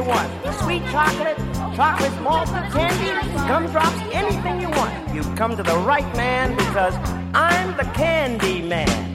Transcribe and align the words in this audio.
you 0.00 0.08
want. 0.08 0.30
Sweet 0.62 0.82
chocolate, 0.90 1.36
chocolate 1.76 2.22
malt, 2.22 2.48
candy, 2.72 3.10
gumdrops, 3.48 4.00
anything 4.12 4.60
you 4.60 4.70
want. 4.70 4.92
You've 5.14 5.34
come 5.36 5.56
to 5.56 5.62
the 5.62 5.76
right 5.78 6.10
man 6.16 6.56
because 6.56 6.94
I'm 7.34 7.76
the 7.76 7.84
candy 7.94 8.62
man. 8.62 9.14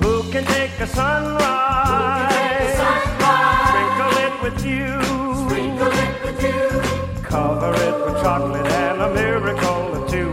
Who 0.00 0.22
can 0.32 0.44
take 0.44 0.78
a 0.80 0.86
sunrise? 0.86 2.32
Sprinkle 3.68 4.16
it 4.26 4.34
with 4.42 4.64
you. 4.64 4.88
Cover 7.22 7.72
it 7.74 7.96
with 8.04 8.16
chocolate 8.22 8.66
and 8.66 9.02
a 9.02 9.14
miracle 9.14 9.96
or 9.96 10.08
two. 10.08 10.30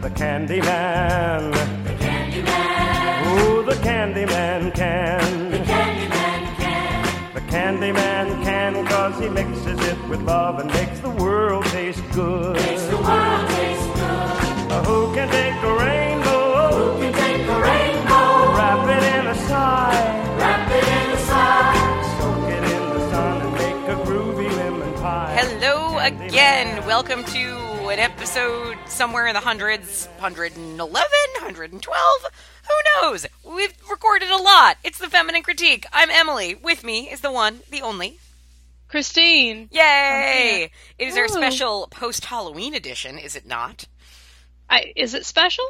The 0.00 0.10
candy 0.10 0.60
man. 0.60 1.50
The 1.84 1.94
candy 1.98 2.42
man 2.42 2.84
can. 3.24 3.64
The 3.64 3.76
candy 3.82 4.26
man 4.26 4.70
can, 4.72 5.53
cause 8.84 9.18
he 9.20 9.28
mixes 9.28 9.78
it 9.86 10.08
with 10.08 10.20
love 10.22 10.58
and 10.58 10.68
makes 10.72 10.98
the 11.00 11.10
world 11.10 11.64
taste 11.66 12.02
good. 12.12 12.56
Uh, 12.56 14.82
Who 14.84 15.14
can 15.14 15.28
take 15.28 15.54
a 15.62 15.76
rainbow? 15.76 16.98
Wrap 18.56 18.88
it 18.88 19.04
in 19.14 19.26
a 19.26 19.34
sigh. 19.46 20.22
Soak 22.18 22.48
it 22.50 22.64
in 22.64 22.82
the 22.90 23.10
sun 23.10 23.40
and 23.42 23.52
make 23.52 23.88
a 23.88 23.94
groovy 24.04 24.48
lemon 24.56 24.92
pie. 24.94 25.36
Hello 25.38 25.98
again. 25.98 26.84
Welcome 26.86 27.22
to 27.24 27.88
an 27.88 27.98
episode 28.00 28.76
somewhere 28.86 29.26
in 29.28 29.34
the 29.34 29.40
hundreds, 29.40 30.06
111, 30.18 30.88
112. 30.88 32.30
Who 32.66 33.02
knows? 33.10 33.26
We've 33.44 33.74
recorded 33.90 34.30
a 34.30 34.36
lot. 34.42 34.78
It's 34.84 34.98
the 34.98 35.08
Feminine 35.10 35.42
Critique. 35.42 35.86
I'm 35.92 36.10
Emily. 36.10 36.54
With 36.54 36.82
me 36.84 37.10
is 37.10 37.20
the 37.20 37.32
one, 37.32 37.60
the 37.70 37.82
only. 37.82 38.18
Christine. 38.88 39.68
Yay! 39.72 40.70
It 40.98 41.08
is 41.08 41.16
our 41.16 41.26
special 41.28 41.88
post 41.90 42.26
Halloween 42.26 42.74
edition, 42.74 43.18
is 43.18 43.34
it 43.34 43.44
not? 43.46 43.86
I, 44.70 44.92
is 44.94 45.14
it 45.14 45.24
special? 45.26 45.64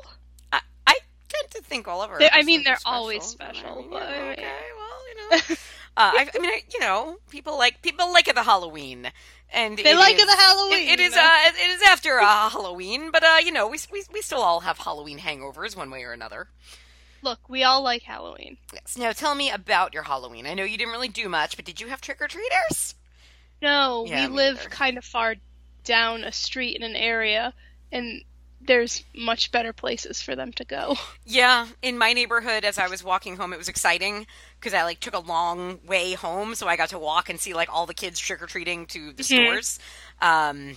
I, 0.52 0.60
I 0.86 0.98
tend 1.28 1.50
to 1.52 1.62
think 1.62 1.88
all 1.88 2.02
of 2.02 2.10
our. 2.10 2.20
I 2.32 2.42
mean, 2.42 2.64
they're 2.64 2.74
are 2.74 2.78
always 2.84 3.34
but 3.34 3.48
I 3.48 3.52
special, 3.54 3.76
mean, 3.82 3.90
but 3.90 4.02
you 4.10 4.14
know, 4.14 4.20
I 4.20 4.22
mean- 4.22 4.32
okay, 4.32 4.52
well, 4.76 5.08
you 5.08 5.30
know. 5.54 5.56
Uh, 5.96 6.10
I, 6.12 6.28
I 6.34 6.38
mean, 6.40 6.50
I, 6.50 6.60
you 6.72 6.80
know, 6.80 7.18
people 7.30 7.56
like 7.56 7.80
people 7.80 8.12
like 8.12 8.26
it 8.26 8.34
the 8.34 8.42
Halloween, 8.42 9.12
and 9.52 9.78
They 9.78 9.94
like 9.94 10.16
is- 10.16 10.26
the 10.26 10.32
Halloween, 10.36 10.88
It, 10.88 10.98
it 10.98 11.00
is 11.00 11.14
uh, 11.16 11.38
it 11.46 11.70
is 11.70 11.82
after 11.82 12.18
uh, 12.18 12.50
Halloween, 12.50 13.12
but 13.12 13.22
uh, 13.22 13.36
you 13.44 13.52
know, 13.52 13.68
we, 13.68 13.78
we 13.92 14.02
we 14.12 14.20
still 14.20 14.40
all 14.40 14.58
have 14.58 14.78
Halloween 14.78 15.20
hangovers 15.20 15.76
one 15.76 15.92
way 15.92 16.02
or 16.02 16.10
another. 16.10 16.48
Look, 17.24 17.48
we 17.48 17.64
all 17.64 17.82
like 17.82 18.02
Halloween. 18.02 18.58
Yes. 18.72 18.98
Now, 18.98 19.12
tell 19.12 19.34
me 19.34 19.50
about 19.50 19.94
your 19.94 20.02
Halloween. 20.02 20.46
I 20.46 20.52
know 20.52 20.62
you 20.64 20.76
didn't 20.76 20.92
really 20.92 21.08
do 21.08 21.28
much, 21.28 21.56
but 21.56 21.64
did 21.64 21.80
you 21.80 21.88
have 21.88 22.02
trick 22.02 22.20
or 22.20 22.28
treaters? 22.28 22.94
No, 23.62 24.04
Yeah, 24.06 24.28
we 24.28 24.34
live 24.34 24.56
neither. 24.56 24.68
kind 24.68 24.98
of 24.98 25.04
far 25.06 25.36
down 25.84 26.22
a 26.22 26.32
street 26.32 26.76
in 26.76 26.82
an 26.82 26.94
area, 26.96 27.54
and 27.90 28.22
there's 28.60 29.04
much 29.14 29.52
better 29.52 29.72
places 29.72 30.20
for 30.20 30.36
them 30.36 30.52
to 30.52 30.64
go. 30.64 30.96
Yeah, 31.26 31.66
in 31.80 31.96
my 31.96 32.12
neighborhood, 32.12 32.64
as 32.66 32.78
I 32.78 32.88
was 32.88 33.02
walking 33.02 33.36
home, 33.36 33.54
it 33.54 33.58
was 33.58 33.68
exciting 33.70 34.26
because 34.60 34.74
I 34.74 34.84
like 34.84 35.00
took 35.00 35.14
a 35.14 35.18
long 35.20 35.80
way 35.86 36.12
home, 36.12 36.54
so 36.54 36.68
I 36.68 36.76
got 36.76 36.90
to 36.90 36.98
walk 36.98 37.30
and 37.30 37.40
see 37.40 37.54
like 37.54 37.72
all 37.72 37.86
the 37.86 37.94
kids 37.94 38.20
trick 38.20 38.42
or 38.42 38.46
treating 38.46 38.84
to 38.88 39.12
the 39.14 39.22
Mhm. 39.22 39.26
stores, 39.26 39.78
um, 40.20 40.76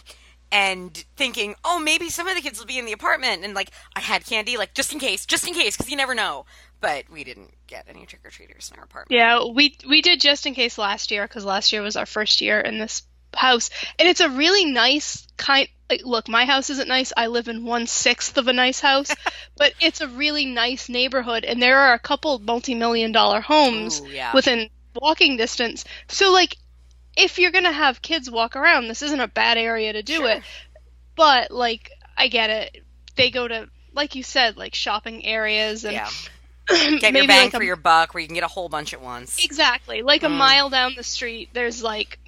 and 0.52 0.96
thinking, 1.16 1.56
oh, 1.64 1.80
maybe 1.80 2.10
some 2.10 2.28
of 2.28 2.36
the 2.36 2.42
kids 2.42 2.60
will 2.60 2.66
be 2.66 2.80
in 2.80 2.86
the 2.86 2.94
apartment, 2.94 3.44
and 3.44 3.54
like 3.54 3.72
I 3.96 4.00
had 4.00 4.26
candy, 4.26 4.58
like 4.58 4.74
just 4.74 4.94
in 4.94 5.00
case, 5.00 5.26
just 5.26 5.48
in 5.48 5.54
case, 5.54 5.76
because 5.76 5.90
you 5.90 5.98
never 5.98 6.16
know. 6.16 6.46
But 6.80 7.10
we 7.10 7.24
didn't 7.24 7.54
get 7.66 7.86
any 7.90 8.06
trick 8.06 8.22
or 8.24 8.30
treaters 8.30 8.72
in 8.72 8.78
our 8.78 8.86
apartment. 8.86 9.18
Yeah, 9.18 9.46
we 9.52 9.76
we 9.88 10.02
did 10.02 10.22
just 10.22 10.46
in 10.46 10.54
case 10.54 10.78
last 10.78 11.12
year 11.12 11.24
because 11.28 11.44
last 11.44 11.74
year 11.74 11.82
was 11.82 11.98
our 11.98 12.06
first 12.06 12.42
year 12.42 12.60
in 12.60 12.78
this 12.78 13.04
house, 13.36 13.70
and 13.98 14.08
it's 14.08 14.22
a 14.22 14.30
really 14.30 14.66
nice 14.66 15.28
kind. 15.38 15.68
Like, 15.90 16.02
look, 16.04 16.28
my 16.28 16.46
house 16.46 16.70
isn't 16.70 16.88
nice. 16.88 17.14
I 17.16 17.28
live 17.28 17.48
in 17.48 17.66
one 17.66 17.88
sixth 17.88 18.38
of 18.38 18.48
a 18.48 18.54
nice 18.54 18.80
house, 18.80 19.14
but 19.58 19.74
it's 19.80 20.02
a 20.02 20.08
really 20.08 20.46
nice 20.46 20.90
neighborhood, 20.90 21.46
and 21.46 21.62
there 21.62 21.80
are 21.80 21.94
a 21.94 22.00
couple 22.00 22.40
multi-million 22.40 23.12
dollar 23.12 23.42
homes 23.42 24.02
Ooh, 24.02 24.08
yeah. 24.08 24.34
within 24.34 24.70
walking 24.96 25.38
distance. 25.38 25.86
So, 26.10 26.32
like, 26.32 26.58
if 27.18 27.38
you're 27.40 27.52
gonna 27.52 27.72
have 27.74 28.02
kids 28.02 28.30
walk 28.32 28.56
around, 28.56 28.88
this 28.88 29.02
isn't 29.02 29.20
a 29.20 29.28
bad 29.28 29.58
area 29.58 29.92
to 29.94 30.04
do 30.04 30.18
Sure. 30.18 30.30
it. 30.30 30.44
But 31.16 31.52
like, 31.52 31.92
I 32.16 32.28
get 32.30 32.50
it. 32.50 32.84
They 33.16 33.32
go 33.32 33.48
to, 33.48 33.68
like 33.94 34.16
you 34.16 34.24
said, 34.24 34.56
like 34.56 34.76
shopping 34.76 35.26
areas 35.26 35.84
and 35.84 35.94
yeah, 35.94 36.10
get 36.70 37.14
your 37.14 37.28
bang 37.28 37.46
like 37.46 37.54
a 37.54 37.58
for 37.58 37.64
your 37.64 37.76
buck, 37.76 38.14
where 38.14 38.22
you 38.22 38.28
can 38.28 38.36
get 38.36 38.44
a 38.44 38.48
whole 38.48 38.70
bunch 38.70 38.94
at 38.94 39.02
once. 39.02 39.44
Exactly. 39.44 40.02
Like 40.04 40.24
a 40.24 40.28
Mm. 40.28 40.38
mile 40.38 40.70
down 40.70 40.94
the 40.96 41.04
street, 41.04 41.50
there's 41.54 41.82
like 41.82 42.20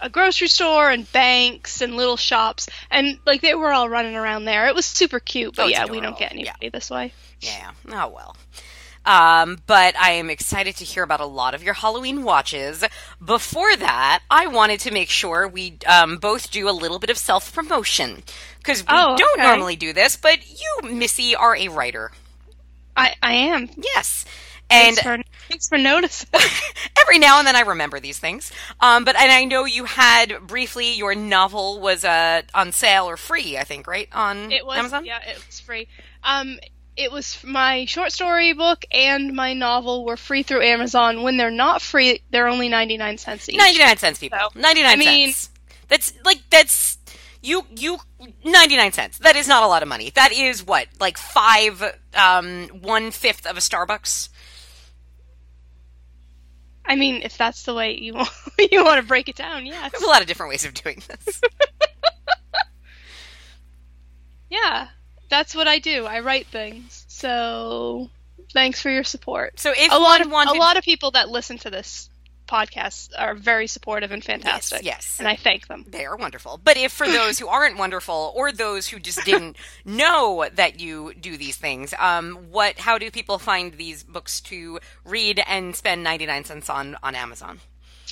a 0.00 0.08
grocery 0.08 0.48
store 0.48 0.90
and 0.90 1.10
banks 1.12 1.82
and 1.82 1.96
little 1.96 2.16
shops, 2.16 2.68
and 2.90 3.18
like 3.26 3.42
they 3.42 3.54
were 3.54 3.70
all 3.72 3.88
running 3.88 4.16
around 4.16 4.44
there. 4.46 4.66
It 4.68 4.74
was 4.74 4.86
super 4.86 5.20
cute, 5.20 5.54
but 5.54 5.66
Oh, 5.66 5.68
yeah, 5.68 5.84
we 5.86 6.00
don't 6.00 6.18
get 6.18 6.32
anybody 6.32 6.70
this 6.70 6.90
way. 6.90 7.12
Yeah. 7.40 7.70
Oh 7.90 8.08
well. 8.08 8.34
Um, 9.04 9.58
but 9.66 9.96
I 9.98 10.10
am 10.12 10.28
excited 10.30 10.76
to 10.76 10.84
hear 10.84 11.02
about 11.02 11.20
a 11.20 11.26
lot 11.26 11.54
of 11.54 11.62
your 11.62 11.74
Halloween 11.74 12.22
watches. 12.24 12.84
Before 13.24 13.74
that, 13.76 14.20
I 14.30 14.46
wanted 14.46 14.80
to 14.80 14.90
make 14.92 15.08
sure 15.08 15.48
we 15.48 15.78
um, 15.86 16.16
both 16.18 16.50
do 16.50 16.68
a 16.68 16.72
little 16.72 16.98
bit 16.98 17.10
of 17.10 17.18
self 17.18 17.54
promotion 17.54 18.22
because 18.58 18.82
we 18.82 18.88
Oh, 18.90 19.16
don't 19.16 19.38
normally 19.40 19.76
do 19.76 19.92
this. 19.92 20.16
But 20.16 20.38
you, 20.48 20.90
Missy, 20.92 21.34
are 21.34 21.56
a 21.56 21.68
writer. 21.68 22.10
I 22.96 23.14
I 23.22 23.32
am. 23.34 23.70
Yes. 23.76 24.24
And 24.70 24.96
thanks 24.98 25.00
for, 25.00 25.22
thanks 25.48 25.68
for 25.68 25.78
noticing. 25.78 26.28
every 27.00 27.18
now 27.18 27.38
and 27.38 27.46
then 27.46 27.56
I 27.56 27.60
remember 27.60 28.00
these 28.00 28.18
things. 28.18 28.52
Um, 28.80 29.04
but 29.04 29.16
and 29.16 29.32
I 29.32 29.44
know 29.44 29.64
you 29.64 29.86
had 29.86 30.46
briefly 30.46 30.92
your 30.92 31.14
novel 31.14 31.80
was 31.80 32.04
uh, 32.04 32.42
on 32.54 32.72
sale 32.72 33.08
or 33.08 33.16
free, 33.16 33.56
I 33.56 33.64
think, 33.64 33.86
right 33.86 34.08
on 34.12 34.52
it 34.52 34.66
was 34.66 34.76
Amazon. 34.76 35.06
yeah, 35.06 35.20
it 35.26 35.42
was 35.46 35.58
free. 35.60 35.88
Um, 36.22 36.58
it 36.98 37.10
was 37.12 37.42
my 37.44 37.84
short 37.86 38.12
story 38.12 38.52
book 38.52 38.84
and 38.90 39.34
my 39.34 39.54
novel 39.54 40.04
were 40.04 40.16
free 40.16 40.42
through 40.42 40.62
Amazon. 40.62 41.22
When 41.22 41.36
they're 41.36 41.50
not 41.50 41.80
free, 41.80 42.22
they're 42.30 42.48
only 42.48 42.68
ninety 42.68 42.96
nine 42.96 43.16
cents 43.18 43.48
each. 43.48 43.56
99 43.56 43.96
cents 43.98 44.18
people 44.18 44.38
So, 44.52 44.58
99 44.60 44.90
I 44.90 44.96
mean- 44.96 45.32
cents 45.32 45.50
that's 45.88 46.12
like 46.24 46.38
that's 46.50 46.98
you 47.40 47.64
you 47.74 47.98
99 48.44 48.92
cents 48.92 49.18
that 49.18 49.36
is 49.36 49.46
not 49.48 49.62
a 49.62 49.66
lot 49.68 49.82
of 49.82 49.88
money 49.88 50.10
that 50.10 50.32
is 50.32 50.66
what 50.66 50.88
like 51.00 51.16
five 51.16 51.82
um 52.14 52.64
one 52.82 53.10
fifth 53.12 53.46
of 53.46 53.56
a 53.56 53.60
starbucks 53.60 54.28
I 56.84 56.96
mean, 56.96 57.20
if 57.22 57.36
that's 57.36 57.64
the 57.64 57.74
way 57.74 57.98
you 57.98 58.14
want, 58.14 58.30
you 58.58 58.82
want 58.82 58.98
to 58.98 59.06
break 59.06 59.28
it 59.28 59.36
down, 59.36 59.66
yes. 59.66 59.92
there's 59.92 60.02
a 60.02 60.06
lot 60.06 60.22
of 60.22 60.26
different 60.26 60.48
ways 60.50 60.64
of 60.64 60.72
doing 60.74 61.02
this 61.06 61.40
Yeah, 64.50 64.88
that's 65.28 65.54
what 65.54 65.68
I 65.68 65.78
do. 65.78 66.06
I 66.06 66.20
write 66.20 66.46
things. 66.46 67.04
So 67.08 68.10
thanks 68.52 68.80
for 68.80 68.90
your 68.90 69.04
support. 69.04 69.58
so 69.60 69.72
if 69.76 69.92
a 69.92 69.96
lot 69.96 70.20
of 70.20 70.30
wanted 70.30 70.56
a 70.56 70.58
lot 70.58 70.76
of 70.76 70.84
people 70.84 71.10
that 71.12 71.28
listen 71.28 71.58
to 71.58 71.70
this 71.70 72.08
podcast 72.46 73.10
are 73.18 73.34
very 73.34 73.66
supportive 73.66 74.10
and 74.10 74.24
fantastic. 74.24 74.82
yes. 74.82 75.16
and 75.18 75.28
I 75.28 75.36
thank 75.36 75.66
them. 75.68 75.84
they 75.86 76.06
are 76.06 76.16
wonderful 76.16 76.58
but 76.62 76.78
if 76.78 76.92
for 76.92 77.06
those 77.06 77.38
who 77.38 77.46
aren't 77.46 77.76
wonderful 77.76 78.32
or 78.34 78.52
those 78.52 78.88
who 78.88 78.98
just 78.98 79.22
didn't 79.26 79.58
know 79.84 80.48
that 80.54 80.80
you 80.80 81.12
do 81.20 81.36
these 81.36 81.56
things 81.56 81.92
um 81.98 82.36
what 82.50 82.78
how 82.78 82.96
do 82.96 83.10
people 83.10 83.38
find 83.38 83.74
these 83.74 84.02
books 84.02 84.40
to 84.40 84.80
read 85.04 85.42
and 85.46 85.76
spend 85.76 86.02
99 86.02 86.44
cents 86.44 86.70
on 86.70 86.96
on 87.02 87.14
amazon 87.14 87.60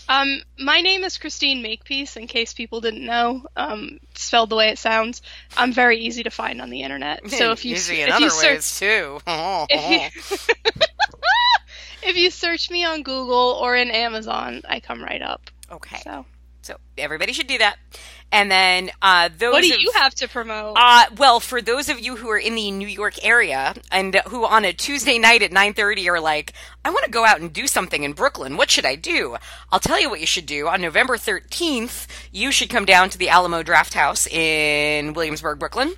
Um, 0.09 0.41
my 0.59 0.81
name 0.81 1.03
is 1.05 1.19
Christine 1.19 1.63
Makepeace. 1.63 2.17
In 2.17 2.27
case 2.27 2.55
people 2.55 2.81
didn't 2.81 3.05
know, 3.05 3.47
um, 3.57 3.99
spelled 4.15 4.51
the 4.51 4.57
way 4.57 4.69
it 4.69 4.79
sounds. 4.79 5.23
I'm 5.57 5.73
very 5.73 5.99
easy 5.99 6.23
to 6.23 6.31
find 6.31 6.61
on 6.61 6.71
the 6.71 6.83
internet. 6.83 7.29
So 7.31 7.53
if 7.53 7.65
you 7.65 7.75
Easy 7.75 8.01
if 8.03 8.21
you 8.21 8.31
search 8.31 8.79
too 8.79 9.19
if 9.27 10.17
you, 10.31 10.37
if 12.11 12.17
you 12.17 12.31
search 12.31 12.71
me 12.71 12.85
on 12.85 13.03
Google 13.03 13.59
or 13.61 13.75
in 13.75 13.91
Amazon, 13.91 14.63
I 14.69 14.81
come 14.81 15.03
right 15.03 15.23
up. 15.23 15.51
okay 15.73 16.01
So 16.05 16.25
So 16.63 16.77
everybody 16.97 17.33
should 17.33 17.49
do 17.49 17.59
that. 17.59 17.77
And 18.33 18.51
then 18.51 18.91
uh, 19.01 19.29
those. 19.39 19.53
what 19.53 19.63
do 19.63 19.73
of- 19.75 19.81
you 19.81 19.93
have 19.95 20.15
to 20.17 20.29
promote? 20.29 20.77
Uh, 20.77 21.05
well, 21.17 21.39
for 21.41 21.63
those 21.63 21.89
of 21.89 22.01
you 22.01 22.17
who 22.17 22.29
are 22.29 22.39
in 22.39 22.55
the 22.57 22.71
New 22.71 22.89
York 22.89 23.25
area 23.25 23.75
and 23.91 24.15
who 24.29 24.45
on 24.45 24.65
a 24.65 24.73
Tuesday 24.73 25.19
night 25.19 25.43
at 25.43 25.53
9:30 25.53 26.09
are 26.09 26.21
like, 26.21 26.53
I 26.85 26.91
want 26.91 27.05
to 27.05 27.11
go 27.11 27.25
out 27.25 27.41
and 27.41 27.53
do 27.53 27.67
something 27.67 28.03
in 28.03 28.13
Brooklyn. 28.13 28.57
What 28.57 28.71
should 28.71 28.85
I 28.85 28.97
do? 28.97 29.37
I'll 29.71 29.81
tell 29.81 30.01
you 30.01 30.11
what 30.11 30.21
you 30.21 30.27
should 30.27 30.47
do. 30.47 30.67
On 30.69 30.81
November 30.81 31.17
13th, 31.17 32.07
you 32.33 32.51
should 32.51 32.69
come 32.69 32.85
down 32.85 33.11
to 33.11 33.19
the 33.19 33.29
Alamo 33.29 33.63
Drafthouse 33.63 34.27
in 34.31 35.13
Williamsburg, 35.13 35.59
Brooklyn. 35.59 35.95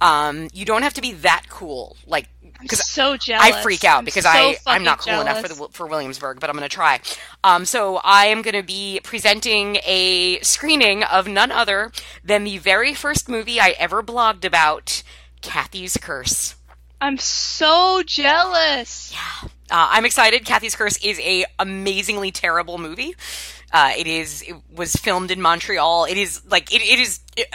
Um, 0.00 0.48
you 0.52 0.64
don't 0.64 0.82
have 0.82 0.94
to 0.94 1.00
be 1.00 1.12
that 1.12 1.44
cool, 1.48 1.96
like 2.06 2.28
because 2.60 2.84
so 2.86 3.16
jealous. 3.16 3.44
I 3.44 3.62
freak 3.62 3.84
out 3.84 4.04
because 4.04 4.24
so 4.24 4.30
I 4.30 4.56
I'm 4.66 4.84
not 4.84 5.00
cool 5.00 5.20
enough 5.20 5.40
for 5.40 5.48
the 5.48 5.68
for 5.72 5.86
Williamsburg, 5.86 6.40
but 6.40 6.50
I'm 6.50 6.56
going 6.56 6.68
to 6.68 6.74
try. 6.74 7.00
Um, 7.44 7.64
so 7.64 8.00
I 8.04 8.26
am 8.26 8.42
going 8.42 8.54
to 8.54 8.62
be 8.62 9.00
presenting 9.02 9.76
a 9.84 10.40
screening 10.40 11.04
of 11.04 11.28
none 11.28 11.52
other 11.52 11.92
than 12.24 12.44
the 12.44 12.58
very 12.58 12.94
first 12.94 13.28
movie 13.28 13.60
I 13.60 13.70
ever 13.78 14.02
blogged 14.02 14.44
about, 14.44 15.02
Cathy's 15.40 15.96
Curse. 15.96 16.56
I'm 17.00 17.18
so 17.18 18.02
jealous. 18.04 19.14
Uh, 19.44 19.46
I'm 19.70 20.04
excited. 20.04 20.44
Cathy's 20.44 20.74
Curse 20.74 20.96
is 21.04 21.20
a 21.20 21.44
amazingly 21.58 22.32
terrible 22.32 22.78
movie. 22.78 23.14
Uh, 23.72 23.92
it 23.96 24.06
is. 24.06 24.42
It 24.42 24.56
was 24.74 24.96
filmed 24.96 25.30
in 25.30 25.40
Montreal. 25.42 26.06
It 26.06 26.16
is 26.16 26.42
like 26.46 26.74
it. 26.74 26.80
It 26.80 26.98
is. 26.98 27.20
It, 27.36 27.46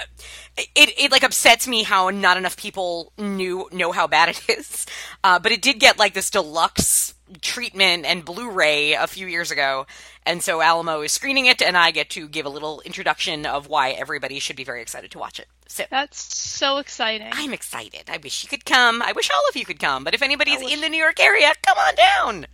it, 0.58 0.94
it 0.98 1.12
like 1.12 1.24
upsets 1.24 1.68
me 1.68 1.84
how 1.84 2.10
not 2.10 2.38
enough 2.38 2.58
people 2.58 3.12
knew 3.18 3.68
know 3.72 3.92
how 3.92 4.08
bad 4.08 4.30
it 4.30 4.50
is. 4.50 4.86
Uh, 5.24 5.40
but 5.40 5.52
it 5.52 5.62
did 5.62 5.80
get 5.80 5.98
like 5.98 6.14
this 6.14 6.30
deluxe 6.30 7.14
treatment 7.42 8.06
and 8.06 8.24
Blu-ray 8.24 8.94
a 8.94 9.08
few 9.08 9.26
years 9.26 9.50
ago, 9.50 9.88
and 10.26 10.44
so 10.44 10.62
Alamo 10.62 11.02
is 11.02 11.12
screening 11.12 11.48
it, 11.48 11.62
and 11.62 11.76
I 11.76 11.92
get 11.92 12.10
to 12.12 12.28
give 12.28 12.46
a 12.46 12.50
little 12.50 12.82
introduction 12.82 13.46
of 13.46 13.68
why 13.68 13.92
everybody 13.92 14.40
should 14.40 14.56
be 14.56 14.64
very 14.64 14.82
excited 14.82 15.10
to 15.12 15.20
watch 15.20 15.40
it. 15.40 15.48
So 15.68 15.86
That's 15.90 16.22
so 16.22 16.78
exciting. 16.78 17.30
I'm 17.32 17.54
excited. 17.54 18.04
I 18.08 18.18
wish 18.18 18.44
you 18.44 18.50
could 18.50 18.66
come. 18.66 19.02
I 19.02 19.14
wish 19.14 19.32
all 19.34 19.42
of 19.50 19.56
you 19.56 19.66
could 19.66 19.80
come. 19.80 20.04
But 20.04 20.14
if 20.14 20.22
anybody's 20.22 20.60
wish- 20.60 20.74
in 20.74 20.82
the 20.82 20.90
New 20.90 21.02
York 21.02 21.20
area, 21.20 21.52
come 21.66 21.78
on 21.78 21.96
down. 21.96 22.46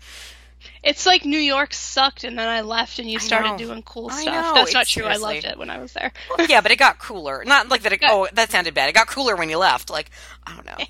It's 0.83 1.05
like 1.05 1.25
New 1.25 1.39
York 1.39 1.73
sucked, 1.73 2.23
and 2.23 2.37
then 2.37 2.47
I 2.47 2.61
left, 2.61 2.99
and 2.99 3.09
you 3.09 3.19
started 3.19 3.57
doing 3.57 3.81
cool 3.83 4.09
I 4.11 4.21
stuff. 4.21 4.33
know, 4.33 4.53
That's 4.55 4.73
not 4.73 4.81
it's 4.83 4.91
true. 4.91 5.03
I 5.05 5.15
seriously- 5.15 5.33
loved 5.35 5.45
it 5.45 5.57
when 5.57 5.69
I 5.69 5.79
was 5.79 5.93
there. 5.93 6.11
Well, 6.37 6.47
yeah, 6.47 6.61
but 6.61 6.71
it 6.71 6.77
got 6.77 6.99
cooler. 6.99 7.43
Not 7.45 7.69
like 7.69 7.81
that. 7.83 7.93
It, 7.93 7.99
oh, 8.07 8.27
that 8.33 8.51
sounded 8.51 8.73
bad. 8.73 8.89
It 8.89 8.93
got 8.95 9.07
cooler 9.07 9.35
when 9.35 9.49
you 9.49 9.57
left. 9.57 9.89
Like 9.89 10.09
I 10.45 10.55
don't 10.55 10.65
know. 10.65 10.77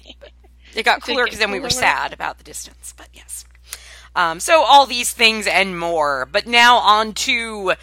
It 0.76 0.84
got 0.84 1.02
cooler 1.02 1.24
get 1.24 1.26
because 1.26 1.40
then 1.40 1.50
we 1.50 1.60
were 1.60 1.70
cooler. 1.70 1.82
sad 1.82 2.14
about 2.14 2.38
the 2.38 2.44
distance. 2.44 2.94
But 2.96 3.08
yes. 3.12 3.44
Um, 4.16 4.40
so 4.40 4.62
all 4.64 4.86
these 4.86 5.12
things 5.12 5.48
and 5.48 5.78
more. 5.80 6.28
But 6.32 6.46
now 6.46 6.78
on 6.78 7.14
to 7.14 7.74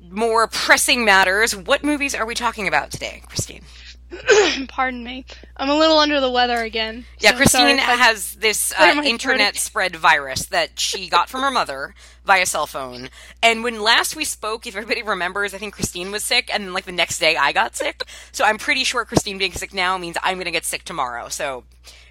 more 0.00 0.48
pressing 0.48 1.04
matters. 1.04 1.54
What 1.54 1.84
movies 1.84 2.14
are 2.14 2.24
we 2.24 2.34
talking 2.34 2.66
about 2.68 2.90
today, 2.90 3.22
Christine? 3.26 3.64
Pardon 4.68 5.02
me. 5.02 5.24
I'm 5.56 5.68
a 5.68 5.74
little 5.76 5.98
under 5.98 6.20
the 6.20 6.30
weather 6.30 6.58
again. 6.58 7.04
Yeah, 7.18 7.30
so 7.32 7.36
Christine 7.38 7.78
has 7.78 8.34
this 8.34 8.72
uh, 8.78 9.02
internet 9.04 9.56
spread 9.56 9.96
virus 9.96 10.46
that 10.46 10.78
she 10.78 11.08
got 11.08 11.28
from 11.28 11.42
her 11.42 11.50
mother 11.50 11.94
via 12.24 12.46
cell 12.46 12.66
phone. 12.66 13.08
And 13.42 13.64
when 13.64 13.80
last 13.82 14.14
we 14.16 14.24
spoke, 14.24 14.66
if 14.66 14.76
everybody 14.76 15.02
remembers, 15.02 15.54
I 15.54 15.58
think 15.58 15.74
Christine 15.74 16.12
was 16.12 16.22
sick, 16.22 16.50
and 16.52 16.64
then 16.64 16.72
like 16.72 16.84
the 16.84 16.92
next 16.92 17.18
day 17.18 17.36
I 17.36 17.52
got 17.52 17.76
sick. 17.76 18.02
So 18.32 18.44
I'm 18.44 18.58
pretty 18.58 18.84
sure 18.84 19.04
Christine 19.04 19.38
being 19.38 19.52
sick 19.52 19.74
now 19.74 19.98
means 19.98 20.16
I'm 20.22 20.36
going 20.36 20.44
to 20.46 20.50
get 20.50 20.64
sick 20.64 20.84
tomorrow. 20.84 21.28
So 21.28 21.64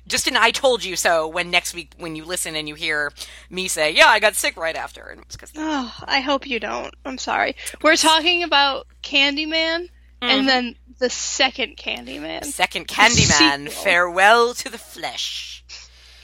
just 0.08 0.28
an 0.28 0.38
I 0.38 0.52
told 0.52 0.84
you 0.84 0.96
so 0.96 1.28
when 1.28 1.50
next 1.50 1.74
week 1.74 1.94
when 1.98 2.16
you 2.16 2.26
listen 2.26 2.56
and 2.56 2.68
you 2.68 2.76
hear 2.76 3.12
me 3.50 3.68
say, 3.68 3.92
yeah, 3.92 4.08
I 4.08 4.20
got 4.20 4.36
sick 4.36 4.56
right 4.58 4.76
after. 4.76 5.02
And 5.08 5.22
it 5.22 5.28
was 5.28 5.36
because 5.36 5.52
Oh, 5.56 5.96
I 6.04 6.20
hope 6.20 6.46
you 6.46 6.60
don't. 6.60 6.94
I'm 7.06 7.18
sorry. 7.18 7.56
We're 7.82 7.96
talking 7.96 8.44
about 8.44 8.88
Candyman, 9.02 9.90
Mm-hmm. 10.22 10.40
and 10.40 10.48
then 10.48 10.76
the 11.00 11.10
second 11.10 11.78
Candyman. 11.78 12.44
second 12.46 12.88
Candyman, 12.88 13.70
farewell 13.84 14.54
to 14.56 14.70
the 14.70 14.78
flesh. 14.78 15.64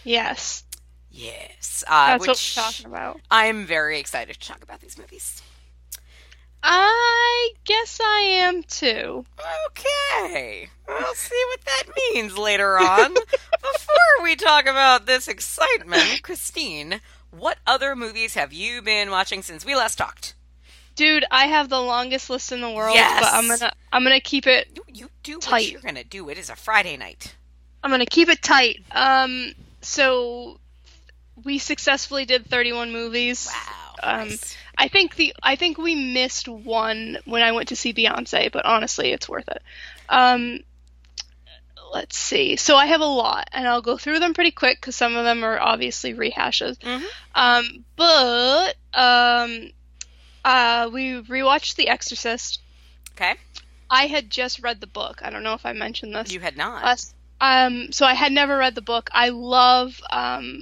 Yes, 0.04 0.64
Yes, 1.12 1.84
uh, 1.88 2.18
that's 2.18 2.22
which 2.22 2.28
what 2.30 2.54
we're 2.56 2.64
talking 2.64 2.86
about. 2.86 3.22
I'm 3.30 3.66
very 3.66 4.00
excited 4.00 4.40
to 4.40 4.48
talk 4.48 4.64
about 4.64 4.80
these 4.80 4.98
movies. 4.98 5.42
I 6.64 7.50
guess 7.66 8.00
I 8.02 8.22
am 8.22 8.64
too. 8.64 9.26
Okay, 9.68 10.70
we'll 10.88 11.16
see 11.16 11.44
what 11.50 11.62
that 11.66 11.84
means 12.14 12.38
later 12.38 12.80
on. 12.80 13.14
Before 13.62 14.24
we 14.24 14.36
talk 14.36 14.68
about 14.68 15.06
this 15.06 15.28
excitement, 15.28 16.22
Christine, 16.24 17.02
what 17.32 17.58
other 17.68 17.96
movies 17.96 18.36
have 18.36 18.54
you 18.54 18.82
been 18.82 19.10
watching 19.10 19.42
since 19.42 19.66
we 19.66 19.76
last 19.76 19.98
talked? 19.98 20.36
Dude, 20.96 21.26
I 21.32 21.48
have 21.48 21.70
the 21.70 21.80
longest 21.80 22.30
list 22.30 22.52
in 22.52 22.62
the 22.62 22.70
world, 22.70 22.96
Yes. 22.96 23.22
but 23.22 23.34
I'm 23.34 23.48
gonna 23.48 23.74
I'm 23.94 24.04
gonna 24.04 24.20
keep 24.20 24.46
it 24.48 24.68
You, 24.76 24.84
you 24.94 25.10
do 25.24 25.34
what 25.36 25.42
Tight. 25.44 25.72
you're 25.72 25.82
gonna 25.82 26.04
do. 26.04 26.30
It 26.30 26.38
is 26.38 26.50
a 26.50 26.56
Friday 26.56 26.98
night. 26.98 27.36
I'm 27.84 27.90
gonna 27.92 28.06
keep 28.06 28.30
it 28.30 28.42
tight. 28.42 28.84
Um, 28.92 29.54
so 29.82 30.60
we 31.44 31.58
successfully 31.58 32.26
did 32.26 32.46
31 32.46 32.92
movies. 32.92 33.48
Wow. 33.52 33.96
Um, 34.04 34.30
nice. 34.30 34.56
I 34.78 34.88
think 34.88 35.16
the 35.16 35.34
I 35.42 35.56
think 35.56 35.78
we 35.78 35.96
missed 35.96 36.48
one 36.48 37.18
when 37.26 37.42
I 37.42 37.52
went 37.52 37.70
to 37.70 37.76
see 37.76 37.94
Beyonce, 37.94 38.52
but 38.52 38.66
honestly, 38.66 39.12
it's 39.12 39.30
worth 39.30 39.48
it. 39.48 39.62
Um, 40.10 40.60
let's 41.94 42.18
see. 42.18 42.56
So 42.56 42.76
I 42.78 42.86
have 42.88 43.02
a 43.02 43.06
lot, 43.06 43.50
and 43.52 43.68
I'll 43.68 43.82
go 43.82 43.98
through 43.98 44.20
them 44.20 44.34
pretty 44.34 44.52
quick 44.52 44.80
because 44.80 44.96
some 44.96 45.16
of 45.16 45.24
them 45.26 45.44
are 45.44 45.60
obviously 45.60 46.14
rehashes. 46.14 46.78
Mhm. 46.80 47.04
Um, 47.36 47.86
but 47.96 48.76
um, 48.94 49.72
uh, 50.46 50.90
we 50.92 51.22
rewatched 51.22 51.76
The 51.76 51.88
Exorcist. 51.90 52.60
Okay, 53.16 53.36
I 53.90 54.08
had 54.08 54.30
just 54.30 54.62
read 54.62 54.80
the 54.82 54.88
book. 54.88 55.22
I 55.24 55.30
don't 55.30 55.44
know 55.44 55.54
if 55.54 55.66
I 55.66 55.74
mentioned 55.74 56.16
this. 56.16 56.32
you 56.32 56.40
had 56.40 56.58
not. 56.58 56.84
Us. 56.84 57.14
Um, 57.40 57.92
so 57.92 58.06
I 58.06 58.14
had 58.14 58.32
never 58.32 58.56
read 58.58 58.76
the 58.76 58.82
book. 58.82 59.10
I 59.12 59.30
love 59.30 60.00
um, 60.12 60.62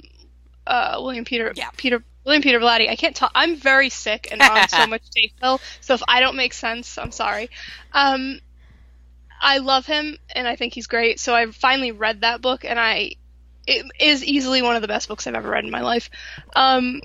uh, 0.66 0.96
William 1.00 1.24
Peter 1.24 1.52
Yeah. 1.54 1.68
Peter 1.76 2.02
William 2.24 2.42
Peter 2.42 2.58
Blatty. 2.58 2.88
I 2.88 2.96
can't 2.96 3.14
talk. 3.14 3.30
I'm 3.34 3.56
very 3.56 3.88
sick 3.90 4.28
and 4.30 4.40
on 4.42 4.68
so 4.68 4.86
much 4.88 5.02
Dayquil. 5.16 5.60
So 5.80 5.94
if 5.94 6.02
I 6.08 6.20
don't 6.20 6.36
make 6.36 6.52
sense, 6.54 6.96
I'm 6.98 7.12
sorry. 7.12 7.50
Um, 7.92 8.40
I 9.42 9.58
love 9.58 9.86
him 9.86 10.18
and 10.34 10.46
I 10.48 10.56
think 10.56 10.74
he's 10.74 10.86
great. 10.86 11.18
So 11.20 11.34
I 11.34 11.46
finally 11.50 11.92
read 11.92 12.22
that 12.22 12.40
book 12.42 12.64
and 12.64 12.78
I 12.78 13.12
it 13.66 13.86
is 14.00 14.24
easily 14.24 14.62
one 14.62 14.74
of 14.76 14.82
the 14.82 14.88
best 14.88 15.06
books 15.08 15.26
I've 15.26 15.34
ever 15.34 15.48
read 15.48 15.64
in 15.64 15.70
my 15.70 15.82
life. 15.82 16.10
Um, 16.56 17.00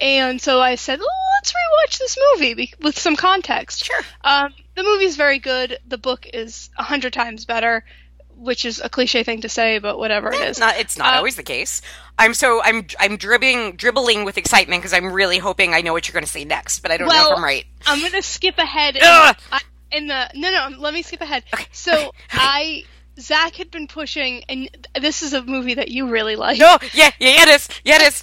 and 0.00 0.40
so 0.40 0.60
I 0.60 0.76
said, 0.76 1.00
oh, 1.02 1.31
let's 1.42 1.52
rewatch 1.52 1.98
this 1.98 2.18
movie 2.32 2.54
be- 2.54 2.74
with 2.80 2.98
some 2.98 3.16
context. 3.16 3.84
Sure. 3.84 4.00
Um, 4.22 4.54
the 4.76 4.82
is 4.82 5.16
very 5.16 5.38
good. 5.38 5.78
The 5.86 5.98
book 5.98 6.26
is 6.32 6.70
a 6.78 6.82
hundred 6.82 7.12
times 7.12 7.44
better, 7.44 7.84
which 8.36 8.64
is 8.64 8.80
a 8.80 8.88
cliche 8.88 9.22
thing 9.24 9.40
to 9.40 9.48
say, 9.48 9.78
but 9.78 9.98
whatever 9.98 10.30
It's 10.32 10.58
not. 10.60 10.76
It's 10.78 10.96
not 10.96 11.14
Uh, 11.14 11.16
always 11.18 11.36
the 11.36 11.42
case. 11.42 11.82
I'm 12.18 12.34
so 12.34 12.62
I'm 12.62 12.86
I'm 13.00 13.16
dribbling 13.16 13.76
dribbling 13.76 14.24
with 14.24 14.38
excitement 14.38 14.82
because 14.82 14.92
I'm 14.92 15.12
really 15.12 15.38
hoping 15.38 15.74
I 15.74 15.80
know 15.80 15.92
what 15.92 16.06
you're 16.06 16.14
going 16.14 16.24
to 16.24 16.30
say 16.30 16.44
next, 16.44 16.80
but 16.80 16.90
I 16.90 16.96
don't 16.96 17.08
know 17.08 17.30
if 17.32 17.36
I'm 17.36 17.44
right. 17.44 17.64
I'm 17.86 18.00
gonna 18.00 18.22
skip 18.22 18.58
ahead. 18.58 18.96
In, 18.96 19.02
Ugh! 19.04 19.36
I, 19.50 19.60
in 19.90 20.06
the 20.06 20.30
no, 20.34 20.50
no, 20.50 20.76
let 20.78 20.94
me 20.94 21.02
skip 21.02 21.20
ahead. 21.20 21.44
Okay. 21.52 21.66
So 21.72 22.12
I 22.30 22.84
Zach 23.18 23.56
had 23.56 23.70
been 23.70 23.88
pushing, 23.88 24.44
and 24.48 24.70
this 25.00 25.22
is 25.22 25.32
a 25.32 25.42
movie 25.42 25.74
that 25.74 25.88
you 25.88 26.08
really 26.08 26.36
like. 26.36 26.58
No, 26.58 26.78
yeah, 26.94 27.10
yeah, 27.18 27.28
yeah, 27.36 27.42
it 27.42 27.48
is, 27.48 27.68
yeah, 27.84 27.96
it 27.96 28.02
is. 28.02 28.22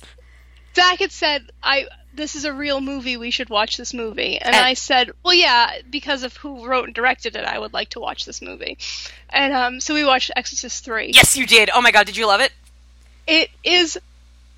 Zach 0.76 1.00
had 1.00 1.12
said, 1.12 1.52
"I 1.62 1.86
this 2.14 2.36
is 2.36 2.46
a 2.46 2.54
real 2.54 2.82
movie. 2.82 3.18
We 3.18 3.32
should 3.32 3.50
watch 3.50 3.78
this 3.78 3.94
movie." 3.94 4.38
And 4.38 4.56
And- 4.56 4.66
I 4.66 4.74
said, 4.74 5.12
"Well, 5.24 5.34
yeah, 5.34 5.72
because 5.90 6.24
of 6.24 6.36
who 6.38 6.66
wrote 6.66 6.86
and 6.86 6.94
directed 6.94 7.36
it, 7.36 7.46
I 7.46 7.58
would 7.60 7.74
like 7.74 7.90
to 7.90 8.00
watch 8.00 8.26
this 8.26 8.42
movie." 8.42 8.78
And 9.30 9.54
um, 9.54 9.80
so 9.80 9.94
we 9.94 10.04
watched 10.06 10.32
Exorcist 10.36 10.84
three. 10.84 11.12
Yes, 11.14 11.38
you 11.38 11.46
did. 11.46 11.70
Oh 11.74 11.82
my 11.82 11.92
god, 11.92 12.06
did 12.06 12.18
you 12.18 12.28
love 12.28 12.42
it? 12.42 12.52
It 13.28 13.50
is 13.64 13.98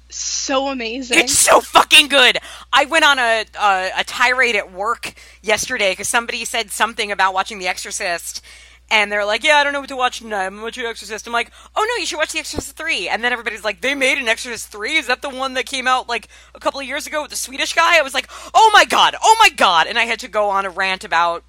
so 0.09 0.67
amazing. 0.67 1.19
It's 1.19 1.37
so 1.37 1.61
fucking 1.61 2.07
good. 2.09 2.37
I 2.73 2.85
went 2.85 3.05
on 3.05 3.19
a 3.19 3.45
a, 3.59 3.91
a 3.99 4.03
tirade 4.03 4.55
at 4.55 4.71
work 4.71 5.13
yesterday 5.41 5.91
because 5.91 6.07
somebody 6.09 6.43
said 6.45 6.71
something 6.71 7.11
about 7.11 7.33
watching 7.33 7.59
The 7.59 7.67
Exorcist, 7.67 8.43
and 8.91 9.11
they're 9.11 9.25
like, 9.25 9.43
"Yeah, 9.43 9.57
I 9.57 9.63
don't 9.63 9.73
know 9.73 9.79
what 9.79 9.89
to 9.89 9.95
watch 9.95 10.19
tonight. 10.19 10.45
I'm 10.45 10.53
gonna 10.53 10.63
watch 10.63 10.75
The 10.75 10.85
Exorcist." 10.85 11.25
I'm 11.25 11.33
like, 11.33 11.51
"Oh 11.75 11.83
no, 11.89 11.95
you 11.99 12.05
should 12.05 12.17
watch 12.17 12.31
The 12.33 12.39
Exorcist 12.39 12.75
3. 12.77 13.09
And 13.09 13.23
then 13.23 13.31
everybody's 13.31 13.63
like, 13.63 13.81
"They 13.81 13.95
made 13.95 14.17
an 14.19 14.27
Exorcist 14.27 14.67
3? 14.71 14.97
Is 14.97 15.07
that 15.07 15.21
the 15.21 15.29
one 15.29 15.55
that 15.55 15.65
came 15.65 15.87
out 15.87 16.07
like 16.09 16.27
a 16.53 16.59
couple 16.59 16.79
of 16.79 16.85
years 16.85 17.07
ago 17.07 17.21
with 17.21 17.31
the 17.31 17.37
Swedish 17.37 17.73
guy?" 17.73 17.97
I 17.97 18.01
was 18.03 18.13
like, 18.13 18.29
"Oh 18.53 18.69
my 18.73 18.85
god, 18.85 19.15
oh 19.21 19.35
my 19.39 19.49
god!" 19.49 19.87
And 19.87 19.97
I 19.97 20.03
had 20.03 20.19
to 20.19 20.27
go 20.27 20.49
on 20.49 20.65
a 20.65 20.69
rant 20.69 21.03
about 21.03 21.43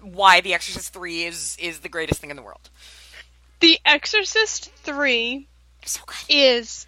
why 0.00 0.40
The 0.40 0.54
Exorcist 0.54 0.92
3 0.92 1.24
is 1.24 1.56
is 1.60 1.80
the 1.80 1.88
greatest 1.88 2.20
thing 2.20 2.30
in 2.30 2.36
the 2.36 2.42
world. 2.42 2.70
the 3.60 3.78
Exorcist 3.84 4.70
three 4.84 5.48
so 5.84 6.00
good. 6.06 6.16
is 6.28 6.86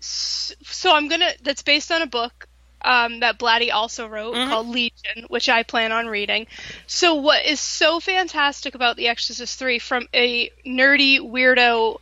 so 0.00 0.94
I'm 0.94 1.08
gonna 1.08 1.32
that's 1.42 1.62
based 1.62 1.90
on 1.92 2.00
a 2.02 2.06
book 2.06 2.48
um, 2.84 3.20
that 3.20 3.38
Blatty 3.38 3.70
also 3.72 4.06
wrote 4.06 4.34
Mhm. 4.34 4.48
called 4.48 4.68
Legion, 4.68 5.26
which 5.28 5.48
I 5.48 5.62
plan 5.62 5.92
on 5.92 6.06
reading. 6.06 6.46
So 6.86 7.14
what 7.14 7.44
is 7.44 7.60
so 7.60 8.00
fantastic 8.00 8.74
about 8.74 8.96
The 8.96 9.08
Exorcist 9.08 9.58
three 9.58 9.78
from 9.78 10.08
a 10.14 10.50
nerdy 10.66 11.20
weirdo 11.20 11.98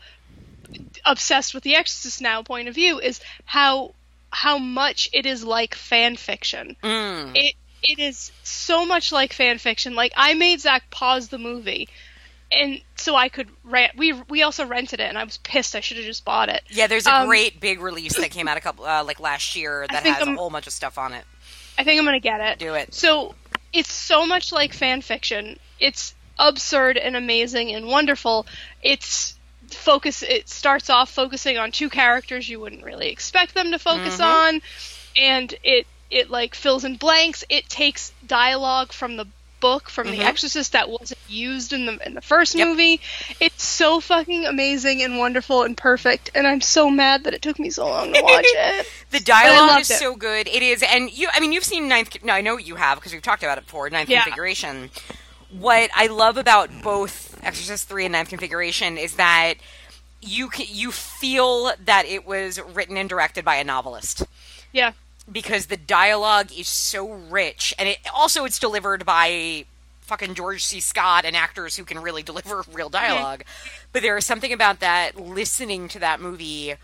obsessed 1.05 1.55
with 1.55 1.63
The 1.63 1.77
Exorcist 1.77 2.21
now 2.21 2.43
point 2.43 2.69
of 2.69 2.75
view 2.75 3.01
is 3.01 3.21
how 3.45 3.95
how 4.33 4.59
much 4.59 5.11
it 5.13 5.27
is 5.27 5.43
like 5.43 5.75
fan 5.75 6.17
fiction. 6.17 6.77
Mm. 6.83 7.33
It 7.35 7.55
it 7.83 7.99
is 7.99 8.31
so 8.43 8.85
much 8.85 9.11
like 9.11 9.33
fan 9.33 9.59
fiction. 9.59 9.95
Like 9.95 10.13
I 10.17 10.35
made 10.35 10.61
Zach 10.61 10.91
pause 10.91 11.29
the 11.29 11.39
movie, 11.39 11.89
and 12.53 12.81
so 12.97 13.15
I 13.17 13.29
could 13.29 13.49
rent. 13.65 13.93
We 13.97 14.13
we 14.13 14.43
also 14.43 14.67
rented 14.67 15.01
it, 15.01 15.05
and 15.09 15.17
I 15.19 15.25
was 15.25 15.39
pissed. 15.39 15.75
I 15.77 15.81
should 15.81 15.97
have 15.99 16.07
just 16.07 16.25
bought 16.25 16.49
it. 16.49 16.63
Yeah, 16.69 16.87
there's 16.87 17.07
a 17.07 17.15
Um, 17.15 17.27
great 17.29 17.61
big 17.61 17.81
release 17.81 18.17
that 18.17 18.31
came 18.31 18.49
out 18.49 18.57
a 18.57 18.61
couple 18.61 18.85
uh, 18.85 19.05
like 19.05 19.21
last 19.21 19.55
year 19.57 19.87
that 19.91 20.03
has 20.05 20.17
a 20.19 20.27
I'm- 20.27 20.37
whole 20.37 20.51
bunch 20.51 20.67
of 20.67 20.73
stuff 20.73 20.99
on 20.99 21.13
it. 21.13 21.25
I 21.79 21.85
think 21.85 21.99
I'm 21.99 22.05
gonna 22.05 22.21
get 22.21 22.41
it. 22.41 22.59
Do 22.59 22.75
it. 22.75 22.93
So 22.95 23.35
it's 23.73 23.93
so 23.93 24.27
much 24.27 24.53
like 24.53 24.73
fan 24.73 25.01
fiction. 25.03 25.59
It's 25.79 26.15
absurd 26.39 26.97
and 26.99 27.17
amazing 27.17 27.71
and 27.75 27.87
wonderful. 27.87 28.47
It's 28.83 29.35
focus. 29.71 30.23
It 30.23 30.49
starts 30.49 30.91
off 30.91 31.11
focusing 31.11 31.57
on 31.59 31.71
two 31.73 31.89
characters 31.89 32.49
you 32.49 32.59
wouldn't 32.61 32.83
really 32.83 33.09
expect 33.09 33.55
them 33.55 33.71
to 33.71 33.79
focus 33.79 34.17
Mhm. 34.19 34.25
on, 34.25 34.63
and 35.17 35.55
it 35.63 35.87
it 36.11 36.29
like 36.29 36.57
fills 36.57 36.85
in 36.85 36.97
blanks. 36.97 37.45
It 37.49 37.69
takes 37.69 38.13
dialogue 38.27 38.93
from 38.93 39.17
the 39.17 39.27
book 39.61 39.89
from 39.91 40.11
The 40.11 40.19
Mhm. 40.19 40.25
Exorcist 40.25 40.73
that 40.73 40.89
wasn't 40.89 41.19
used 41.29 41.73
in 41.73 41.87
the 41.87 41.99
in 42.07 42.15
the 42.15 42.21
first 42.21 42.55
Yep. 42.55 42.69
movie. 42.69 43.01
It's 43.39 43.63
so 43.63 44.01
fucking 44.01 44.47
amazing 44.47 45.03
and 45.03 45.19
wonderful 45.19 45.63
and 45.63 45.77
perfect, 45.77 46.31
and 46.35 46.47
I'm 46.47 46.61
so 46.61 46.91
mad 46.91 47.25
that 47.25 47.35
it 47.35 47.43
took 47.43 47.59
me 47.59 47.71
so 47.71 47.87
long 47.87 48.13
to 48.13 48.21
watch 48.23 48.45
it. 48.47 48.87
The 49.11 49.21
dialogue 49.21 49.81
is 49.83 49.91
it. 49.91 49.99
so 49.99 50.17
good. 50.17 50.49
It 50.49 50.63
is, 50.63 50.83
and 50.83 51.11
you. 51.13 51.29
I 51.33 51.41
mean, 51.41 51.53
you've 51.53 51.65
seen 51.65 51.89
Ninth. 51.89 52.17
No, 52.23 52.33
I 52.33 52.41
know 52.41 52.57
you 52.57 52.77
have 52.77 52.99
because 52.99 53.13
we've 53.13 53.23
talked 53.23 53.43
about 53.43 53.59
it 53.59 53.65
before. 53.67 53.89
Ninth 53.91 54.09
Yeah. 54.09 54.23
Configuration. 54.23 54.91
What 55.51 55.91
I 55.95 56.07
love 56.07 56.37
about 56.37 56.71
both 56.83 57.37
Exorcist 57.43 57.89
Three 57.89 58.05
and 58.07 58.13
Ninth 58.13 58.29
Configuration 58.29 58.97
is 58.99 59.15
that 59.17 59.55
you 60.23 60.51
you 60.57 60.93
feel 60.93 61.73
that 61.85 62.07
it 62.07 62.25
was 62.27 62.61
written 62.75 62.97
and 62.97 63.09
directed 63.09 63.45
by 63.45 63.57
a 63.57 63.65
novelist 63.65 64.23
Yeah, 64.73 64.93
because 65.31 65.67
the 65.67 65.77
dialogue 65.77 66.51
is 66.57 66.69
so 66.69 67.09
rich, 67.09 67.75
and 67.79 67.89
it 67.89 67.99
also 68.15 68.45
it's 68.45 68.59
delivered 68.59 69.05
by 69.05 69.65
fucking 70.03 70.35
George 70.35 70.65
C. 70.65 70.81
Scott 70.81 71.25
and 71.25 71.37
actors 71.37 71.77
who 71.77 71.85
can 71.85 72.01
really 72.01 72.23
deliver 72.31 72.65
real 72.73 72.89
dialogue. 72.89 73.45
But 73.93 74.03
there 74.03 74.17
is 74.17 74.27
something 74.27 74.53
about 74.53 74.81
that 74.81 75.19
listening 75.19 75.89
to 75.89 75.99
that 76.01 76.21
movie 76.21 76.75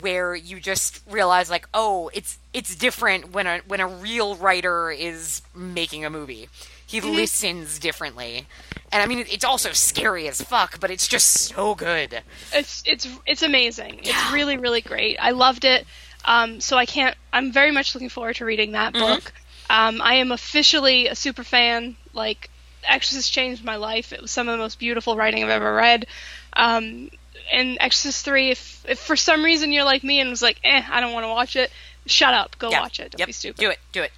where 0.00 0.34
you 0.34 0.58
just 0.58 1.02
realize 1.08 1.50
like, 1.50 1.68
oh, 1.74 2.10
it's 2.14 2.38
it's 2.52 2.74
different 2.74 3.32
when 3.32 3.46
a 3.46 3.58
when 3.66 3.80
a 3.80 3.86
real 3.86 4.36
writer 4.36 4.90
is 4.90 5.42
making 5.54 6.04
a 6.04 6.10
movie. 6.10 6.48
He 6.86 7.00
mm-hmm. 7.00 7.14
listens 7.14 7.78
differently. 7.78 8.46
And 8.90 9.02
I 9.02 9.06
mean, 9.06 9.24
it's 9.30 9.44
also 9.44 9.72
scary 9.72 10.28
as 10.28 10.42
fuck, 10.42 10.78
but 10.80 10.90
it's 10.90 11.08
just 11.08 11.30
so 11.30 11.74
good. 11.74 12.22
it's 12.52 12.82
it's 12.84 13.08
it's 13.26 13.42
amazing. 13.42 14.00
It's 14.02 14.32
really 14.32 14.56
really 14.56 14.80
great. 14.80 15.16
I 15.20 15.30
loved 15.30 15.64
it. 15.64 15.86
Um, 16.24 16.60
so 16.60 16.76
I 16.76 16.86
can't. 16.86 17.16
I'm 17.32 17.52
very 17.52 17.70
much 17.70 17.94
looking 17.94 18.08
forward 18.08 18.36
to 18.36 18.44
reading 18.44 18.72
that 18.72 18.92
book. 18.92 19.32
Um, 19.68 20.00
I 20.02 20.16
am 20.16 20.32
officially 20.32 21.08
a 21.08 21.14
super 21.14 21.44
fan. 21.44 21.96
Like 22.12 22.50
Exorcist 22.86 23.32
changed 23.32 23.64
my 23.64 23.76
life. 23.76 24.12
It 24.12 24.20
was 24.20 24.30
some 24.30 24.48
of 24.48 24.52
the 24.52 24.58
most 24.58 24.78
beautiful 24.78 25.16
writing 25.16 25.42
I've 25.42 25.50
ever 25.50 25.74
read. 25.74 26.06
Um, 26.52 27.10
and 27.52 27.78
Exorcist 27.80 28.24
three. 28.24 28.50
If 28.50 28.84
if 28.88 28.98
for 28.98 29.16
some 29.16 29.44
reason 29.44 29.72
you're 29.72 29.84
like 29.84 30.04
me 30.04 30.20
and 30.20 30.30
was 30.30 30.42
like, 30.42 30.60
eh, 30.64 30.82
I 30.88 31.00
don't 31.00 31.12
want 31.12 31.24
to 31.24 31.28
watch 31.28 31.56
it. 31.56 31.70
Shut 32.06 32.34
up. 32.34 32.56
Go 32.58 32.70
watch 32.70 33.00
it. 33.00 33.12
Don't 33.12 33.20
yep. 33.20 33.26
be 33.26 33.32
stupid. 33.32 33.60
Do 33.60 33.70
it. 33.70 33.78
Do 33.92 34.02
it. 34.02 34.12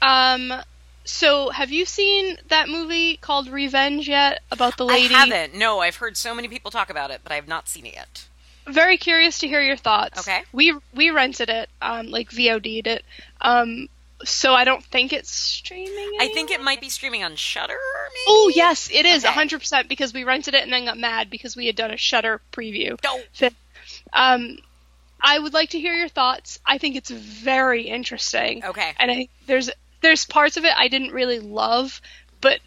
Um. 0.00 0.52
So, 1.04 1.50
have 1.50 1.72
you 1.72 1.84
seen 1.84 2.38
that 2.46 2.68
movie 2.68 3.16
called 3.16 3.48
Revenge 3.48 4.08
yet? 4.08 4.40
About 4.52 4.76
the 4.76 4.84
lady? 4.84 5.12
I 5.12 5.18
haven't. 5.18 5.54
No, 5.54 5.80
I've 5.80 5.96
heard 5.96 6.16
so 6.16 6.32
many 6.32 6.46
people 6.46 6.70
talk 6.70 6.90
about 6.90 7.10
it, 7.10 7.22
but 7.24 7.32
I 7.32 7.34
have 7.34 7.48
not 7.48 7.68
seen 7.68 7.86
it 7.86 7.94
yet. 7.94 8.26
Very 8.66 8.96
curious 8.96 9.38
to 9.38 9.48
hear 9.48 9.60
your 9.60 9.76
thoughts. 9.76 10.20
Okay. 10.20 10.42
We 10.52 10.74
we 10.94 11.10
rented 11.10 11.48
it, 11.48 11.68
um, 11.80 12.08
like 12.08 12.30
VOD'd 12.30 12.86
it. 12.86 13.04
Um, 13.40 13.88
so 14.24 14.54
I 14.54 14.64
don't 14.64 14.84
think 14.84 15.12
it's 15.12 15.30
streaming. 15.30 16.12
I 16.20 16.28
think 16.28 16.50
it 16.50 16.62
might 16.62 16.80
be 16.80 16.88
streaming 16.88 17.24
on 17.24 17.34
Shudder. 17.34 17.76
Oh 18.28 18.52
yes, 18.54 18.88
it 18.92 19.04
is 19.04 19.24
Okay. 19.24 19.32
hundred 19.32 19.58
percent 19.60 19.88
because 19.88 20.12
we 20.12 20.24
rented 20.24 20.54
it 20.54 20.62
and 20.62 20.72
then 20.72 20.84
got 20.84 20.98
mad 20.98 21.28
because 21.28 21.56
we 21.56 21.66
had 21.66 21.74
done 21.76 21.90
a 21.90 21.96
Shudder 21.96 22.40
preview. 22.52 22.96
No. 23.02 23.20
Um, 24.12 24.58
I 25.20 25.38
would 25.38 25.54
like 25.54 25.70
to 25.70 25.80
hear 25.80 25.94
your 25.94 26.08
thoughts. 26.08 26.60
I 26.66 26.78
think 26.78 26.96
it's 26.96 27.10
very 27.10 27.82
interesting. 27.82 28.64
Okay. 28.64 28.92
And 28.98 29.10
I 29.10 29.28
there's 29.46 29.70
there's 30.02 30.24
parts 30.24 30.56
of 30.56 30.64
it 30.64 30.72
I 30.76 30.88
didn't 30.88 31.12
really 31.12 31.40
love, 31.40 32.00
but 32.40 32.60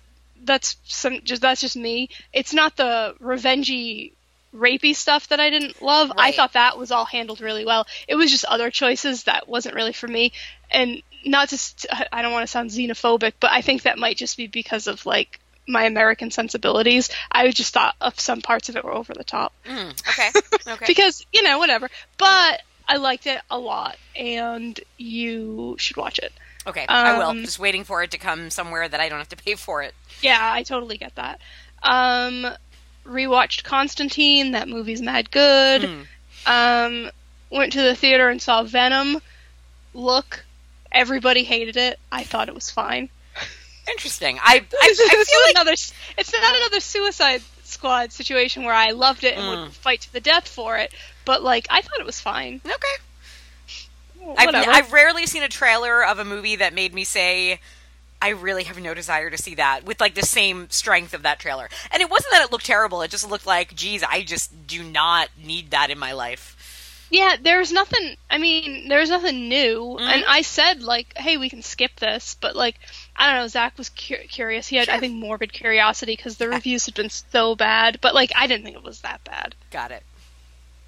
that's 0.44 0.75
some 0.84 1.22
just 1.24 1.42
that's 1.42 1.62
just 1.62 1.78
me. 1.78 2.10
It's 2.34 2.54
not 2.54 2.75
the 2.75 3.16
revengey 3.22 4.12
rapey 4.55 4.95
stuff 4.95 5.27
that 5.29 5.39
I 5.39 5.50
didn't 5.50 5.81
love. 5.81 6.12
I 6.17 6.31
thought 6.31 6.53
that 6.53 6.77
was 6.77 6.91
all 6.91 7.05
handled 7.05 7.41
really 7.41 7.65
well. 7.65 7.85
It 8.07 8.15
was 8.15 8.31
just 8.31 8.45
other 8.45 8.69
choices 8.71 9.24
that 9.24 9.47
wasn't 9.47 9.75
really 9.75 9.93
for 9.93 10.07
me. 10.07 10.31
And 10.71 11.01
not 11.25 11.50
just 11.50 11.85
I 12.12 12.21
don't 12.21 12.31
want 12.31 12.43
to 12.43 12.47
sound 12.47 12.69
xenophobic, 12.69 13.33
but 13.39 13.51
I 13.51 13.62
think 13.62 13.83
that 13.83 13.97
might 13.97 14.17
just 14.17 14.38
be 14.38 14.47
because 14.47 14.88
of 14.88 15.05
like 15.05 15.39
my 15.67 15.83
American 15.85 16.29
sensibilities. 16.31 17.09
I 17.31 17.50
just 17.51 17.74
thought 17.74 17.95
of 18.00 18.19
some 18.19 18.41
parts 18.41 18.69
of 18.69 18.75
it 18.77 18.83
were 18.85 18.93
over 18.93 19.13
the 19.13 19.24
top 19.24 19.51
Mm, 19.65 19.91
okay. 20.09 20.29
Okay. 20.74 20.85
because 20.88 21.25
you 21.33 21.41
know 21.43 21.57
whatever. 21.59 21.89
But 22.17 22.62
I 22.88 22.97
liked 22.97 23.25
it 23.25 23.41
a 23.50 23.57
lot, 23.57 23.97
and 24.15 24.79
you 24.97 25.75
should 25.79 25.97
watch 25.97 26.19
it. 26.19 26.31
okay. 26.67 26.85
I 26.88 27.17
will. 27.17 27.29
um, 27.29 27.41
Just 27.43 27.57
waiting 27.57 27.83
for 27.83 28.03
it 28.03 28.12
to 28.12 28.19
come 28.19 28.51
somewhere 28.51 28.88
that 28.88 29.00
I 29.00 29.09
don't 29.09 29.17
have 29.17 29.29
to 29.29 29.35
pay 29.35 29.55
for 29.55 29.81
it. 29.81 29.95
Yeah, 30.21 30.38
I 30.39 30.62
totally 30.62 30.97
get 31.00 31.15
that. 31.15 31.39
Um, 31.81 32.47
rewatched 33.05 33.63
Constantine. 33.63 34.51
That 34.51 34.67
movie's 34.67 35.01
mad 35.01 35.31
good. 35.31 35.83
Hmm. 35.83 36.01
Um, 36.47 37.12
went 37.51 37.74
to 37.74 37.81
the 37.81 37.95
theater 37.95 38.29
and 38.29 38.41
saw 38.41 38.63
Venom. 38.63 39.19
Look, 39.93 40.45
everybody 40.91 41.43
hated 41.43 41.77
it. 41.77 42.00
I 42.12 42.24
thought 42.24 42.50
it 42.50 42.55
was 42.55 42.69
fine. 42.69 43.09
Interesting. 43.88 44.38
I 44.41 44.55
I, 44.55 44.59
I 44.81 44.89
it's, 44.91 45.31
feel 45.31 45.41
like 45.41 45.55
another. 45.55 45.74
It's 46.17 46.33
not 46.33 46.55
another 46.55 46.79
Suicide 46.79 47.41
Squad 47.63 48.12
situation 48.12 48.63
where 48.63 48.74
I 48.75 48.91
loved 48.91 49.24
it 49.24 49.35
and 49.38 49.43
Mm. 49.43 49.63
would 49.65 49.74
fight 49.74 50.01
to 50.01 50.13
the 50.13 50.19
death 50.19 50.47
for 50.47 50.77
it. 50.77 50.93
But 51.24 51.43
like, 51.43 51.67
I 51.69 51.81
thought 51.81 52.00
it 52.00 52.05
was 52.05 52.19
fine. 52.19 52.62
okay. 52.65 54.33
I've. 54.38 54.55
I've 54.55 54.91
rarely 54.93 55.27
seen 55.27 55.43
a 55.43 55.47
trailer 55.47 56.03
of 56.03 56.17
a 56.19 56.25
movie 56.25 56.55
that 56.57 56.74
made 56.74 56.93
me 56.95 57.03
say, 57.03 57.59
I 58.25 58.29
really 58.29 58.63
have 58.63 58.79
no 58.82 58.94
desire 58.96 59.29
to 59.29 59.38
see 59.38 59.53
that 59.55 59.84
with 59.86 60.01
like 60.01 60.15
the 60.15 60.25
same 60.25 60.67
strength 60.72 61.13
of 61.13 61.22
that 61.22 61.38
trailer. 61.39 61.70
And 61.91 62.01
it 62.01 62.10
wasn't 62.10 62.32
that 62.32 62.44
it 62.44 62.51
looked 62.51 62.65
terrible, 62.65 63.03
it 63.03 63.12
just 63.12 63.29
looked 63.29 63.46
like, 63.46 63.75
geez, 63.75 64.01
I 64.03 64.24
just 64.24 64.65
do 64.67 64.82
not 64.84 65.29
need 65.41 65.70
that 65.72 65.91
in 65.91 66.00
my 66.00 66.12
life. 66.13 66.53
Yeah, 67.12 67.36
there's 67.39 67.72
nothing. 67.72 68.17
I 68.32 68.39
mean, 68.39 68.88
there's 68.89 69.10
nothing 69.10 69.48
new. 69.48 69.98
Mhm. 70.00 70.01
And 70.01 70.25
I 70.27 70.41
said 70.41 70.82
like, 70.82 71.15
"Hey, 71.15 71.38
we 71.38 71.50
can 71.51 71.62
skip 71.62 71.98
this," 72.00 72.36
but 72.41 72.55
like, 72.55 72.77
I 73.15 73.27
don't 73.27 73.36
know. 73.36 73.48
Zach 73.48 73.77
was 73.77 73.89
cu- 73.89 74.25
curious. 74.27 74.67
He 74.67 74.75
had, 74.77 74.89
I 74.89 75.00
think, 75.00 75.13
morbid 75.13 75.53
curiosity 75.53 76.15
because 76.15 76.38
the 76.38 76.50
reviews 76.50 76.86
had 76.88 76.96
been 76.96 77.12
so 77.12 77.53
bad. 77.55 78.00
But 78.01 78.15
like, 78.15 78.32
I 78.36 78.48
didn't 78.48 78.63
think 78.65 78.75
it 78.75 78.84
was 78.84 79.01
that 79.01 79.24
bad. 79.24 79.53
Got 79.70 79.91
it. 79.91 80.03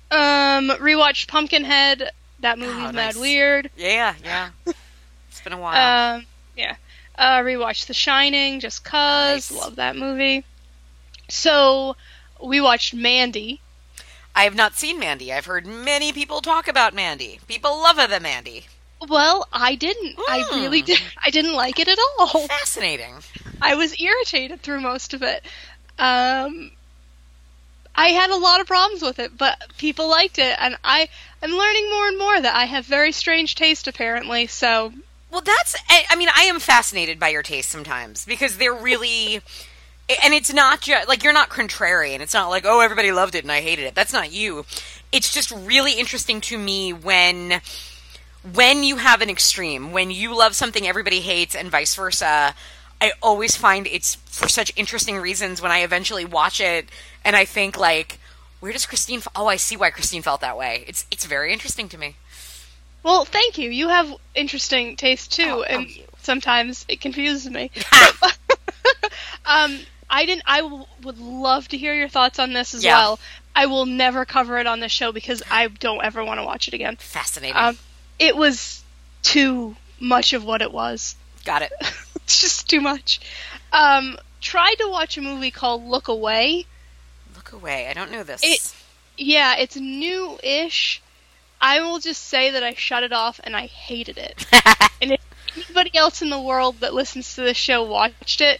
Um, 0.09 0.69
rewatched 0.79 1.27
Pumpkinhead. 1.27 2.09
That 2.39 2.57
movie's 2.57 2.89
Oh, 2.89 2.91
mad 2.93 3.15
weird. 3.15 3.69
Yeah, 3.77 4.15
yeah. 4.23 4.49
it's 4.65 5.41
been 5.43 5.53
a 5.53 5.59
while. 5.59 6.15
Um, 6.17 6.25
yeah. 6.55 6.75
Uh, 7.17 7.39
rewatched 7.39 7.87
The 7.87 7.93
Shining 7.93 8.59
just 8.59 8.83
cause. 8.83 9.51
Nice. 9.51 9.59
Love 9.59 9.75
that 9.77 9.95
movie. 9.95 10.43
So, 11.29 11.95
we 12.43 12.61
watched 12.61 12.93
Mandy. 12.93 13.59
I 14.35 14.43
have 14.43 14.55
not 14.55 14.75
seen 14.75 14.99
Mandy. 14.99 15.33
I've 15.33 15.45
heard 15.45 15.65
many 15.65 16.13
people 16.13 16.41
talk 16.41 16.67
about 16.67 16.93
Mandy. 16.93 17.39
People 17.47 17.71
love 17.81 17.95
the 17.97 18.19
Mandy. 18.19 18.67
Well, 19.07 19.47
I 19.51 19.75
didn't. 19.75 20.15
I 20.29 20.43
Mm. 20.43 20.51
really 20.61 20.81
did. 20.83 20.99
I 21.25 21.31
didn't 21.31 21.53
like 21.55 21.79
it 21.79 21.87
at 21.87 21.97
all. 22.19 22.47
Fascinating. 22.47 23.15
I 23.61 23.75
was 23.75 23.99
irritated 23.99 24.61
through 24.61 24.81
most 24.81 25.13
of 25.13 25.23
it. 25.23 25.43
Um, 25.99 26.71
I 27.95 28.09
had 28.09 28.29
a 28.29 28.37
lot 28.37 28.61
of 28.61 28.67
problems 28.67 29.01
with 29.01 29.17
it, 29.17 29.35
but 29.35 29.59
people 29.79 30.07
liked 30.07 30.37
it, 30.37 30.55
and 30.59 30.77
I 30.83 31.09
I'm 31.41 31.51
learning 31.51 31.89
more 31.89 32.07
and 32.07 32.17
more 32.19 32.39
that 32.39 32.55
I 32.55 32.65
have 32.65 32.85
very 32.85 33.11
strange 33.11 33.55
taste 33.55 33.87
apparently. 33.87 34.45
So 34.45 34.93
Well, 35.31 35.41
that's. 35.41 35.75
I 35.89 36.15
mean, 36.15 36.29
I 36.35 36.43
am 36.43 36.59
fascinated 36.59 37.19
by 37.19 37.29
your 37.29 37.43
taste 37.43 37.69
sometimes 37.69 38.25
because 38.25 38.57
they're 38.57 38.73
really. 38.73 39.41
And 40.23 40.33
it's 40.33 40.53
not 40.53 40.81
just 40.81 41.07
like 41.07 41.23
you're 41.23 41.33
not 41.33 41.49
contrarian. 41.49 42.21
It's 42.21 42.33
not 42.33 42.47
like 42.47 42.63
oh 42.65 42.79
everybody 42.79 43.11
loved 43.11 43.35
it 43.35 43.43
and 43.43 43.51
I 43.51 43.59
hated 43.61 43.85
it. 43.85 43.95
That's 43.95 44.13
not 44.13 44.31
you. 44.31 44.65
It's 45.11 45.33
just 45.33 45.51
really 45.51 45.93
interesting 45.93 46.39
to 46.41 46.57
me 46.57 46.93
when 46.93 47.61
when 48.53 48.83
you 48.83 48.97
have 48.97 49.21
an 49.21 49.29
extreme, 49.29 49.91
when 49.91 50.09
you 50.11 50.35
love 50.35 50.55
something 50.55 50.87
everybody 50.87 51.19
hates 51.19 51.55
and 51.55 51.69
vice 51.69 51.93
versa. 51.95 52.55
I 52.99 53.11
always 53.21 53.55
find 53.55 53.85
it's 53.85 54.15
for 54.25 54.47
such 54.47 54.71
interesting 54.75 55.17
reasons 55.17 55.61
when 55.61 55.71
I 55.71 55.79
eventually 55.79 56.25
watch 56.25 56.59
it 56.59 56.89
and 57.23 57.35
I 57.35 57.45
think 57.45 57.77
like 57.77 58.17
where 58.59 58.71
does 58.71 58.85
Christine 58.87 59.19
f- 59.19 59.27
Oh, 59.35 59.47
I 59.47 59.57
see 59.57 59.77
why 59.77 59.91
Christine 59.91 60.23
felt 60.23 60.41
that 60.41 60.57
way. 60.57 60.83
It's 60.87 61.05
it's 61.11 61.25
very 61.25 61.53
interesting 61.53 61.89
to 61.89 61.97
me. 61.97 62.15
Well, 63.03 63.25
thank 63.25 63.57
you. 63.57 63.69
You 63.69 63.89
have 63.89 64.13
interesting 64.35 64.95
taste 64.95 65.33
too, 65.33 65.43
Oh, 65.59 65.61
and 65.63 65.89
you. 65.89 66.03
sometimes 66.21 66.85
it 66.87 66.99
confuses 67.01 67.49
me. 67.49 67.71
um, 69.45 69.79
I 70.09 70.25
didn't. 70.25 70.43
I 70.45 70.61
w- 70.61 70.85
would 71.03 71.17
love 71.19 71.67
to 71.69 71.77
hear 71.77 71.93
your 71.93 72.09
thoughts 72.09 72.39
on 72.39 72.53
this 72.53 72.73
as 72.73 72.83
Yeah. 72.83 72.97
well. 72.97 73.19
I 73.55 73.65
will 73.65 73.85
never 73.85 74.23
cover 74.25 74.57
it 74.59 74.67
on 74.67 74.79
the 74.79 74.89
show 74.89 75.11
because 75.11 75.41
I 75.49 75.67
don't 75.67 76.03
ever 76.03 76.23
want 76.23 76.39
to 76.39 76.45
watch 76.45 76.67
it 76.67 76.73
again. 76.73 76.95
Fascinating. 76.97 77.55
Um, 77.57 77.77
it 78.19 78.35
was 78.37 78.83
too 79.23 79.75
much 79.99 80.33
of 80.33 80.43
what 80.43 80.61
it 80.61 80.71
was. 80.71 81.15
Got 81.43 81.63
it. 81.63 81.71
it's 82.17 82.39
just 82.41 82.69
too 82.69 82.81
much. 82.81 83.19
Um, 83.73 84.17
tried 84.41 84.75
to 84.75 84.87
watch 84.89 85.17
a 85.17 85.21
movie 85.21 85.51
called 85.51 85.83
Look 85.85 86.07
Away. 86.07 86.65
Look 87.35 87.51
away. 87.51 87.87
I 87.87 87.93
don't 87.93 88.11
know 88.11 88.23
this. 88.23 88.41
It- 88.43 88.73
Yeah, 89.17 89.55
it's 89.57 89.75
new-ish. 89.75 91.01
I 91.59 91.81
will 91.81 91.99
just 91.99 92.23
say 92.23 92.51
that 92.51 92.63
I 92.63 92.73
shut 92.73 93.03
it 93.03 93.11
off 93.11 93.39
and 93.43 93.55
I 93.55 93.65
hated 93.65 94.17
it. 94.17 94.45
and 95.01 95.11
if 95.13 95.21
anybody 95.55 95.95
else 95.97 96.21
in 96.21 96.29
the 96.29 96.41
world 96.41 96.79
that 96.81 96.93
listens 96.93 97.35
to 97.35 97.41
this 97.41 97.57
show 97.57 97.83
watched 97.83 98.41
it, 98.41 98.59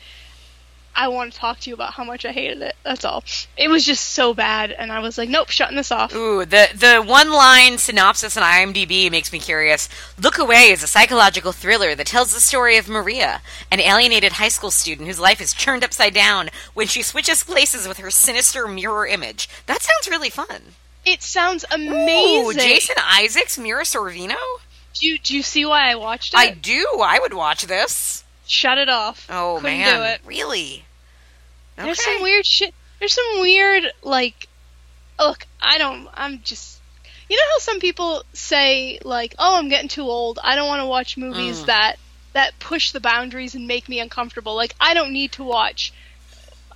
I 1.00 1.10
want 1.10 1.32
to 1.32 1.38
talk 1.38 1.60
to 1.60 1.70
you 1.70 1.76
about 1.76 1.94
how 1.94 2.04
much 2.04 2.26
I 2.26 2.32
hated 2.32 2.60
it. 2.64 2.76
That's 2.84 3.06
all. 3.06 3.24
It 3.56 3.68
was 3.68 3.86
just 3.86 4.14
so 4.14 4.34
bad, 4.34 4.72
and 4.72 4.92
I 4.92 4.98
was 4.98 5.16
like, 5.16 5.30
nope, 5.30 5.52
shutting 5.52 5.78
this 5.78 5.92
off. 5.92 6.16
Ooh, 6.16 6.44
the 6.44 6.70
the 6.74 7.04
one 7.06 7.32
line 7.32 7.78
synopsis 7.78 8.36
on 8.36 8.42
IMDb 8.42 9.12
makes 9.12 9.32
me 9.32 9.38
curious. 9.38 9.90
Look 10.20 10.40
Away 10.40 10.72
is 10.72 10.82
a 10.82 10.88
psychological 10.88 11.52
thriller 11.52 11.94
that 11.94 12.08
tells 12.08 12.34
the 12.34 12.40
story 12.40 12.78
of 12.78 12.90
Maria, 12.90 13.44
an 13.70 13.80
alienated 13.80 14.34
high 14.34 14.48
school 14.48 14.72
student 14.72 15.08
whose 15.08 15.20
life 15.20 15.40
is 15.40 15.54
turned 15.54 15.84
upside 15.84 16.16
down 16.16 16.50
when 16.74 16.88
she 16.88 17.04
switches 17.04 17.44
places 17.44 17.88
with 17.88 18.00
her 18.00 18.10
sinister 18.10 18.68
mirror 18.68 19.06
image. 19.06 19.48
That 19.68 19.84
sounds 19.84 20.10
really 20.10 20.32
fun. 20.32 20.74
It 21.08 21.24
sounds 21.24 21.64
amazing. 21.72 22.46
Ooh, 22.46 22.54
Jason 22.54 22.96
Isaacs, 23.04 23.58
Mira 23.58 23.84
Sorvino. 23.84 24.36
Do 24.94 25.08
you, 25.08 25.18
do 25.20 25.36
you 25.36 25.44
see 25.44 25.66
why 25.66 25.92
I 25.92 25.96
watched 25.96 26.34
it? 26.34 26.38
I 26.38 26.52
do. 26.52 26.86
I 27.04 27.20
would 27.20 27.34
watch 27.34 27.66
this. 27.68 28.24
Shut 28.46 28.78
it 28.78 28.90
off. 28.90 29.28
Oh 29.30 29.60
Couldn't 29.62 29.78
man, 29.80 29.96
do 29.98 30.04
it. 30.04 30.22
really? 30.26 30.86
There's 31.76 32.04
some 32.04 32.22
weird 32.22 32.46
shit. 32.46 32.74
There's 33.00 33.14
some 33.14 33.42
weird 33.42 33.92
like. 34.02 34.48
Look, 35.20 35.46
I 35.62 35.78
don't. 35.78 36.08
I'm 36.14 36.42
just. 36.44 36.80
You 37.30 37.36
know 37.36 37.44
how 37.54 37.60
some 37.60 37.80
people 37.80 38.24
say 38.34 39.00
like, 39.04 39.36
"Oh, 39.38 39.58
I'm 39.58 39.68
getting 39.70 39.90
too 39.90 40.04
old. 40.04 40.40
I 40.44 40.56
don't 40.56 40.68
want 40.68 40.82
to 40.82 40.86
watch 40.86 41.18
movies 41.18 41.62
Mm. 41.62 41.66
that 41.68 41.96
that 42.34 42.58
push 42.60 42.92
the 42.92 43.00
boundaries 43.02 43.54
and 43.54 43.68
make 43.68 43.88
me 43.90 44.00
uncomfortable." 44.00 44.56
Like, 44.56 44.74
I 44.80 44.94
don't 44.94 45.12
need 45.12 45.34
to 45.34 45.44
watch. 45.44 45.92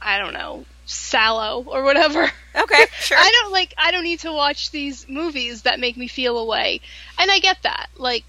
I 0.01 0.17
don't 0.19 0.33
know, 0.33 0.65
Salò 0.91 1.65
or 1.67 1.83
whatever. 1.83 2.29
Okay, 2.55 2.85
sure. 2.99 3.17
I 3.17 3.31
don't 3.31 3.51
like. 3.51 3.73
I 3.77 3.91
don't 3.91 4.03
need 4.03 4.19
to 4.21 4.31
watch 4.33 4.71
these 4.71 5.07
movies 5.07 5.63
that 5.63 5.79
make 5.79 5.95
me 5.97 6.07
feel 6.07 6.37
away, 6.37 6.81
and 7.17 7.31
I 7.31 7.39
get 7.39 7.61
that. 7.63 7.89
Like, 7.97 8.25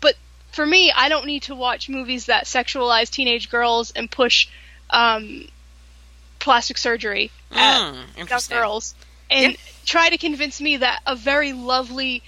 but 0.00 0.14
for 0.52 0.66
me, 0.66 0.90
I 0.90 1.08
don't 1.08 1.26
need 1.26 1.42
to 1.44 1.54
watch 1.54 1.88
movies 1.88 2.26
that 2.26 2.44
sexualize 2.46 3.08
teenage 3.10 3.50
girls 3.50 3.92
and 3.92 4.10
push 4.10 4.48
um, 4.90 5.46
plastic 6.38 6.76
surgery 6.78 7.30
at 7.52 7.80
Mm, 7.80 8.28
young 8.28 8.40
girls, 8.50 8.94
and 9.30 9.52
Yeah. 9.52 9.58
try 9.86 10.10
to 10.10 10.18
convince 10.18 10.60
me 10.60 10.78
that 10.78 11.00
a 11.06 11.14
very 11.14 11.52
lovely, 11.52 12.22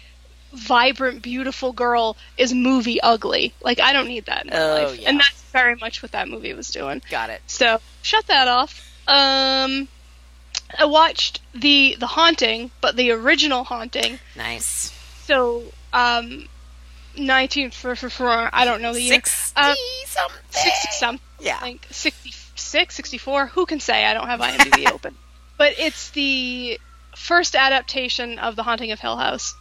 vibrant, 0.52 1.20
beautiful 1.20 1.72
girl 1.72 2.16
is 2.38 2.54
movie 2.54 3.00
ugly. 3.00 3.52
Like, 3.60 3.80
I 3.80 3.92
don't 3.92 4.06
need 4.08 4.26
that 4.26 4.44
in 4.44 4.50
my 4.50 4.60
Oh, 4.60 4.74
life, 4.84 4.98
yeah. 5.00 5.08
and 5.10 5.18
that's 5.20 5.42
very 5.52 5.74
much 5.76 6.00
what 6.02 6.12
that 6.12 6.28
movie 6.28 6.54
was 6.54 6.70
doing. 6.70 7.02
Got 7.10 7.30
it. 7.30 7.42
So 7.48 7.80
shut 8.02 8.26
that 8.28 8.46
off. 8.48 8.88
Um, 9.06 9.88
I 10.78 10.84
watched 10.86 11.40
the 11.54 11.96
the 11.98 12.06
haunting, 12.06 12.70
but 12.80 12.96
the 12.96 13.10
original 13.12 13.64
haunting. 13.64 14.18
Nice. 14.36 14.92
So 15.26 15.62
um, 15.92 16.48
nineteen 17.16 17.70
for 17.70 17.94
for 17.96 18.10
for 18.10 18.50
I 18.52 18.64
don't 18.64 18.82
know 18.82 18.92
the 18.92 19.00
year. 19.02 19.12
Sixty 19.14 19.52
Uh, 19.56 19.74
something. 20.06 20.40
Sixty 20.50 20.88
something. 20.92 21.20
Yeah. 21.40 21.58
Like 21.60 21.86
66, 21.90 22.94
64. 22.94 23.48
Who 23.48 23.66
can 23.66 23.78
say? 23.78 24.06
I 24.06 24.14
don't 24.14 24.26
have 24.28 24.40
IMDb 24.40 24.90
open. 24.92 25.14
But 25.58 25.74
it's 25.78 26.10
the 26.10 26.80
first 27.14 27.54
adaptation 27.54 28.38
of 28.38 28.56
The 28.56 28.62
Haunting 28.62 28.92
of 28.92 28.98
Hill 29.00 29.16
House, 29.16 29.54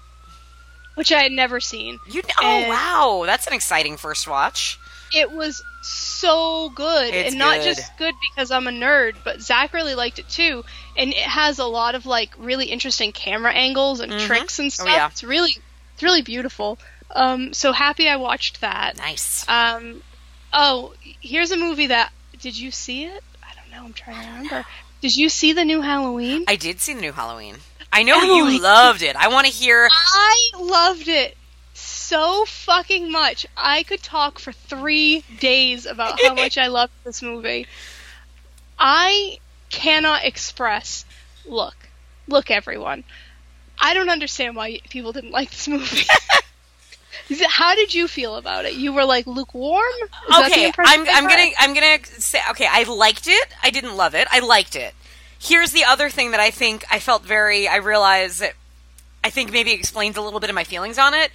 which 0.96 1.12
I 1.12 1.24
had 1.24 1.32
never 1.34 1.60
seen. 1.60 2.00
You. 2.10 2.22
Oh 2.42 2.46
And- 2.46 2.70
wow, 2.70 3.24
that's 3.26 3.48
an 3.48 3.54
exciting 3.54 3.98
first 3.98 4.28
watch. 4.30 4.80
It 5.13 5.32
was 5.32 5.62
so 5.82 6.70
good 6.75 7.13
It's 7.13 7.29
and 7.32 7.39
not 7.39 7.58
good. 7.58 7.63
just 7.75 7.98
good 7.98 8.13
because 8.29 8.51
i'm 8.51 8.67
a 8.67 8.72
nerd 8.72 9.15
but 9.24 9.41
zach 9.41 9.74
really 9.74 9.96
liked 9.96 10.20
it 10.20 10.27
too 10.29 10.63
and 10.98 11.12
it 11.12 11.17
has 11.17 11.60
a 11.60 11.65
lot 11.65 11.96
of 11.96 12.05
like 12.05 12.32
really 12.38 12.65
interesting 12.67 13.12
camera 13.12 13.51
angles 13.51 14.00
and 14.00 14.12
Mhm. 14.13 14.25
tricks 14.25 14.60
and 14.60 14.67
Oh, 14.67 14.70
stuff 14.84 14.88
yeah. 14.88 15.08
it's 15.08 15.24
really 15.24 15.55
it's 15.93 16.03
really 16.03 16.22
beautiful 16.22 16.77
um 17.15 17.53
so 17.53 17.72
happy 17.74 18.08
i 18.08 18.15
watched 18.15 18.62
that 18.62 18.98
Nice. 18.98 19.48
um 19.50 20.01
oh 20.53 20.93
here's 21.22 21.51
a 21.51 21.58
movie 21.58 21.88
that 21.88 22.12
did 22.39 22.58
you 22.58 22.72
see 22.72 23.03
it 23.05 23.24
i 23.43 23.53
don't 23.55 23.70
know 23.72 23.86
i'm 23.86 23.93
trying 23.93 24.22
to 24.22 24.27
remember 24.29 24.65
did 25.01 25.15
you 25.15 25.27
see 25.29 25.51
the 25.53 25.65
new 25.65 25.82
halloween 25.82 26.46
I 26.48 26.55
did 26.55 26.79
see 26.79 26.93
the 26.93 27.01
new 27.01 27.12
Halloween. 27.12 27.58
I 27.91 28.01
know 28.03 28.20
Emily. 28.24 28.55
you 28.55 28.62
loved 28.62 29.03
it. 29.03 29.15
I 29.15 29.27
want 29.27 29.46
to 29.46 29.51
hear. 29.53 29.88
I 29.91 30.36
loved 30.58 31.08
it 31.08 31.38
so 32.03 32.45
fucking 32.45 33.12
much. 33.12 33.45
I 33.55 33.83
could 33.83 34.03
talk 34.03 34.39
for 34.39 34.51
three 34.51 35.24
days 35.39 35.86
about 35.86 36.19
how 36.22 36.33
much 36.33 36.57
I 36.57 36.67
loved 36.67 36.93
this 37.03 37.22
movie. 37.22 37.67
I 38.77 39.39
cannot 39.69 40.25
express. 40.25 41.05
Look, 41.45 41.75
look, 42.27 42.51
everyone. 42.51 43.03
I 43.79 43.94
don't 43.94 44.09
understand 44.09 44.55
why 44.55 44.79
people 44.89 45.11
didn't 45.11 45.31
like 45.31 45.51
this 45.51 45.68
movie. 45.68 46.05
How 47.48 47.74
did 47.75 47.94
you 47.94 48.07
feel 48.07 48.35
about 48.35 48.66
it? 48.66 48.74
You 48.74 48.92
were 48.92 49.05
like 49.05 49.25
lukewarm. 49.25 49.81
Is 50.29 50.46
okay, 50.46 50.72
I'm 50.77 51.07
I'm 51.07 51.27
gonna 51.27 51.50
I'm 51.57 51.74
gonna 51.74 52.03
say 52.03 52.39
okay. 52.51 52.68
I 52.70 52.83
liked 52.83 53.27
it. 53.27 53.48
I 53.63 53.70
didn't 53.70 53.96
love 53.96 54.13
it. 54.13 54.27
I 54.29 54.39
liked 54.39 54.75
it. 54.75 54.94
Here's 55.39 55.72
the 55.72 55.83
other 55.85 56.09
thing 56.09 56.31
that 56.31 56.39
I 56.39 56.51
think 56.51 56.83
I 56.92 57.00
felt 57.00 57.24
very. 57.24 57.68
I 57.68 57.77
realize 57.77 58.39
that 58.39 58.53
I 59.24 59.29
think 59.29 59.51
maybe 59.51 59.72
explains 59.72 60.18
a 60.18 60.22
little 60.22 60.39
bit 60.39 60.50
of 60.50 60.55
my 60.55 60.63
feelings 60.66 60.98
on 60.98 61.13
it. 61.13 61.31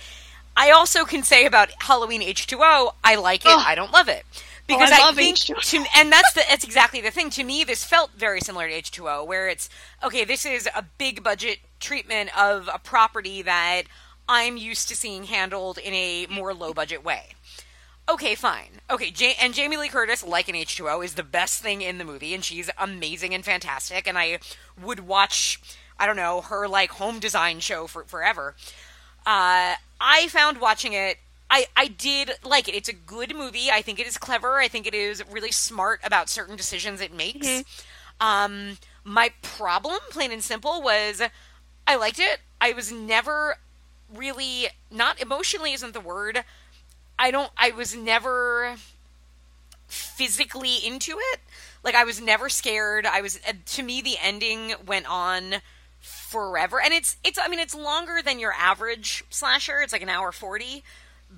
I 0.59 0.71
also 0.73 1.05
can 1.05 1.23
say 1.23 1.47
about 1.47 1.71
Halloween 1.83 2.21
H2O, 2.21 2.92
I 3.05 3.14
like 3.14 3.44
it. 3.44 3.51
Ugh. 3.53 3.62
I 3.64 3.75
don't 3.75 3.92
love 3.92 4.09
it. 4.09 4.25
Oh, 4.31 4.40
because 4.66 4.90
Oh, 4.92 4.94
I 5.07 5.09
I, 5.11 5.12
think, 5.14 5.37
H2O. 5.38 5.61
to, 5.71 5.85
and 5.97 6.12
that's 6.12 6.33
the, 6.35 6.42
that's 6.49 6.64
exactly 6.64 7.01
the 7.01 7.11
thing. 7.11 7.31
To 7.31 7.44
me, 7.44 7.64
this 7.64 7.85
felt 7.85 8.11
very 8.16 8.40
similar 8.40 8.68
to 8.68 8.75
H2O, 8.83 9.27
where 9.27 9.49
it's 9.49 9.71
okay. 10.03 10.25
This 10.25 10.44
is 10.44 10.68
a 10.75 10.83
big 10.99 11.23
budget 11.23 11.59
treatment 11.81 12.37
of 12.38 12.68
a 12.73 12.79
property 12.79 13.40
that 13.42 13.85
I'm 14.29 14.57
used 14.59 14.88
to 14.88 14.97
seeing 14.97 15.25
handled 15.25 15.79
in 15.79 15.94
a 15.94 16.27
more 16.29 16.53
low 16.53 16.75
budget 16.75 17.03
way. 17.05 17.29
Okay, 18.11 18.35
fine. 18.35 18.81
Okay, 18.90 19.12
ja- 19.16 19.35
and 19.40 19.55
Jamie 19.55 19.77
Lee 19.77 19.88
Curtis, 19.88 20.23
like 20.27 20.49
in 20.49 20.55
H2O, 20.55 21.05
is 21.05 21.14
the 21.14 21.23
best 21.23 21.62
thing 21.62 21.83
in 21.83 21.99
the 21.99 22.05
movie, 22.05 22.35
and 22.35 22.42
she's 22.44 22.68
amazing 22.79 23.33
and 23.35 23.44
fantastic. 23.44 24.07
And 24.09 24.18
I 24.18 24.38
would 24.83 25.01
watch, 25.01 25.61
I 25.99 26.07
don't 26.07 26.16
know, 26.16 26.40
her 26.42 26.66
like 26.66 26.90
home 26.92 27.21
design 27.21 27.61
show 27.61 27.87
for 27.87 28.05
forever. 28.05 28.55
Uh, 29.29 29.75
I 30.01 30.29
found 30.29 30.59
watching 30.59 30.95
it. 30.95 31.19
I, 31.51 31.67
I 31.77 31.88
did 31.88 32.31
like 32.43 32.67
it. 32.67 32.75
It's 32.75 32.88
a 32.88 32.95
good 32.95 33.37
movie. 33.37 33.71
I 33.71 33.83
think 33.83 34.01
it 34.01 34.07
is 34.07 34.17
clever. 34.17 34.57
I 34.57 34.69
think 34.69 34.87
it 34.87 34.95
is 34.95 35.23
really 35.31 35.53
smart 35.53 36.01
about 36.03 36.31
certain 36.31 36.57
decisions 36.57 37.03
it 37.03 37.14
makes. 37.14 37.62
Um, 38.23 38.79
my 39.05 39.33
problem, 39.43 39.99
plain 40.09 40.33
and 40.33 40.43
simple, 40.43 40.81
was 40.81 41.21
I 41.87 41.97
liked 41.97 42.19
it. 42.19 42.38
I 42.59 42.73
was 42.73 42.91
never 42.91 43.59
really 44.14 44.69
not 44.91 45.21
emotionally 45.21 45.75
isn't 45.75 45.93
the 45.93 46.01
word. 46.01 46.43
I 47.19 47.31
don't. 47.31 47.51
I 47.59 47.71
was 47.71 47.95
never 47.95 48.77
physically 49.88 50.77
into 50.77 51.19
it. 51.19 51.41
Like 51.85 51.95
I 51.95 52.05
was 52.05 52.19
never 52.19 52.49
scared. 52.49 53.05
I 53.05 53.21
was 53.21 53.41
uh, 53.47 53.53
to 53.75 53.83
me 53.83 54.01
the 54.01 54.17
ending 54.23 54.73
went 54.87 55.05
on 55.07 55.57
forever, 56.00 56.80
and 56.80 56.92
it's 56.92 57.16
it's. 57.24 57.38
I 57.38 57.48
mean, 57.48 57.58
it's 57.58 57.74
longer 57.74 58.20
than 58.24 58.38
your 58.38 58.52
average 58.52 59.24
slasher. 59.30 59.80
It's 59.80 59.92
like 59.92 60.02
an 60.02 60.08
hour 60.08 60.32
forty, 60.32 60.84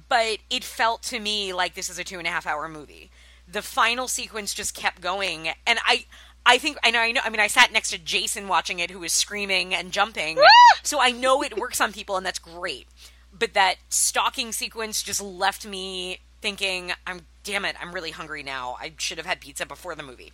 but 0.08 0.38
it 0.50 0.64
felt 0.64 1.02
to 1.04 1.20
me 1.20 1.52
like 1.52 1.74
this 1.74 1.88
is 1.88 1.98
a 1.98 2.04
two 2.04 2.18
and 2.18 2.26
a 2.26 2.30
half 2.30 2.46
hour 2.46 2.68
movie. 2.68 3.10
The 3.46 3.62
final 3.62 4.06
sequence 4.08 4.54
just 4.54 4.74
kept 4.74 5.00
going, 5.00 5.48
and 5.66 5.78
I. 5.84 6.06
I 6.46 6.56
think 6.56 6.78
I 6.82 6.90
know. 6.90 7.00
I 7.00 7.12
know. 7.12 7.20
I 7.22 7.28
mean, 7.28 7.38
I 7.38 7.48
sat 7.48 7.70
next 7.70 7.90
to 7.90 7.98
Jason 7.98 8.48
watching 8.48 8.78
it, 8.78 8.90
who 8.90 9.00
was 9.00 9.12
screaming 9.12 9.74
and 9.74 9.92
jumping. 9.92 10.38
so 10.82 10.98
I 10.98 11.10
know 11.10 11.42
it 11.42 11.58
works 11.58 11.82
on 11.82 11.92
people, 11.92 12.16
and 12.16 12.24
that's 12.24 12.38
great. 12.38 12.86
But 13.30 13.52
that 13.52 13.76
stalking 13.90 14.50
sequence 14.52 15.02
just 15.02 15.20
left 15.20 15.66
me 15.66 16.20
thinking, 16.40 16.92
"I'm 17.06 17.26
damn 17.44 17.66
it, 17.66 17.76
I'm 17.78 17.92
really 17.92 18.10
hungry 18.10 18.42
now. 18.42 18.78
I 18.80 18.94
should 18.96 19.18
have 19.18 19.26
had 19.26 19.42
pizza 19.42 19.66
before 19.66 19.94
the 19.94 20.02
movie." 20.02 20.32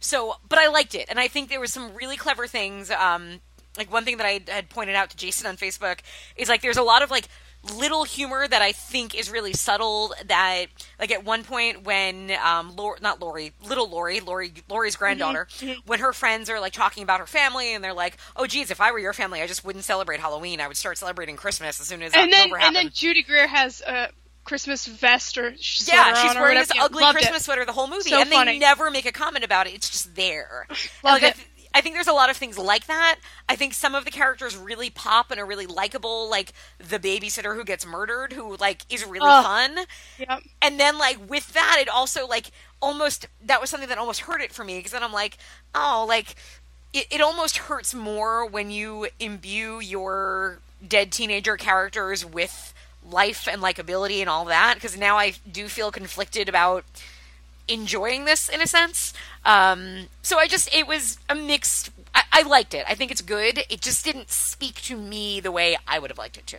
So, 0.00 0.36
but 0.48 0.58
I 0.58 0.66
liked 0.66 0.96
it, 0.96 1.06
and 1.08 1.20
I 1.20 1.28
think 1.28 1.48
there 1.48 1.60
was 1.60 1.72
some 1.72 1.94
really 1.94 2.16
clever 2.16 2.48
things. 2.48 2.90
Um, 2.90 3.40
like 3.76 3.92
one 3.92 4.04
thing 4.04 4.16
that 4.18 4.26
I 4.26 4.40
had 4.48 4.68
pointed 4.68 4.94
out 4.94 5.10
to 5.10 5.16
Jason 5.16 5.46
on 5.46 5.56
Facebook 5.56 6.00
is 6.36 6.48
like 6.48 6.62
there's 6.62 6.76
a 6.76 6.82
lot 6.82 7.02
of 7.02 7.10
like 7.10 7.28
little 7.74 8.04
humor 8.04 8.46
that 8.46 8.62
I 8.62 8.70
think 8.72 9.18
is 9.18 9.28
really 9.30 9.52
subtle. 9.52 10.14
That 10.26 10.66
like 11.00 11.10
at 11.10 11.24
one 11.24 11.42
point 11.44 11.82
when 11.84 12.30
um, 12.44 12.76
Lori, 12.76 12.98
not 13.02 13.20
Lori, 13.20 13.52
little 13.66 13.88
Lori, 13.88 14.20
Lori, 14.20 14.52
Lori's 14.68 14.94
granddaughter, 14.96 15.48
when 15.86 15.98
her 16.00 16.12
friends 16.12 16.48
are 16.50 16.60
like 16.60 16.72
talking 16.72 17.02
about 17.02 17.20
her 17.20 17.26
family, 17.26 17.74
and 17.74 17.82
they're 17.82 17.92
like, 17.94 18.18
"Oh, 18.36 18.46
geez, 18.46 18.70
if 18.70 18.80
I 18.80 18.92
were 18.92 18.98
your 18.98 19.12
family, 19.12 19.42
I 19.42 19.46
just 19.46 19.64
wouldn't 19.64 19.84
celebrate 19.84 20.20
Halloween. 20.20 20.60
I 20.60 20.68
would 20.68 20.76
start 20.76 20.96
celebrating 20.98 21.36
Christmas 21.36 21.80
as 21.80 21.86
soon 21.88 22.02
as 22.02 22.12
and 22.14 22.32
then 22.32 22.40
October 22.52 22.58
and 22.60 22.76
then 22.76 22.90
Judy 22.92 23.22
Greer 23.22 23.46
has 23.48 23.80
a 23.80 24.10
Christmas 24.44 24.86
vest 24.86 25.36
or 25.38 25.48
yeah, 25.50 26.14
she's 26.22 26.34
wearing 26.36 26.56
this 26.56 26.70
ugly 26.78 27.02
Loved 27.02 27.16
Christmas 27.18 27.40
it. 27.40 27.44
sweater 27.46 27.64
the 27.64 27.72
whole 27.72 27.88
movie, 27.88 28.10
So 28.10 28.20
and 28.20 28.30
they 28.30 28.36
funny. 28.36 28.60
never 28.60 28.92
make 28.92 29.04
a 29.06 29.10
comment 29.10 29.44
about 29.44 29.66
it. 29.66 29.74
It's 29.74 29.90
just 29.90 30.14
there. 30.14 30.68
Like, 31.02 31.24
I 31.24 31.30
th- 31.30 31.46
I 31.76 31.82
think 31.82 31.94
there's 31.94 32.06
a 32.08 32.14
lot 32.14 32.30
of 32.30 32.38
things 32.38 32.56
like 32.56 32.86
that. 32.86 33.18
I 33.50 33.54
think 33.54 33.74
some 33.74 33.94
of 33.94 34.06
the 34.06 34.10
characters 34.10 34.56
really 34.56 34.88
pop 34.88 35.30
and 35.30 35.38
are 35.38 35.44
really 35.44 35.66
likable, 35.66 36.26
like 36.26 36.54
the 36.78 36.98
babysitter 36.98 37.54
who 37.54 37.64
gets 37.64 37.84
murdered, 37.84 38.32
who 38.32 38.56
like 38.56 38.90
is 38.90 39.04
really 39.04 39.28
fun. 39.28 39.80
Yep. 40.18 40.42
And 40.62 40.80
then 40.80 40.96
like 40.96 41.18
with 41.28 41.52
that, 41.52 41.76
it 41.78 41.90
also 41.90 42.26
like 42.26 42.50
almost 42.80 43.28
that 43.44 43.60
was 43.60 43.68
something 43.68 43.90
that 43.90 43.98
almost 43.98 44.20
hurt 44.20 44.40
it 44.40 44.52
for 44.52 44.64
me 44.64 44.78
because 44.78 44.92
then 44.92 45.02
I'm 45.02 45.12
like, 45.12 45.36
oh, 45.74 46.06
like 46.08 46.36
it, 46.94 47.08
it 47.10 47.20
almost 47.20 47.58
hurts 47.58 47.94
more 47.94 48.46
when 48.46 48.70
you 48.70 49.08
imbue 49.20 49.78
your 49.78 50.60
dead 50.88 51.12
teenager 51.12 51.58
characters 51.58 52.24
with 52.24 52.72
life 53.06 53.46
and 53.46 53.60
likability 53.60 54.20
and 54.20 54.30
all 54.30 54.46
that 54.46 54.76
because 54.76 54.96
now 54.96 55.18
I 55.18 55.34
do 55.52 55.68
feel 55.68 55.90
conflicted 55.90 56.48
about 56.48 56.86
enjoying 57.68 58.24
this 58.24 58.48
in 58.48 58.60
a 58.60 58.66
sense. 58.66 59.12
Um, 59.46 60.08
so 60.22 60.38
I 60.38 60.48
just 60.48 60.74
it 60.74 60.86
was 60.86 61.18
a 61.28 61.34
mixed. 61.34 61.90
I, 62.14 62.22
I 62.32 62.42
liked 62.42 62.74
it. 62.74 62.84
I 62.88 62.94
think 62.94 63.10
it's 63.12 63.22
good. 63.22 63.62
It 63.70 63.80
just 63.80 64.04
didn't 64.04 64.30
speak 64.30 64.74
to 64.82 64.96
me 64.96 65.40
the 65.40 65.52
way 65.52 65.76
I 65.86 65.98
would 66.00 66.10
have 66.10 66.18
liked 66.18 66.36
it 66.36 66.46
to. 66.48 66.58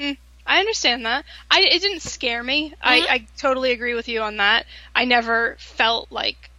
Mm, 0.00 0.16
I 0.46 0.58
understand 0.58 1.06
that. 1.06 1.24
I 1.50 1.60
it 1.60 1.80
didn't 1.80 2.02
scare 2.02 2.42
me. 2.42 2.74
I, 2.82 2.98
Mm-hmm. 3.00 3.12
I 3.12 3.26
totally 3.38 3.70
agree 3.70 3.94
with 3.94 4.08
you 4.08 4.20
on 4.22 4.36
that. 4.38 4.66
I 4.94 5.04
never 5.04 5.56
felt 5.60 6.10
like 6.10 6.50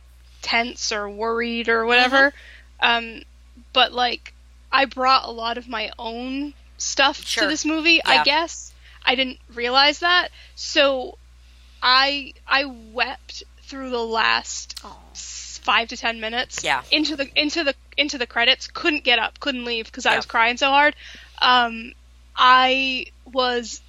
tense 0.42 0.92
or 0.94 1.10
worried 1.10 1.68
or 1.68 1.86
whatever. 1.86 2.34
Mm-hmm. 2.82 3.16
Um, 3.18 3.22
but 3.74 3.92
like 3.92 4.34
I 4.72 4.86
brought 4.86 5.26
a 5.28 5.32
lot 5.32 5.58
of 5.58 5.68
my 5.68 5.92
own 6.00 6.54
stuff 6.78 7.18
Sure. 7.26 7.44
to 7.44 7.50
this 7.50 7.66
movie. 7.66 7.96
Yeah. 7.96 8.02
I 8.06 8.24
guess 8.24 8.74
I 9.06 9.16
didn't 9.16 9.40
realize 9.54 10.00
that. 10.00 10.30
So 10.56 11.18
I 11.84 12.34
I 12.48 12.66
wept 12.94 13.44
through 13.64 13.90
the 13.90 14.04
last 14.04 14.80
s- 15.12 15.49
five 15.70 15.88
to 15.90 15.98
ten 15.98 16.20
minutes. 16.20 16.64
Yeah. 16.64 16.82
Into 16.92 17.16
the 17.16 17.30
into 17.40 17.64
the 17.64 17.76
into 17.96 18.18
the 18.18 18.26
credits. 18.26 18.68
Couldn't 18.68 19.04
get 19.04 19.20
up. 19.20 19.40
Couldn't 19.40 19.66
leave 19.66 19.86
because 19.86 20.06
I 20.06 20.16
was 20.16 20.26
crying 20.26 20.58
so 20.58 20.70
hard. 20.70 20.96
Um, 21.42 21.94
I 22.36 23.06
was 23.32 23.82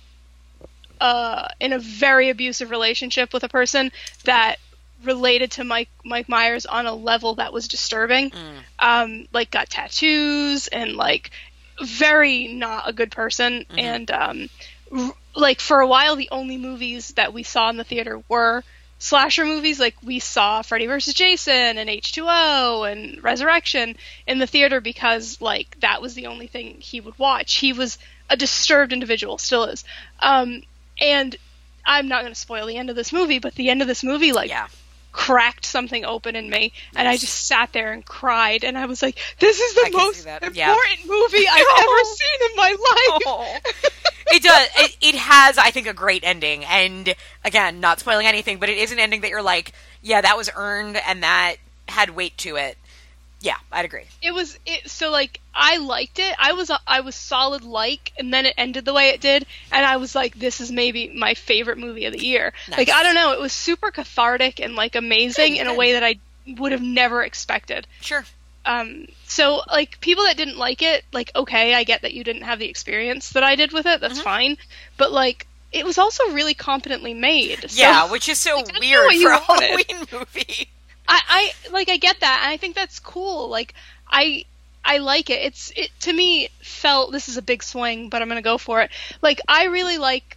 uh, 1.00 1.48
in 1.58 1.72
a 1.72 1.78
very 1.78 2.28
abusive 2.28 2.70
relationship 2.70 3.32
with 3.32 3.44
a 3.44 3.48
person 3.48 3.92
that 4.24 4.56
related 5.04 5.52
to 5.52 5.64
Mike 5.64 5.88
Mike 6.04 6.28
Myers 6.28 6.66
on 6.66 6.84
a 6.84 6.92
level 6.94 7.36
that 7.36 7.52
was 7.52 7.66
disturbing. 7.68 8.30
Um, 8.78 9.26
like 9.32 9.50
got 9.50 9.70
tattoos 9.70 10.68
and 10.68 10.96
like 10.96 11.30
very 11.82 12.48
not 12.48 12.88
a 12.88 12.92
good 12.92 13.10
person. 13.10 13.64
And 13.78 14.10
um, 14.10 14.50
r- 14.92 15.14
like 15.34 15.60
for 15.60 15.80
a 15.80 15.86
while, 15.86 16.16
the 16.16 16.28
only 16.30 16.58
movies 16.58 17.12
that 17.12 17.32
we 17.32 17.42
saw 17.42 17.70
in 17.70 17.78
the 17.78 17.84
theater 17.84 18.22
were 18.28 18.62
slasher 19.00 19.44
movies. 19.44 19.80
Like 19.80 19.96
we 20.04 20.20
saw 20.20 20.62
Freddy 20.62 20.86
vs. 20.86 21.14
Jason 21.14 21.78
and 21.78 21.90
H2O 21.90 22.90
and 22.90 23.22
Resurrection 23.24 23.96
in 24.28 24.38
the 24.38 24.46
theater 24.46 24.80
because 24.80 25.40
like 25.40 25.80
that 25.80 26.00
was 26.00 26.14
the 26.14 26.26
only 26.28 26.46
thing 26.46 26.76
he 26.78 27.00
would 27.00 27.18
watch. 27.18 27.54
He 27.56 27.72
was 27.72 27.98
a 28.28 28.36
disturbed 28.36 28.92
individual, 28.92 29.38
still 29.38 29.64
is. 29.64 29.84
Um, 30.20 30.62
and 31.00 31.34
I'm 31.84 32.06
not 32.06 32.22
going 32.22 32.32
to 32.32 32.38
spoil 32.38 32.66
the 32.66 32.76
end 32.76 32.90
of 32.90 32.96
this 32.96 33.12
movie, 33.12 33.40
but 33.40 33.54
the 33.56 33.70
end 33.70 33.82
of 33.82 33.88
this 33.88 34.04
movie, 34.04 34.32
like, 34.32 34.50
Yeah. 34.50 34.68
Cracked 35.12 35.64
something 35.64 36.04
open 36.04 36.36
in 36.36 36.48
me, 36.50 36.72
and 36.94 37.06
I 37.08 37.16
just 37.16 37.46
sat 37.46 37.72
there 37.72 37.92
and 37.92 38.04
cried, 38.04 38.64
and 38.64 38.76
I 38.78 38.86
was 38.86 39.02
like, 39.02 39.18
"This 39.38 39.58
is 39.60 39.74
the 39.74 39.86
I 39.86 39.90
most 39.90 40.26
important 40.26 40.54
Yeah. 40.56 40.76
movie 41.06 41.46
I've 41.48 41.66
ever 41.78 42.04
seen 42.04 42.50
in 42.50 42.56
my 42.56 42.70
life." 42.70 43.22
Oh. 43.26 43.58
it 44.32 44.42
does. 44.42 44.68
It, 44.78 44.96
it 45.00 45.14
has, 45.16 45.58
I 45.58 45.70
think, 45.70 45.86
a 45.86 45.94
great 45.94 46.24
ending. 46.24 46.64
And 46.64 47.14
again, 47.44 47.80
not 47.80 48.00
spoiling 48.00 48.26
anything, 48.26 48.58
but 48.58 48.68
it 48.68 48.78
is 48.78 48.92
an 48.92 48.98
ending 48.98 49.22
that 49.22 49.30
you're 49.30 49.42
like, 49.42 49.72
yeah, 50.02 50.20
that 50.20 50.36
was 50.36 50.50
earned 50.54 50.96
and 51.06 51.22
that 51.22 51.56
had 51.88 52.10
weight 52.10 52.36
to 52.38 52.56
it. 52.56 52.78
Yeah, 53.42 53.56
I'd 53.72 53.84
agree. 53.86 54.04
It 54.22 54.32
was 54.32 54.58
it 54.66 54.90
so 54.90 55.10
like 55.10 55.40
I 55.54 55.78
liked 55.78 56.18
it. 56.18 56.34
I 56.38 56.52
was 56.52 56.70
I 56.86 57.00
was 57.00 57.14
solid 57.14 57.64
like, 57.64 58.12
and 58.18 58.32
then 58.34 58.44
it 58.46 58.54
ended 58.58 58.84
the 58.84 58.92
way 58.92 59.08
it 59.10 59.20
did, 59.20 59.46
and 59.72 59.86
I 59.86 59.96
was 59.96 60.14
like, 60.14 60.34
"This 60.38 60.60
is 60.60 60.70
maybe 60.70 61.08
my 61.08 61.34
favorite 61.34 61.78
movie 61.78 62.04
of 62.04 62.12
the 62.12 62.22
year." 62.24 62.52
Like 62.68 62.90
I 62.90 63.02
don't 63.02 63.14
know, 63.14 63.32
it 63.32 63.40
was 63.40 63.52
super 63.52 63.90
cathartic 63.90 64.60
and 64.60 64.74
like 64.74 64.94
amazing 64.94 65.56
in 65.56 65.66
a 65.66 65.74
way 65.74 65.92
that 65.94 66.04
I 66.04 66.16
would 66.58 66.72
have 66.72 66.82
never 66.82 67.22
expected. 67.22 67.86
Sure. 68.00 68.24
um 68.66 69.06
so 69.26 69.62
like 69.70 69.98
people 70.00 70.24
that 70.24 70.36
didn't 70.36 70.58
like 70.58 70.82
it 70.82 71.02
like 71.12 71.30
okay 71.34 71.72
i 71.74 71.82
get 71.82 72.02
that 72.02 72.12
you 72.12 72.22
didn't 72.22 72.42
have 72.42 72.58
the 72.58 72.68
experience 72.68 73.30
that 73.30 73.42
i 73.42 73.56
did 73.56 73.72
with 73.72 73.86
it 73.86 74.00
that's 74.02 74.18
Mm-hmm. 74.18 74.22
fine 74.22 74.56
but 74.98 75.10
like 75.12 75.46
it 75.72 75.84
was 75.86 75.96
also 75.96 76.24
really 76.32 76.52
competently 76.52 77.14
made 77.14 77.70
so 77.70 77.80
Yeah, 77.80 78.10
which 78.10 78.28
is 78.28 78.38
so 78.38 78.56
Like, 78.56 78.78
weird 78.80 79.14
for 79.14 79.30
a. 79.30 79.38
Halloween 79.38 80.06
movie. 80.12 80.68
I, 81.10 81.52
I 81.66 81.70
like 81.72 81.88
i 81.88 81.96
get 81.96 82.20
that 82.20 82.40
and 82.44 82.52
i 82.52 82.56
think 82.56 82.74
that's 82.74 82.98
cool 83.00 83.48
like 83.48 83.74
i 84.08 84.44
i 84.84 84.98
like 84.98 85.28
it. 85.28 85.42
It's 85.42 85.72
it 85.76 85.90
to 86.00 86.12
me 86.12 86.48
felt 86.62 87.12
this 87.12 87.28
is 87.28 87.36
a 87.36 87.42
big 87.42 87.62
swing 87.62 88.08
but 88.08 88.22
i'm 88.22 88.28
gonna 88.28 88.42
go 88.42 88.58
for 88.58 88.80
it. 88.82 88.90
Like 89.20 89.40
i 89.48 89.64
really 89.66 89.98
like 89.98 90.36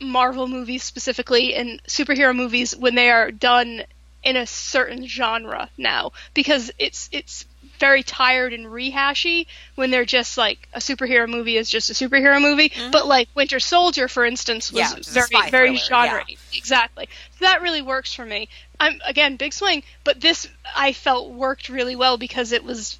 marvel 0.00 0.46
movies 0.46 0.82
specifically 0.82 1.54
and 1.54 1.82
superhero 1.84 2.34
movies 2.34 2.74
when 2.76 2.94
they 2.94 3.10
are 3.10 3.30
done 3.30 3.82
in 4.22 4.36
a 4.36 4.46
certain 4.46 5.06
genre 5.06 5.70
now 5.76 6.12
because 6.34 6.70
it's 6.78 7.08
it's 7.12 7.46
very 7.78 8.02
tired 8.02 8.52
and 8.52 8.66
rehashy 8.66 9.46
when 9.76 9.90
they're 9.90 10.04
just 10.04 10.36
like 10.36 10.68
a 10.72 10.78
superhero 10.78 11.28
movie 11.28 11.56
is 11.56 11.70
just 11.70 11.90
a 11.90 11.92
superhero 11.92 12.40
movie. 12.40 12.72
But 12.90 13.06
like 13.06 13.28
winter 13.34 13.60
soldier 13.60 14.08
for 14.08 14.24
instance 14.24 14.72
was 14.72 14.82
Mm-hmm. 14.82 14.90
Yeah, 14.92 14.98
which 14.98 15.08
is 15.08 15.16
a 15.16 15.20
very 15.20 15.50
very 15.50 15.76
genre 15.76 16.24
yeah. 16.28 16.36
exactly. 16.52 17.08
So 17.38 17.44
that 17.44 17.62
really 17.62 17.82
works 17.82 18.12
for 18.12 18.24
me 18.24 18.48
i'm 18.80 19.00
again 19.06 19.36
big 19.36 19.52
swing 19.52 19.82
but 20.04 20.20
this 20.20 20.48
i 20.76 20.92
felt 20.92 21.30
worked 21.30 21.68
really 21.68 21.96
well 21.96 22.16
because 22.18 22.52
it 22.52 22.62
was 22.64 22.98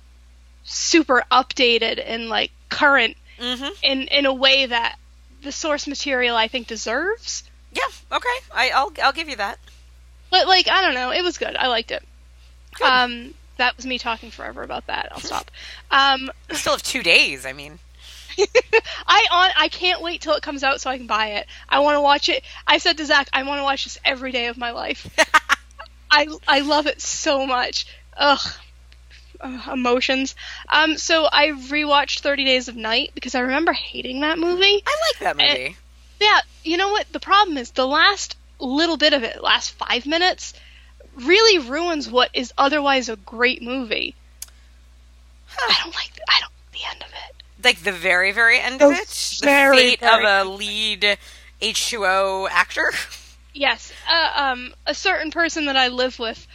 super 0.65 1.25
updated 1.31 2.03
and 2.05 2.29
like 2.29 2.51
current 2.69 3.17
Mm-hmm. 3.39 3.69
in 3.85 4.03
in 4.09 4.27
a 4.27 4.35
way 4.35 4.67
that 4.67 4.97
the 5.43 5.53
source 5.53 5.87
material 5.87 6.35
i 6.37 6.49
think 6.49 6.67
deserves 6.67 7.45
Yeah, 7.73 7.83
okay. 8.11 8.29
I, 8.53 8.71
I'll 8.75 8.93
I'll 9.01 9.13
give 9.13 9.29
you 9.29 9.37
that. 9.37 9.61
but 10.31 10.49
like 10.49 10.69
i 10.69 10.81
don't 10.83 10.95
know 10.95 11.13
it 11.13 11.23
was 11.23 11.39
good 11.39 11.55
i 11.55 11.69
liked 11.69 11.93
it 11.93 12.03
um 12.85 13.33
that 13.59 13.77
was 13.77 13.87
me 13.87 13.97
talking 13.97 14.33
forever 14.33 14.65
about 14.65 14.89
that 14.89 15.09
i'll 15.13 15.21
stop 15.21 15.53
um 15.93 16.29
We 16.51 16.57
still 16.57 16.73
have 16.73 16.83
two 16.83 17.05
days. 17.05 17.47
I 17.47 17.53
mean, 17.53 17.79
I 19.07 19.27
on 19.31 19.51
I 19.57 19.69
can't 19.69 20.03
wait 20.03 20.21
till 20.21 20.35
it 20.35 20.43
comes 20.43 20.65
out 20.65 20.81
so 20.81 20.91
I 20.91 20.97
can 20.99 21.07
buy 21.07 21.29
it. 21.39 21.47
I 21.69 21.79
want 21.81 21.97
to 21.97 22.01
watch 22.01 22.29
it. 22.29 22.43
I 22.67 22.79
said 22.79 22.97
to 22.99 23.05
Zach, 23.05 23.29
I 23.33 23.43
want 23.45 23.59
to 23.61 23.65
watch 23.65 23.85
this 23.85 23.99
every 24.05 24.33
day 24.33 24.47
of 24.47 24.57
my 24.59 24.71
life. 24.73 25.09
I 26.11 26.29
I 26.47 26.61
love 26.61 26.87
it 26.87 27.01
so 27.01 27.47
much. 27.47 27.87
Ugh, 28.17 28.41
uh, 29.41 29.61
emotions. 29.73 30.35
Um, 30.69 30.97
so 30.97 31.29
I 31.31 31.49
rewatched 31.49 32.21
Thirty 32.21 32.45
Days 32.45 32.69
of 32.69 32.77
Night 32.77 33.13
because 33.15 33.35
I 33.35 33.41
remember 33.41 33.73
hating 33.73 34.21
that 34.21 34.39
movie. 34.39 34.83
I 34.87 34.97
like 35.13 35.21
that 35.21 35.37
movie. 35.37 35.77
Yeah, 36.21 36.41
you 36.65 36.77
know 36.77 36.91
what? 36.91 37.07
The 37.13 37.21
problem 37.21 37.57
is 37.59 37.71
the 37.71 37.87
last 37.87 38.37
little 38.59 38.97
bit 38.97 39.13
of 39.13 39.23
it, 39.23 39.43
last 39.43 39.71
five 39.71 40.07
minutes, 40.07 40.55
really 41.17 41.59
ruins 41.59 42.11
what 42.11 42.31
is 42.35 42.53
otherwise 42.59 43.09
a 43.09 43.17
great 43.17 43.63
movie. 43.63 44.15
I 45.57 45.77
don't 45.83 45.95
like. 45.95 46.15
The, 46.15 46.23
I 46.29 46.41
don't 46.41 46.53
like 46.53 46.73
the 46.73 46.91
end 46.91 47.03
of 47.03 47.09
it. 47.09 47.65
like 47.65 47.79
the 47.83 47.93
very, 47.93 48.33
very 48.33 48.59
end 48.59 48.83
of 48.83 48.93
it. 48.93 49.41
very, 49.43 49.77
the 49.77 49.83
fate 49.83 50.01
very 50.01 50.25
of 50.27 50.47
a 50.47 50.51
lead 50.51 51.19
H2O 51.63 52.49
actor. 52.51 52.91
Yes, 53.59 53.93
uh, 54.09 54.33
um, 54.37 54.73
a 54.87 54.95
certain 54.95 55.33
person 55.33 55.67
that 55.67 55.77
I 55.77 55.89
live 55.89 56.19
with 56.21 56.47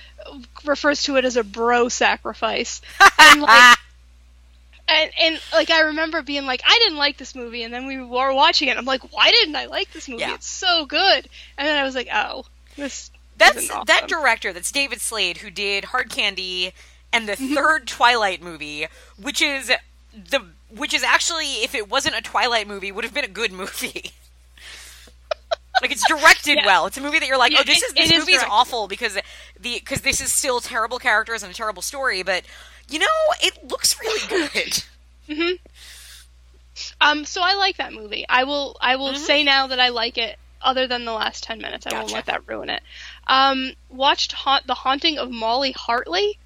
refers 0.64 1.04
to 1.04 1.18
it 1.18 1.26
as 1.26 1.36
a 1.36 1.44
bro 1.44 1.90
sacrifice, 1.90 2.82
and 3.20 3.42
like, 3.42 3.78
and, 4.88 5.12
and 5.20 5.42
like 5.52 5.70
I 5.70 5.82
remember 5.82 6.22
being 6.22 6.46
like, 6.46 6.62
I 6.66 6.80
didn't 6.82 6.98
like 6.98 7.18
this 7.18 7.36
movie, 7.36 7.64
and 7.64 7.74
then 7.74 7.88
we 7.88 8.02
were 8.02 8.34
watching 8.34 8.70
it. 8.70 8.72
And 8.72 8.80
I'm 8.80 8.86
like, 8.86 9.12
why 9.14 9.30
didn't 9.32 9.56
I 9.56 9.66
like 9.66 9.92
this 9.92 10.08
movie? 10.08 10.22
Yeah. 10.22 10.36
It's 10.36 10.48
so 10.48 10.86
good. 10.86 11.28
And 11.58 11.68
then 11.68 11.78
I 11.78 11.84
was 11.84 11.94
like, 11.94 12.08
oh, 12.14 12.46
this. 12.78 13.12
That's 13.38 13.70
awesome. 13.70 13.84
that 13.88 14.08
director. 14.08 14.54
That's 14.54 14.72
David 14.72 15.02
Slade, 15.02 15.38
who 15.40 15.50
did 15.50 15.86
Hard 15.86 16.10
Candy 16.10 16.74
and 17.12 17.28
the 17.28 17.34
Mm-hmm. 17.34 17.54
third 17.56 17.88
Twilight 17.88 18.42
movie, 18.42 18.88
which 19.22 19.42
is 19.42 19.72
the 20.14 20.46
which 20.74 20.94
is 20.94 21.04
actually, 21.04 21.64
if 21.64 21.76
it 21.76 21.90
wasn't 21.90 22.16
a 22.16 22.22
Twilight 22.22 22.68
movie, 22.68 22.92
would 22.94 23.04
have 23.04 23.14
been 23.14 23.26
a 23.26 23.28
good 23.28 23.52
movie. 23.52 24.12
like 25.82 25.92
it's 25.92 26.08
directed 26.08 26.58
Yeah. 26.58 26.66
well. 26.66 26.86
It's 26.86 26.98
a 26.98 27.02
movie 27.02 27.20
that 27.20 27.28
you're 27.28 27.38
like, 27.38 27.54
oh, 27.58 27.64
this 27.64 27.82
it- 27.82 27.86
is 27.88 27.94
this 27.94 28.12
movie 28.12 28.34
is 28.34 28.40
directed. 28.42 28.52
awful 28.54 28.88
because 28.88 29.14
the 29.60 29.80
because 29.80 30.02
this 30.02 30.22
is 30.22 30.32
still 30.34 30.60
terrible 30.60 31.00
characters 31.00 31.44
and 31.44 31.52
a 31.52 31.56
terrible 31.56 31.82
story, 31.82 32.24
but 32.24 32.44
you 32.90 33.00
know, 33.00 33.06
it 33.42 33.70
looks 33.70 34.00
really 34.00 34.50
good. 35.28 35.60
Um, 37.00 37.24
so 37.26 37.42
I 37.44 37.54
like 37.54 37.78
that 37.78 37.94
movie. 37.94 38.26
I 38.28 38.46
will. 38.46 38.76
I 38.82 38.96
will 38.96 39.14
say 39.14 39.44
now 39.44 39.68
that 39.68 39.80
I 39.80 39.90
like 39.90 40.18
it. 40.18 40.38
Other 40.60 40.88
than 40.88 41.04
the 41.04 41.12
last 41.12 41.44
ten 41.44 41.60
minutes, 41.60 41.86
I 41.86 41.94
won't 41.94 42.14
let 42.14 42.26
that 42.28 42.48
ruin 42.48 42.70
it. 42.70 42.82
Um, 43.28 43.74
watched 43.90 44.32
haunt 44.32 44.66
the 44.66 44.74
haunting 44.74 45.18
of 45.18 45.30
Molly 45.30 45.74
Hartley. 45.74 46.40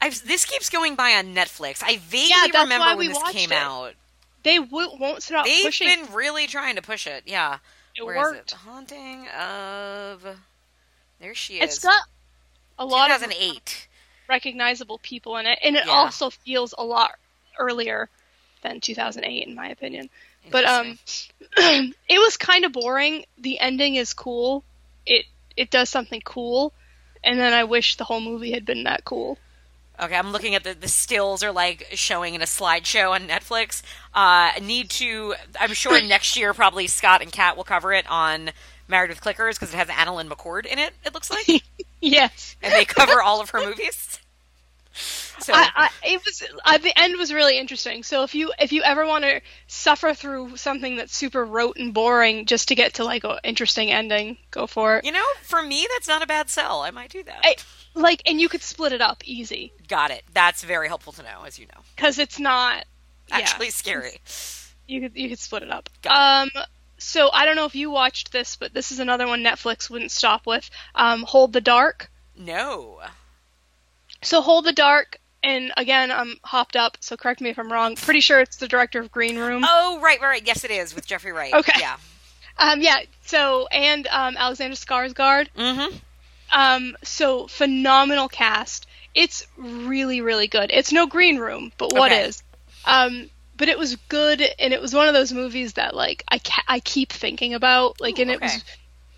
I've, 0.00 0.24
this 0.26 0.44
keeps 0.46 0.70
going 0.70 0.94
by 0.94 1.10
on 1.14 1.34
Netflix. 1.34 1.82
I 1.84 1.96
vaguely 1.98 2.28
Yeah, 2.30 2.62
remember 2.62 2.96
when 2.96 3.08
this 3.08 3.22
came 3.32 3.50
it. 3.52 3.56
out. 3.56 3.92
They 4.44 4.58
w- 4.58 4.96
won't 4.98 5.22
stop 5.24 5.44
They've 5.44 5.64
pushing. 5.64 5.88
been 5.88 6.14
really 6.14 6.46
trying 6.46 6.76
to 6.76 6.82
push 6.82 7.06
it. 7.06 7.24
Yeah. 7.26 7.58
It 8.00 8.06
Where 8.06 8.16
is 8.16 8.22
worked. 8.22 8.52
it? 8.52 8.58
Haunting 8.58 9.28
of. 9.28 10.24
There 11.20 11.34
she 11.34 11.60
is. 11.60 11.76
It's 11.76 11.84
got 11.84 12.00
a 12.78 12.86
lot 12.86 13.10
of 13.10 13.18
2008. 13.18 13.88
recognizable 14.28 14.98
people 14.98 15.36
in 15.36 15.46
it, 15.46 15.58
and 15.62 15.76
it 15.76 15.84
Yeah. 15.86 15.92
also 15.92 16.30
feels 16.30 16.72
a 16.76 16.82
lot 16.84 17.12
earlier 17.58 18.08
than 18.62 18.80
2008, 18.80 19.46
in 19.46 19.54
my 19.54 19.68
opinion. 19.68 20.08
But 20.50 20.64
um, 20.64 20.98
it 21.56 22.18
was 22.18 22.36
kind 22.38 22.64
of 22.64 22.72
boring. 22.72 23.26
The 23.38 23.60
ending 23.60 23.96
is 23.96 24.14
cool. 24.14 24.64
It 25.04 25.26
it 25.56 25.70
does 25.70 25.90
something 25.90 26.22
cool, 26.24 26.72
and 27.22 27.38
then 27.38 27.52
I 27.52 27.64
wish 27.64 27.96
the 27.96 28.04
whole 28.04 28.20
movie 28.22 28.52
had 28.52 28.64
been 28.64 28.84
that 28.84 29.04
cool. 29.04 29.36
Okay, 30.00 30.16
I'm 30.16 30.32
looking 30.32 30.54
at 30.54 30.64
the 30.64 30.74
the 30.74 30.88
stills 30.88 31.42
are 31.42 31.52
like 31.52 31.86
showing 31.92 32.34
in 32.34 32.40
a 32.40 32.46
slideshow 32.46 33.10
on 33.10 33.28
Netflix. 33.28 33.82
Uh, 34.14 34.52
need 34.62 34.90
to. 34.90 35.34
I'm 35.58 35.74
sure 35.74 36.00
next 36.06 36.36
year 36.36 36.54
probably 36.54 36.86
Scott 36.86 37.22
and 37.22 37.30
Kat 37.30 37.56
will 37.56 37.64
cover 37.64 37.92
it 37.92 38.10
on 38.10 38.50
Married 38.88 39.10
with 39.10 39.20
Clickers 39.20 39.54
because 39.54 39.74
it 39.74 39.76
has 39.76 39.88
AnnaLynne 39.88 40.28
McCord 40.28 40.66
in 40.66 40.78
it. 40.78 40.92
It 41.04 41.12
looks 41.12 41.30
like, 41.30 41.62
yes. 42.00 42.56
and 42.62 42.72
they 42.72 42.84
cover 42.84 43.20
all 43.22 43.40
of 43.40 43.50
her 43.50 43.60
movies. 43.60 44.18
So 45.40 45.54
I, 45.54 45.70
I, 45.74 45.90
it 46.04 46.20
was 46.24 46.42
uh, 46.64 46.78
the 46.78 46.98
end 46.98 47.16
was 47.16 47.32
really 47.32 47.58
interesting. 47.58 48.02
So 48.02 48.24
if 48.24 48.34
you 48.34 48.52
if 48.58 48.72
you 48.72 48.82
ever 48.82 49.06
want 49.06 49.24
to 49.24 49.40
suffer 49.68 50.12
through 50.12 50.56
something 50.58 50.96
that's 50.96 51.16
super 51.16 51.44
rote 51.44 51.78
and 51.78 51.94
boring 51.94 52.44
just 52.44 52.68
to 52.68 52.74
get 52.74 52.94
to 52.94 53.04
like 53.04 53.24
an 53.24 53.38
interesting 53.42 53.90
ending, 53.90 54.36
go 54.50 54.66
for 54.66 54.98
it. 54.98 55.04
you 55.04 55.12
know, 55.12 55.24
for 55.42 55.62
me, 55.62 55.86
that's 55.94 56.08
not 56.08 56.22
a 56.22 56.26
bad 56.26 56.50
sell. 56.50 56.82
I 56.82 56.90
might 56.90 57.10
do 57.10 57.22
that. 57.22 57.40
I, 57.42 57.56
like, 57.94 58.22
and 58.26 58.40
you 58.40 58.48
could 58.48 58.62
split 58.62 58.92
it 58.92 59.00
up 59.00 59.22
easy 59.24 59.72
Got 59.88 60.10
it. 60.10 60.22
That's 60.32 60.62
very 60.62 60.86
helpful 60.88 61.12
to 61.14 61.22
know, 61.22 61.42
as 61.46 61.58
you 61.58 61.66
know. 61.66 61.82
because 61.96 62.18
it's 62.18 62.38
not 62.38 62.84
yeah, 63.28 63.38
Actually, 63.38 63.70
scary. 63.70 64.20
you 64.86 65.00
could 65.02 65.16
you 65.16 65.28
could 65.28 65.38
split 65.38 65.62
it 65.62 65.70
up. 65.70 65.88
Got 66.02 66.42
um, 66.42 66.50
so 66.98 67.30
I 67.32 67.44
don't 67.44 67.56
know 67.56 67.64
if 67.64 67.74
you 67.74 67.90
watched 67.90 68.30
this, 68.32 68.56
but 68.56 68.74
this 68.74 68.92
is 68.92 68.98
another 68.98 69.26
one 69.26 69.42
Netflix 69.42 69.88
wouldn't 69.90 70.10
stop 70.10 70.46
with. 70.46 70.68
Um, 70.94 71.22
Hold 71.22 71.52
the 71.52 71.60
Dark. 71.60 72.10
No. 72.36 73.00
So 74.22 74.40
Hold 74.42 74.64
the 74.66 74.72
Dark, 74.72 75.18
and 75.42 75.72
again, 75.76 76.10
I'm 76.12 76.36
hopped 76.44 76.76
up, 76.76 76.98
so 77.00 77.16
correct 77.16 77.40
me 77.40 77.50
if 77.50 77.58
I'm 77.58 77.72
wrong. 77.72 77.96
Pretty 77.96 78.20
sure 78.20 78.40
it's 78.40 78.56
the 78.56 78.68
director 78.68 79.00
of 79.00 79.10
Green 79.10 79.38
Room. 79.38 79.64
Oh, 79.66 79.98
right, 80.02 80.20
right, 80.20 80.28
right. 80.28 80.46
Yes, 80.46 80.62
it 80.64 80.70
is 80.70 80.94
with 80.94 81.06
Jeffrey 81.06 81.32
Wright. 81.32 81.54
Okay. 81.54 81.78
Yeah. 81.80 81.96
Um, 82.58 82.80
yeah. 82.82 82.98
So 83.22 83.66
and 83.68 84.06
um, 84.08 84.36
Alexander 84.36 84.76
Skarsgård. 84.76 85.48
Mm-hmm. 85.56 85.96
Um, 86.52 86.96
so 87.02 87.46
phenomenal 87.46 88.28
cast. 88.28 88.86
It's 89.14 89.46
really, 89.56 90.20
really 90.20 90.46
good. 90.46 90.70
It's 90.72 90.92
no 90.92 91.06
Green 91.06 91.38
Room, 91.38 91.72
but 91.78 91.92
what 91.92 92.12
Okay. 92.12 92.22
is? 92.22 92.42
Um, 92.84 93.28
but 93.56 93.68
it 93.68 93.78
was 93.78 93.96
good, 94.08 94.40
and 94.58 94.72
it 94.72 94.80
was 94.80 94.94
one 94.94 95.08
of 95.08 95.14
those 95.14 95.32
movies 95.32 95.74
that 95.74 95.94
like 95.94 96.24
I 96.28 96.38
ca- 96.38 96.64
I 96.68 96.80
keep 96.80 97.12
thinking 97.12 97.54
about. 97.54 98.00
Like, 98.00 98.18
Ooh, 98.18 98.22
and 98.22 98.30
it 98.30 98.36
okay. 98.36 98.46
was 98.46 98.64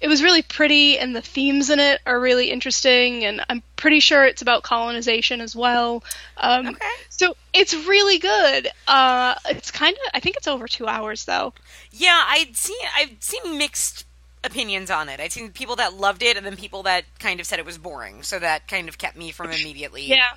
it 0.01 0.09
was 0.09 0.21
really 0.23 0.43
pretty, 0.43 0.99
and 0.99 1.15
the 1.15 1.23
themes 1.23 1.71
in 1.71 1.79
it 1.79 2.01
are 2.07 2.19
really 2.19 2.51
interesting, 2.51 3.25
and 3.25 3.45
I'm 3.49 3.63
pretty 3.77 4.01
sure 4.01 4.25
it's 4.25 4.43
about 4.43 4.65
colonization 4.65 5.41
as 5.41 5.55
well. 5.55 6.03
Um, 6.39 6.67
Okay. 6.69 6.89
So 7.11 7.37
it's 7.53 7.73
really 7.73 8.19
good. 8.19 8.69
Uh, 8.89 9.35
it's 9.51 9.71
kind 9.71 9.95
of 9.95 10.11
I 10.13 10.19
think 10.21 10.37
it's 10.37 10.49
over 10.49 10.67
two 10.67 10.89
hours 10.89 11.25
though. 11.25 11.53
Yeah, 11.93 12.25
I'd 12.27 12.57
seen 12.57 12.79
I've 12.97 13.17
seen 13.21 13.59
mixed 13.59 14.07
opinions 14.45 14.91
on 14.91 15.09
it. 15.09 15.21
I've 15.21 15.33
seen 15.33 15.51
people 15.53 15.77
that 15.77 15.95
loved 15.95 16.23
it 16.23 16.37
and 16.37 16.45
then 16.45 16.57
people 16.57 16.83
that 16.85 17.05
kind 17.19 17.41
of 17.41 17.47
said 17.47 17.59
it 17.59 17.65
was 17.67 17.79
boring. 17.79 18.23
So 18.23 18.39
that 18.39 18.67
kind 18.69 18.89
of 18.89 18.99
kept 18.99 19.17
me 19.17 19.31
from 19.31 19.51
immediately 19.51 20.05
Yeah. 20.07 20.31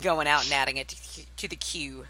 going 0.00 0.26
out 0.26 0.44
and 0.44 0.52
adding 0.52 0.76
it 0.76 0.88
to, 0.88 1.26
to 1.38 1.48
the 1.48 1.56
queue. 1.56 2.06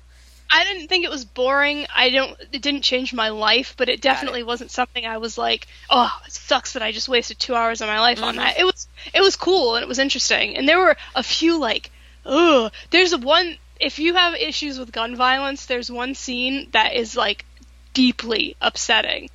I 0.51 0.63
didn't 0.65 0.87
think 0.89 1.05
it 1.05 1.11
was 1.11 1.25
boring. 1.25 1.87
I 1.95 2.11
don't. 2.11 2.39
It 2.53 2.63
didn't 2.63 2.83
change 2.83 3.13
my 3.13 3.31
life, 3.31 3.75
but 3.77 3.89
it 3.89 4.01
definitely 4.01 4.45
wasn't 4.45 4.71
something 4.71 5.05
I 5.05 5.19
was 5.19 5.37
like, 5.37 5.67
"Oh, 5.91 6.09
it 6.25 6.33
sucks 6.33 6.75
that 6.75 6.83
I 6.83 6.93
just 6.93 7.09
wasted 7.09 7.41
two 7.41 7.57
hours 7.57 7.81
of 7.81 7.89
my 7.89 7.99
life 7.99 8.23
on 8.23 8.35
Mhm. 8.35 8.39
that." 8.39 8.59
It 8.61 8.65
was. 8.65 8.87
It 9.13 9.23
was 9.23 9.35
cool 9.35 9.75
and 9.75 9.83
it 9.83 9.89
was 9.89 9.99
interesting, 9.99 10.57
and 10.57 10.69
there 10.69 10.79
were 10.79 10.97
a 11.17 11.25
few 11.25 11.59
like, 11.59 11.91
"Ugh." 12.25 12.73
There's 12.91 13.15
one. 13.17 13.59
If 13.81 13.99
you 13.99 14.15
have 14.15 14.35
issues 14.35 14.79
with 14.79 14.93
gun 14.93 15.17
violence, 15.17 15.67
there's 15.67 15.91
one 15.91 16.15
scene 16.15 16.69
that 16.71 16.95
is 16.95 17.17
like 17.17 17.45
deeply 17.93 18.55
upsetting. 18.61 19.29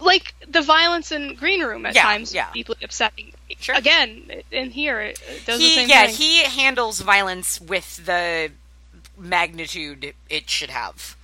Like 0.00 0.34
the 0.48 0.62
violence 0.62 1.12
in 1.12 1.34
Green 1.36 1.62
Room 1.62 1.86
at 1.86 1.94
Yeah, 1.94 2.02
times, 2.02 2.34
yeah. 2.34 2.50
deeply 2.52 2.76
upsetting. 2.82 3.32
Sure. 3.60 3.76
Again, 3.76 4.42
in 4.50 4.70
here, 4.70 5.00
it, 5.00 5.20
does 5.46 5.58
the 5.60 5.64
He 5.64 5.74
same 5.74 5.88
yeah, 5.88 6.06
thing. 6.06 6.16
he 6.16 6.44
handles 6.44 7.00
violence 7.00 7.60
with 7.60 8.04
the 8.04 8.50
magnitude 9.16 10.12
it 10.28 10.50
should 10.50 10.70
have. 10.70 11.16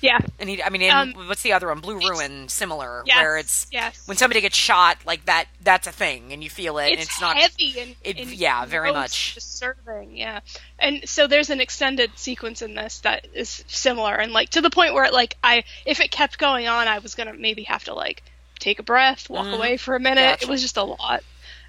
Yeah. 0.00 0.18
And 0.38 0.48
he, 0.48 0.62
I 0.62 0.68
mean, 0.70 0.82
in, 0.82 0.90
Um, 0.90 1.12
what's 1.28 1.42
the 1.42 1.52
other 1.52 1.68
one? 1.68 1.80
Blue 1.80 1.98
Ruin, 1.98 2.48
similar, 2.48 3.02
Yes, 3.06 3.16
where 3.16 3.36
it's 3.38 3.66
yes. 3.70 4.06
when 4.06 4.16
somebody 4.16 4.40
gets 4.40 4.56
shot, 4.56 4.98
like 5.06 5.24
that. 5.26 5.46
That's 5.62 5.86
a 5.86 5.92
thing, 5.92 6.32
and 6.32 6.42
you 6.42 6.50
feel 6.50 6.78
it. 6.78 6.90
and 6.90 7.00
it's, 7.00 7.10
it's 7.10 7.20
not. 7.20 7.36
heavy 7.36 7.78
and, 7.80 7.96
it- 8.02 8.18
and 8.18 8.30
yeah, 8.30 8.64
very 8.66 8.92
much. 8.92 9.34
disturbing. 9.34 10.16
Yeah, 10.16 10.40
and 10.78 11.08
so 11.08 11.26
there's 11.26 11.50
an 11.50 11.60
extended 11.60 12.10
sequence 12.16 12.62
in 12.62 12.74
this 12.74 13.00
that 13.00 13.26
is 13.34 13.64
similar, 13.66 14.14
and 14.14 14.32
like 14.32 14.50
to 14.50 14.60
the 14.60 14.70
point 14.70 14.94
where 14.94 15.10
like 15.10 15.36
I, 15.44 15.64
if 15.84 16.00
it 16.00 16.10
kept 16.10 16.38
going 16.38 16.66
on, 16.68 16.88
I 16.88 16.98
was 17.00 17.14
gonna 17.14 17.34
maybe 17.34 17.64
have 17.64 17.84
to 17.84 17.94
like 17.94 18.22
take 18.58 18.78
a 18.78 18.82
breath, 18.82 19.28
walk 19.30 19.46
Mhm. 19.46 19.54
away 19.54 19.76
for 19.76 19.96
a 19.96 20.00
minute. 20.00 20.22
Gotcha. 20.40 20.44
It 20.44 20.48
was 20.50 20.60
just 20.62 20.76
a 20.76 20.82
lot. 20.84 21.22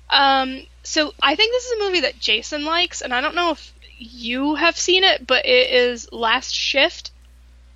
Um, 0.09 0.65
so 0.83 1.13
I 1.21 1.35
think 1.35 1.53
this 1.53 1.65
is 1.67 1.79
a 1.79 1.83
movie 1.83 2.01
that 2.01 2.19
Jason 2.19 2.65
likes, 2.65 3.01
and 3.01 3.13
I 3.13 3.21
don't 3.21 3.35
know 3.35 3.51
if 3.51 3.73
you 3.97 4.55
have 4.55 4.77
seen 4.77 5.03
it, 5.03 5.25
but 5.25 5.45
it 5.45 5.69
is 5.69 6.11
Last 6.11 6.53
Shift. 6.53 7.10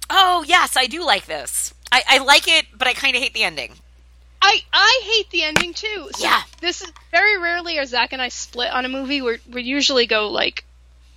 Oh 0.10 0.44
yes, 0.48 0.76
I 0.78 0.86
do 0.88 1.04
like 1.06 1.26
this. 1.26 1.74
I, 1.91 2.04
I 2.08 2.18
like 2.20 2.48
it, 2.48 2.65
but 2.78 2.88
I 2.88 2.94
kind 2.94 3.15
of 3.15 3.22
hate 3.22 3.34
the 3.34 3.44
ending. 3.44 3.74
I 4.41 4.60
I 4.72 5.02
hate 5.04 5.30
the 5.32 5.44
ending 5.44 5.74
too. 5.74 6.10
So 6.15 6.24
Yeah. 6.24 6.41
This 6.62 6.82
is 6.82 6.91
very 7.12 7.38
rarely 7.38 7.78
are 7.80 7.86
Zach 7.86 8.13
and 8.13 8.22
I 8.22 8.30
split 8.30 8.72
on 8.72 8.86
a 8.86 8.89
movie. 8.89 9.22
We 9.22 9.38
we 9.52 9.63
usually 9.63 10.06
go 10.06 10.30
like 10.30 10.63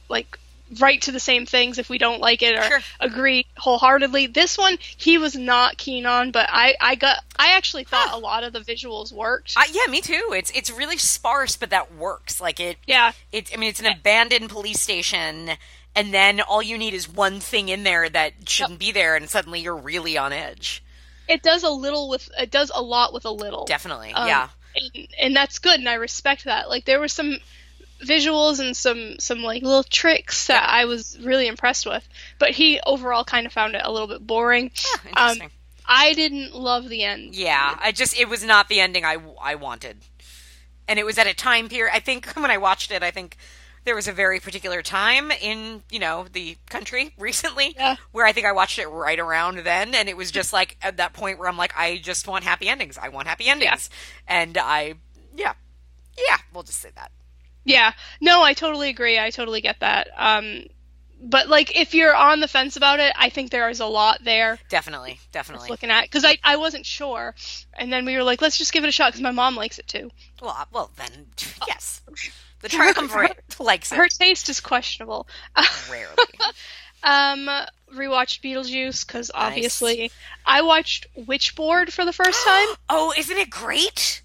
like 0.09 0.39
right 0.81 1.01
to 1.03 1.13
the 1.13 1.21
same 1.21 1.47
things 1.47 1.79
if 1.79 1.89
we 1.89 1.97
don't 1.99 2.21
like 2.21 2.43
it 2.43 2.57
or 2.59 2.63
Sure. 2.63 2.81
agree 3.01 3.47
wholeheartedly. 3.57 4.29
This 4.29 4.57
one 4.57 4.79
he 4.81 5.19
was 5.19 5.35
not 5.35 5.77
keen 5.77 6.07
on, 6.07 6.31
but 6.31 6.49
I 6.51 6.75
I 6.81 6.95
got 6.95 7.19
I 7.39 7.53
actually 7.53 7.85
thought 7.85 8.13
a 8.15 8.19
lot 8.19 8.45
of 8.45 8.53
the 8.53 8.61
visuals 8.61 9.13
worked. 9.13 9.55
Uh, 9.57 9.63
yeah, 9.73 9.91
me 9.91 10.01
too. 10.01 10.31
It's 10.35 10.51
it's 10.53 10.71
really 10.71 10.97
sparse, 10.97 11.57
but 11.57 11.71
that 11.71 11.95
works. 11.95 12.41
Like 12.41 12.61
it. 12.61 12.79
yeah. 12.87 13.13
It. 13.33 13.51
I 13.53 13.57
mean, 13.59 13.69
it's 13.69 13.81
an 13.81 13.87
abandoned 13.87 14.49
police 14.49 14.81
station, 14.81 15.51
and 15.99 16.15
then 16.15 16.41
all 16.41 16.63
you 16.63 16.79
need 16.79 16.95
is 16.95 17.09
one 17.09 17.41
thing 17.41 17.69
in 17.69 17.83
there 17.85 18.09
that 18.09 18.49
shouldn't 18.49 18.79
be 18.79 18.93
there, 18.93 19.17
and 19.17 19.29
suddenly 19.29 19.61
you're 19.61 19.77
really 19.77 20.17
on 20.17 20.33
edge. 20.33 20.83
It 21.29 21.43
does 21.43 21.63
a 21.63 21.71
little 21.71 22.09
with 22.09 22.29
it 22.39 22.51
does 22.51 22.71
a 22.75 22.81
lot 22.83 23.13
with 23.13 23.25
a 23.25 23.31
little. 23.31 23.65
Definitely. 23.67 24.13
Um, 24.15 24.29
yeah. 24.29 24.49
and, 24.75 25.09
and 25.21 25.37
that's 25.37 25.59
good 25.59 25.79
and 25.81 25.89
i 25.89 25.95
respect 25.95 26.45
that 26.45 26.69
like 26.69 26.85
there 26.85 27.01
were 27.01 27.09
some 27.09 27.39
visuals 28.07 28.61
and 28.61 28.77
some 28.77 29.19
some 29.19 29.43
like 29.43 29.63
little 29.63 29.83
tricks 29.83 30.47
that 30.47 30.69
i 30.69 30.85
was 30.85 31.19
really 31.21 31.49
impressed 31.49 31.85
with 31.87 32.07
but 32.39 32.51
he 32.51 32.79
overall 32.87 33.25
kind 33.25 33.45
of 33.47 33.53
found 33.53 33.75
it 33.75 33.83
a 33.85 33.91
little 33.91 34.07
bit 34.07 34.25
boring 34.25 34.71
Huh, 34.77 34.99
um, 35.17 35.29
interesting. 35.31 35.51
i 35.87 36.15
didn't 36.15 36.55
love 36.55 36.89
the 36.89 37.03
end 37.03 37.35
Yeah, 37.35 37.77
I 37.83 37.91
just 37.93 38.17
it 38.19 38.29
was 38.29 38.45
not 38.45 38.69
the 38.69 38.79
ending 38.81 39.05
I 39.05 39.17
I 39.43 39.55
wanted, 39.57 39.97
and 40.87 40.99
it 40.99 41.05
was 41.05 41.19
at 41.19 41.27
a 41.27 41.35
time 41.35 41.69
period. 41.69 41.93
I 41.95 41.99
think 42.01 42.27
when 42.35 42.51
I 42.51 42.59
watched 42.59 42.91
it, 42.93 43.03
I 43.03 43.11
think 43.11 43.37
there 43.89 43.97
was 43.97 44.07
a 44.07 44.13
very 44.13 44.39
particular 44.39 44.83
time 44.83 45.31
in 45.31 45.83
you 45.91 45.99
know 45.99 46.27
the 46.31 46.57
country 46.69 47.15
recently 47.19 47.75
Yeah. 47.75 47.97
where 48.13 48.27
I 48.27 48.33
think 48.33 48.47
I 48.47 48.53
watched 48.53 48.79
it 48.79 48.87
right 48.87 49.19
around 49.19 49.59
then, 49.61 49.95
and 49.95 50.09
it 50.11 50.17
was 50.17 50.31
just 50.31 50.53
like 50.53 50.77
at 50.83 50.99
that 50.99 51.15
point 51.15 51.39
where 51.39 51.49
I'm 51.49 51.57
like, 51.57 51.73
I 51.75 51.97
just 51.97 52.29
want 52.29 52.45
happy 52.45 52.69
endings. 52.69 52.99
I 52.99 53.09
want 53.09 53.29
happy 53.29 53.49
endings, 53.49 53.89
and 54.27 54.57
I 54.59 54.95
yeah. 55.35 55.55
Yeah 56.17 56.37
we'll 56.53 56.65
just 56.65 56.81
say 56.81 56.91
that. 56.97 57.11
yeah. 57.65 57.93
No 58.21 58.43
i 58.43 58.53
totally 58.53 58.89
agree. 58.91 59.19
I 59.19 59.31
totally 59.31 59.61
get 59.63 59.81
that. 59.81 60.09
Um 60.17 60.65
but 61.21 61.49
like 61.49 61.75
if 61.77 61.95
you're 61.95 62.15
on 62.15 62.39
the 62.39 62.47
fence 62.47 62.77
about 62.77 63.01
it 63.01 63.13
i 63.17 63.29
think 63.29 63.51
there 63.51 63.69
is 63.69 63.81
a 63.81 63.87
lot 63.87 64.23
there 64.23 64.57
Definitely, 64.69 65.19
definitely. 65.33 65.69
looking 65.69 65.91
at. 65.91 66.03
Because 66.05 66.25
I, 66.25 66.39
I 66.45 66.57
wasn't 66.57 66.87
sure. 66.87 67.35
And 67.75 67.93
then 67.93 68.05
we 68.05 68.15
were 68.17 68.23
like 68.23 68.41
let's 68.43 68.57
just 68.59 68.73
give 68.73 68.85
it 68.85 68.89
a 68.89 68.93
shot 68.93 69.09
because 69.13 69.23
my 69.23 69.33
mom 69.33 69.57
likes 69.57 69.79
it 69.81 69.89
too. 69.89 70.11
Well, 70.43 70.55
uh, 70.57 70.65
well 70.73 70.91
then 70.97 71.27
yes, 71.67 72.03
the 72.61 72.69
triumvirate 72.69 73.59
likes 73.61 73.93
her 73.93 74.09
taste 74.09 74.49
is 74.49 74.61
questionable 74.61 75.27
rarely. 75.91 76.15
Um, 77.01 77.49
rewatched 77.95 78.43
Beetlejuice 78.43 79.07
because 79.07 79.31
obviously 79.33 80.11
I 80.45 80.63
watched 80.63 81.07
Witchboard 81.17 81.93
for 81.93 82.05
the 82.05 82.13
first 82.13 82.45
time. 82.45 82.69
Oh, 82.91 83.13
isn't 83.17 83.37
it 83.37 83.51
great? 83.51 84.23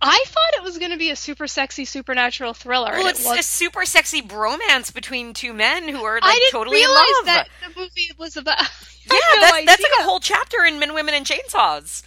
I 0.00 0.22
thought 0.26 0.58
it 0.58 0.62
was 0.62 0.78
going 0.78 0.90
to 0.90 0.96
be 0.98 1.10
a 1.10 1.16
super 1.16 1.46
sexy 1.46 1.84
supernatural 1.84 2.54
thriller. 2.54 2.92
Well, 2.92 3.06
it's 3.08 3.24
it 3.28 3.40
a 3.40 3.42
super 3.42 3.84
sexy 3.84 4.22
bromance 4.22 4.92
between 4.92 5.32
two 5.34 5.52
men 5.52 5.88
who 5.88 6.02
are 6.04 6.14
like 6.14 6.24
I 6.24 6.34
didn't 6.34 6.52
totally 6.52 6.82
in 6.82 6.88
love. 6.88 7.04
that 7.24 7.48
the 7.62 7.80
movie 7.80 8.10
was 8.18 8.36
about. 8.36 8.58
Yeah, 9.08 9.20
no 9.36 9.40
that's, 9.40 9.66
that's 9.66 9.82
like 9.82 10.00
a 10.00 10.02
whole 10.02 10.18
chapter 10.18 10.64
in 10.64 10.80
Men, 10.80 10.92
Women, 10.92 11.14
and 11.14 11.24
Chainsaws. 11.24 12.02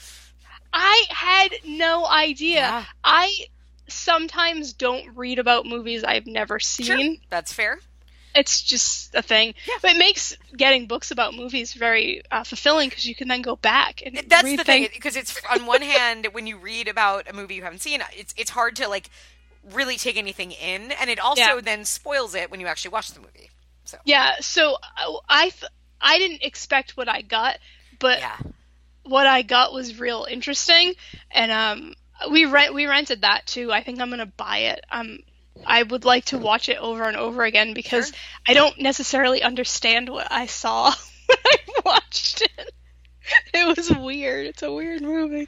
I 0.74 1.06
had 1.08 1.52
no 1.66 2.06
idea. 2.06 2.60
Yeah. 2.60 2.86
I 3.06 3.46
sometimes 3.92 4.74
don't 4.74 5.16
read 5.16 5.40
about 5.40 5.66
movies 5.66 6.04
I've 6.04 6.28
never 6.28 6.60
seen. 6.60 6.86
Sure, 6.86 7.16
that's 7.30 7.54
fair. 7.54 7.80
It's 8.36 8.62
just 8.62 9.16
a 9.16 9.22
thing. 9.24 9.56
Yeah. 9.68 9.74
But 9.82 9.92
it 9.92 9.98
makes 9.98 10.38
getting 10.56 10.86
books 10.86 11.10
about 11.12 11.34
movies 11.34 11.74
very 11.74 12.22
uh, 12.30 12.44
fulfilling 12.44 12.90
because 12.90 13.06
you 13.06 13.16
can 13.16 13.28
then 13.28 13.42
go 13.42 13.56
back 13.56 14.04
and 14.06 14.16
That's 14.28 14.56
the 14.56 14.64
thing 14.64 14.88
because 14.94 15.16
it's 15.16 15.40
on 15.52 15.66
one 15.66 15.82
hand 15.82 16.28
when 16.32 16.46
you 16.46 16.58
read 16.58 16.88
about 16.88 17.28
a 17.30 17.34
movie 17.34 17.56
you 17.56 17.64
haven't 17.64 17.82
seen, 17.82 18.04
it's 18.14 18.34
it's 18.38 18.52
hard 18.52 18.76
to 18.78 18.88
like 18.88 19.10
really 19.74 19.98
take 19.98 20.16
anything 20.16 20.52
in, 20.52 20.92
and 20.92 21.10
it 21.10 21.20
also 21.20 21.42
Yeah. 21.42 21.60
then 21.62 21.86
spoils 21.86 22.36
it 22.36 22.52
when 22.52 22.60
you 22.60 22.68
actually 22.68 22.92
watch 22.92 23.12
the 23.12 23.20
movie. 23.20 23.50
So 23.86 23.98
Yeah, 24.06 24.36
so 24.42 24.76
uh, 24.76 25.18
I 25.28 25.50
th- 25.50 25.72
I 26.00 26.18
didn't 26.20 26.44
expect 26.44 26.96
what 26.96 27.10
I 27.10 27.22
got, 27.24 27.58
but 28.00 28.20
yeah, 28.20 28.38
what 29.04 29.26
I 29.26 29.42
got 29.42 29.74
was 29.74 30.00
real 30.00 30.28
interesting, 30.30 30.94
and 31.32 31.52
um, 31.52 31.94
we 32.32 32.46
rent 32.46 32.74
we 32.74 32.86
rented 32.88 33.22
that 33.22 33.46
too. 33.46 33.72
I 33.72 33.84
think 33.84 34.00
I'm 34.00 34.10
gonna 34.10 34.26
buy 34.26 34.58
it. 34.60 34.86
Um, 34.92 35.20
I 35.66 35.84
would 35.84 36.06
like 36.06 36.26
to 36.26 36.38
watch 36.38 36.70
it 36.70 36.78
over 36.78 37.04
and 37.04 37.18
over 37.18 37.44
again 37.44 37.74
because 37.74 38.08
Sure. 38.08 38.16
I 38.48 38.54
don't 38.54 38.80
necessarily 38.80 39.42
understand 39.44 40.10
what 40.10 40.32
I 40.32 40.46
saw 40.46 40.92
when 41.28 41.38
I 41.46 41.58
watched 41.86 42.42
it. 42.42 42.74
It 43.54 43.78
was 43.78 43.92
weird. 43.92 44.48
It's 44.48 44.64
a 44.64 44.72
weird 44.72 45.02
movie. 45.02 45.48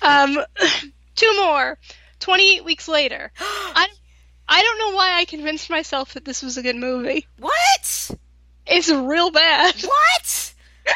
Um, 0.00 0.38
Two 1.16 1.36
more. 1.36 1.76
28 2.20 2.64
weeks 2.64 2.86
later. 2.88 3.32
I, 3.40 3.88
I 4.48 4.62
don't 4.62 4.78
know 4.78 4.96
why 4.96 5.18
I 5.18 5.24
convinced 5.24 5.68
myself 5.68 6.14
that 6.14 6.24
this 6.24 6.42
was 6.42 6.56
a 6.56 6.62
good 6.62 6.76
movie. 6.76 7.26
What? 7.38 8.10
It's 8.66 8.88
real 8.90 9.30
bad. 9.30 9.74
What? 9.82 10.54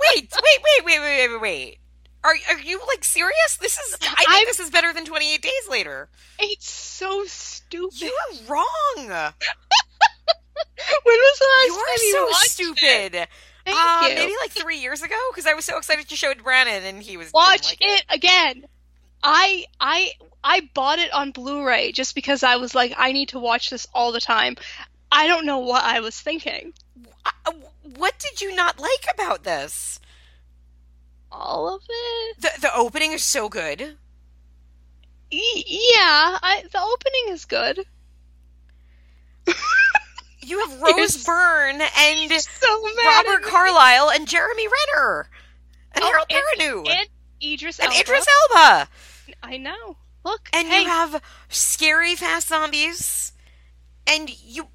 wait, 0.00 0.30
wait, 0.32 0.60
wait, 0.62 0.84
wait, 0.84 1.00
wait, 1.00 1.28
wait, 1.28 1.40
wait. 1.40 1.78
Are 2.24 2.34
are 2.50 2.58
you 2.60 2.80
like 2.88 3.04
serious? 3.04 3.56
This 3.60 3.78
is 3.78 3.96
I 4.00 4.14
think 4.14 4.30
I'm- 4.30 4.44
this 4.46 4.60
is 4.60 4.70
better 4.70 4.92
than 4.92 5.04
28 5.04 5.42
days 5.42 5.68
later. 5.68 6.08
It's 6.38 6.70
so 6.70 7.24
stupid. 7.26 8.00
You 8.00 8.16
are 8.30 8.36
wrong. 8.52 9.06
when 9.06 9.32
was 11.04 11.38
the 11.38 11.48
last 11.48 11.66
You 11.66 11.74
time 11.74 11.82
are 11.82 12.04
you 12.04 12.12
so 12.12 12.24
watched 12.26 12.44
it? 12.44 12.50
stupid. 12.50 13.28
Thank 13.64 13.78
uh, 13.78 14.06
you. 14.08 14.14
Maybe 14.14 14.32
like 14.40 14.50
three 14.50 14.78
years 14.78 15.02
ago 15.02 15.14
because 15.30 15.46
I 15.46 15.54
was 15.54 15.64
so 15.64 15.78
excited 15.78 16.08
to 16.08 16.16
show 16.16 16.30
it 16.30 16.38
to 16.38 16.44
Brandon 16.44 16.82
and 16.84 17.02
he 17.02 17.16
was 17.16 17.32
Watch 17.32 17.68
like 17.70 17.78
it 17.80 18.04
again. 18.08 18.64
I 19.22 19.66
I 19.80 20.12
I 20.42 20.68
bought 20.74 20.98
it 20.98 21.12
on 21.12 21.30
Blu-ray 21.30 21.92
just 21.92 22.14
because 22.14 22.42
I 22.42 22.56
was 22.56 22.74
like 22.74 22.92
I 22.96 23.12
need 23.12 23.30
to 23.30 23.38
watch 23.38 23.70
this 23.70 23.86
all 23.94 24.12
the 24.12 24.20
time. 24.20 24.56
I 25.10 25.26
don't 25.28 25.46
know 25.46 25.58
what 25.58 25.84
I 25.84 26.00
was 26.00 26.18
thinking. 26.18 26.72
Uh, 27.46 27.52
what 27.96 28.18
did 28.18 28.40
you 28.40 28.54
not 28.54 28.80
like 28.80 29.06
about 29.14 29.44
this? 29.44 30.00
All 31.32 31.74
of 31.74 31.82
it. 31.88 32.40
The 32.40 32.50
the 32.60 32.74
opening 32.76 33.12
is 33.12 33.24
so 33.24 33.48
good. 33.48 33.96
Yeah, 35.30 35.38
I, 36.42 36.64
the 36.70 36.80
opening 36.80 37.24
is 37.34 37.44
good. 37.46 37.86
You 40.44 40.58
have 40.66 40.82
Rose 40.82 41.24
Byrne 41.24 41.80
and 41.80 42.32
So 42.42 42.88
Robert. 43.06 43.44
Carlyle 43.44 44.10
and 44.10 44.26
Jeremy 44.26 44.66
Renner 44.66 45.28
and 45.92 46.02
Oh, 46.02 46.08
Harold 46.08 46.26
and- 46.30 46.42
Perrineau 46.60 46.90
and 46.90 47.08
Idris 47.40 47.78
and 47.78 47.88
Elba. 47.92 48.00
Idris 48.00 48.26
Elba. 48.50 48.88
I 49.40 49.56
know. 49.58 49.96
Look, 50.24 50.48
and 50.52 50.66
hey, 50.66 50.82
you 50.82 50.88
have 50.88 51.22
scary 51.48 52.16
fast 52.16 52.48
zombies 52.48 53.32
and 54.04 54.28
you 54.44 54.66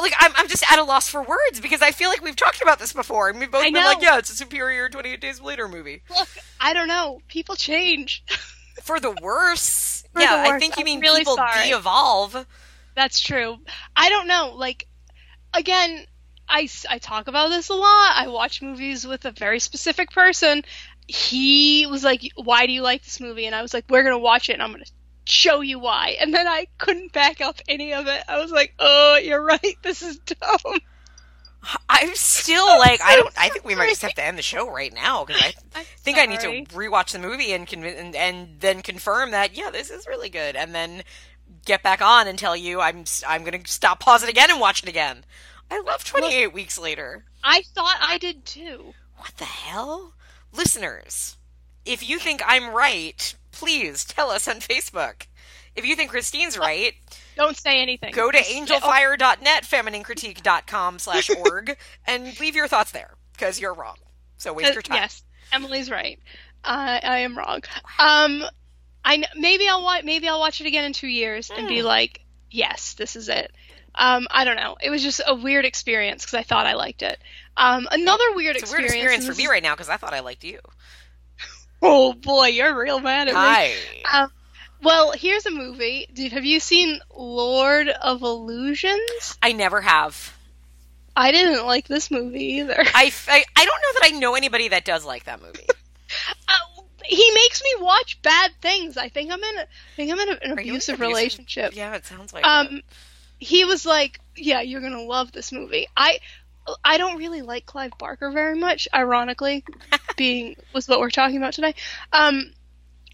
like 0.00 0.12
I'm, 0.18 0.32
I'm 0.36 0.48
just 0.48 0.64
at 0.70 0.78
a 0.78 0.84
loss 0.84 1.08
for 1.08 1.22
words 1.22 1.60
because 1.60 1.82
i 1.82 1.90
feel 1.90 2.08
like 2.08 2.22
we've 2.22 2.36
talked 2.36 2.62
about 2.62 2.78
this 2.78 2.92
before 2.92 3.28
and 3.28 3.38
we've 3.38 3.50
both 3.50 3.62
been 3.64 3.74
like 3.74 4.02
yeah 4.02 4.18
it's 4.18 4.30
a 4.30 4.34
superior 4.36 4.88
28 4.88 5.20
days 5.20 5.40
later 5.40 5.68
movie 5.68 6.02
look. 6.10 6.28
I 6.60 6.74
don't 6.74 6.88
know. 6.88 7.20
People 7.28 7.56
change. 7.56 8.24
for 8.82 8.98
the 9.00 9.10
worse 9.22 10.04
For 10.12 10.20
yeah 10.22 10.42
the 10.44 10.54
i 10.54 10.58
think 10.58 10.76
you 10.76 10.80
I'm 10.80 10.84
mean 10.86 11.00
really 11.00 11.20
people 11.20 11.36
sorry. 11.36 11.68
de-evolve 11.68 12.46
That's 12.94 13.20
true. 13.20 13.56
I 13.96 14.08
don't 14.08 14.26
know. 14.26 14.52
Like, 14.56 14.86
again, 15.54 16.04
I 16.48 16.68
I 16.88 16.98
talk 16.98 17.28
about 17.28 17.48
this 17.48 17.68
a 17.70 17.74
lot. 17.74 18.12
I 18.16 18.26
watch 18.28 18.60
movies 18.60 19.06
with 19.06 19.24
a 19.24 19.30
very 19.32 19.60
specific 19.60 20.10
person. 20.10 20.62
He 21.06 21.86
was 21.86 22.02
like, 22.04 22.22
Why 22.34 22.66
do 22.66 22.72
you 22.72 22.82
like 22.82 23.04
this 23.04 23.20
movie? 23.20 23.46
And 23.46 23.54
I 23.54 23.62
was 23.62 23.72
like, 23.72 23.84
We're 23.88 24.02
going 24.02 24.14
to 24.14 24.18
watch 24.18 24.48
it 24.50 24.54
and 24.54 24.62
I'm 24.62 24.72
going 24.72 24.84
to 24.84 24.92
show 25.26 25.60
you 25.60 25.78
why. 25.78 26.16
And 26.20 26.32
then 26.34 26.46
I 26.48 26.66
couldn't 26.78 27.12
back 27.12 27.40
up 27.40 27.60
any 27.68 27.92
of 27.94 28.06
it. 28.06 28.22
I 28.28 28.38
was 28.40 28.50
like, 28.50 28.74
Oh, 28.78 29.16
you're 29.22 29.42
right. 29.44 29.76
This 29.82 30.02
is 30.02 30.18
dumb. 30.18 30.78
i'm 31.90 32.14
still 32.14 32.66
like 32.78 33.00
i 33.04 33.16
don't 33.16 33.34
i 33.38 33.50
think 33.50 33.66
we 33.66 33.74
might 33.74 33.90
just 33.90 34.00
have 34.00 34.14
to 34.14 34.24
end 34.24 34.38
the 34.38 34.42
show 34.42 34.70
right 34.72 34.94
now 34.94 35.26
because 35.26 35.42
i 35.42 35.52
I'm 35.80 35.84
think 35.98 36.16
i 36.16 36.24
need 36.24 36.40
sorry. 36.40 36.64
to 36.64 36.74
rewatch 36.74 37.12
the 37.12 37.18
movie 37.18 37.52
and, 37.52 37.66
conv- 37.66 37.98
and 38.00 38.16
and 38.16 38.60
then 38.60 38.80
confirm 38.80 39.32
that 39.32 39.54
yeah 39.54 39.70
this 39.70 39.90
is 39.90 40.06
really 40.06 40.30
good 40.30 40.56
and 40.56 40.74
then 40.74 41.02
get 41.66 41.82
back 41.82 42.00
on 42.00 42.26
and 42.26 42.38
tell 42.38 42.56
you 42.56 42.80
i'm 42.80 43.04
i'm 43.28 43.44
gonna 43.44 43.60
stop 43.66 44.00
pause 44.00 44.22
it 44.22 44.30
again 44.30 44.50
and 44.50 44.58
watch 44.58 44.82
it 44.82 44.88
again 44.88 45.22
i 45.70 45.78
love 45.82 46.02
28 46.02 46.50
weeks 46.54 46.78
later 46.78 47.24
I 47.44 47.62
thought 47.74 47.96
I 48.00 48.16
did 48.18 48.44
too. 48.46 48.92
What 49.16 49.36
the 49.38 49.44
hell? 49.46 50.12
Listeners, 50.52 51.36
if 51.86 52.06
you 52.06 52.18
think 52.18 52.42
I'm 52.46 52.74
right, 52.74 53.34
please 53.52 54.04
tell 54.04 54.30
us 54.30 54.46
on 54.48 54.56
Facebook. 54.56 55.26
If 55.76 55.84
you 55.86 55.94
think 55.96 56.10
Christine's 56.10 56.58
right, 56.58 56.94
Don't 57.36 57.56
say 57.56 57.80
anything. 57.80 58.12
go 58.12 58.30
to 58.30 58.38
angelfire.net, 58.38 59.62
femininecritique.com 59.64 60.98
slash 60.98 61.30
org, 61.30 61.76
and 62.06 62.38
leave 62.40 62.54
your 62.56 62.68
thoughts 62.68 62.90
there, 62.90 63.14
because 63.32 63.60
you're 63.60 63.74
wrong. 63.74 63.96
So 64.36 64.52
waste 64.52 64.70
Uh, 64.70 64.72
your 64.74 64.82
time. 64.82 64.96
Yes, 64.96 65.22
Emily's 65.52 65.90
right. 65.90 66.18
I 66.64 67.00
I 67.02 67.18
am 67.18 67.36
wrong. 67.38 67.62
Um, 67.98 68.44
I 69.04 69.22
maybe 69.36 69.68
I'll 69.68 69.82
watch 69.82 70.04
maybe 70.04 70.28
I'll 70.28 70.40
watch 70.40 70.60
it 70.60 70.66
again 70.66 70.84
in 70.84 70.92
two 70.92 71.06
years 71.08 71.50
and 71.50 71.62
Hmm. 71.62 71.68
be 71.68 71.82
like, 71.82 72.20
yes, 72.50 72.94
this 72.94 73.16
is 73.16 73.28
it. 73.28 73.52
Um, 73.94 74.28
I 74.30 74.44
don't 74.44 74.56
know. 74.56 74.76
It 74.80 74.90
was 74.90 75.02
just 75.02 75.20
a 75.26 75.34
weird 75.34 75.64
experience 75.64 76.22
because 76.24 76.34
I 76.34 76.42
thought 76.42 76.66
I 76.66 76.74
liked 76.74 77.02
it. 77.02 77.18
Um, 77.56 77.88
another 77.90 78.32
weird 78.34 78.56
It's 78.56 78.70
a 78.70 78.72
weird 78.72 78.84
experience. 78.84 79.14
experience 79.24 79.26
for 79.26 79.34
me 79.42 79.48
right 79.48 79.62
now, 79.62 79.74
because 79.74 79.88
I 79.88 79.96
thought 79.96 80.14
I 80.14 80.20
liked 80.20 80.44
you. 80.44 80.60
Oh 81.82 82.12
boy, 82.12 82.48
you're 82.48 82.78
real 82.78 83.00
mad 83.00 83.28
at 83.28 83.34
me. 83.34 83.40
Hi. 84.04 84.22
Um, 84.22 84.30
well, 84.82 85.12
here's 85.12 85.46
a 85.46 85.50
movie. 85.50 86.06
Dude, 86.12 86.32
have 86.32 86.44
you 86.44 86.60
seen 86.60 87.00
Lord 87.14 87.88
of 87.88 88.22
Illusions? 88.22 89.36
I 89.42 89.52
never 89.52 89.80
have. 89.80 90.36
I 91.16 91.32
didn't 91.32 91.66
like 91.66 91.86
this 91.88 92.10
movie 92.10 92.44
either. 92.60 92.76
I, 92.78 93.12
I, 93.28 93.44
I 93.56 93.64
don't 93.64 93.82
know 93.82 94.00
that 94.00 94.10
I 94.12 94.18
know 94.18 94.34
anybody 94.36 94.68
that 94.68 94.84
does 94.84 95.04
like 95.04 95.24
that 95.24 95.40
movie. 95.42 95.66
Uh, 96.48 96.82
he 97.04 97.30
makes 97.34 97.62
me 97.62 97.70
watch 97.78 98.20
bad 98.22 98.50
things. 98.60 98.96
I 98.96 99.08
think 99.08 99.30
I'm 99.32 99.38
in. 99.42 99.58
A, 99.58 99.60
I 99.62 99.66
think 99.94 100.10
I'm 100.10 100.18
in 100.18 100.28
a, 100.28 100.32
an 100.32 100.38
Are 100.42 100.52
an 100.54 100.58
abusive 100.58 100.94
abusive- 100.96 101.00
relationship. 101.00 101.76
Yeah, 101.76 101.94
it 101.94 102.04
sounds 102.04 102.32
like 102.32 102.44
Um, 102.44 102.66
it. 102.78 102.84
he 103.38 103.64
was 103.64 103.86
like, 103.86 104.18
"Yeah, 104.36 104.60
you're 104.62 104.80
gonna 104.80 105.02
love 105.02 105.30
this 105.30 105.52
movie." 105.52 105.86
I, 105.96 106.18
I 106.84 106.98
don't 106.98 107.18
really 107.18 107.42
like 107.42 107.66
Clive 107.66 107.92
Barker 107.98 108.30
very 108.30 108.58
much. 108.58 108.88
Ironically, 108.94 109.64
being 110.16 110.56
was 110.72 110.88
what 110.88 111.00
we're 111.00 111.10
talking 111.10 111.36
about 111.36 111.52
today. 111.54 111.74
Um, 112.12 112.52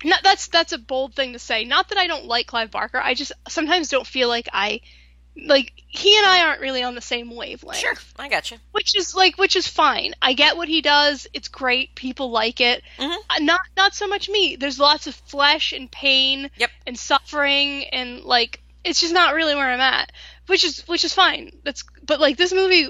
no, 0.04 0.16
that's 0.22 0.48
that's 0.48 0.72
a 0.72 0.78
bold 0.78 1.14
thing 1.14 1.32
to 1.32 1.38
say. 1.38 1.64
Not 1.64 1.88
that 1.88 1.98
I 1.98 2.06
don't 2.06 2.26
like 2.26 2.46
Clive 2.46 2.70
Barker. 2.70 2.98
I 2.98 3.14
just 3.14 3.32
sometimes 3.48 3.88
don't 3.88 4.06
feel 4.06 4.28
like 4.28 4.48
I, 4.52 4.80
like 5.46 5.72
he 5.88 6.16
and 6.18 6.26
I 6.26 6.46
aren't 6.46 6.60
really 6.60 6.82
on 6.82 6.94
the 6.94 7.00
same 7.00 7.34
wavelength. 7.34 7.78
Sure, 7.78 7.94
I 8.18 8.28
got 8.28 8.50
you. 8.50 8.58
Which 8.72 8.94
is 8.96 9.14
like, 9.14 9.38
which 9.38 9.56
is 9.56 9.66
fine. 9.66 10.14
I 10.20 10.34
get 10.34 10.56
what 10.56 10.68
he 10.68 10.80
does. 10.82 11.26
It's 11.32 11.48
great. 11.48 11.94
People 11.94 12.30
like 12.30 12.60
it. 12.60 12.82
Mhm. 12.98 13.16
Uh, 13.30 13.38
Not, 13.40 13.60
not 13.76 13.94
so 13.94 14.06
much 14.06 14.28
me. 14.28 14.56
There's 14.56 14.78
lots 14.78 15.06
of 15.06 15.14
flesh 15.14 15.72
and 15.72 15.90
pain 15.90 16.50
Yep. 16.56 16.70
and 16.86 16.98
suffering 16.98 17.84
and 17.84 18.22
like 18.22 18.60
it's 18.84 19.00
just 19.00 19.12
not 19.14 19.34
really 19.34 19.54
where 19.56 19.68
I'm 19.68 19.80
at, 19.80 20.12
which 20.46 20.62
is 20.62 20.86
which 20.86 21.04
is 21.04 21.12
fine. 21.12 21.50
That's 21.64 21.82
but 22.04 22.20
like 22.20 22.36
this 22.36 22.52
movie, 22.52 22.88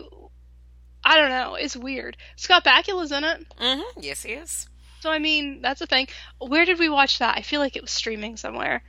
I 1.09 1.17
don't 1.17 1.31
know. 1.31 1.55
It's 1.55 1.77
weird. 1.77 2.17
Scott 2.35 2.65
Bakula's 2.65 3.13
in 3.13 3.23
it, 3.25 3.47
Mm-hmm. 3.61 4.01
Yes, 4.03 4.23
he 4.25 4.33
is. 4.33 4.69
so 5.01 5.11
I 5.11 5.19
mean 5.21 5.63
that's 5.63 5.81
a 5.81 5.87
thing. 5.87 6.09
Where 6.39 6.65
did 6.65 6.79
we 6.81 6.89
watch 6.89 7.21
that? 7.21 7.37
I 7.39 7.43
feel 7.43 7.61
like 7.61 7.77
it 7.77 7.83
was 7.83 7.93
streaming 7.93 8.37
somewhere. 8.37 8.83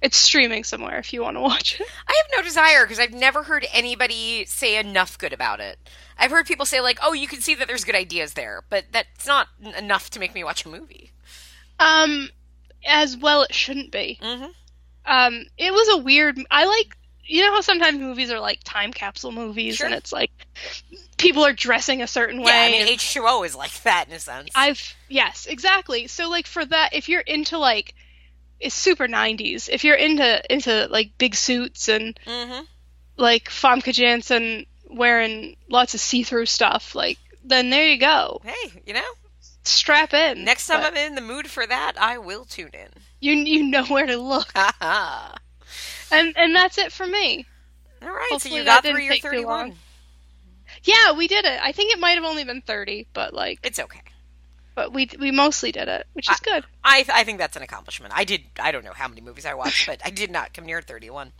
It's 0.00 0.16
streaming 0.18 0.64
somewhere 0.64 0.98
if 0.98 1.12
you 1.12 1.22
want 1.22 1.36
to 1.38 1.40
watch 1.40 1.80
it. 1.80 1.86
I 2.06 2.12
have 2.22 2.30
no 2.38 2.42
desire 2.46 2.84
because 2.84 3.00
I've 3.00 3.12
never 3.14 3.42
heard 3.42 3.66
anybody 3.72 4.44
say 4.44 4.78
enough 4.78 5.18
good 5.18 5.32
about 5.32 5.60
it. 5.60 5.78
I've 6.18 6.30
heard 6.30 6.46
people 6.46 6.66
say 6.66 6.80
like, 6.80 6.98
"Oh, 7.02 7.14
you 7.14 7.26
can 7.26 7.40
see 7.40 7.54
that 7.56 7.66
there's 7.66 7.84
good 7.84 7.94
ideas 7.96 8.34
there," 8.34 8.62
but 8.70 8.84
that's 8.92 9.26
not 9.26 9.48
n- 9.64 9.74
enough 9.74 10.10
to 10.10 10.20
make 10.20 10.34
me 10.34 10.44
watch 10.44 10.64
a 10.64 10.68
movie. 10.68 11.10
Um, 11.80 12.28
as 12.86 13.16
well 13.16 13.42
it 13.42 13.54
shouldn't 13.54 13.90
be. 13.90 14.18
Mm-hmm. 14.22 14.46
um 15.06 15.44
it 15.58 15.72
was 15.72 15.88
a 15.88 15.96
weird 16.02 16.38
i 16.50 16.64
like 16.66 16.96
you 17.26 17.42
know 17.42 17.52
how 17.54 17.60
sometimes 17.60 17.98
movies 17.98 18.30
are 18.30 18.40
like 18.40 18.60
time 18.64 18.92
capsule 18.92 19.32
movies 19.32 19.76
Sure. 19.76 19.86
and 19.86 19.94
it's 19.94 20.12
like 20.12 20.30
people 21.16 21.44
are 21.44 21.52
dressing 21.52 22.02
a 22.02 22.06
certain 22.06 22.40
way 22.42 22.52
Yeah, 22.52 22.60
I 22.68 22.70
mean, 22.72 22.80
and 22.82 22.90
H 22.90 23.12
two 23.14 23.24
O 23.26 23.42
is 23.44 23.54
like 23.56 23.82
that 23.84 24.06
in 24.08 24.14
a 24.14 24.18
sense. 24.20 24.50
i've 24.54 24.94
yes 25.08 25.46
exactly 25.46 26.06
so 26.06 26.28
like 26.28 26.46
for 26.46 26.64
that 26.64 26.90
if 26.92 27.08
you're 27.08 27.20
into 27.22 27.58
like 27.58 27.94
it's 28.60 28.74
super 28.74 29.06
90s 29.08 29.68
if 29.70 29.84
you're 29.84 29.96
into 29.96 30.42
into 30.52 30.86
like 30.90 31.12
big 31.18 31.34
suits 31.34 31.88
and 31.88 32.18
mm-hmm. 32.26 32.64
like 33.16 33.48
famke 33.48 33.92
janssen 33.92 34.66
wearing 34.88 35.56
lots 35.68 35.94
of 35.94 36.00
see-through 36.00 36.46
stuff 36.46 36.94
like 36.94 37.18
then 37.44 37.68
there 37.70 37.88
you 37.88 37.98
go 37.98 38.40
Hey, 38.44 38.82
you 38.86 38.94
know, 38.94 39.02
strap 39.64 40.14
in 40.14 40.44
next 40.44 40.66
time 40.66 40.80
But 40.80 40.92
I'm 40.92 40.96
in 40.96 41.14
the 41.14 41.20
mood 41.20 41.48
for 41.48 41.66
that, 41.66 41.92
I 41.98 42.18
will 42.18 42.44
tune 42.44 42.70
in. 42.72 42.88
you 43.20 43.32
you 43.34 43.64
know 43.64 43.84
where 43.86 44.06
to 44.06 44.16
look 44.16 44.52
Ha 44.54 44.72
ha. 44.80 45.34
And 46.14 46.36
and 46.36 46.54
that's 46.54 46.78
it 46.78 46.92
for 46.92 47.06
me 47.06 47.46
All 48.02 48.08
right, 48.08 48.26
Hopefully 48.30 48.52
so 48.52 48.56
you 48.58 48.64
got 48.64 48.84
through 48.84 49.00
your 49.00 49.16
31. 49.16 49.74
yeah 50.84 51.12
we 51.12 51.28
did 51.28 51.44
it 51.44 51.60
i 51.62 51.72
think 51.72 51.92
it 51.92 52.00
might 52.00 52.12
have 52.14 52.24
only 52.24 52.44
been 52.44 52.60
30 52.62 53.06
but 53.12 53.32
like 53.34 53.60
It's 53.62 53.78
okay. 53.78 54.00
but 54.74 54.92
we 54.92 55.08
we 55.20 55.30
mostly 55.30 55.70
did 55.72 55.88
it, 55.88 56.06
which 56.14 56.28
is 56.30 56.40
good. 56.40 56.64
I 56.82 57.04
I 57.12 57.22
think 57.24 57.38
that's 57.38 57.56
an 57.56 57.62
accomplishment. 57.62 58.12
I 58.16 58.24
did 58.24 58.42
I 58.58 58.72
don't 58.72 58.84
know 58.84 58.92
how 58.94 59.06
many 59.08 59.20
movies 59.20 59.46
I 59.46 59.54
watched, 59.54 59.86
but 59.86 60.00
I 60.04 60.10
did 60.10 60.30
not 60.30 60.52
come 60.52 60.66
near 60.66 60.82
31. 60.82 61.30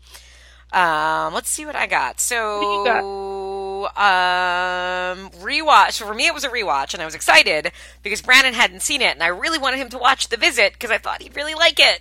Um, 0.72 1.34
let's 1.34 1.50
see 1.50 1.66
what 1.66 1.74
I 1.76 1.86
got. 1.86 2.20
So 2.20 3.86
um 3.96 5.30
rewatch. 5.42 5.92
So 5.92 6.06
for 6.06 6.14
me 6.14 6.26
it 6.26 6.34
was 6.34 6.44
a 6.44 6.48
rewatch 6.48 6.94
and 6.94 7.02
I 7.02 7.06
was 7.06 7.14
excited 7.14 7.72
because 8.02 8.22
Brandon 8.22 8.54
hadn't 8.54 8.82
seen 8.82 9.02
it 9.02 9.14
and 9.14 9.22
I 9.22 9.28
really 9.28 9.58
wanted 9.58 9.78
him 9.78 9.88
to 9.90 9.98
watch 9.98 10.28
The 10.28 10.36
Visit 10.36 10.72
because 10.74 10.90
I 10.90 10.98
thought 10.98 11.22
he'd 11.22 11.36
really 11.36 11.54
like 11.54 11.78
it. 11.80 12.00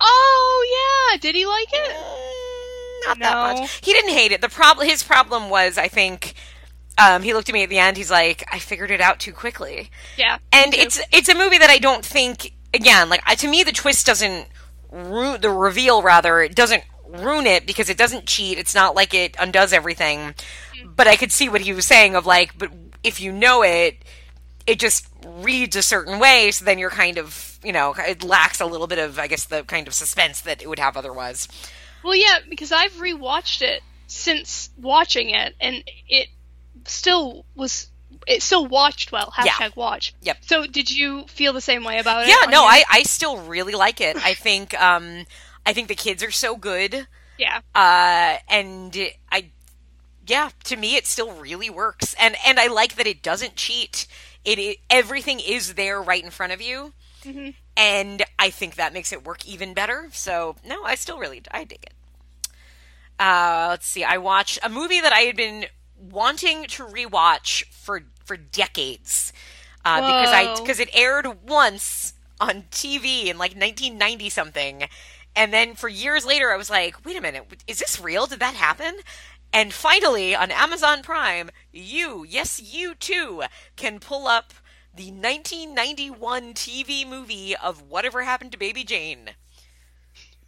Oh 0.00 1.10
yeah, 1.12 1.16
did 1.18 1.34
he 1.34 1.46
like 1.46 1.68
it? 1.72 1.92
Mm, 1.92 3.06
Not 3.08 3.18
that 3.20 3.58
much. 3.60 3.80
He 3.82 3.92
didn't 3.92 4.10
hate 4.10 4.32
it. 4.32 4.40
The 4.40 4.48
problem 4.48 4.88
his 4.88 5.02
problem 5.02 5.48
was 5.50 5.78
I 5.78 5.88
think 5.88 6.34
um, 6.98 7.22
he 7.22 7.34
looked 7.34 7.48
at 7.48 7.52
me 7.52 7.62
at 7.62 7.68
the 7.70 7.78
end. 7.78 7.96
He's 7.96 8.10
like, 8.10 8.44
"I 8.52 8.58
figured 8.58 8.90
it 8.90 9.00
out 9.00 9.18
too 9.20 9.32
quickly." 9.32 9.90
Yeah. 10.16 10.38
and 10.52 10.74
it's 10.74 11.00
it's 11.12 11.28
a 11.28 11.34
movie 11.34 11.58
that 11.58 11.70
I 11.70 11.78
don't 11.78 12.04
think 12.04 12.52
again, 12.72 13.08
like 13.08 13.22
I, 13.26 13.34
to 13.36 13.48
me, 13.48 13.62
the 13.62 13.72
twist 13.72 14.06
doesn't 14.06 14.46
ruin 14.90 15.40
the 15.40 15.50
reveal. 15.50 16.02
Rather, 16.02 16.40
it 16.40 16.54
doesn't 16.54 16.84
ruin 17.08 17.46
it 17.46 17.66
because 17.66 17.88
it 17.88 17.96
doesn't 17.98 18.26
cheat. 18.26 18.58
It's 18.58 18.74
not 18.74 18.94
like 18.94 19.14
it 19.14 19.36
undoes 19.38 19.72
everything. 19.72 20.34
But 20.96 21.08
I 21.08 21.16
could 21.16 21.32
see 21.32 21.48
what 21.48 21.62
he 21.62 21.72
was 21.72 21.84
saying 21.86 22.14
of 22.14 22.26
like, 22.26 22.56
but 22.58 22.70
if 23.02 23.20
you 23.20 23.32
know 23.32 23.62
it, 23.62 23.98
it 24.66 24.78
just 24.78 25.06
reads 25.26 25.74
a 25.76 25.82
certain 25.82 26.18
way. 26.18 26.50
So 26.52 26.64
then 26.64 26.78
you're 26.78 26.90
kind 26.90 27.18
of, 27.18 27.53
you 27.64 27.72
know, 27.72 27.94
it 27.98 28.22
lacks 28.22 28.60
a 28.60 28.66
little 28.66 28.86
bit 28.86 28.98
of, 28.98 29.18
I 29.18 29.26
guess, 29.26 29.44
the 29.44 29.62
kind 29.64 29.86
of 29.88 29.94
suspense 29.94 30.40
that 30.42 30.62
it 30.62 30.68
would 30.68 30.78
have 30.78 30.96
otherwise. 30.96 31.48
Well, 32.02 32.14
yeah, 32.14 32.38
because 32.48 32.70
I've 32.72 32.92
rewatched 32.92 33.62
it 33.62 33.82
since 34.06 34.70
watching 34.80 35.30
it, 35.30 35.54
and 35.60 35.82
it 36.08 36.28
still 36.86 37.44
was. 37.54 37.88
It 38.26 38.42
still 38.42 38.66
watched 38.66 39.12
well. 39.12 39.32
Hashtag 39.36 39.60
Yeah. 39.60 39.68
watch. 39.76 40.14
Yep. 40.22 40.38
So, 40.42 40.66
did 40.66 40.90
you 40.90 41.24
feel 41.28 41.52
the 41.52 41.60
same 41.60 41.84
way 41.84 41.98
about 41.98 42.22
it? 42.24 42.28
Yeah, 42.28 42.48
no, 42.50 42.62
your- 42.62 42.70
I, 42.70 42.84
I 42.90 43.02
still 43.02 43.38
really 43.38 43.74
like 43.74 44.00
it. 44.00 44.16
I 44.16 44.32
think, 44.34 44.72
um, 44.80 45.26
I 45.66 45.72
think 45.74 45.88
the 45.88 45.94
kids 45.94 46.22
are 46.22 46.30
so 46.30 46.56
good. 46.56 47.06
Yeah. 47.38 47.60
uh, 47.74 48.38
and 48.48 48.96
I, 49.30 49.50
yeah, 50.26 50.50
to 50.64 50.76
me 50.76 50.96
it 50.96 51.06
still 51.06 51.32
really 51.32 51.68
works, 51.68 52.14
and 52.18 52.36
and 52.46 52.58
I 52.60 52.68
like 52.68 52.94
that 52.96 53.06
it 53.06 53.22
doesn't 53.22 53.56
cheat. 53.56 54.06
It, 54.44 54.58
it 54.58 54.78
everything 54.88 55.40
is 55.40 55.74
there 55.74 56.00
right 56.00 56.22
in 56.22 56.30
front 56.30 56.52
of 56.52 56.62
you, 56.62 56.92
and 57.76 58.22
I 58.38 58.50
think 58.50 58.76
that 58.76 58.92
makes 58.92 59.12
it 59.12 59.24
work 59.24 59.46
even 59.46 59.74
better. 59.74 60.08
So 60.12 60.56
no, 60.66 60.84
I 60.84 60.94
still 60.94 61.18
really 61.18 61.42
I 61.50 61.64
dig 61.64 61.82
it. 61.82 61.94
Uh, 63.18 63.68
let's 63.70 63.86
see, 63.86 64.02
I 64.04 64.18
watched 64.18 64.58
a 64.62 64.68
movie 64.68 65.00
that 65.00 65.12
I 65.12 65.20
had 65.20 65.36
been 65.36 65.66
wanting 65.98 66.64
to 66.64 66.84
rewatch 66.84 67.64
for 67.66 68.02
for 68.24 68.36
decades 68.36 69.32
uh, 69.84 70.00
because 70.00 70.32
I 70.32 70.54
because 70.60 70.80
it 70.80 70.90
aired 70.92 71.48
once 71.48 72.14
on 72.40 72.64
TV 72.70 73.26
in 73.26 73.38
like 73.38 73.52
1990 73.52 74.28
something, 74.30 74.84
and 75.36 75.52
then 75.52 75.74
for 75.74 75.88
years 75.88 76.26
later 76.26 76.50
I 76.52 76.56
was 76.56 76.70
like, 76.70 77.04
wait 77.04 77.16
a 77.16 77.20
minute, 77.20 77.62
is 77.66 77.78
this 77.78 78.00
real? 78.00 78.26
Did 78.26 78.40
that 78.40 78.54
happen? 78.54 78.98
And 79.52 79.72
finally 79.72 80.34
on 80.34 80.50
Amazon 80.50 81.02
Prime, 81.02 81.48
you, 81.72 82.24
yes, 82.28 82.60
you 82.60 82.96
too, 82.96 83.44
can 83.76 84.00
pull 84.00 84.26
up 84.26 84.52
the 84.96 85.10
1991 85.10 86.54
TV 86.54 87.04
movie 87.04 87.56
of 87.56 87.82
Whatever 87.82 88.22
Happened 88.22 88.52
to 88.52 88.58
Baby 88.58 88.84
Jane, 88.84 89.30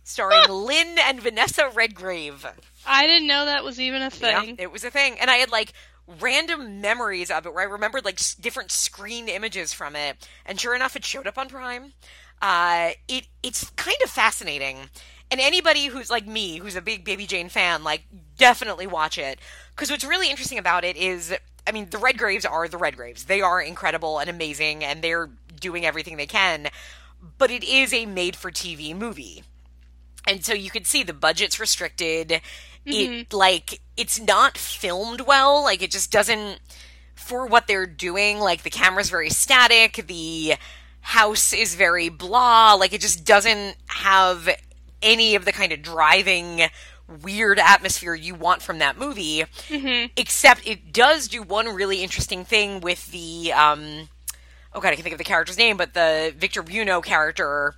starring 0.04 0.48
Lynn 0.48 0.96
and 0.98 1.20
Vanessa 1.20 1.68
Redgrave. 1.72 2.46
I 2.86 3.06
didn't 3.06 3.26
know 3.26 3.44
that 3.44 3.64
was 3.64 3.80
even 3.80 4.02
a 4.02 4.10
Yeah, 4.10 4.42
thing. 4.42 4.56
it 4.58 4.70
was 4.70 4.84
a 4.84 4.90
thing, 4.90 5.18
and 5.20 5.30
I 5.30 5.36
had 5.36 5.50
like 5.50 5.72
random 6.20 6.80
memories 6.80 7.30
of 7.30 7.46
it 7.46 7.52
where 7.52 7.62
I 7.68 7.70
remembered 7.72 8.04
like 8.04 8.20
s- 8.20 8.34
different 8.34 8.70
screen 8.70 9.28
images 9.28 9.72
from 9.72 9.96
it, 9.96 10.28
and 10.44 10.60
sure 10.60 10.74
enough, 10.74 10.94
it 10.96 11.04
showed 11.04 11.26
up 11.26 11.38
on 11.38 11.48
Prime. 11.48 11.92
Uh, 12.40 12.90
it 13.08 13.26
it's 13.42 13.70
kind 13.70 13.96
of 14.04 14.10
fascinating, 14.10 14.90
and 15.30 15.40
anybody 15.40 15.86
who's 15.86 16.10
like 16.10 16.26
me, 16.26 16.58
who's 16.58 16.76
a 16.76 16.82
big 16.82 17.04
Baby 17.04 17.26
Jane 17.26 17.48
fan, 17.48 17.82
like 17.82 18.04
definitely 18.38 18.86
watch 18.86 19.18
it 19.18 19.40
because 19.74 19.90
what's 19.90 20.04
really 20.04 20.30
interesting 20.30 20.58
about 20.58 20.84
it 20.84 20.96
is. 20.96 21.34
I 21.66 21.72
mean, 21.72 21.88
the 21.90 21.98
Redgraves 21.98 22.48
are 22.48 22.68
the 22.68 22.78
Redgraves. 22.78 23.26
They 23.26 23.40
are 23.40 23.60
incredible 23.60 24.18
and 24.18 24.30
amazing, 24.30 24.84
and 24.84 25.02
they're 25.02 25.30
doing 25.60 25.84
everything 25.84 26.16
they 26.16 26.26
can. 26.26 26.68
But 27.38 27.50
it 27.50 27.64
is 27.64 27.92
a 27.92 28.06
made 28.06 28.36
for 28.36 28.50
TV 28.50 28.96
movie 28.96 29.42
and 30.26 30.44
so 30.44 30.52
you 30.52 30.70
could 30.70 30.86
see 30.86 31.02
the 31.02 31.12
budget's 31.12 31.60
restricted 31.60 32.32
it 32.32 32.42
mm-hmm. 32.86 33.36
like 33.36 33.80
it's 33.96 34.20
not 34.20 34.58
filmed 34.58 35.22
well 35.22 35.62
like 35.62 35.82
it 35.82 35.90
just 35.90 36.10
doesn't 36.10 36.58
for 37.14 37.46
what 37.46 37.66
they're 37.66 37.86
doing 37.86 38.38
like 38.38 38.62
the 38.62 38.70
camera's 38.70 39.10
very 39.10 39.30
static 39.30 40.04
the 40.06 40.54
house 41.00 41.52
is 41.52 41.74
very 41.74 42.08
blah 42.08 42.74
like 42.74 42.92
it 42.92 43.00
just 43.00 43.24
doesn't 43.24 43.76
have 43.86 44.48
any 45.02 45.34
of 45.34 45.44
the 45.44 45.52
kind 45.52 45.72
of 45.72 45.82
driving 45.82 46.62
weird 47.22 47.58
atmosphere 47.58 48.14
you 48.14 48.34
want 48.34 48.62
from 48.62 48.78
that 48.80 48.98
movie 48.98 49.44
except 50.16 50.66
it 50.66 50.92
does 50.92 51.28
do 51.28 51.42
one 51.42 51.68
really 51.74 52.02
interesting 52.02 52.44
thing 52.44 52.80
with 52.80 53.10
the 53.12 53.52
um 53.52 54.08
oh 54.74 54.80
god, 54.80 54.88
I 54.88 54.94
can 54.96 55.02
think 55.04 55.14
of 55.14 55.18
the 55.18 55.24
character's 55.24 55.56
name, 55.56 55.76
but 55.76 55.94
the 55.94 56.34
Victor 56.36 56.62
Buono 56.62 57.00
character 57.00 57.74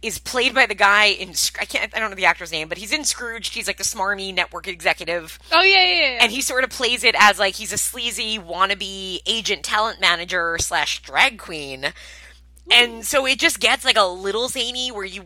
is 0.00 0.18
played 0.18 0.54
by 0.54 0.64
the 0.64 0.76
guy 0.76 1.06
in 1.06 1.30
I 1.60 1.64
can't 1.64 1.94
I 1.94 1.98
don't 1.98 2.08
know 2.10 2.16
the 2.16 2.24
actor's 2.26 2.52
name, 2.52 2.68
but 2.68 2.78
he's 2.78 2.92
in 2.92 3.04
Scrooge. 3.04 3.48
He's 3.48 3.66
like 3.66 3.78
the 3.78 3.82
smarmy 3.84 4.32
network 4.32 4.68
executive, 4.68 5.38
Oh 5.52 5.60
yeah, 5.62 5.84
yeah, 5.84 6.00
yeah. 6.12 6.18
and 6.22 6.30
he 6.30 6.40
sort 6.40 6.62
of 6.64 6.70
plays 6.70 7.02
it 7.04 7.16
as 7.18 7.38
like 7.38 7.56
he's 7.56 7.72
a 7.72 7.78
sleazy 7.78 8.38
wannabe 8.38 9.18
agent 9.26 9.64
talent 9.64 10.00
manager 10.00 10.56
slash 10.60 11.02
drag 11.02 11.36
queen, 11.38 11.86
and 12.70 13.04
so 13.04 13.26
it 13.26 13.38
just 13.40 13.58
gets 13.60 13.84
like 13.84 13.96
a 13.98 14.04
little 14.06 14.48
zany 14.48 14.90
where 14.92 15.04
you 15.04 15.24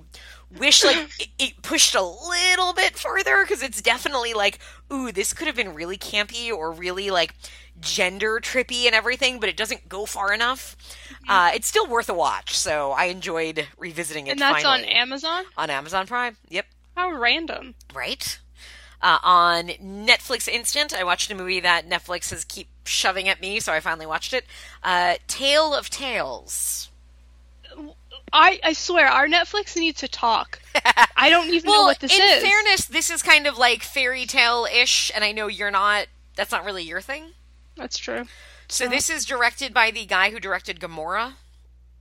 wish 0.59 0.85
like 0.85 0.97
it, 1.19 1.29
it 1.39 1.63
pushed 1.63 1.95
a 1.95 2.03
little 2.03 2.73
bit 2.73 2.97
further 2.97 3.43
because 3.43 3.63
it's 3.63 3.81
definitely 3.81 4.35
like 4.35 4.59
ooh 4.93 5.13
this 5.13 5.33
could 5.33 5.47
have 5.47 5.57
been 5.57 5.75
really 5.75 5.97
campy 5.97 6.51
or 6.53 6.73
really 6.73 7.11
like 7.11 7.35
gender 7.81 8.39
trippy 8.41 8.87
and 8.87 8.95
everything 8.95 9.41
but 9.41 9.49
it 9.49 9.57
doesn't 9.57 9.89
go 9.89 10.05
far 10.07 10.33
enough 10.33 10.77
uh, 11.29 11.51
it's 11.55 11.67
still 11.67 11.87
worth 11.87 12.09
a 12.09 12.15
watch 12.15 12.57
so 12.57 12.93
i 12.93 13.07
enjoyed 13.07 13.67
revisiting 13.79 14.27
it 14.27 14.33
and 14.33 14.41
that's 14.41 14.65
on. 14.65 14.85
Amazon. 14.85 15.45
on 15.57 15.71
amazon 15.71 16.07
prime 16.07 16.37
yep 16.49 16.67
How 16.97 17.11
random. 17.13 17.75
right 17.95 18.39
uh, 19.01 19.19
on 19.23 19.69
netflix 19.69 20.49
instant 20.49 20.95
i 20.95 21.03
watched 21.03 21.31
a 21.31 21.35
movie 21.35 21.61
that 21.61 21.89
netflix 21.89 22.31
has 22.31 22.45
keep 22.45 22.69
shoving 22.85 23.29
at 23.29 23.41
me 23.41 23.59
so 23.59 23.73
i 23.73 23.81
finally 23.81 24.07
watched 24.07 24.33
it 24.35 24.45
uh, 24.85 25.15
tale 25.27 25.75
of 25.75 25.89
tales 25.89 26.91
I 28.33 28.59
I 28.65 28.73
swear 28.73 29.09
our 29.09 29.27
Netflix 29.29 29.77
needs 29.77 30.01
to 30.01 30.09
talk. 30.09 30.61
I 31.17 31.29
don't 31.31 31.49
even 31.51 31.71
know 31.71 31.83
what 31.83 32.01
this 32.01 32.13
is. 32.13 32.19
in 32.19 32.49
fairness 32.49 32.87
this 32.87 33.11
is 33.11 33.23
kind 33.23 33.47
of 33.47 33.59
like 33.59 33.83
fairy 33.83 34.25
tale 34.27 34.67
ish 34.73 35.13
and 35.15 35.23
i 35.23 35.31
know 35.33 35.47
you're 35.47 35.71
not 35.71 36.07
that's 36.35 36.51
not 36.51 36.65
really 36.65 36.83
your 36.83 37.01
thing 37.03 37.33
That's 37.77 37.99
true. 37.99 38.25
so 38.69 38.89
this 38.89 39.11
is 39.11 39.25
directed 39.27 39.75
by 39.75 39.91
the 39.91 40.07
guy 40.07 40.31
who 40.31 40.41
directed 40.41 40.81
Gomorrah. 40.81 41.35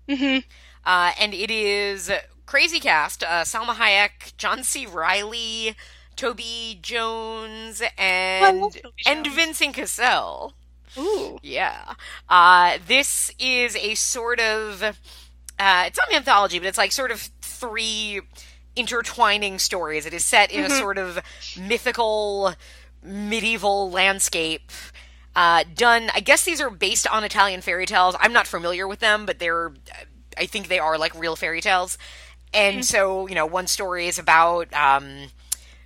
Mm-hmm. 0.07 0.39
Uh, 0.85 1.11
and 1.19 1.33
it 1.33 1.51
is 1.51 2.09
crazy 2.45 2.79
cast: 2.79 3.23
uh, 3.23 3.43
Salma 3.43 3.75
Hayek, 3.75 4.35
John 4.37 4.63
C. 4.63 4.85
Reilly, 4.85 5.75
Toby 6.15 6.79
Jones, 6.81 7.81
and 7.97 8.61
Toby 8.73 8.81
and 9.05 9.25
Jones. 9.25 9.35
Vincent 9.35 9.73
Cassel. 9.75 10.53
Ooh. 10.97 11.39
Yeah. 11.41 11.93
Uh, 12.27 12.77
this 12.85 13.31
is 13.39 13.75
a 13.77 13.95
sort 13.95 14.39
of 14.39 14.97
uh, 15.61 15.83
it's 15.85 15.97
not 15.99 16.09
an 16.09 16.15
anthology, 16.15 16.57
but 16.57 16.67
it's 16.67 16.77
like 16.79 16.91
sort 16.91 17.11
of 17.11 17.19
three 17.41 18.19
intertwining 18.75 19.59
stories. 19.59 20.07
It 20.07 20.13
is 20.13 20.25
set 20.25 20.51
in 20.51 20.65
a 20.65 20.69
sort 20.71 20.97
of 20.97 21.19
mythical 21.55 22.55
medieval 23.03 23.91
landscape. 23.91 24.71
Uh, 25.35 25.63
done. 25.75 26.09
I 26.15 26.19
guess 26.19 26.43
these 26.45 26.59
are 26.61 26.71
based 26.71 27.05
on 27.07 27.23
Italian 27.23 27.61
fairy 27.61 27.85
tales. 27.85 28.15
I'm 28.19 28.33
not 28.33 28.47
familiar 28.47 28.87
with 28.87 28.99
them, 29.01 29.27
but 29.27 29.37
they're. 29.37 29.71
I 30.35 30.47
think 30.47 30.67
they 30.67 30.79
are 30.79 30.97
like 30.97 31.13
real 31.13 31.35
fairy 31.35 31.61
tales. 31.61 31.95
And 32.53 32.83
so, 32.83 33.27
you 33.27 33.35
know, 33.35 33.45
one 33.45 33.67
story 33.67 34.07
is 34.07 34.17
about 34.17 34.73
um, 34.73 35.27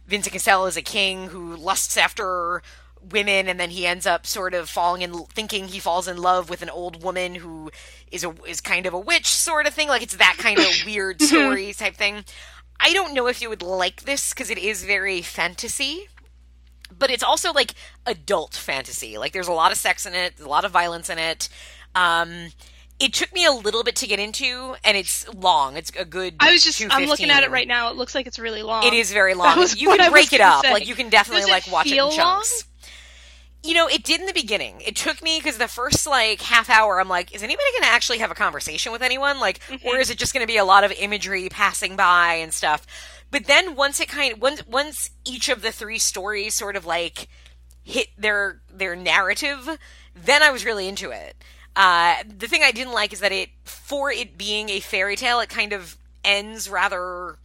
Vincent 0.08 0.32
Cassel 0.32 0.68
is 0.68 0.78
a 0.78 0.82
king 0.82 1.28
who 1.28 1.56
lusts 1.58 1.98
after 1.98 2.64
women, 3.10 3.48
and 3.48 3.60
then 3.60 3.70
he 3.70 3.86
ends 3.86 4.06
up 4.06 4.26
sort 4.26 4.54
of 4.54 4.70
falling 4.70 5.02
in, 5.02 5.14
thinking 5.26 5.68
he 5.68 5.80
falls 5.80 6.08
in 6.08 6.18
love 6.18 6.50
with 6.50 6.62
an 6.62 6.70
old 6.70 7.04
woman 7.04 7.36
who 7.36 7.72
is 8.12 8.24
a 8.24 8.34
is 8.48 8.62
kind 8.62 8.86
of 8.86 8.94
a 8.94 9.00
witch, 9.00 9.28
sort 9.28 9.68
of 9.68 9.74
thing. 9.74 9.88
Like 9.88 10.02
it's 10.02 10.18
that 10.18 10.36
kind 10.38 10.60
of 10.60 10.68
weird 10.86 11.22
story 11.22 11.74
type 11.74 11.96
thing. 11.96 12.26
I 12.80 12.94
don't 12.94 13.14
know 13.14 13.28
if 13.28 13.42
you 13.42 13.50
would 13.50 13.62
like 13.62 14.04
this 14.04 14.34
because 14.34 14.50
it 14.50 14.58
is 14.58 14.84
very 14.84 15.22
fantasy, 15.22 16.08
but 16.98 17.10
it's 17.10 17.24
also 17.24 17.52
like 17.54 17.74
adult 18.06 18.54
fantasy. 18.56 19.18
Like 19.18 19.32
there's 19.32 19.48
a 19.48 19.54
lot 19.54 19.72
of 19.72 19.78
sex 19.78 20.06
in 20.06 20.14
it, 20.14 20.40
a 20.40 20.48
lot 20.48 20.66
of 20.66 20.72
violence 20.72 21.10
in 21.10 21.18
it. 21.18 21.50
Um, 21.96 22.52
it 23.00 23.14
took 23.14 23.34
me 23.34 23.46
a 23.46 23.52
little 23.52 23.84
bit 23.84 23.98
to 23.98 24.08
get 24.08 24.20
into, 24.20 24.76
and 24.84 24.96
it's 24.96 25.28
long. 25.34 25.76
It's 25.76 25.92
a 25.98 26.06
good. 26.06 26.36
I 26.40 26.52
was 26.52 26.64
just 26.64 26.82
I'm 26.90 27.08
looking 27.08 27.30
at 27.30 27.44
it 27.44 27.52
right 27.52 27.68
now. 27.68 27.90
It 27.92 27.98
looks 27.98 28.16
like 28.16 28.26
it's 28.26 28.40
really 28.40 28.64
long. 28.64 28.84
It 28.84 28.94
is 28.94 29.12
very 29.12 29.34
long. 29.36 29.58
You 29.76 29.92
I 29.92 29.98
can 29.98 30.12
break 30.12 30.32
it 30.32 30.42
up. 30.42 30.64
say. 30.64 30.72
Like 30.72 30.88
you 30.88 30.96
can 30.96 31.10
definitely 31.10 31.50
like 31.52 31.70
watch 31.70 31.88
it 31.88 31.98
in 31.98 32.12
chunks. 32.12 32.66
You 33.66 33.74
know, 33.74 33.88
it 33.88 34.04
did 34.04 34.20
in 34.20 34.28
the 34.28 34.34
beginning. 34.34 34.82
It 34.86 34.96
took 34.96 35.24
me 35.24 35.40
because 35.40 35.58
the 35.58 35.68
first 35.68 36.06
like 36.06 36.42
half 36.42 36.70
hour, 36.70 37.00
I'm 37.00 37.10
like, 37.10 37.34
is 37.34 37.42
anybody 37.42 37.66
going 37.74 37.84
to 37.84 37.90
actually 37.90 38.20
have 38.20 38.30
a 38.32 38.36
conversation 38.36 38.92
with 38.92 39.02
anyone? 39.02 39.40
Like, 39.40 39.60
Mm-hmm. 39.68 39.88
or 39.88 39.98
is 39.98 40.10
it 40.10 40.18
just 40.18 40.34
going 40.34 40.44
to 40.46 40.52
be 40.52 40.58
a 40.58 40.66
lot 40.66 40.84
of 40.84 40.92
imagery 40.92 41.50
passing 41.50 41.96
by 41.96 42.36
and 42.36 42.54
stuff? 42.54 42.86
But 43.32 43.46
then 43.46 43.76
once 43.76 44.00
it 44.00 44.08
kind 44.08 44.34
of 44.34 44.42
once 44.42 44.66
once 44.68 45.10
each 45.26 45.50
of 45.50 45.62
the 45.64 45.72
three 45.72 45.98
stories 45.98 46.54
sort 46.54 46.76
of 46.76 46.86
like 46.86 47.28
hit 47.84 48.08
their 48.18 48.62
their 48.72 48.96
narrative, 48.96 49.80
then 50.16 50.44
I 50.44 50.52
was 50.52 50.64
really 50.64 50.88
into 50.88 51.10
it. 51.10 51.36
Uh, 51.76 52.16
the 52.38 52.48
thing 52.48 52.62
I 52.64 52.72
didn't 52.72 52.94
like 52.94 53.12
is 53.14 53.20
that 53.20 53.32
it, 53.34 53.50
for 53.66 54.12
it 54.12 54.38
being 54.38 54.70
a 54.70 54.80
fairy 54.80 55.16
tale, 55.16 55.40
it 55.40 55.50
kind 55.50 55.74
of 55.74 55.98
ends 56.24 56.70
rather 56.70 57.38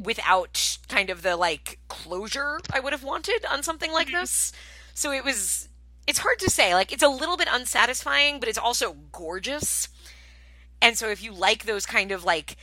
without 0.00 0.78
kind 0.88 1.10
of 1.10 1.22
the 1.22 1.36
like 1.36 1.78
closure 1.88 2.58
I 2.72 2.80
would 2.80 2.92
have 2.92 3.02
wanted 3.02 3.44
on 3.50 3.62
something 3.62 3.92
like 3.92 4.10
this. 4.10 4.52
So 4.94 5.12
it 5.12 5.24
was 5.24 5.68
it's 6.06 6.18
hard 6.18 6.38
to 6.40 6.50
say. 6.50 6.74
Like 6.74 6.92
it's 6.92 7.02
a 7.02 7.08
little 7.08 7.36
bit 7.36 7.48
unsatisfying, 7.50 8.40
but 8.40 8.48
it's 8.48 8.58
also 8.58 8.96
gorgeous. 9.12 9.88
And 10.80 10.98
so 10.98 11.08
if 11.08 11.22
you 11.22 11.32
like 11.32 11.64
those 11.64 11.86
kind 11.86 12.10
of 12.10 12.24
like 12.24 12.56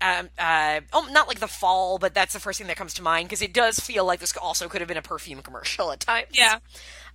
um, 0.00 0.28
uh, 0.38 0.80
oh, 0.92 1.08
not 1.12 1.28
like 1.28 1.40
the 1.40 1.48
fall, 1.48 1.98
but 1.98 2.14
that's 2.14 2.34
the 2.34 2.40
first 2.40 2.58
thing 2.58 2.66
that 2.66 2.76
comes 2.76 2.94
to 2.94 3.02
mind 3.02 3.28
because 3.28 3.40
it 3.40 3.54
does 3.54 3.78
feel 3.78 4.04
like 4.04 4.20
this 4.20 4.36
also 4.36 4.68
could 4.68 4.80
have 4.82 4.88
been 4.88 4.98
a 4.98 5.02
perfume 5.02 5.40
commercial 5.40 5.90
at 5.92 6.00
times. 6.00 6.28
Yeah. 6.32 6.58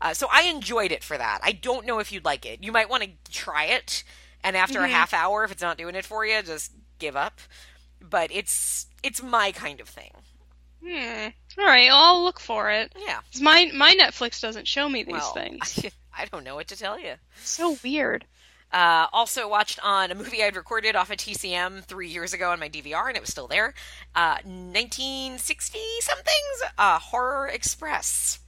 Uh, 0.02 0.14
so 0.14 0.28
I 0.32 0.44
enjoyed 0.44 0.92
it 0.92 1.04
for 1.04 1.18
that. 1.18 1.40
I 1.44 1.52
don't 1.52 1.86
know 1.86 2.00
if 2.00 2.12
you'd 2.12 2.26
like 2.26 2.46
it. 2.46 2.64
You 2.64 2.72
might 2.72 2.90
want 2.90 3.04
to 3.04 3.10
try 3.32 3.66
it, 3.66 4.04
and 4.44 4.58
after 4.58 4.80
a 4.80 4.88
half 4.88 5.14
hour, 5.14 5.44
if 5.44 5.52
it's 5.52 5.62
not 5.62 5.78
doing 5.78 5.94
it 5.96 6.06
for 6.06 6.26
you, 6.26 6.42
just 6.42 6.72
give 6.98 7.16
up. 7.16 7.40
But 8.02 8.32
it's 8.32 8.88
it's 9.04 9.22
my 9.22 9.52
kind 9.52 9.82
of 9.82 9.90
thing. 9.90 10.12
Hmm. 10.84 11.28
All 11.60 11.66
right, 11.66 11.90
I'll 11.92 12.24
look 12.24 12.40
for 12.40 12.70
it. 12.72 12.94
Yeah. 12.98 13.20
'Cause 13.32 13.42
My 13.42 13.70
my 13.74 13.94
Netflix 13.96 14.40
doesn't 14.42 14.68
show 14.68 14.88
me 14.88 15.04
these 15.04 15.14
Well, 15.14 15.34
things. 15.34 15.80
I, 16.18 16.26
don't 16.26 16.44
know 16.44 16.56
what 16.56 16.68
to 16.70 16.76
tell 16.78 17.00
you. 17.00 17.16
so 17.44 17.78
weird. 17.84 18.26
Uh, 18.72 19.08
also 19.12 19.48
watched 19.48 19.80
on 19.84 20.12
a 20.12 20.16
movie 20.16 20.44
I'd 20.44 20.56
recorded 20.56 20.96
off 20.96 21.10
of 21.10 21.18
TCM 21.18 21.84
three 21.86 22.10
years 22.10 22.34
ago 22.34 22.52
on 22.52 22.60
my 22.60 22.70
DVR, 22.70 23.08
and 23.08 23.18
it 23.18 23.22
was 23.22 23.30
still 23.32 23.48
there. 23.48 23.74
Uh, 24.14 24.38
1960 24.46 25.80
somethings. 26.02 26.64
Uh, 26.78 27.00
Horror 27.00 27.48
Express. 27.48 28.40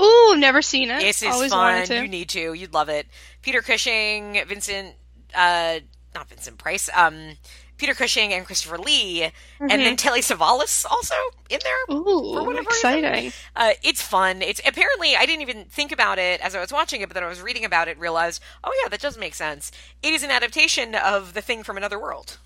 Ooh, 0.00 0.34
never 0.36 0.60
seen 0.62 0.90
it. 0.90 1.00
This 1.00 1.22
is 1.22 1.32
Always 1.32 1.50
fun. 1.52 1.58
wanted 1.74 1.86
to. 1.86 2.02
You 2.02 2.08
need 2.08 2.28
to. 2.30 2.52
You'd 2.52 2.74
love 2.74 2.88
it. 2.90 3.06
Peter 3.40 3.62
Cushing, 3.62 4.34
Vincent, 4.46 4.94
uh, 5.34 5.80
not 6.14 6.28
Vincent 6.28 6.58
Price, 6.58 6.90
um, 6.94 7.36
Peter 7.82 7.94
Cushing 7.94 8.32
and 8.32 8.46
Christopher 8.46 8.78
Lee, 8.78 9.24
and 9.58 9.68
then 9.68 9.96
Telly 9.96 10.20
Savalas 10.20 10.86
also 10.88 11.16
in 11.50 11.58
there. 11.64 11.96
Ooh, 11.96 12.32
for 12.32 12.44
whatever 12.44 12.68
exciting. 12.68 13.32
Uh, 13.56 13.72
it's 13.82 14.00
fun. 14.00 14.40
It's 14.40 14.60
apparently 14.64 15.16
I 15.16 15.26
didn't 15.26 15.42
even 15.42 15.64
think 15.64 15.90
about 15.90 16.20
it 16.20 16.40
as 16.42 16.54
I 16.54 16.60
was 16.60 16.72
watching 16.72 17.00
it, 17.00 17.08
but 17.08 17.14
then 17.14 17.24
I 17.24 17.28
was 17.28 17.42
reading 17.42 17.64
about 17.64 17.88
it, 17.88 17.92
and 17.92 18.00
realized, 18.00 18.40
oh 18.62 18.70
yeah, 18.84 18.88
that 18.88 19.00
does 19.00 19.18
make 19.18 19.34
sense. 19.34 19.72
It 20.00 20.12
is 20.12 20.22
an 20.22 20.30
adaptation 20.30 20.94
of 20.94 21.34
the 21.34 21.40
thing 21.42 21.64
from 21.64 21.76
another 21.76 21.98
world. 21.98 22.38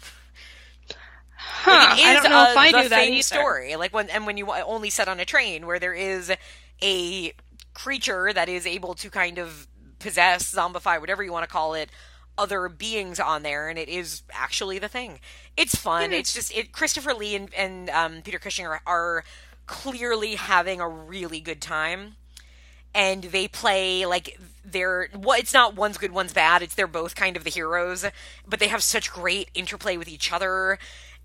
Huh. 1.36 1.96
It 1.98 2.00
is 2.00 2.06
I 2.06 2.12
don't 2.14 2.30
know 2.30 2.38
a 2.38 2.50
if 2.52 2.56
I 2.56 2.82
the 2.84 2.88
that 2.88 3.06
either. 3.06 3.22
story. 3.22 3.76
Like 3.76 3.92
when 3.92 4.08
and 4.08 4.24
when 4.24 4.38
you 4.38 4.50
only 4.50 4.88
set 4.88 5.06
on 5.06 5.20
a 5.20 5.26
train 5.26 5.66
where 5.66 5.78
there 5.78 5.92
is 5.92 6.32
a 6.82 7.32
creature 7.74 8.32
that 8.32 8.48
is 8.48 8.66
able 8.66 8.94
to 8.94 9.10
kind 9.10 9.36
of 9.36 9.66
possess, 9.98 10.54
zombify, 10.54 10.98
whatever 10.98 11.22
you 11.22 11.30
want 11.30 11.42
to 11.46 11.52
call 11.52 11.74
it, 11.74 11.90
other 12.38 12.68
beings 12.68 13.18
on 13.20 13.42
there, 13.42 13.68
and 13.68 13.78
it 13.78 13.88
is 13.88 14.22
actually 14.32 14.78
the 14.78 14.88
thing. 14.88 15.20
It's 15.56 15.74
fun. 15.74 16.12
It's 16.12 16.34
just 16.34 16.56
it. 16.56 16.72
Christopher 16.72 17.14
Lee 17.14 17.34
and, 17.34 17.52
and 17.54 17.90
um, 17.90 18.22
Peter 18.22 18.38
Cushing 18.38 18.66
are, 18.66 18.80
are 18.86 19.24
clearly 19.66 20.36
having 20.36 20.80
a 20.80 20.88
really 20.88 21.40
good 21.40 21.60
time 21.60 22.16
and 22.96 23.24
they 23.24 23.46
play 23.46 24.06
like 24.06 24.38
they're 24.64 25.08
well, 25.14 25.38
it's 25.38 25.52
not 25.52 25.76
one's 25.76 25.98
good, 25.98 26.12
one's 26.12 26.32
bad. 26.32 26.62
It's 26.62 26.74
they're 26.74 26.86
both 26.86 27.14
kind 27.14 27.36
of 27.36 27.44
the 27.44 27.50
heroes, 27.50 28.06
but 28.48 28.58
they 28.58 28.68
have 28.68 28.82
such 28.82 29.12
great 29.12 29.50
interplay 29.54 29.98
with 29.98 30.08
each 30.08 30.32
other, 30.32 30.78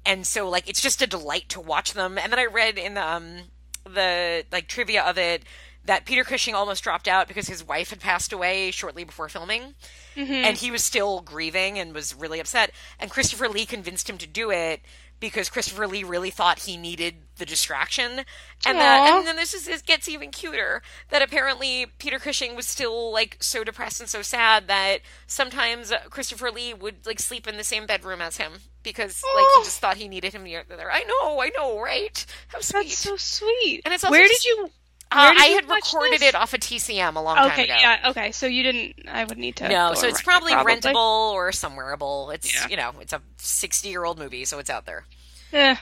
and 0.06 0.28
so 0.28 0.50
like 0.50 0.70
it's 0.70 0.82
just 0.82 1.02
a 1.02 1.08
delight 1.08 1.48
to 1.50 1.62
watch 1.62 1.94
them. 1.94 2.18
And 2.18 2.32
then 2.32 2.40
I 2.40 2.46
read 2.46 2.78
in 2.78 2.96
the 2.96 3.08
um, 3.08 3.38
the 3.86 4.44
like 4.52 4.68
trivia 4.68 5.02
of 5.02 5.18
it 5.18 5.44
that 5.86 6.06
Peter 6.06 6.24
Cushing 6.24 6.54
almost 6.56 6.84
dropped 6.84 7.08
out 7.08 7.28
because 7.28 7.48
his 7.48 7.66
wife 7.66 7.90
had 7.90 8.00
passed 8.00 8.32
away 8.32 8.72
shortly 8.72 9.04
before 9.04 9.30
filming, 9.30 9.76
mm-hmm. 10.16 10.32
and 10.32 10.58
he 10.58 10.72
was 10.72 10.84
still 10.84 11.22
grieving 11.22 11.80
and 11.80 11.94
was 11.94 12.16
really 12.16 12.40
upset. 12.40 12.72
And 13.00 13.10
Christopher 13.10 13.50
Lee 13.50 13.66
convinced 13.66 14.10
him 14.10 14.18
to 14.20 14.28
do 14.28 14.52
it 14.52 14.82
because 15.22 15.50
Christopher 15.50 15.88
Lee 15.88 16.04
really 16.04 16.32
thought 16.32 16.60
he 16.60 16.76
needed 16.76 17.16
the 17.38 17.46
distraction, 17.46 18.26
and 18.66 18.78
that 18.78 19.14
and 19.14 19.26
then 19.26 19.36
this 19.38 19.54
is 19.54 19.66
this 19.66 19.82
gets 19.82 20.10
even 20.10 20.32
cuter 20.32 20.82
that 21.10 21.22
apparently 21.22 21.86
Peter 22.00 22.20
Cushing 22.20 22.56
was 22.56 22.68
still 22.68 23.12
like 23.12 23.38
so 23.40 23.64
depressed 23.64 24.02
and 24.02 24.10
so 24.10 24.22
sad 24.22 24.68
that 24.68 25.00
sometimes 25.28 25.94
Christopher 26.10 26.52
Lee 26.52 26.74
would 26.74 27.06
like 27.06 27.20
sleep 27.20 27.48
in 27.48 27.58
the 27.58 27.64
same 27.64 27.86
bedroom 27.86 28.22
as 28.22 28.38
him 28.38 28.54
because 28.84 29.24
like 29.36 29.46
he 29.58 29.64
just 29.64 29.80
thought 29.80 29.98
he 29.98 30.08
needed 30.08 30.34
him 30.34 30.44
near 30.44 30.64
there. 30.68 30.92
I 30.92 31.04
know, 31.04 31.40
I 31.40 31.50
know, 31.56 31.80
right? 31.80 32.26
How 32.48 32.60
sweet. 32.60 32.84
That's 32.84 32.98
so 32.98 33.16
sweet. 33.16 33.82
And 33.86 33.94
it's 33.94 34.04
also 34.04 34.12
where 34.12 34.28
just- 34.28 34.44
did 34.44 34.50
you? 34.50 34.70
Uh, 35.12 35.34
I 35.38 35.46
had 35.48 35.70
recorded 35.70 36.22
this? 36.22 36.30
it 36.30 36.36
off 36.36 36.54
of 36.54 36.62
TCM 36.62 37.16
a 37.16 37.22
long 37.22 37.36
time 37.36 37.48
ago. 37.52 37.64
Okay, 37.64 37.68
yeah, 37.68 38.10
okay. 38.12 38.32
So 38.32 38.46
you 38.48 38.64
didn't. 38.64 39.08
I 39.10 39.26
would 39.26 39.38
need 39.38 39.58
to. 39.58 39.68
No, 39.68 39.94
so 39.94 40.08
it's 40.08 40.26
rent 40.26 40.44
it, 40.46 40.54
probably, 40.54 40.74
rentable 40.74 41.32
or 41.34 41.52
somewhereable. 41.52 42.34
It's 42.34 42.54
Yeah. 42.54 42.68
you 42.70 42.78
know, 42.78 42.94
it's 43.02 43.12
a 43.14 43.22
sixty-year-old 43.38 44.18
movie, 44.18 44.46
so 44.46 44.58
it's 44.60 44.70
out 44.70 44.86
there. 44.86 45.06
Yeah. 45.52 45.78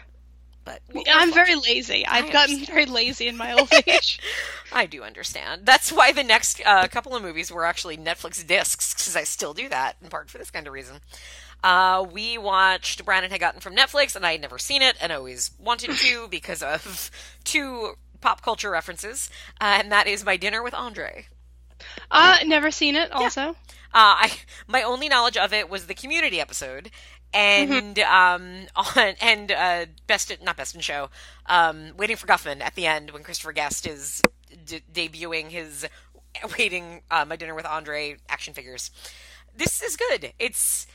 But 0.65 0.82
I'm 1.09 1.34
very 1.34 1.55
watching. 1.55 1.75
lazy. 1.75 2.05
I've 2.05 2.25
I 2.25 2.32
gotten 2.32 2.55
understand. 2.55 2.67
very 2.67 2.86
lazy 2.86 3.27
in 3.27 3.38
my 3.38 3.53
old 3.53 3.71
age. 3.88 4.19
I 4.73 4.86
do 4.86 5.03
understand. 5.03 5.65
That's 5.65 5.91
why 5.91 6.11
the 6.11 6.23
next 6.23 6.61
uh, 6.65 6.88
couple 6.88 7.15
of 7.15 7.23
movies 7.23 7.51
were 7.51 7.65
actually 7.65 7.97
Netflix 7.97 8.45
discs, 8.45 8.93
because 8.93 9.15
I 9.15 9.23
still 9.23 9.53
do 9.53 9.69
that 9.69 9.95
in 10.01 10.09
part 10.09 10.30
for 10.30 10.38
this 10.38 10.51
kind 10.51 10.67
of 10.67 10.73
reason. 10.73 10.97
Uh, 11.63 12.05
we 12.11 12.38
watched 12.38 13.03
Brandon 13.03 13.32
had 13.32 13.39
gotten 13.39 13.61
from 13.61 13.75
Netflix, 13.75 14.15
and 14.15 14.25
I 14.25 14.34
had 14.34 14.41
never 14.41 14.57
seen 14.59 14.82
it, 14.82 14.95
and 15.01 15.11
always 15.11 15.51
wanted 15.59 15.91
to 15.91 16.27
because 16.32 16.61
of 16.61 17.09
two 17.43 17.95
pop 18.22 18.41
culture 18.41 18.70
references, 18.70 19.30
uh, 19.61 19.78
and 19.80 19.91
that 19.91 20.07
is 20.07 20.24
My 20.26 20.38
Dinner 20.38 20.61
with 20.63 20.74
Andre. 20.74 21.28
uh, 22.11 22.38
never 22.45 22.72
seen 22.72 22.95
it. 22.95 23.11
Also, 23.11 23.55
Uh, 23.91 24.28
I 24.28 24.32
my 24.67 24.82
only 24.84 25.09
knowledge 25.09 25.38
of 25.38 25.53
it 25.53 25.70
was 25.70 25.88
the 25.88 25.93
Community 25.95 26.39
episode, 26.39 26.91
and 27.34 27.97
um 27.99 28.67
on 28.76 29.15
and 29.22 29.51
uh 29.51 29.86
best 30.07 30.32
not 30.43 30.57
best 30.57 30.76
in 30.76 30.82
show, 30.82 31.09
um 31.47 31.95
Waiting 31.97 32.15
for 32.17 32.28
Guffman 32.28 32.61
at 32.61 32.76
the 32.76 32.86
end 32.86 33.11
when 33.11 33.24
Christopher 33.24 33.53
Guest 33.53 33.88
is 33.88 34.22
d- 34.65 34.82
debuting 34.93 35.49
his 35.49 35.88
waiting 36.57 37.01
uh, 37.09 37.26
my 37.26 37.36
dinner 37.36 37.55
with 37.55 37.65
Andre 37.65 38.17
action 38.30 38.53
figures. 38.53 38.91
This 39.55 39.82
is 39.82 39.97
good. 39.97 40.34
It's 40.39 40.86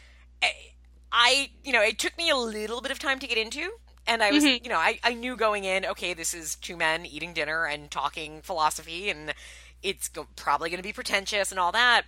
I 1.12 1.50
you 1.62 1.72
know 1.72 1.82
it 1.82 1.98
took 1.98 2.16
me 2.16 2.30
a 2.30 2.36
little 2.36 2.80
bit 2.80 2.90
of 2.90 2.98
time 2.98 3.18
to 3.20 3.26
get 3.26 3.38
into. 3.38 3.72
And 4.06 4.22
I 4.22 4.30
was, 4.30 4.44
mm-hmm. 4.44 4.62
you 4.64 4.70
know, 4.70 4.78
I, 4.78 4.98
I 5.02 5.14
knew 5.14 5.36
going 5.36 5.64
in, 5.64 5.86
okay, 5.86 6.12
this 6.12 6.34
is 6.34 6.56
two 6.56 6.76
men 6.76 7.06
eating 7.06 7.32
dinner 7.32 7.64
and 7.64 7.90
talking 7.90 8.42
philosophy, 8.42 9.08
and 9.08 9.32
it's 9.82 10.08
go- 10.08 10.26
probably 10.36 10.68
going 10.68 10.78
to 10.78 10.82
be 10.82 10.92
pretentious 10.92 11.50
and 11.50 11.58
all 11.58 11.72
that. 11.72 12.02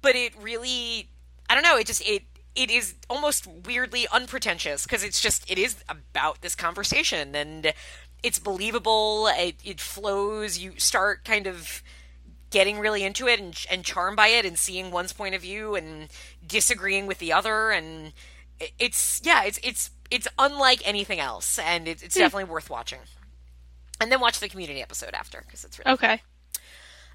But 0.00 0.16
it 0.16 0.32
really 0.40 1.08
i 1.48 1.54
don't 1.54 1.62
know 1.62 1.76
it 1.76 1.86
just 1.86 2.06
it 2.06 2.22
it 2.54 2.70
is 2.70 2.94
almost 3.08 3.46
weirdly 3.46 4.06
unpretentious 4.12 4.82
because 4.82 5.04
it's 5.04 5.20
just 5.20 5.48
it 5.50 5.58
is 5.58 5.76
about 5.88 6.40
this 6.42 6.54
conversation 6.54 7.34
and 7.34 7.72
it's 8.22 8.38
believable 8.38 9.28
it, 9.32 9.56
it 9.64 9.80
flows 9.80 10.58
you 10.58 10.72
start 10.76 11.24
kind 11.24 11.46
of 11.46 11.82
getting 12.50 12.78
really 12.78 13.04
into 13.04 13.26
it 13.26 13.38
and, 13.38 13.66
and 13.70 13.84
charmed 13.84 14.16
by 14.16 14.28
it 14.28 14.44
and 14.44 14.58
seeing 14.58 14.90
one's 14.90 15.12
point 15.12 15.34
of 15.34 15.42
view 15.42 15.74
and 15.74 16.08
disagreeing 16.46 17.06
with 17.06 17.18
the 17.18 17.32
other 17.32 17.70
and 17.70 18.12
it's 18.78 19.20
yeah 19.24 19.44
it's 19.44 19.60
it's 19.62 19.90
it's 20.10 20.28
unlike 20.38 20.80
anything 20.86 21.20
else 21.20 21.58
and 21.58 21.86
it, 21.88 22.02
it's 22.02 22.14
definitely 22.14 22.44
worth 22.44 22.70
watching 22.70 23.00
and 24.00 24.10
then 24.12 24.20
watch 24.20 24.40
the 24.40 24.48
community 24.48 24.80
episode 24.82 25.14
after 25.14 25.42
because 25.46 25.64
it's 25.64 25.78
really 25.78 25.90
okay. 25.92 26.22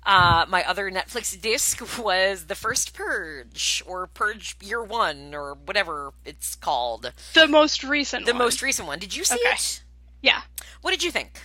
uh, 0.06 0.46
my 0.50 0.64
other 0.68 0.92
Netflix 0.92 1.40
disc 1.40 1.82
was 2.04 2.46
The 2.48 2.56
First 2.56 2.94
Purge, 2.94 3.82
or 3.86 4.08
Purge 4.08 4.58
Year 4.62 4.84
One, 4.84 5.34
or 5.34 5.54
whatever 5.54 6.14
it's 6.26 6.56
called. 6.56 7.14
The 7.34 7.48
most 7.48 7.84
recent. 7.84 8.26
The 8.26 8.34
one. 8.34 8.40
most 8.40 8.62
recent 8.62 8.88
one. 8.88 9.00
Did 9.00 9.16
you 9.16 9.24
see 9.24 9.36
Okay. 9.36 9.54
it? 9.56 9.82
Yeah, 10.22 10.42
What 10.82 10.92
did 10.92 11.04
you 11.04 11.12
think? 11.12 11.42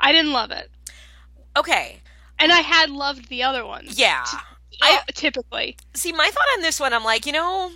I 0.00 0.12
didn't 0.12 0.32
love 0.32 0.50
it, 0.50 0.70
Okay. 1.56 2.00
and 2.38 2.52
I 2.52 2.60
had 2.60 2.90
loved 2.90 3.28
the 3.28 3.42
other 3.42 3.64
ones. 3.64 3.98
Yeah. 3.98 4.24
I 4.80 5.00
typically. 5.14 5.76
See, 5.94 6.12
my 6.12 6.28
thought 6.32 6.46
on 6.56 6.62
this 6.62 6.80
one, 6.80 6.92
I'm 6.92 7.04
like, 7.04 7.24
you 7.26 7.32
know, 7.32 7.70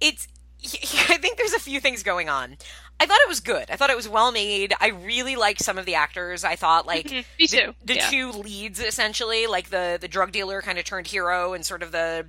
it's. 0.00 0.26
I 1.08 1.16
think 1.18 1.36
there's 1.38 1.52
a 1.54 1.60
few 1.60 1.80
things 1.80 2.02
going 2.02 2.28
on. 2.28 2.56
I 3.00 3.06
thought 3.06 3.20
it 3.20 3.28
was 3.28 3.40
good. 3.40 3.70
I 3.70 3.76
thought 3.76 3.90
it 3.90 3.96
was 3.96 4.08
well 4.08 4.32
made. 4.32 4.74
I 4.80 4.88
really 4.88 5.36
liked 5.36 5.62
some 5.62 5.78
of 5.78 5.86
the 5.86 5.94
actors. 5.94 6.42
I 6.44 6.56
thought 6.56 6.86
like 6.86 7.06
Mhm. 7.06 7.24
Me 7.38 7.46
the, 7.46 7.74
the 7.84 7.94
Yeah. 7.94 8.10
two 8.10 8.32
leads 8.32 8.80
essentially, 8.80 9.46
like 9.46 9.70
the 9.70 9.98
the 10.00 10.08
drug 10.08 10.32
dealer 10.32 10.60
kind 10.62 10.78
of 10.78 10.84
turned 10.84 11.06
hero 11.06 11.52
and 11.54 11.64
sort 11.64 11.82
of 11.82 11.92
the 11.92 12.26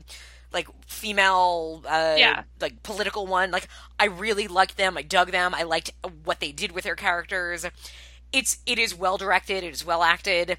like 0.52 0.68
female 0.86 1.82
uh 1.88 2.16
Yeah. 2.18 2.44
like 2.62 2.84
political 2.84 3.26
one. 3.26 3.50
Like 3.52 3.68
I 4.00 4.06
really 4.06 4.48
liked 4.48 4.78
them. 4.78 4.96
I 4.98 5.02
dug 5.02 5.32
them. 5.32 5.56
I 5.56 5.64
liked 5.64 5.92
what 6.24 6.40
they 6.40 6.52
did 6.52 6.72
with 6.72 6.84
their 6.84 6.96
characters. 6.96 7.66
It's 8.32 8.60
it 8.68 8.78
is 8.78 8.94
well 8.94 9.18
directed, 9.18 9.64
it 9.64 9.74
is 9.74 9.84
well 9.84 10.04
acted. 10.04 10.58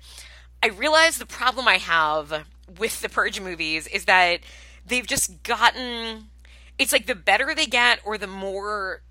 I 0.62 0.68
realize 0.68 1.18
the 1.18 1.26
problem 1.26 1.68
I 1.68 1.76
have 1.78 2.46
with 2.78 3.00
the 3.00 3.08
Purge 3.08 3.40
movies 3.40 3.86
is 3.86 4.06
that 4.06 4.40
they've 4.84 5.06
just 5.06 5.42
gotten 5.44 6.29
it's 6.80 6.92
like 6.92 7.06
the 7.06 7.14
better 7.14 7.54
they 7.54 7.66
get 7.66 8.00
or 8.04 8.18
the 8.18 8.26
more 8.26 9.02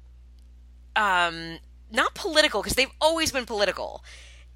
um 0.95 1.59
not 1.91 2.13
political 2.15 2.61
because 2.61 2.75
they've 2.75 2.91
always 2.99 3.31
been 3.31 3.45
political 3.45 4.03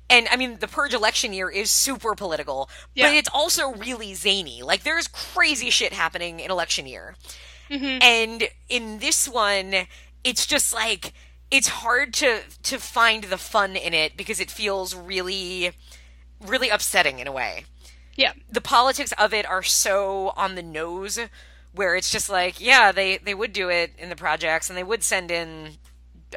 and 0.09 0.27
i 0.31 0.35
mean 0.35 0.57
the 0.59 0.67
purge 0.67 0.93
election 0.93 1.33
year 1.33 1.49
is 1.49 1.71
super 1.71 2.15
political 2.15 2.69
Yeah. 2.95 3.07
but 3.07 3.15
it's 3.15 3.29
also 3.33 3.73
really 3.73 4.13
zany 4.13 4.61
like 4.63 4.83
there's 4.83 5.07
crazy 5.07 5.69
shit 5.69 5.93
happening 5.93 6.39
in 6.39 6.51
election 6.51 6.85
year 6.87 7.15
Mhm. 7.69 8.03
and 8.03 8.43
in 8.69 8.99
this 8.99 9.27
one 9.27 9.87
it's 10.23 10.45
just 10.45 10.73
like 10.73 11.13
it's 11.51 11.67
hard 11.67 12.13
to 12.15 12.41
to 12.63 12.77
find 12.79 13.25
the 13.25 13.37
fun 13.37 13.75
in 13.75 13.93
it 13.93 14.17
because 14.17 14.39
it 14.39 14.51
feels 14.51 14.93
really 14.95 15.71
really 16.41 16.69
upsetting 16.69 17.19
in 17.19 17.27
a 17.27 17.31
way 17.31 17.65
Yeah. 18.15 18.33
the 18.49 18.61
politics 18.61 19.13
of 19.17 19.33
it 19.33 19.45
are 19.45 19.63
so 19.63 20.33
on 20.35 20.55
the 20.55 20.63
nose 20.63 21.19
where 21.73 21.95
it's 21.95 22.09
just 22.09 22.29
like, 22.29 22.61
yeah, 22.61 22.91
they 22.91 23.17
they 23.17 23.33
would 23.33 23.53
do 23.53 23.69
it 23.69 23.93
in 23.97 24.09
the 24.09 24.15
projects 24.15 24.69
and 24.69 24.77
they 24.77 24.83
would 24.83 25.03
send 25.03 25.31
in 25.31 25.77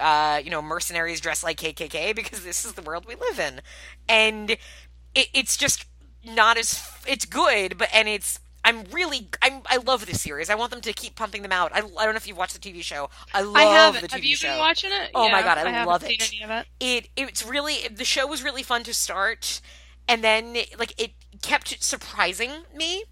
uh, 0.00 0.40
you 0.42 0.50
know, 0.50 0.62
mercenaries 0.62 1.20
dressed 1.20 1.44
like 1.44 1.58
KKK 1.58 2.14
because 2.14 2.44
this 2.44 2.64
is 2.64 2.72
the 2.74 2.82
world 2.82 3.06
we 3.06 3.14
live 3.14 3.38
in. 3.38 3.60
And 4.08 4.50
it, 4.50 5.28
it's 5.32 5.56
just 5.56 5.86
not 6.24 6.56
as 6.56 6.82
it's 7.06 7.24
good, 7.24 7.78
but 7.78 7.88
and 7.92 8.08
it's 8.08 8.40
I'm 8.64 8.84
really 8.92 9.28
I'm 9.42 9.62
I 9.66 9.76
love 9.78 10.06
this 10.06 10.20
series. 10.20 10.50
I 10.50 10.54
want 10.54 10.72
them 10.72 10.80
to 10.82 10.92
keep 10.92 11.14
pumping 11.14 11.42
them 11.42 11.52
out. 11.52 11.72
I, 11.72 11.78
I 11.78 11.80
don't 11.80 11.94
know 11.94 12.16
if 12.16 12.26
you've 12.26 12.36
watched 12.36 12.60
the 12.60 12.72
TV 12.72 12.82
show. 12.82 13.10
I 13.32 13.42
love 13.42 13.56
I 13.56 13.62
haven't. 13.62 14.02
the 14.02 14.08
TV 14.08 14.10
show. 14.10 14.16
Have 14.16 14.24
you 14.24 14.36
show. 14.36 14.48
been 14.48 14.58
watching 14.58 14.90
it? 14.92 15.10
Oh 15.14 15.30
my 15.30 15.42
God, 15.42 15.58
I 15.58 15.70
haven't 15.70 15.88
love 15.88 16.02
seen 16.02 16.12
it. 16.12 16.32
Any 16.32 16.42
of 16.44 16.50
it. 16.50 16.66
it 16.80 17.08
it's 17.16 17.46
really 17.46 17.88
the 17.88 18.04
show 18.04 18.26
was 18.26 18.42
really 18.42 18.62
fun 18.62 18.82
to 18.84 18.94
start 18.94 19.60
and 20.08 20.22
then 20.22 20.56
like 20.78 21.00
it 21.00 21.12
kept 21.42 21.82
surprising 21.82 22.50
me 22.74 23.04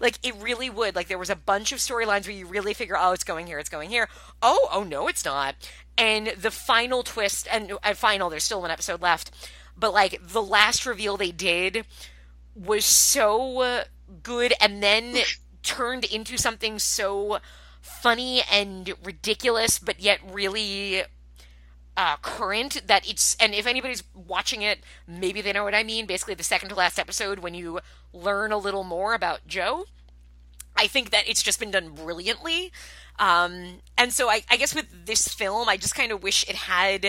like 0.00 0.18
it 0.22 0.34
really 0.36 0.68
would. 0.68 0.96
Like 0.96 1.08
there 1.08 1.18
was 1.18 1.30
a 1.30 1.36
bunch 1.36 1.72
of 1.72 1.78
storylines 1.78 2.26
where 2.26 2.34
you 2.36 2.46
really 2.46 2.74
figure 2.74 2.96
oh 2.98 3.12
it's 3.12 3.24
going 3.24 3.46
here 3.46 3.58
it's 3.58 3.68
going 3.68 3.90
here. 3.90 4.08
Oh 4.42 4.68
oh 4.72 4.82
no 4.82 5.06
it's 5.06 5.24
not. 5.24 5.54
And 5.96 6.28
the 6.28 6.50
final 6.50 7.02
twist 7.02 7.46
and 7.52 7.72
uh, 7.82 7.94
final 7.94 8.30
there's 8.30 8.44
still 8.44 8.62
one 8.62 8.70
episode 8.70 9.02
left 9.02 9.30
but 9.76 9.92
like 9.92 10.20
the 10.26 10.42
last 10.42 10.86
reveal 10.86 11.16
they 11.16 11.30
did 11.30 11.84
was 12.54 12.84
so 12.84 13.82
good 14.22 14.52
and 14.60 14.82
then 14.82 15.16
turned 15.62 16.04
into 16.04 16.36
something 16.36 16.78
so 16.78 17.38
funny 17.80 18.42
and 18.50 18.92
ridiculous 19.04 19.78
but 19.78 20.00
yet 20.00 20.20
really 20.30 21.02
uh, 22.00 22.16
current 22.22 22.80
that 22.86 23.06
it's 23.06 23.36
and 23.38 23.52
if 23.54 23.66
anybody's 23.66 24.02
watching 24.14 24.62
it 24.62 24.78
maybe 25.06 25.42
they 25.42 25.52
know 25.52 25.64
what 25.64 25.74
i 25.74 25.82
mean. 25.82 26.06
Basically 26.06 26.32
the 26.32 26.42
second 26.42 26.70
to 26.70 26.74
last 26.74 26.98
episode 26.98 27.40
when 27.40 27.52
you 27.52 27.80
learn 28.14 28.52
a 28.52 28.56
little 28.56 28.84
more 28.84 29.12
about 29.12 29.46
joe 29.46 29.84
i 30.74 30.86
think 30.86 31.10
that 31.10 31.28
it's 31.28 31.42
just 31.42 31.60
been 31.60 31.70
done 31.70 31.90
brilliantly. 31.90 32.72
Um, 33.18 33.80
and 33.98 34.14
so 34.14 34.30
I, 34.30 34.40
I 34.48 34.56
guess 34.56 34.74
with 34.74 34.86
this 35.04 35.28
film 35.28 35.68
i 35.68 35.76
just 35.76 35.94
kind 35.94 36.10
of 36.10 36.22
wish 36.22 36.48
it 36.48 36.56
had 36.56 37.04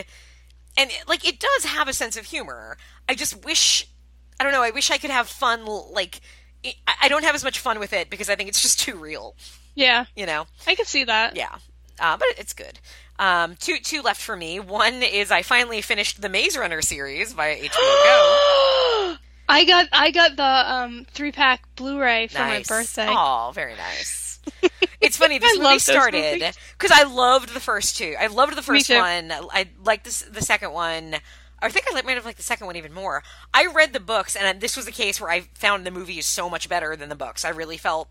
and 0.75 0.89
it, 0.89 1.07
like 1.07 1.25
it 1.25 1.39
does 1.39 1.63
have 1.63 1.87
a 1.87 1.93
sense 1.93 2.17
of 2.17 2.25
humor. 2.25 2.77
I 3.07 3.15
just 3.15 3.45
wish 3.45 3.87
i 4.41 4.43
don't 4.43 4.51
know 4.51 4.63
i 4.63 4.71
wish 4.71 4.91
i 4.91 4.97
could 4.97 5.11
have 5.11 5.29
fun 5.29 5.65
like 5.65 6.19
I 6.65 6.73
I 7.03 7.07
don't 7.07 7.23
have 7.23 7.33
as 7.33 7.45
much 7.45 7.59
fun 7.59 7.79
with 7.79 7.93
it 7.93 8.09
because 8.09 8.29
i 8.29 8.35
think 8.35 8.49
it's 8.49 8.61
just 8.61 8.81
too 8.81 8.97
real. 8.97 9.37
Yeah, 9.73 10.05
you 10.17 10.25
know? 10.25 10.47
I 10.67 10.75
can 10.75 10.85
see 10.85 11.05
that. 11.05 11.37
yeah, 11.37 11.55
uh, 11.97 12.17
but 12.17 12.27
it's 12.37 12.51
good. 12.53 12.79
Um, 13.21 13.55
two 13.55 13.77
two 13.77 14.01
left 14.01 14.19
for 14.19 14.35
me. 14.35 14.59
One 14.59 15.03
is 15.03 15.29
I 15.29 15.43
finally 15.43 15.81
finished 15.81 16.21
the 16.21 16.27
Maze 16.27 16.57
Runner 16.57 16.81
series 16.81 17.33
via 17.33 17.55
HBO 17.55 17.69
Go. 17.69 19.15
I 19.47 19.63
got 19.65 19.87
I 19.93 20.09
got 20.09 20.35
the 20.35 20.73
um 20.73 21.05
three 21.13 21.31
pack 21.31 21.63
Blu-ray 21.75 22.27
for 22.27 22.39
nice. 22.39 22.67
my 22.67 22.75
birthday. 22.77 23.07
Oh, 23.07 23.51
very 23.53 23.75
nice. 23.75 24.39
It's 24.99 25.17
funny. 25.17 25.37
This 25.37 25.55
I 25.59 25.61
movie 25.61 25.79
started 25.79 26.55
because 26.77 26.91
I 26.91 27.03
loved 27.03 27.53
the 27.53 27.59
first 27.59 27.95
two. 27.95 28.15
I 28.19 28.25
loved 28.25 28.57
the 28.57 28.63
first 28.63 28.89
one. 28.89 29.31
I 29.31 29.67
liked 29.83 30.05
this, 30.05 30.23
the 30.23 30.41
second 30.41 30.73
one. 30.73 31.15
I 31.61 31.69
think 31.69 31.85
I 31.91 32.01
might 32.01 32.15
have 32.15 32.25
liked 32.25 32.37
the 32.37 32.43
second 32.43 32.65
one 32.65 32.75
even 32.75 32.91
more. 32.91 33.21
I 33.53 33.67
read 33.67 33.93
the 33.93 33.99
books, 33.99 34.35
and 34.35 34.59
this 34.59 34.75
was 34.75 34.85
the 34.85 34.91
case 34.91 35.21
where 35.21 35.29
I 35.29 35.41
found 35.53 35.85
the 35.85 35.91
movie 35.91 36.17
is 36.17 36.25
so 36.25 36.49
much 36.49 36.67
better 36.67 36.95
than 36.95 37.09
the 37.09 37.15
books. 37.15 37.45
I 37.45 37.49
really 37.49 37.77
felt 37.77 38.09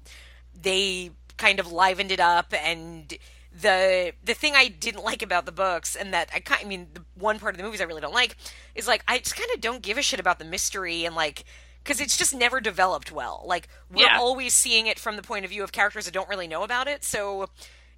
they 0.54 1.10
kind 1.36 1.58
of 1.58 1.72
livened 1.72 2.12
it 2.12 2.20
up 2.20 2.54
and 2.54 3.12
the 3.60 4.12
the 4.24 4.34
thing 4.34 4.54
I 4.54 4.68
didn't 4.68 5.04
like 5.04 5.22
about 5.22 5.46
the 5.46 5.52
books 5.52 5.96
and 5.96 6.12
that 6.14 6.30
I 6.34 6.40
kind 6.40 6.60
I 6.64 6.68
mean 6.68 6.88
the 6.94 7.04
one 7.14 7.38
part 7.38 7.54
of 7.54 7.58
the 7.58 7.64
movies 7.64 7.80
I 7.80 7.84
really 7.84 8.00
don't 8.00 8.14
like 8.14 8.36
is 8.74 8.86
like 8.86 9.02
I 9.08 9.18
just 9.18 9.36
kind 9.36 9.50
of 9.54 9.60
don't 9.60 9.82
give 9.82 9.98
a 9.98 10.02
shit 10.02 10.20
about 10.20 10.38
the 10.38 10.44
mystery 10.44 11.04
and 11.04 11.14
like 11.14 11.44
because 11.82 12.00
it's 12.00 12.16
just 12.16 12.34
never 12.34 12.60
developed 12.60 13.10
well. 13.10 13.42
Like 13.46 13.68
we're 13.90 14.06
Yeah. 14.06 14.18
always 14.18 14.54
seeing 14.54 14.86
it 14.86 14.98
from 14.98 15.16
the 15.16 15.22
point 15.22 15.44
of 15.44 15.50
view 15.50 15.64
of 15.64 15.72
characters 15.72 16.04
that 16.04 16.14
don't 16.14 16.28
really 16.28 16.46
know 16.46 16.62
about 16.62 16.88
it, 16.88 17.04
so 17.04 17.48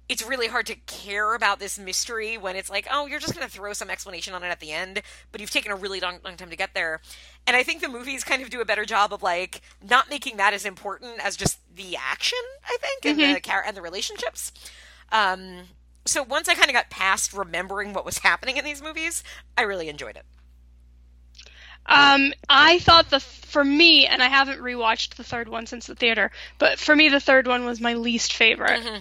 it's 0.09 0.25
really 0.25 0.47
hard 0.47 0.65
to 0.65 0.75
care 0.75 1.33
about 1.33 1.59
this 1.59 1.79
mystery 1.79 2.37
when 2.37 2.55
it's 2.57 2.69
like, 2.69 2.85
oh, 2.91 3.05
you're 3.05 3.19
just 3.19 3.33
going 3.33 3.47
to 3.47 3.51
throw 3.51 3.71
some 3.71 3.89
explanation 3.89 4.33
on 4.33 4.43
it 4.43 4.47
at 4.47 4.59
the 4.59 4.71
end, 4.71 5.01
but 5.31 5.39
you've 5.39 5.49
taken 5.49 5.71
a 5.71 5.75
really 5.75 6.01
long, 6.01 6.19
long 6.25 6.35
time 6.35 6.49
to 6.49 6.57
get 6.57 6.73
there. 6.73 6.99
And 7.47 7.55
I 7.55 7.63
think 7.63 7.81
the 7.81 7.87
movies 7.87 8.23
kind 8.23 8.41
of 8.41 8.49
do 8.49 8.59
a 8.59 8.65
better 8.65 8.83
job 8.83 9.13
of 9.13 9.23
like 9.23 9.61
not 9.81 10.09
making 10.09 10.37
that 10.37 10.53
as 10.53 10.65
important 10.65 11.19
as 11.23 11.37
just 11.37 11.59
the 11.73 11.95
action. 11.95 12.39
I 12.65 12.77
think 12.81 13.05
and 13.05 13.19
mm-hmm. 13.19 13.33
the 13.33 13.39
char- 13.39 13.63
and 13.65 13.77
the 13.77 13.81
relationships. 13.81 14.51
Um, 15.13 15.59
so 16.05 16.23
once 16.23 16.49
I 16.49 16.55
kind 16.55 16.69
of 16.69 16.73
got 16.73 16.89
past 16.89 17.31
remembering 17.31 17.93
what 17.93 18.03
was 18.03 18.17
happening 18.17 18.57
in 18.57 18.65
these 18.65 18.81
movies, 18.81 19.23
I 19.57 19.61
really 19.61 19.87
enjoyed 19.87 20.17
it. 20.17 20.25
Um, 21.85 22.33
I 22.49 22.79
thought 22.79 23.09
the 23.09 23.19
for 23.19 23.63
me, 23.63 24.07
and 24.07 24.23
I 24.23 24.27
haven't 24.27 24.59
rewatched 24.59 25.15
the 25.15 25.23
third 25.23 25.47
one 25.49 25.65
since 25.65 25.87
the 25.87 25.95
theater, 25.95 26.31
but 26.57 26.79
for 26.79 26.95
me, 26.95 27.09
the 27.09 27.19
third 27.19 27.45
one 27.45 27.65
was 27.65 27.79
my 27.79 27.93
least 27.93 28.33
favorite. 28.33 28.81
Mm-hmm. 28.81 28.99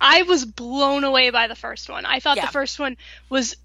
I 0.00 0.22
was 0.22 0.44
blown 0.44 1.04
away 1.04 1.30
by 1.30 1.46
the 1.46 1.54
first 1.54 1.88
one. 1.88 2.04
I 2.04 2.20
thought 2.20 2.36
Yeah. 2.36 2.46
the 2.46 2.52
first 2.52 2.78
one 2.78 2.96
was 3.28 3.56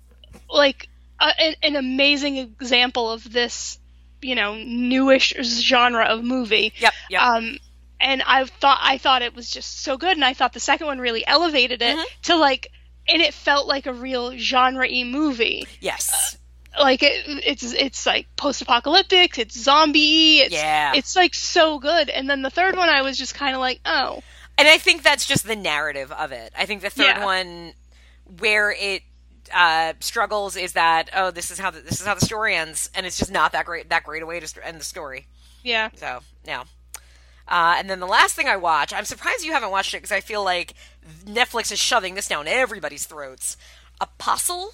like 0.49 0.89
a, 1.19 1.41
an, 1.41 1.55
an 1.63 1.75
amazing 1.75 2.37
example 2.37 3.11
of 3.11 3.31
this, 3.31 3.79
you 4.21 4.35
know, 4.35 4.55
newish 4.55 5.33
genre 5.41 6.05
of 6.05 6.23
movie. 6.23 6.73
Yep. 6.77 6.93
Yep. 7.09 7.21
Um, 7.21 7.57
and 8.01 8.21
I 8.25 8.45
thought 8.45 8.79
I 8.81 8.97
thought 8.97 9.21
it 9.21 9.35
was 9.35 9.49
just 9.49 9.81
so 9.81 9.97
good, 9.97 10.13
and 10.17 10.25
I 10.25 10.33
thought 10.33 10.53
the 10.53 10.59
second 10.59 10.87
one 10.87 10.99
really 10.99 11.25
elevated 11.25 11.81
it 11.81 11.95
Mm-hmm. 11.97 12.21
to 12.23 12.35
like, 12.35 12.67
and 13.07 13.21
it 13.21 13.33
felt 13.33 13.67
like 13.67 13.85
a 13.85 13.93
real 13.93 14.37
genre-y 14.37 15.03
movie 15.05 15.65
yes. 15.79 16.37
like 16.79 17.03
it, 17.03 17.23
it's 17.27 17.63
it's 17.73 18.05
like 18.05 18.27
post-apocalyptic 18.37 19.37
it's 19.37 19.59
zombie 19.61 20.39
it's 20.39 20.53
Yeah. 20.53 20.93
it's 20.95 21.15
like 21.15 21.33
so 21.33 21.79
good 21.79 22.09
and 22.09 22.29
then 22.29 22.43
the 22.43 22.49
third 22.49 22.77
one 22.77 22.87
i 22.89 23.01
was 23.01 23.17
just 23.17 23.33
kind 23.35 23.55
of 23.55 23.59
like 23.59 23.81
oh 23.85 24.21
And 24.57 24.67
I 24.67 24.77
think 24.77 25.01
that's 25.03 25.25
just 25.25 25.45
the 25.47 25.55
narrative 25.55 26.11
of 26.11 26.31
it. 26.31 26.53
I 26.57 26.65
think 26.67 26.81
the 26.81 26.89
third 26.91 27.17
Yeah. 27.17 27.25
one, 27.25 27.73
where 28.39 28.71
it 28.71 29.01
uh, 29.53 29.93
struggles, 29.99 30.55
is 30.55 30.73
that 30.73 31.09
oh, 31.15 31.31
this 31.31 31.49
is 31.51 31.57
how 31.59 31.71
the, 31.71 31.79
this 31.81 31.99
is 31.99 32.05
how 32.05 32.13
the 32.13 32.25
story 32.25 32.55
ends, 32.55 32.89
and 32.93 33.05
it's 33.05 33.17
just 33.17 33.31
not 33.31 33.51
that 33.53 33.65
great 33.65 33.89
that 33.89 34.03
great 34.03 34.21
a 34.21 34.25
way 34.25 34.39
to 34.39 34.67
end 34.67 34.79
the 34.79 34.83
story. 34.85 35.25
yeah 35.63 35.89
So 35.95 36.19
no. 36.45 36.63
Uh, 37.51 37.75
and 37.77 37.89
then 37.89 37.99
the 37.99 38.07
last 38.07 38.33
thing 38.33 38.47
I 38.47 38.55
watch, 38.55 38.93
I'm 38.93 39.03
surprised 39.03 39.43
you 39.43 39.51
haven't 39.51 39.71
watched 39.71 39.93
it 39.93 39.97
because 39.97 40.13
I 40.13 40.21
feel 40.21 40.41
like 40.41 40.73
Netflix 41.25 41.69
is 41.71 41.79
shoving 41.79 42.15
this 42.15 42.29
down 42.29 42.47
everybody's 42.47 43.05
throats. 43.05 43.57
Apostle. 43.99 44.73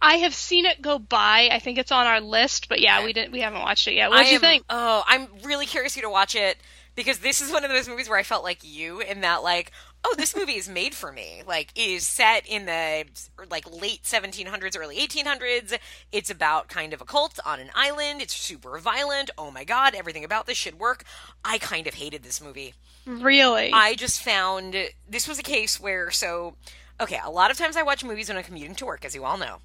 i 0.00 0.16
have 0.16 0.34
seen 0.34 0.64
it 0.66 0.80
go 0.82 0.98
by 0.98 1.48
i 1.50 1.58
think 1.58 1.78
it's 1.78 1.90
on 1.90 2.06
our 2.06 2.20
list 2.20 2.68
but 2.68 2.80
yeah 2.80 3.02
we 3.02 3.12
didn't 3.12 3.32
we 3.32 3.40
haven't 3.40 3.62
watched 3.62 3.88
it 3.88 3.94
yet 3.94 4.10
what 4.10 4.24
do 4.26 4.30
you 4.30 4.38
think 4.38 4.62
Oh, 4.68 5.02
I'm 5.08 5.26
really 5.42 5.66
curious 5.66 5.94
for 5.94 6.00
you 6.00 6.04
to 6.04 6.10
watch 6.10 6.34
it 6.36 6.58
because 6.94 7.18
this 7.18 7.40
is 7.40 7.50
one 7.50 7.64
of 7.64 7.70
those 7.70 7.88
movies 7.88 8.08
where 8.08 8.18
I 8.18 8.22
felt 8.22 8.44
like 8.44 8.58
you 8.62 9.00
in 9.00 9.20
that 9.22 9.42
like, 9.42 9.70
oh, 10.06 10.14
this 10.16 10.36
movie 10.36 10.56
is 10.56 10.68
made 10.68 10.94
for 10.94 11.10
me. 11.10 11.42
Like, 11.46 11.72
is 11.74 12.06
set 12.06 12.46
in 12.46 12.66
the 12.66 13.04
like 13.50 13.70
late 13.70 14.02
1700s, 14.04 14.78
early 14.78 14.98
1800s. 14.98 15.78
It's 16.12 16.30
about 16.30 16.68
kind 16.68 16.92
of 16.92 17.00
a 17.00 17.04
cult 17.04 17.38
on 17.44 17.58
an 17.60 17.70
island. 17.74 18.22
It's 18.22 18.34
super 18.34 18.78
violent. 18.78 19.30
Oh 19.36 19.50
my 19.50 19.64
god, 19.64 19.94
everything 19.94 20.24
about 20.24 20.46
this 20.46 20.56
should 20.56 20.78
work. 20.78 21.04
I 21.44 21.58
kind 21.58 21.86
of 21.86 21.94
hated 21.94 22.22
this 22.22 22.40
movie. 22.40 22.74
really 23.06 23.70
I 23.72 23.94
just 23.94 24.22
found 24.22 24.76
this 25.08 25.28
was 25.28 25.38
a 25.38 25.42
case 25.42 25.80
where 25.80 26.10
so 26.10 26.54
okay, 27.00 27.20
a 27.22 27.30
lot 27.30 27.50
of 27.50 27.58
times 27.58 27.76
I 27.76 27.82
watch 27.82 28.04
movies 28.04 28.28
when 28.28 28.38
I'm 28.38 28.44
commuting 28.44 28.74
to 28.76 28.86
work, 28.86 29.04
as 29.04 29.14
you 29.14 29.24
all 29.24 29.36
know. 29.36 29.58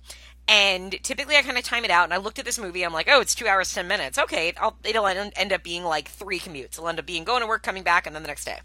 And 0.48 0.92
typically 1.04 1.38
I 1.38 1.44
kind 1.44 1.58
of 1.58 1.64
time 1.64 1.86
it 1.86 1.92
out 1.92 2.04
and 2.04 2.14
I 2.14 2.18
looked 2.18 2.40
at 2.40 2.46
this 2.46 2.60
movie, 2.60 2.84
I'm 2.84 2.94
like, 2.94 3.08
oh, 3.10 3.22
it's 3.22 3.36
two 3.36 3.48
hours, 3.48 3.74
10 3.74 3.88
minutes. 3.88 4.18
Okay, 4.18 4.54
I'll, 4.60 4.76
it'll 4.84 5.08
end 5.08 5.32
end 5.36 5.54
up 5.54 5.64
being 5.64 5.84
like 5.84 6.10
three 6.10 6.40
commutes. 6.40 6.74
It'll 6.74 6.90
end 6.90 7.00
up 7.00 7.06
being 7.06 7.24
going 7.24 7.42
to 7.42 7.48
work, 7.48 7.64
coming 7.64 7.84
back, 7.84 8.06
and 8.06 8.16
then 8.16 8.24
the 8.24 8.28
next 8.28 8.46
day. 8.46 8.60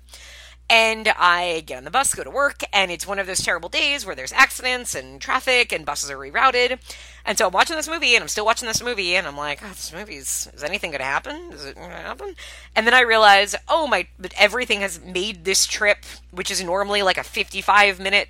And 0.69 1.09
I 1.17 1.63
get 1.65 1.79
on 1.79 1.85
the 1.85 1.93
bus, 1.93 2.13
go 2.13 2.25
to 2.25 2.31
work, 2.31 2.63
and 2.73 2.91
it's 2.91 3.07
one 3.07 3.21
of 3.21 3.29
those 3.29 3.41
terrible 3.41 3.69
days 3.69 4.05
where 4.05 4.17
there's 4.17 4.33
accidents 4.33 4.97
and 4.97 5.21
traffic 5.21 5.73
and 5.73 5.87
buses 5.87 6.11
are 6.11 6.17
rerouted. 6.17 6.81
And 7.25 7.39
so 7.39 7.47
I'm 7.47 7.53
watching 7.53 7.77
this 7.77 7.89
movie, 7.89 8.17
and 8.17 8.23
I'm 8.23 8.29
still 8.29 8.45
watching 8.45 8.67
this 8.67 8.83
movie, 8.83 9.15
and 9.15 9.29
I'm 9.29 9.37
like, 9.37 9.61
oh, 9.63 9.69
this 9.69 9.93
movie's, 9.93 10.49
is 10.55 10.65
anything 10.65 10.91
going 10.91 10.99
to 10.99 11.05
happen? 11.05 11.53
Is 11.53 11.65
it 11.65 11.77
going 11.77 11.91
to 11.91 11.97
happen? 11.97 12.35
And 12.75 12.85
then 12.85 12.95
I 12.95 13.03
realize, 13.03 13.55
oh 13.69 13.87
my, 13.87 14.09
but 14.19 14.35
everything 14.37 14.81
has 14.81 15.01
made 15.01 15.45
this 15.45 15.67
trip, 15.67 16.05
which 16.33 16.51
is 16.51 16.63
normally 16.65 17.03
like 17.03 17.19
a 17.19 17.25
55 17.25 18.01
minute 18.01 18.29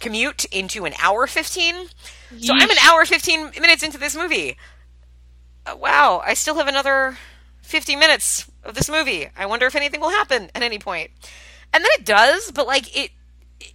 commute, 0.00 0.44
into 0.46 0.84
an 0.86 0.92
hour 1.00 1.26
15. 1.26 1.74
So 2.40 2.52
I'm 2.52 2.70
an 2.70 2.76
hour 2.84 3.04
15 3.04 3.52
minutes 3.60 3.82
into 3.84 3.98
this 3.98 4.16
movie. 4.16 4.56
Uh, 5.64 5.76
wow, 5.76 6.20
I 6.24 6.34
still 6.34 6.56
have 6.56 6.68
another 6.68 7.16
50 7.62 7.96
minutes 7.96 8.50
of 8.64 8.74
this 8.74 8.88
movie. 8.90 9.28
I 9.36 9.46
wonder 9.46 9.66
if 9.66 9.74
anything 9.74 10.00
will 10.00 10.10
happen 10.10 10.50
at 10.54 10.62
any 10.62 10.78
point. 10.78 11.10
And 11.72 11.84
then 11.84 11.90
it 11.98 12.04
does, 12.04 12.50
but 12.52 12.66
like 12.66 12.96
it 12.96 13.10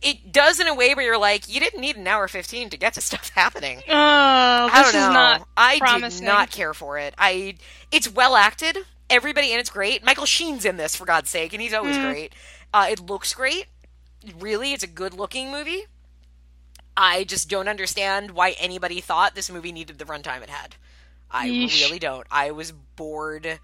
it 0.01 0.31
does 0.31 0.59
in 0.59 0.67
a 0.67 0.73
way 0.75 0.93
where 0.93 1.05
you're 1.05 1.17
like, 1.17 1.51
you 1.53 1.59
didn't 1.59 1.81
need 1.81 1.95
an 1.97 2.07
hour 2.07 2.27
15 2.27 2.69
to 2.69 2.77
get 2.77 2.93
to 2.93 3.01
stuff 3.01 3.29
happening. 3.35 3.81
oh 3.87 3.91
I 4.71 4.83
this 4.83 4.91
don't 4.91 5.01
know. 5.01 5.09
is 5.09 5.13
not 5.13 5.47
I 5.57 5.79
promising. 5.79 6.21
did 6.25 6.31
not 6.31 6.51
care 6.51 6.73
for 6.73 6.97
it. 6.97 7.13
I 7.17 7.55
it's 7.91 8.09
well 8.11 8.35
acted. 8.35 8.77
Everybody 9.09 9.51
in 9.51 9.59
it's 9.59 9.69
great. 9.69 10.03
Michael 10.05 10.25
Sheen's 10.25 10.65
in 10.65 10.77
this 10.77 10.95
for 10.95 11.05
God's 11.05 11.29
sake, 11.29 11.51
and 11.53 11.61
he's 11.61 11.73
always 11.73 11.97
Mm. 11.97 12.09
great. 12.09 12.33
Uh, 12.73 12.87
it 12.89 12.99
looks 13.01 13.33
great. 13.33 13.65
Really, 14.39 14.71
it's 14.71 14.83
a 14.83 14.87
good 14.87 15.13
looking 15.13 15.51
movie. 15.51 15.83
I 16.95 17.23
just 17.23 17.49
don't 17.49 17.67
understand 17.67 18.31
why 18.31 18.51
anybody 18.59 19.01
thought 19.01 19.35
this 19.35 19.49
movie 19.51 19.71
needed 19.71 19.97
the 19.97 20.05
runtime 20.05 20.41
it 20.43 20.49
had. 20.49 20.75
I 21.29 21.49
Yeesh. 21.49 21.81
really 21.81 21.99
don't. 21.99 22.27
I 22.29 22.51
was 22.51 22.71
bored 22.71 23.59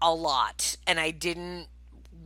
a 0.00 0.14
lot, 0.14 0.76
and 0.86 0.98
I 0.98 1.10
didn't 1.10 1.66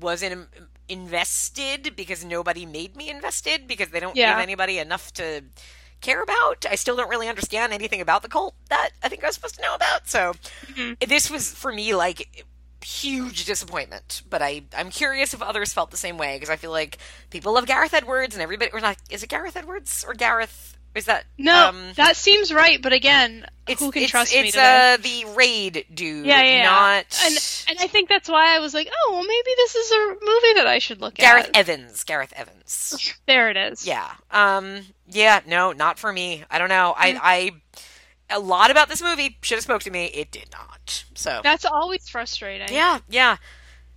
wasn't 0.00 0.48
invested 0.88 1.94
because 1.96 2.24
nobody 2.24 2.66
made 2.66 2.96
me 2.96 3.08
invested 3.10 3.66
because 3.66 3.88
they 3.90 4.00
don't 4.00 4.16
Yeah. 4.16 4.34
give 4.34 4.42
anybody 4.42 4.78
enough 4.78 5.12
to 5.14 5.44
care 6.00 6.22
about. 6.22 6.66
I 6.68 6.74
still 6.74 6.96
don't 6.96 7.08
really 7.08 7.28
understand 7.28 7.72
anything 7.72 8.00
about 8.00 8.22
the 8.22 8.28
cult 8.28 8.54
that 8.68 8.90
I 9.02 9.08
think 9.08 9.22
I 9.22 9.28
was 9.28 9.36
supposed 9.36 9.54
to 9.56 9.62
know 9.62 9.74
about. 9.74 10.08
So 10.08 10.34
mm-hmm. 10.66 10.94
this 11.06 11.30
was 11.30 11.52
for 11.52 11.72
me 11.72 11.94
like 11.94 12.44
huge 12.84 13.44
disappointment. 13.44 14.22
But 14.28 14.42
I 14.42 14.64
I'm 14.76 14.90
curious 14.90 15.32
if 15.32 15.40
others 15.42 15.72
felt 15.72 15.90
the 15.90 15.96
same 15.96 16.18
way 16.18 16.36
because 16.36 16.50
I 16.50 16.56
feel 16.56 16.72
like 16.72 16.98
people 17.30 17.54
love 17.54 17.66
Gareth 17.66 17.94
Edwards 17.94 18.34
and 18.34 18.42
everybody 18.42 18.70
or 18.72 18.80
not 18.80 18.96
is 19.10 19.22
it 19.22 19.28
Gareth 19.28 19.56
Edwards 19.56 20.04
or 20.06 20.14
Gareth 20.14 20.71
is 20.94 21.06
that 21.06 21.24
No, 21.38 21.68
um, 21.68 21.92
that 21.96 22.16
seems 22.16 22.52
right, 22.52 22.80
but 22.80 22.92
again, 22.92 23.46
it's, 23.66 23.80
who 23.80 23.90
can 23.90 24.02
it's, 24.02 24.10
trust 24.10 24.34
me 24.34 24.40
it's 24.40 24.56
uh 24.56 24.96
the 25.00 25.24
raid 25.36 25.86
dude 25.94 26.26
yeah, 26.26 26.42
yeah, 26.42 26.56
yeah. 26.56 26.64
not 26.64 27.18
And 27.24 27.66
and 27.68 27.78
I 27.80 27.86
think 27.86 28.08
that's 28.08 28.28
why 28.28 28.56
I 28.56 28.58
was 28.58 28.74
like, 28.74 28.88
oh, 28.92 29.12
well, 29.12 29.22
maybe 29.22 29.50
this 29.56 29.74
is 29.74 29.92
a 29.92 30.08
movie 30.08 30.54
that 30.56 30.66
I 30.66 30.78
should 30.78 31.00
look 31.00 31.14
Gareth 31.14 31.46
at. 31.46 31.52
Gareth 31.52 31.68
Evans 31.68 32.04
Gareth 32.04 32.32
Evans 32.36 33.12
There 33.26 33.50
it 33.50 33.56
is. 33.56 33.86
Yeah. 33.86 34.10
Um. 34.30 34.80
Yeah. 35.08 35.40
No, 35.46 35.72
not 35.72 35.98
for 35.98 36.12
me. 36.12 36.44
I 36.50 36.58
don't 36.58 36.68
know. 36.68 36.94
Mm. 36.96 37.18
I. 37.20 37.20
I. 37.22 37.50
A 38.34 38.38
lot 38.38 38.70
about 38.70 38.88
this 38.88 39.02
movie 39.02 39.36
should 39.42 39.56
have 39.56 39.64
spoke 39.64 39.82
to 39.82 39.90
me. 39.90 40.06
It 40.06 40.30
did 40.30 40.48
not. 40.52 41.04
So. 41.14 41.40
That's 41.42 41.66
always 41.66 42.08
frustrating. 42.08 42.68
Yeah. 42.72 43.00
Yeah. 43.08 43.36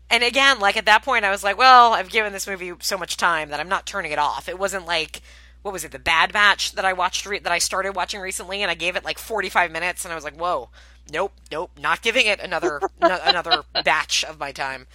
And 0.09 0.23
again, 0.23 0.59
like 0.59 0.75
at 0.77 0.85
that 0.85 1.03
point, 1.03 1.23
I 1.25 1.31
was 1.31 1.43
like, 1.43 1.57
well, 1.57 1.93
I've 1.93 2.09
given 2.09 2.33
this 2.33 2.45
movie 2.45 2.73
so 2.79 2.97
much 2.97 3.17
time 3.17 3.49
that 3.49 3.59
I'm 3.59 3.69
not 3.69 3.85
turning 3.85 4.11
it 4.11 4.19
off. 4.19 4.49
It 4.49 4.59
wasn't 4.59 4.85
like. 4.85 5.21
What 5.65 5.73
was 5.73 5.83
it? 5.83 5.91
The 5.91 5.97
Bad 5.97 6.31
Batch 6.31 6.73
that 6.73 6.85
I 6.85 6.93
watched 6.93 7.25
re- 7.25 7.39
that 7.39 7.51
I 7.51 7.57
started 7.57 7.95
watching 7.95 8.19
recently, 8.19 8.61
and 8.61 8.69
I 8.69 8.75
gave 8.75 8.95
it 8.95 9.03
like 9.03 9.17
45 9.17 9.71
minutes, 9.71 10.05
and 10.05 10.11
I 10.11 10.15
was 10.15 10.23
like, 10.23 10.35
"Whoa, 10.35 10.69
nope, 11.11 11.31
nope, 11.51 11.71
not 11.79 12.03
giving 12.03 12.27
it 12.27 12.39
another 12.39 12.79
no, 13.01 13.17
another 13.23 13.63
batch 13.83 14.23
of 14.23 14.39
my 14.39 14.51
time." 14.51 14.85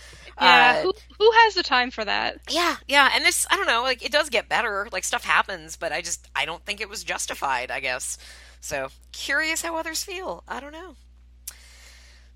Yeah. 0.40 0.76
Uh, 0.78 0.82
who, 0.84 0.92
who 1.18 1.30
has 1.32 1.54
the 1.54 1.64
time 1.64 1.90
for 1.90 2.04
that? 2.04 2.38
yeah, 2.48 2.76
yeah, 2.86 3.10
and 3.12 3.24
this 3.24 3.48
I 3.50 3.56
don't 3.56 3.66
know, 3.66 3.82
like 3.82 4.04
it 4.04 4.12
does 4.12 4.30
get 4.30 4.48
better, 4.48 4.86
like 4.92 5.02
stuff 5.02 5.24
happens, 5.24 5.74
but 5.76 5.90
I 5.90 6.02
just 6.02 6.28
I 6.36 6.44
don't 6.44 6.64
think 6.64 6.80
it 6.80 6.88
was 6.88 7.02
justified, 7.02 7.72
I 7.72 7.80
guess. 7.80 8.16
So, 8.60 8.90
curious 9.10 9.62
how 9.62 9.74
others 9.76 10.04
feel. 10.04 10.44
I 10.46 10.60
don't 10.60 10.72
know. 10.72 10.94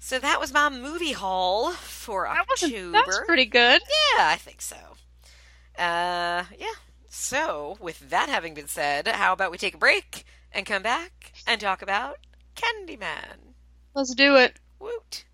So 0.01 0.19
that 0.19 0.41
was 0.41 0.53
my 0.53 0.71
movie 0.71 1.13
haul 1.13 1.71
for 1.71 2.25
That. 2.25 2.65
October. 2.65 2.91
That's 2.91 3.21
pretty 3.27 3.47
good. 3.47 3.81
Yeah, 4.17 4.27
I 4.27 4.37
think 4.41 4.61
so. 4.61 4.77
Uh, 5.79 6.43
yeah. 6.59 6.75
So, 7.17 7.77
with 7.81 8.11
that 8.11 8.29
having 8.29 8.55
been 8.55 8.67
said, 8.67 9.07
how 9.07 9.33
about 9.33 9.53
we 9.53 9.57
take 9.57 9.77
a 9.77 9.79
break 9.79 10.25
and 10.51 10.67
come 10.67 10.83
back 10.83 11.33
and 11.47 11.61
talk 11.61 11.81
about 11.81 12.19
Candyman? 12.57 13.55
Let's 13.95 14.17
do 14.17 14.35
it. 14.35 14.59
Woot. 14.81 15.25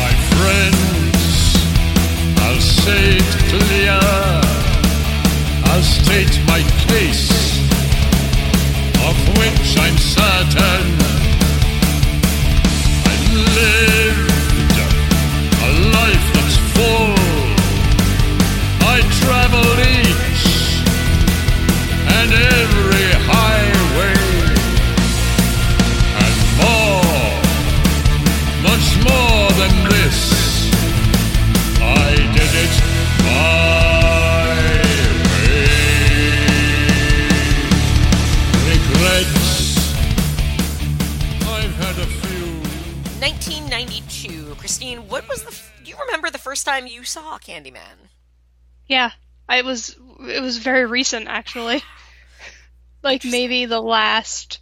My 0.00 0.12
friends, 0.32 1.56
I'll 2.44 2.60
say 2.60 3.16
it 3.16 3.32
clear. 3.50 4.00
I'll 5.70 5.82
state 5.82 6.40
my 6.46 6.62
case, 6.88 7.30
of 9.08 9.16
which 9.38 9.78
I'm 9.78 9.98
certain. 9.98 11.07
First 46.48 46.64
time 46.64 46.86
you 46.86 47.04
saw 47.04 47.36
Candyman? 47.38 48.08
Yeah. 48.86 49.10
I 49.46 49.60
was. 49.60 49.94
It 50.20 50.40
was 50.40 50.56
very 50.56 50.86
recent, 50.86 51.28
actually. 51.28 51.82
Like 53.00 53.24
maybe 53.24 53.64
the 53.66 53.80
last 53.80 54.58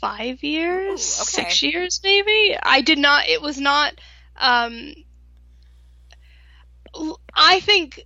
five 0.00 0.44
years, 0.44 1.18
Ooh, 1.18 1.22
okay. 1.22 1.50
six 1.50 1.62
years, 1.64 2.00
maybe. 2.04 2.56
I 2.62 2.82
did 2.82 2.98
not. 2.98 3.28
It 3.28 3.42
was 3.42 3.58
not. 3.58 3.94
Um, 4.36 4.94
I 7.34 7.58
think 7.58 8.00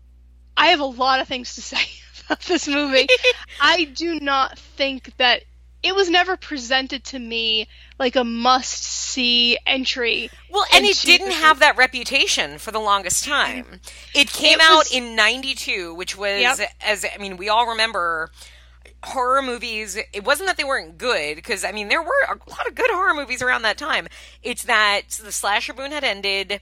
I 0.57 0.69
have 0.69 0.81
a 0.81 0.87
lot 0.87 1.21
of 1.21 1.29
things 1.29 1.55
to 1.57 1.61
say 1.73 1.85
about 2.25 2.41
this 2.41 2.67
movie. 2.67 3.07
I 3.61 3.85
do 3.85 4.19
not 4.21 4.59
think 4.59 5.15
that 5.19 5.43
it 5.89 5.95
was 5.95 6.11
never 6.11 6.37
presented 6.37 7.03
to 7.05 7.19
me 7.19 7.67
like 7.99 8.15
a 8.15 8.25
must 8.25 8.83
see 8.85 9.59
entry. 9.67 10.31
Well, 10.51 10.67
and 10.73 10.85
it 10.85 10.99
didn't 11.05 11.33
have 11.33 11.61
that 11.61 11.77
reputation 11.77 12.59
for 12.59 12.71
the 12.71 12.79
longest 12.79 13.25
time. 13.25 13.81
It 14.15 14.29
came 14.31 14.61
It 14.61 14.63
out 14.63 14.79
was- 14.79 14.93
in 14.93 15.17
92, 15.17 15.95
which 15.95 16.17
was, 16.17 16.41
Yep. 16.41 16.71
as 16.83 17.05
I 17.05 17.17
mean, 17.19 17.37
we 17.39 17.49
all 17.49 17.67
remember 17.67 18.31
horror 19.03 19.43
movies. 19.43 19.97
It 20.13 20.25
wasn't 20.25 20.49
that 20.49 20.57
they 20.57 20.65
weren't 20.65 20.99
good, 20.99 21.37
because, 21.37 21.65
I 21.65 21.73
mean, 21.73 21.89
there 21.89 22.03
were 22.03 22.25
a 22.29 22.51
lot 22.51 22.67
of 22.67 22.75
good 22.75 22.91
horror 22.91 23.15
movies 23.15 23.43
around 23.43 23.63
that 23.63 23.79
time. 23.79 24.09
It's 24.43 24.65
that 24.65 25.09
the 25.23 25.33
slasher 25.33 25.73
boom 25.73 25.91
had 25.93 26.05
ended, 26.05 26.61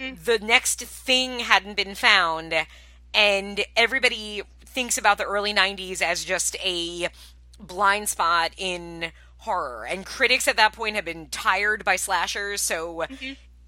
mm-hmm. 0.00 0.16
the 0.24 0.38
next 0.40 0.80
thing 0.80 1.40
hadn't 1.40 1.76
been 1.76 1.94
found, 1.94 2.54
and 3.12 3.64
everybody 3.76 4.42
thinks 4.64 4.98
about 4.98 5.18
the 5.18 5.24
early 5.24 5.54
90s 5.54 6.02
as 6.02 6.24
just 6.24 6.56
a 6.64 7.08
blind 7.66 8.08
spot 8.08 8.52
in 8.56 9.12
horror. 9.38 9.86
And 9.86 10.06
critics 10.06 10.48
at 10.48 10.56
that 10.56 10.72
point 10.72 10.96
have 10.96 11.04
been 11.04 11.28
tired 11.28 11.84
by 11.84 11.96
slashers, 11.96 12.60
so 12.60 13.04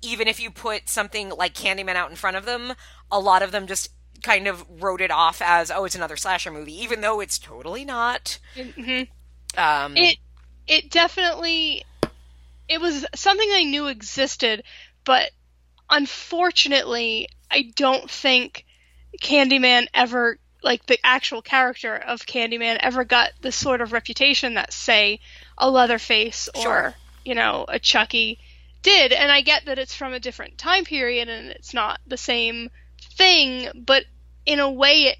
even 0.02 0.28
if 0.28 0.40
you 0.40 0.50
put 0.50 0.88
something 0.88 1.30
like 1.30 1.54
Candyman 1.54 1.96
out 1.96 2.10
in 2.10 2.16
front 2.16 2.36
of 2.36 2.44
them, 2.44 2.74
a 3.10 3.18
lot 3.20 3.42
of 3.42 3.52
them 3.52 3.66
just 3.66 3.90
kind 4.22 4.46
of 4.48 4.64
wrote 4.82 5.00
it 5.00 5.10
off 5.10 5.42
as, 5.42 5.70
oh, 5.70 5.84
it's 5.84 5.94
another 5.94 6.16
slasher 6.16 6.50
movie, 6.50 6.80
even 6.82 7.00
though 7.00 7.20
it's 7.20 7.38
totally 7.38 7.84
not. 7.84 8.38
Mhm. 8.56 9.08
Um, 9.56 9.96
It 9.96 10.18
it 10.66 10.90
definitely 10.90 11.84
it 12.68 12.80
was 12.80 13.06
something 13.14 13.48
I 13.52 13.64
knew 13.64 13.86
existed, 13.86 14.62
but 15.04 15.30
unfortunately, 15.88 17.28
I 17.50 17.72
don't 17.76 18.10
think 18.10 18.64
Candyman 19.22 19.86
ever 19.94 20.38
like 20.66 20.84
the 20.86 20.98
actual 21.04 21.40
character 21.40 21.94
of 21.96 22.26
Candyman 22.26 22.76
ever 22.80 23.04
got 23.04 23.30
the 23.40 23.52
sort 23.52 23.80
of 23.80 23.92
reputation 23.92 24.54
that 24.54 24.72
say 24.72 25.20
a 25.56 25.70
Leatherface 25.70 26.48
or 26.54 26.60
Sure. 26.62 26.94
you 27.24 27.34
know 27.34 27.64
a 27.68 27.78
Chucky 27.78 28.38
did. 28.82 29.12
And 29.12 29.32
I 29.32 29.40
get 29.40 29.64
that 29.66 29.78
it's 29.78 29.94
from 29.94 30.12
a 30.12 30.20
different 30.20 30.58
time 30.58 30.84
period 30.84 31.28
and 31.28 31.48
it's 31.48 31.72
not 31.72 32.00
the 32.06 32.16
same 32.16 32.68
thing, 33.16 33.68
but 33.86 34.04
in 34.44 34.60
a 34.60 34.70
way 34.70 35.14
it 35.14 35.18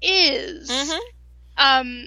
is. 0.00 0.70
mhm. 0.70 0.98
Um, 1.56 2.06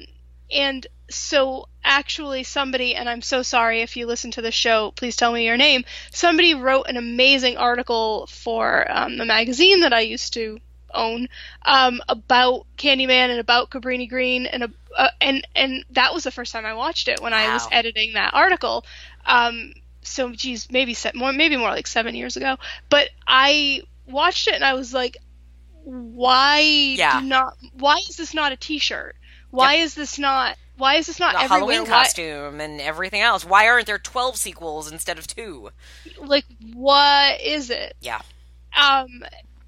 and 0.51 0.87
so 1.09 1.67
actually 1.83 2.43
somebody, 2.43 2.95
and 2.95 3.07
I'm 3.07 3.21
so 3.21 3.43
sorry 3.43 3.81
if 3.81 3.95
you 3.97 4.07
listen 4.07 4.31
to 4.31 4.41
the 4.41 4.51
show, 4.51 4.91
please 4.95 5.15
tell 5.15 5.31
me 5.31 5.45
your 5.45 5.57
name. 5.57 5.85
Somebody 6.11 6.53
wrote 6.55 6.87
an 6.87 6.97
amazing 6.97 7.57
article 7.57 8.27
for 8.27 8.85
um, 8.91 9.17
the 9.17 9.25
magazine 9.25 9.81
that 9.81 9.93
I 9.93 10.01
used 10.01 10.33
to 10.33 10.59
own 10.95 11.27
um, 11.63 12.01
about 12.09 12.65
Candyman 12.77 13.29
and 13.29 13.39
about 13.39 13.69
Cabrini 13.69 14.09
Green 14.09 14.45
and 14.45 14.73
uh, 14.97 15.09
and 15.21 15.45
and 15.55 15.83
that 15.91 16.13
was 16.13 16.23
the 16.23 16.31
first 16.31 16.51
time 16.53 16.65
I 16.65 16.73
watched 16.73 17.07
it 17.07 17.21
when 17.21 17.33
I 17.33 17.53
was 17.53 17.67
editing 17.71 18.13
that 18.13 18.33
article. 18.33 18.85
Um, 19.25 19.73
so 20.01 20.31
geez, 20.31 20.71
maybe 20.71 20.93
se- 20.93 21.11
more 21.15 21.33
maybe 21.33 21.57
more 21.57 21.69
like 21.69 21.87
seven 21.87 22.15
years 22.15 22.37
ago. 22.37 22.57
But 22.89 23.09
I 23.27 23.81
watched 24.07 24.47
it 24.47 24.53
and 24.55 24.63
I 24.63 24.73
was 24.75 24.93
like, 24.93 25.17
why 25.83 26.59
Yeah. 26.59 27.21
do 27.21 27.27
not? 27.27 27.57
Why 27.73 27.97
is 28.09 28.17
this 28.17 28.33
not 28.33 28.51
a 28.51 28.55
T-shirt? 28.57 29.15
Why 29.51 29.75
is 29.75 29.93
this 29.95 30.17
not? 30.19 30.57
Why 30.77 30.95
is 30.95 31.07
this 31.07 31.19
not 31.19 31.33
The 31.33 31.39
everywhere? 31.43 31.59
Halloween 31.59 31.81
Why- 31.89 32.03
costume 32.03 32.59
and 32.59 32.81
everything 32.81 33.21
else. 33.21 33.45
Why 33.45 33.67
aren't 33.69 33.85
there 33.87 33.97
12 33.97 34.35
sequels 34.37 34.91
instead 34.91 35.17
of 35.17 35.27
two? 35.27 35.69
like 36.19 36.45
what 36.73 37.39
is 37.41 37.69
it? 37.69 37.95
Yeah. 38.01 38.21
um 38.77 39.23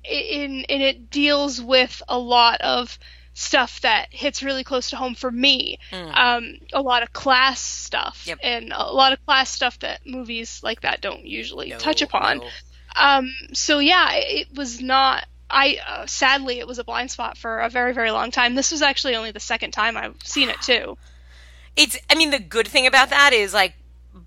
in 0.09 0.65
and 0.69 0.81
it 0.81 1.09
deals 1.09 1.61
with 1.61 2.01
a 2.07 2.17
lot 2.17 2.61
of 2.61 2.97
stuff 3.33 3.81
that 3.81 4.07
hits 4.11 4.41
really 4.41 4.63
close 4.63 4.89
to 4.89 4.95
home 4.95 5.13
for 5.13 5.29
me. 5.29 5.77
Um, 5.91 6.55
a 6.73 6.81
lot 6.81 7.03
of 7.03 7.13
class 7.13 7.59
stuff 7.61 8.23
Yep. 8.25 8.39
and 8.41 8.73
a 8.75 8.91
lot 8.91 9.13
of 9.13 9.23
class 9.25 9.51
stuff 9.51 9.77
that 9.79 9.99
movies 10.07 10.61
like 10.63 10.81
that 10.81 11.01
don't 11.01 11.23
usually 11.25 11.69
No, 11.69 11.77
touch 11.77 12.01
upon. 12.01 12.39
no. 12.39 12.49
Um, 12.95 13.29
so 13.53 13.77
yeah, 13.79 14.13
it 14.13 14.47
it 14.49 14.57
was 14.57 14.81
not. 14.81 15.25
I 15.49 15.77
uh, 15.87 16.05
sadly 16.07 16.59
it 16.59 16.67
was 16.67 16.79
a 16.79 16.83
blind 16.83 17.11
spot 17.11 17.37
for 17.37 17.59
a 17.59 17.69
very 17.69 17.93
very 17.93 18.09
long 18.11 18.31
time. 18.31 18.55
This 18.55 18.71
was 18.71 18.81
actually 18.81 19.15
only 19.15 19.31
the 19.31 19.39
second 19.39 19.71
time 19.71 19.95
I've 19.97 20.15
seen 20.23 20.49
it 20.49 20.59
too. 20.61 20.97
It's. 21.75 21.95
I 22.09 22.15
mean, 22.15 22.31
the 22.31 22.39
good 22.39 22.67
thing 22.67 22.87
about 22.87 23.11
that 23.11 23.33
is 23.33 23.53
like, 23.53 23.75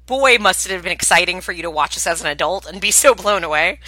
boy, 0.06 0.38
must 0.38 0.66
it 0.66 0.72
have 0.72 0.84
been 0.84 0.92
exciting 0.92 1.40
for 1.40 1.50
you 1.50 1.62
to 1.62 1.70
watch 1.70 1.94
this 1.94 2.06
as 2.06 2.20
an 2.20 2.28
adult 2.28 2.64
and 2.64 2.80
be 2.80 2.92
so 2.92 3.12
blown 3.14 3.42
away. 3.42 3.80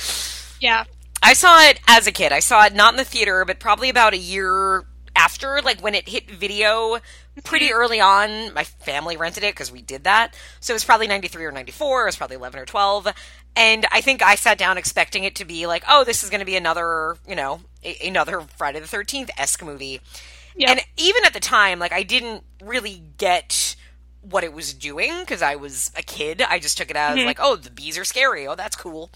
Yeah, 0.61 0.82
I 1.22 1.34
saw 1.34 1.62
it 1.68 1.80
as 1.86 2.06
a 2.06 2.12
kid. 2.12 2.32
I 2.32 2.40
saw 2.40 2.64
it 2.64 2.74
not 2.74 2.92
in 2.92 2.96
the 2.98 3.04
theater, 3.04 3.44
but 3.44 3.60
probably 3.60 3.88
about 3.88 4.12
a 4.12 4.18
year 4.18 4.84
after, 5.14 5.60
like 5.62 5.80
when 5.80 5.94
it 5.94 6.08
hit 6.08 6.30
video 6.30 6.98
pretty 7.44 7.66
mm-hmm. 7.66 7.76
early 7.76 8.00
on. 8.00 8.52
My 8.54 8.64
family 8.64 9.16
rented 9.16 9.44
it 9.44 9.54
because 9.54 9.72
we 9.72 9.82
did 9.82 10.04
that. 10.04 10.34
So 10.60 10.72
it 10.72 10.76
was 10.76 10.84
probably 10.84 11.06
93 11.06 11.44
or 11.44 11.52
94. 11.52 12.02
It 12.02 12.06
was 12.06 12.16
probably 12.16 12.36
11 12.36 12.60
or 12.60 12.66
12. 12.66 13.08
And 13.54 13.86
I 13.92 14.00
think 14.00 14.22
I 14.22 14.34
sat 14.34 14.58
down 14.58 14.78
expecting 14.78 15.24
it 15.24 15.36
to 15.36 15.44
be 15.44 15.66
like, 15.66 15.84
oh, 15.88 16.04
this 16.04 16.22
is 16.22 16.30
going 16.30 16.40
to 16.40 16.46
be 16.46 16.56
another, 16.56 17.16
you 17.28 17.36
know, 17.36 17.60
a- 17.84 18.06
another 18.06 18.40
Friday 18.56 18.80
the 18.80 18.86
13th 18.86 19.30
esque 19.38 19.64
movie. 19.64 20.00
Yep. 20.56 20.70
And 20.70 20.80
even 20.96 21.24
at 21.24 21.32
the 21.32 21.40
time, 21.40 21.78
like, 21.78 21.92
I 21.92 22.02
didn't 22.02 22.44
really 22.62 23.02
get 23.16 23.76
what 24.22 24.44
it 24.44 24.52
was 24.52 24.72
doing 24.72 25.12
because 25.20 25.42
I 25.42 25.56
was 25.56 25.90
a 25.96 26.02
kid. 26.02 26.42
I 26.42 26.58
just 26.58 26.78
took 26.78 26.90
it 26.90 26.96
as 26.96 27.16
mm-hmm. 27.16 27.26
like, 27.26 27.38
oh, 27.40 27.56
the 27.56 27.70
bees 27.70 27.98
are 27.98 28.04
scary. 28.04 28.46
Oh, 28.46 28.54
that's 28.54 28.76
cool. 28.76 29.10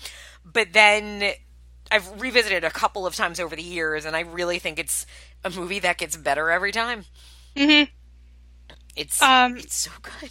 But 0.44 0.72
then 0.72 1.34
I've 1.90 2.20
revisited 2.20 2.64
a 2.64 2.70
couple 2.70 3.06
of 3.06 3.14
times 3.14 3.38
over 3.40 3.54
the 3.56 3.62
years, 3.62 4.04
and 4.04 4.16
I 4.16 4.20
really 4.20 4.58
think 4.58 4.78
it's 4.78 5.06
a 5.44 5.50
movie 5.50 5.78
that 5.80 5.98
gets 5.98 6.16
better 6.16 6.50
every 6.50 6.72
time. 6.72 7.04
Mhm. 7.56 7.88
It's 8.96 9.20
Um, 9.22 9.56
it's 9.58 9.76
so 9.76 9.90
good. 10.02 10.30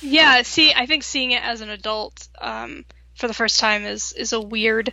yeah. 0.00 0.42
See, 0.42 0.72
I 0.72 0.86
think 0.86 1.02
seeing 1.02 1.30
it 1.32 1.42
as 1.42 1.60
an 1.60 1.70
adult 1.70 2.28
um, 2.40 2.84
for 3.14 3.28
the 3.28 3.34
first 3.34 3.60
time 3.60 3.84
is 3.84 4.12
is 4.12 4.32
a 4.32 4.40
weird 4.40 4.92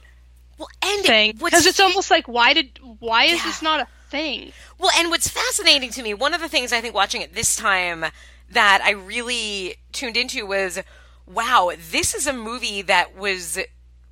Well, 0.58 0.70
and 0.82 1.06
thing 1.06 1.32
because 1.41 1.66
it's 1.66 1.80
almost 1.80 2.12
like 2.12 2.28
why 2.28 2.54
did 2.54 2.80
why 3.00 3.26
is 3.26 3.39
Yeah. 3.39 3.45
this 3.45 3.62
not 3.62 3.80
a 3.82 3.88
thing? 4.10 4.52
Well, 4.78 4.91
and 4.98 5.10
what's 5.10 5.28
fascinating 5.30 5.89
to 5.91 6.04
me, 6.04 6.14
one 6.14 6.34
of 6.34 6.41
the 6.41 6.50
things 6.50 6.72
I 6.74 6.82
think 6.82 6.93
watching 6.93 7.22
it 7.22 7.34
this 7.34 7.56
time 7.56 8.06
that 8.50 8.82
I 8.84 8.91
really 8.91 9.76
tuned 9.91 10.16
into 10.18 10.45
was, 10.45 10.80
wow, 11.26 11.72
this 11.91 12.14
is 12.14 12.28
a 12.28 12.34
movie 12.34 12.82
that 12.84 13.16
was 13.16 13.60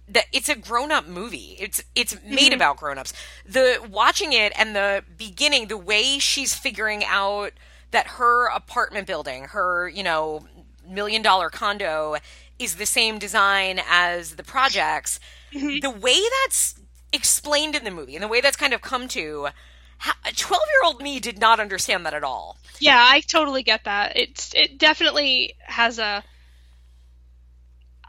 that 0.08 0.26
it's 0.32 0.50
a 0.50 0.56
grown-up 0.56 1.08
movie. 1.08 1.56
It's 1.60 1.84
it's 1.96 2.16
made 2.24 2.38
mm-hmm. 2.38 2.54
about 2.54 2.78
grown-ups. 2.78 3.14
The 3.46 3.86
watching 3.90 4.34
it 4.34 4.54
and 4.58 4.76
the 4.76 5.04
beginning, 5.18 5.68
the 5.68 5.78
way 5.78 6.20
she's 6.20 6.54
figuring 6.54 7.04
out 7.06 7.54
that 7.92 8.08
her 8.08 8.48
apartment 8.50 9.08
building, 9.08 9.46
her, 9.46 9.88
you 9.90 10.04
know, 10.04 10.46
million 10.88 11.22
dollar 11.22 11.50
condo 11.50 12.18
is 12.60 12.76
the 12.76 12.86
same 12.86 13.20
design 13.20 13.82
as 13.90 14.36
the 14.36 14.44
projects. 14.44 15.20
Mm-hmm. 15.54 15.80
The 15.80 15.90
way 15.90 16.20
that's 16.44 16.76
explained 17.12 17.76
in 17.76 17.84
the 17.84 17.92
movie 17.92 18.16
and 18.16 18.24
the 18.24 18.28
way 18.28 18.42
that's 18.42 18.58
kind 18.58 18.74
of 18.74 18.82
come 18.82 19.08
to 19.10 19.48
a 20.26 20.32
12 20.34 20.64
year 20.68 20.82
old 20.84 21.02
me 21.02 21.20
did 21.20 21.40
not 21.40 21.60
understand 21.60 22.06
that 22.06 22.14
at 22.14 22.24
all. 22.24 22.58
Yeah, 22.80 23.00
I 23.00 23.22
totally 23.22 23.64
get 23.64 23.86
that. 23.86 24.18
It's 24.18 24.54
it 24.54 24.78
definitely 24.78 25.56
has 25.62 26.00
a 26.00 26.24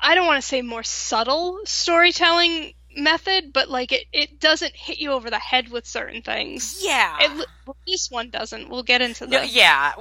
I 0.01 0.15
don't 0.15 0.27
want 0.27 0.41
to 0.43 0.47
say 0.47 0.63
more 0.63 0.83
subtle 0.83 1.61
storytelling 1.65 2.75
method, 2.97 3.53
but 3.53 3.69
like 3.69 3.93
it, 3.93 4.07
it 4.13 4.41
doesn't 4.41 4.75
hit 4.75 4.99
you 4.99 5.13
over 5.13 5.29
the 5.29 5.39
head 5.39 5.71
with 5.71 5.87
certain 5.87 6.23
things. 6.23 6.81
Yeah. 6.83 7.17
It, 7.21 7.47
well, 7.67 7.77
this 7.87 8.11
one 8.11 8.31
doesn't. 8.31 8.69
We'll 8.71 8.83
get 8.83 9.03
into 9.03 9.27
No, 9.27 9.39
that. 9.41 9.51
yeah, 9.53 9.93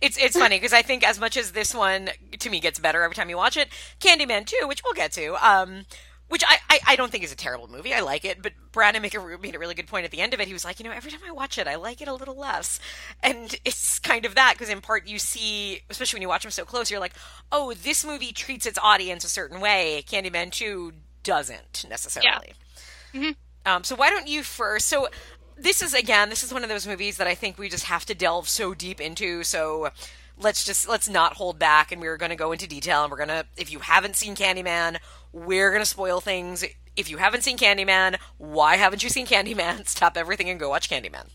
it's 0.00 0.16
it's 0.18 0.38
funny 0.38 0.56
because 0.56 0.72
I 0.72 0.82
think 0.82 1.06
as 1.06 1.18
much 1.20 1.36
as 1.36 1.52
this 1.52 1.74
one 1.74 2.10
to 2.38 2.50
me 2.50 2.60
gets 2.60 2.78
better 2.78 3.02
every 3.02 3.14
time 3.14 3.28
you 3.28 3.36
watch 3.36 3.56
it, 3.56 3.68
Candyman 4.00 4.46
2, 4.46 4.66
which 4.66 4.82
we'll 4.84 4.94
get 4.94 5.12
to, 5.12 5.34
um, 5.46 5.84
which 6.32 6.42
I, 6.46 6.56
I, 6.70 6.80
I 6.86 6.96
don't 6.96 7.12
think 7.12 7.24
is 7.24 7.32
a 7.32 7.36
terrible 7.36 7.68
movie. 7.68 7.92
I 7.92 8.00
like 8.00 8.24
it, 8.24 8.40
but 8.40 8.54
Brandon 8.72 9.02
make 9.02 9.14
a, 9.14 9.38
made 9.38 9.54
a 9.54 9.58
really 9.58 9.74
good 9.74 9.86
point 9.86 10.06
at 10.06 10.10
the 10.10 10.22
end 10.22 10.32
of 10.32 10.40
it. 10.40 10.46
He 10.46 10.54
was 10.54 10.64
like, 10.64 10.80
you 10.80 10.84
know, 10.86 10.90
every 10.90 11.10
time 11.10 11.20
I 11.28 11.30
watch 11.30 11.58
it, 11.58 11.68
I 11.68 11.74
like 11.74 12.00
it 12.00 12.08
a 12.08 12.14
little 12.14 12.34
less, 12.34 12.80
and 13.22 13.54
it's 13.66 13.98
kind 13.98 14.24
of 14.24 14.34
that 14.34 14.54
because 14.54 14.70
in 14.70 14.80
part 14.80 15.06
you 15.06 15.18
see, 15.18 15.82
especially 15.90 16.16
when 16.16 16.22
you 16.22 16.28
watch 16.28 16.40
them 16.40 16.50
so 16.50 16.64
close, 16.64 16.90
you're 16.90 17.00
like, 17.00 17.12
oh, 17.52 17.74
this 17.74 18.02
movie 18.02 18.32
treats 18.32 18.64
its 18.64 18.78
audience 18.82 19.24
a 19.24 19.28
certain 19.28 19.60
way. 19.60 20.02
Candyman 20.06 20.50
2 20.50 20.94
doesn't 21.22 21.84
necessarily. 21.86 22.54
Yeah. 23.12 23.32
Um, 23.66 23.84
so 23.84 23.94
why 23.94 24.08
don't 24.08 24.26
you 24.26 24.42
first? 24.42 24.86
So 24.88 25.08
this 25.58 25.82
is 25.82 25.92
again, 25.92 26.30
this 26.30 26.42
is 26.42 26.50
one 26.50 26.62
of 26.62 26.70
those 26.70 26.86
movies 26.86 27.18
that 27.18 27.26
I 27.26 27.34
think 27.34 27.58
we 27.58 27.68
just 27.68 27.84
have 27.84 28.06
to 28.06 28.14
delve 28.14 28.48
so 28.48 28.72
deep 28.72 29.02
into. 29.02 29.44
So 29.44 29.90
let's 30.38 30.64
just 30.64 30.88
let's 30.88 31.08
not 31.08 31.34
hold 31.34 31.58
back, 31.58 31.92
and 31.92 32.00
we're 32.00 32.16
going 32.16 32.30
to 32.30 32.36
go 32.36 32.52
into 32.52 32.66
detail. 32.66 33.02
And 33.02 33.10
we're 33.10 33.18
gonna, 33.18 33.44
if 33.56 33.70
you 33.70 33.80
haven't 33.80 34.16
seen 34.16 34.34
Candyman, 34.34 34.98
we're 35.32 35.70
going 35.70 35.82
to 35.82 35.86
spoil 35.86 36.20
things. 36.20 36.64
If 36.96 37.08
you 37.10 37.16
haven't 37.16 37.42
seen 37.42 37.56
Candyman, 37.56 38.16
why 38.38 38.76
haven't 38.76 39.02
you 39.02 39.08
seen 39.08 39.26
Candyman? 39.26 39.86
Stop 39.88 40.16
everything 40.16 40.50
and 40.50 40.60
go 40.60 40.68
watch 40.68 40.90
Candyman. 40.90 41.26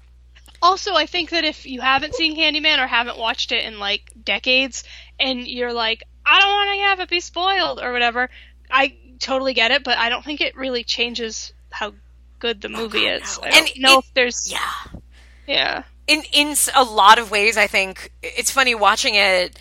Also, 0.62 0.94
I 0.96 1.06
think 1.06 1.30
that 1.32 1.44
if 1.44 1.66
you 1.66 1.82
haven't 1.82 2.16
seen 2.16 2.36
Candyman 2.36 2.84
or 2.84 2.88
haven't 2.88 3.18
watched 3.18 3.52
it 3.52 3.64
in 3.64 3.80
like 3.80 4.12
decades, 4.24 4.84
and 5.20 5.48
you're 5.48 5.74
like, 5.74 6.04
I 6.26 6.40
don't 6.40 6.50
want 6.50 6.78
to 6.78 6.84
have 6.84 7.00
it 7.00 7.10
be 7.10 7.20
spoiled 7.20 7.80
or 7.80 7.92
whatever, 7.94 8.30
I 8.70 8.96
totally 9.20 9.54
get 9.54 9.72
it, 9.72 9.84
but 9.84 9.98
I 9.98 10.10
don't 10.10 10.26
think 10.26 10.42
it 10.42 10.56
really 10.56 10.84
changes 10.84 11.54
how 11.72 11.94
good 12.40 12.62
the 12.62 12.68
oh, 12.70 12.72
movie 12.72 13.02
God, 13.06 13.22
is. 13.22 13.40
no. 13.40 13.48
I 13.48 13.52
don't 13.52 13.70
And 13.74 13.82
know 13.82 13.98
it- 14.00 14.06
if 14.06 14.14
there's 14.14 14.52
Yeah. 14.52 15.00
yeah. 15.48 15.84
in 16.08 16.24
in 16.34 16.56
a 16.76 16.84
lot 16.84 17.20
of 17.20 17.30
ways, 17.32 17.58
I 17.58 17.68
think 17.68 18.12
it's 18.24 18.52
funny 18.52 18.74
watching 18.76 19.16
it 19.16 19.58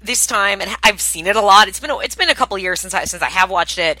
this 0.00 0.26
time, 0.26 0.60
and 0.60 0.70
I've 0.82 1.00
seen 1.00 1.26
it 1.26 1.36
a 1.36 1.40
lot. 1.40 1.68
It's 1.68 1.80
been 1.80 1.90
a, 1.90 1.98
it's 1.98 2.14
been 2.14 2.30
a 2.30 2.34
couple 2.34 2.56
years 2.58 2.80
since 2.80 2.94
I 2.94 3.04
since 3.04 3.22
I 3.22 3.30
have 3.30 3.50
watched 3.50 3.78
it, 3.78 3.98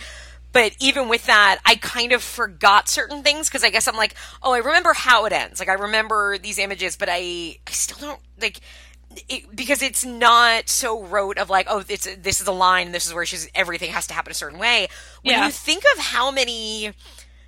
but 0.52 0.74
even 0.80 1.08
with 1.08 1.26
that, 1.26 1.58
I 1.66 1.74
kind 1.76 2.12
of 2.12 2.22
forgot 2.22 2.88
certain 2.88 3.22
things 3.22 3.48
because 3.48 3.64
I 3.64 3.70
guess 3.70 3.88
I'm 3.88 3.96
like, 3.96 4.14
oh, 4.42 4.52
I 4.52 4.58
remember 4.58 4.92
how 4.94 5.24
it 5.26 5.32
ends. 5.32 5.58
Like 5.60 5.68
I 5.68 5.74
remember 5.74 6.38
these 6.38 6.58
images, 6.58 6.96
but 6.96 7.08
I 7.10 7.58
I 7.66 7.70
still 7.70 7.98
don't 8.08 8.20
like. 8.40 8.60
It, 9.28 9.56
because 9.56 9.82
it's 9.82 10.04
not 10.04 10.68
so 10.68 11.02
rote 11.02 11.38
of 11.38 11.48
like 11.48 11.66
oh 11.68 11.82
it's 11.88 12.06
this 12.18 12.42
is 12.42 12.46
a 12.46 12.52
line 12.52 12.92
this 12.92 13.06
is 13.06 13.14
where 13.14 13.24
she's 13.24 13.48
everything 13.54 13.90
has 13.90 14.06
to 14.08 14.14
happen 14.14 14.30
a 14.30 14.34
certain 14.34 14.58
way 14.58 14.86
when 15.22 15.34
Yeah. 15.34 15.46
you 15.46 15.50
think 15.50 15.82
of 15.96 16.02
how 16.04 16.30
many 16.30 16.92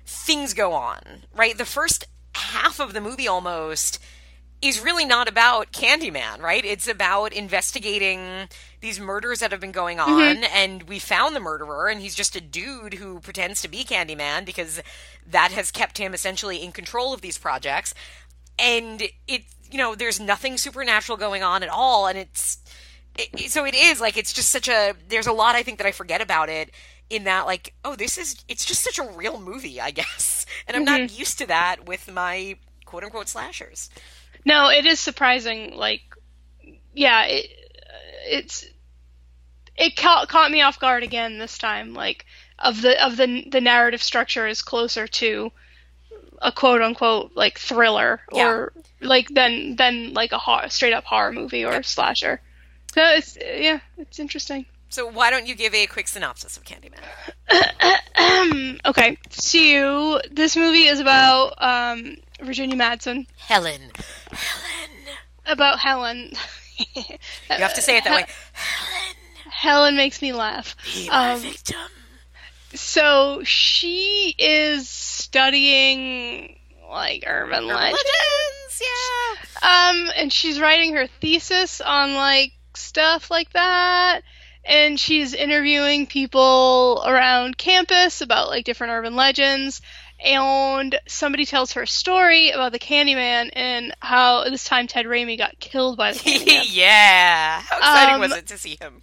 things 0.05 0.53
go 0.55 0.73
on 0.73 0.99
right 1.33 1.55
the 1.57 1.63
first 1.63 2.05
half 2.33 2.79
of 2.79 2.93
the 2.93 2.99
movie 2.99 3.27
almost 3.27 3.99
is 4.61 4.83
really 4.83 5.05
not 5.05 5.27
about 5.27 5.71
Candyman, 5.71 6.39
right? 6.39 6.63
It's 6.63 6.87
about 6.87 7.33
investigating 7.33 8.47
these 8.79 8.99
murders 8.99 9.39
that 9.39 9.51
have 9.51 9.59
been 9.59 9.71
going 9.71 9.97
mm-hmm. 9.97 10.11
on, 10.11 10.43
and 10.43 10.83
we 10.83 10.99
found 10.99 11.35
the 11.35 11.39
murderer, 11.39 11.87
and 11.87 12.01
he's 12.01 12.15
just 12.15 12.35
a 12.35 12.41
dude 12.41 12.95
who 12.95 13.19
pretends 13.19 13.61
to 13.61 13.67
be 13.67 13.83
Candyman 13.83 14.45
because 14.45 14.81
that 15.27 15.51
has 15.51 15.71
kept 15.71 15.97
him 15.97 16.13
essentially 16.13 16.63
in 16.63 16.71
control 16.71 17.13
of 17.13 17.21
these 17.21 17.37
projects. 17.37 17.93
And 18.59 19.03
it, 19.27 19.43
you 19.71 19.77
know, 19.77 19.95
there's 19.95 20.19
nothing 20.19 20.57
supernatural 20.57 21.17
going 21.17 21.41
on 21.41 21.63
at 21.63 21.69
all, 21.69 22.05
and 22.07 22.17
it's 22.17 22.59
it, 23.17 23.51
so 23.51 23.65
it 23.65 23.75
is 23.75 23.99
like 23.99 24.17
it's 24.17 24.33
just 24.33 24.49
such 24.49 24.67
a. 24.67 24.93
There's 25.07 25.27
a 25.27 25.33
lot 25.33 25.55
I 25.55 25.63
think 25.63 25.79
that 25.79 25.87
I 25.87 25.91
forget 25.91 26.21
about 26.21 26.49
it. 26.49 26.71
In 27.09 27.25
that, 27.25 27.45
like, 27.45 27.73
oh, 27.83 27.97
this 27.97 28.17
is 28.17 28.41
it's 28.47 28.63
just 28.63 28.81
such 28.81 28.97
a 28.97 29.03
real 29.03 29.37
movie, 29.37 29.81
I 29.81 29.91
guess, 29.91 30.45
and 30.67 30.77
I'm 30.77 30.85
not 30.85 31.01
mm-hmm. 31.01 31.19
used 31.19 31.39
to 31.39 31.47
that 31.47 31.85
with 31.85 32.09
my 32.11 32.55
quote 32.85 33.03
unquote 33.03 33.27
slashers. 33.27 33.89
No, 34.45 34.69
it 34.69 34.85
is 34.85 34.99
surprising. 34.99 35.75
Like, 35.75 36.01
yeah, 36.93 37.25
it, 37.25 37.47
it's 38.25 38.65
it 39.75 39.95
caught, 39.95 40.29
caught 40.29 40.51
me 40.51 40.61
off 40.61 40.79
guard 40.79 41.03
again 41.03 41.37
this 41.37 41.57
time. 41.57 41.93
Like, 41.93 42.25
of 42.59 42.81
the 42.81 43.03
of 43.03 43.17
the 43.17 43.45
the 43.49 43.61
narrative 43.61 44.03
structure 44.03 44.47
is 44.47 44.61
closer 44.61 45.07
to 45.07 45.51
a 46.41 46.51
quote 46.51 46.81
unquote 46.81 47.31
like 47.35 47.59
thriller 47.59 48.21
or 48.31 48.73
like 48.99 49.27
than 49.29 49.75
than 49.75 50.13
like 50.13 50.31
a 50.31 50.37
horror, 50.37 50.69
straight 50.69 50.93
up 50.93 51.03
horror 51.03 51.31
movie 51.31 51.65
or 51.65 51.83
slasher. 51.83 52.41
So 52.93 53.01
it's 53.03 53.37
yeah, 53.37 53.79
it's 53.97 54.19
interesting. 54.19 54.65
So 54.89 55.07
why 55.07 55.29
don't 55.29 55.47
you 55.47 55.55
give 55.55 55.73
a 55.73 55.87
quick 55.87 56.07
synopsis 56.07 56.57
of 56.57 56.63
Candyman? 56.63 56.99
Okay, 58.85 59.17
so 59.29 60.21
this 60.31 60.55
movie 60.55 60.85
is 60.85 60.99
about 60.99 61.53
um, 61.57 62.17
Virginia 62.41 62.75
Madsen, 62.75 63.27
Helen. 63.37 63.91
Helen. 64.31 65.15
about 65.45 65.79
Helen. 65.79 66.33
You 66.95 67.57
have 67.57 67.75
to 67.75 67.81
say 67.81 67.97
it 67.97 68.05
that 68.05 68.15
way. 68.15 68.25
Helen 68.53 69.15
Helen 69.51 69.95
makes 69.97 70.19
me 70.19 70.33
laugh. 70.33 70.75
Be 70.95 71.07
my 71.09 71.33
Um, 71.33 71.39
victim. 71.41 71.77
So 72.73 73.43
she 73.43 74.33
is 74.39 74.89
studying 74.89 76.57
like 76.89 77.23
urban 77.27 77.67
legends. 77.67 77.99
Legends, 77.99 78.81
yeah. 78.81 79.89
Um, 79.89 80.09
and 80.15 80.33
she's 80.33 80.59
writing 80.59 80.95
her 80.95 81.05
thesis 81.05 81.81
on 81.81 82.15
like 82.15 82.53
stuff 82.75 83.29
like 83.29 83.51
that. 83.53 84.21
And 84.65 84.99
she's 84.99 85.33
interviewing 85.35 86.07
people 86.07 87.03
around 87.05 87.57
campus 87.59 88.21
about 88.21 88.47
like 88.49 88.65
different 88.65 88.91
urban 88.93 89.15
legends. 89.15 89.81
And 90.23 90.97
somebody 91.07 91.45
tells 91.45 91.73
her 91.73 91.81
a 91.83 91.87
story 91.87 92.49
about 92.51 92.71
the 92.71 92.79
Candyman 92.79 93.49
and 93.53 93.95
how 93.99 94.43
this 94.45 94.63
time 94.63 94.87
Ted 94.87 95.05
Raimi 95.05 95.37
got 95.37 95.59
killed 95.59 95.97
by 95.97 96.13
the 96.13 96.19
Candyman. 96.19 96.65
yeah. 96.69 97.61
How 97.61 97.77
exciting 97.77 98.15
Um, 98.15 98.21
was 98.21 98.35
it 98.35 98.47
to 98.47 98.57
see 98.57 98.77
him? 98.79 99.01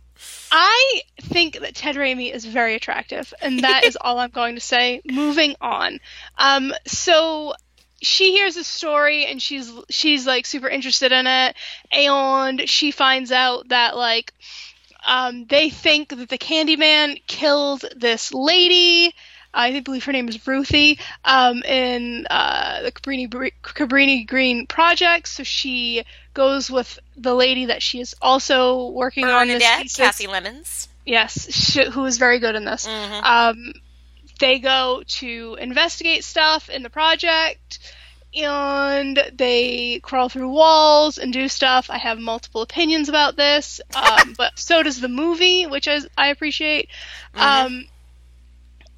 I 0.51 1.03
think 1.21 1.61
that 1.61 1.75
Ted 1.75 1.97
Raimi 1.97 2.33
is 2.33 2.45
very 2.45 2.75
attractive, 2.75 3.33
and 3.43 3.61
that 3.61 3.85
is 3.85 3.97
all 4.01 4.19
I'm 4.19 4.31
going 4.31 4.55
to 4.55 4.61
say. 4.61 5.03
Moving 5.05 5.55
on. 5.61 6.01
Um, 6.39 6.73
so 6.87 7.55
she 8.01 8.33
hears 8.33 8.57
a 8.57 8.63
story 8.65 9.27
and 9.27 9.43
she's 9.43 9.73
she's 9.91 10.27
like 10.27 10.47
super 10.47 10.69
interested 10.69 11.13
in 11.13 11.27
it, 11.27 11.57
and 11.93 12.69
she 12.69 12.91
finds 12.93 13.31
out 13.33 13.69
that 13.69 13.97
like 13.97 14.33
um, 15.07 15.45
they 15.47 15.69
think 15.71 16.09
that 16.11 16.29
the 16.29 16.39
Candyman 16.39 17.21
killed 17.27 17.85
this 17.97 18.33
lady. 18.33 19.15
I 19.59 19.81
believe 19.81 20.05
her 20.05 20.13
name 20.13 20.29
is 20.29 20.47
Ruthie 20.47 21.01
um, 21.25 21.63
in 21.65 22.27
uh, 22.31 22.83
the 22.83 22.93
Cabrini, 22.93 23.29
Cabrini 23.63 24.25
Green 24.27 24.67
project. 24.67 25.27
So 25.27 25.43
she 25.43 26.05
goes 26.33 26.71
with 26.71 26.99
the 27.17 27.35
lady 27.35 27.67
that 27.67 27.83
she 27.83 28.01
is 28.01 28.15
also 28.23 28.89
working 28.91 29.25
on 29.25 29.49
this 29.49 29.63
Bernadette, 29.63 29.83
thesis. 29.83 29.97
Kasi 29.99 30.27
Lemmons. 30.29 30.89
Yes, 31.05 31.53
sh- 31.53 31.89
who 31.91 32.05
is 32.05 32.19
very 32.19 32.39
good 32.39 32.55
in 32.55 32.65
this. 32.65 32.87
Mhm. 32.87 33.25
Um, 33.25 33.73
they 34.39 34.61
go 34.61 35.03
to 35.07 35.57
investigate 35.61 36.23
stuff 36.23 36.69
in 36.71 36.85
the 36.85 36.91
project, 36.91 37.81
and 38.35 39.19
they 39.33 39.99
crawl 40.03 40.29
through 40.29 40.51
walls 40.51 41.19
and 41.19 41.33
do 41.33 41.49
stuff. 41.49 41.91
I 41.91 41.99
have 41.99 42.19
multiple 42.21 42.63
opinions 42.63 43.09
about 43.09 43.37
this, 43.37 43.81
um, 43.97 44.35
but 44.37 44.57
so 44.59 44.83
does 44.83 45.01
the 45.01 45.09
movie, 45.09 45.67
which 45.67 45.89
I, 45.89 45.99
I 46.17 46.29
appreciate. 46.29 46.89
Um, 47.35 47.89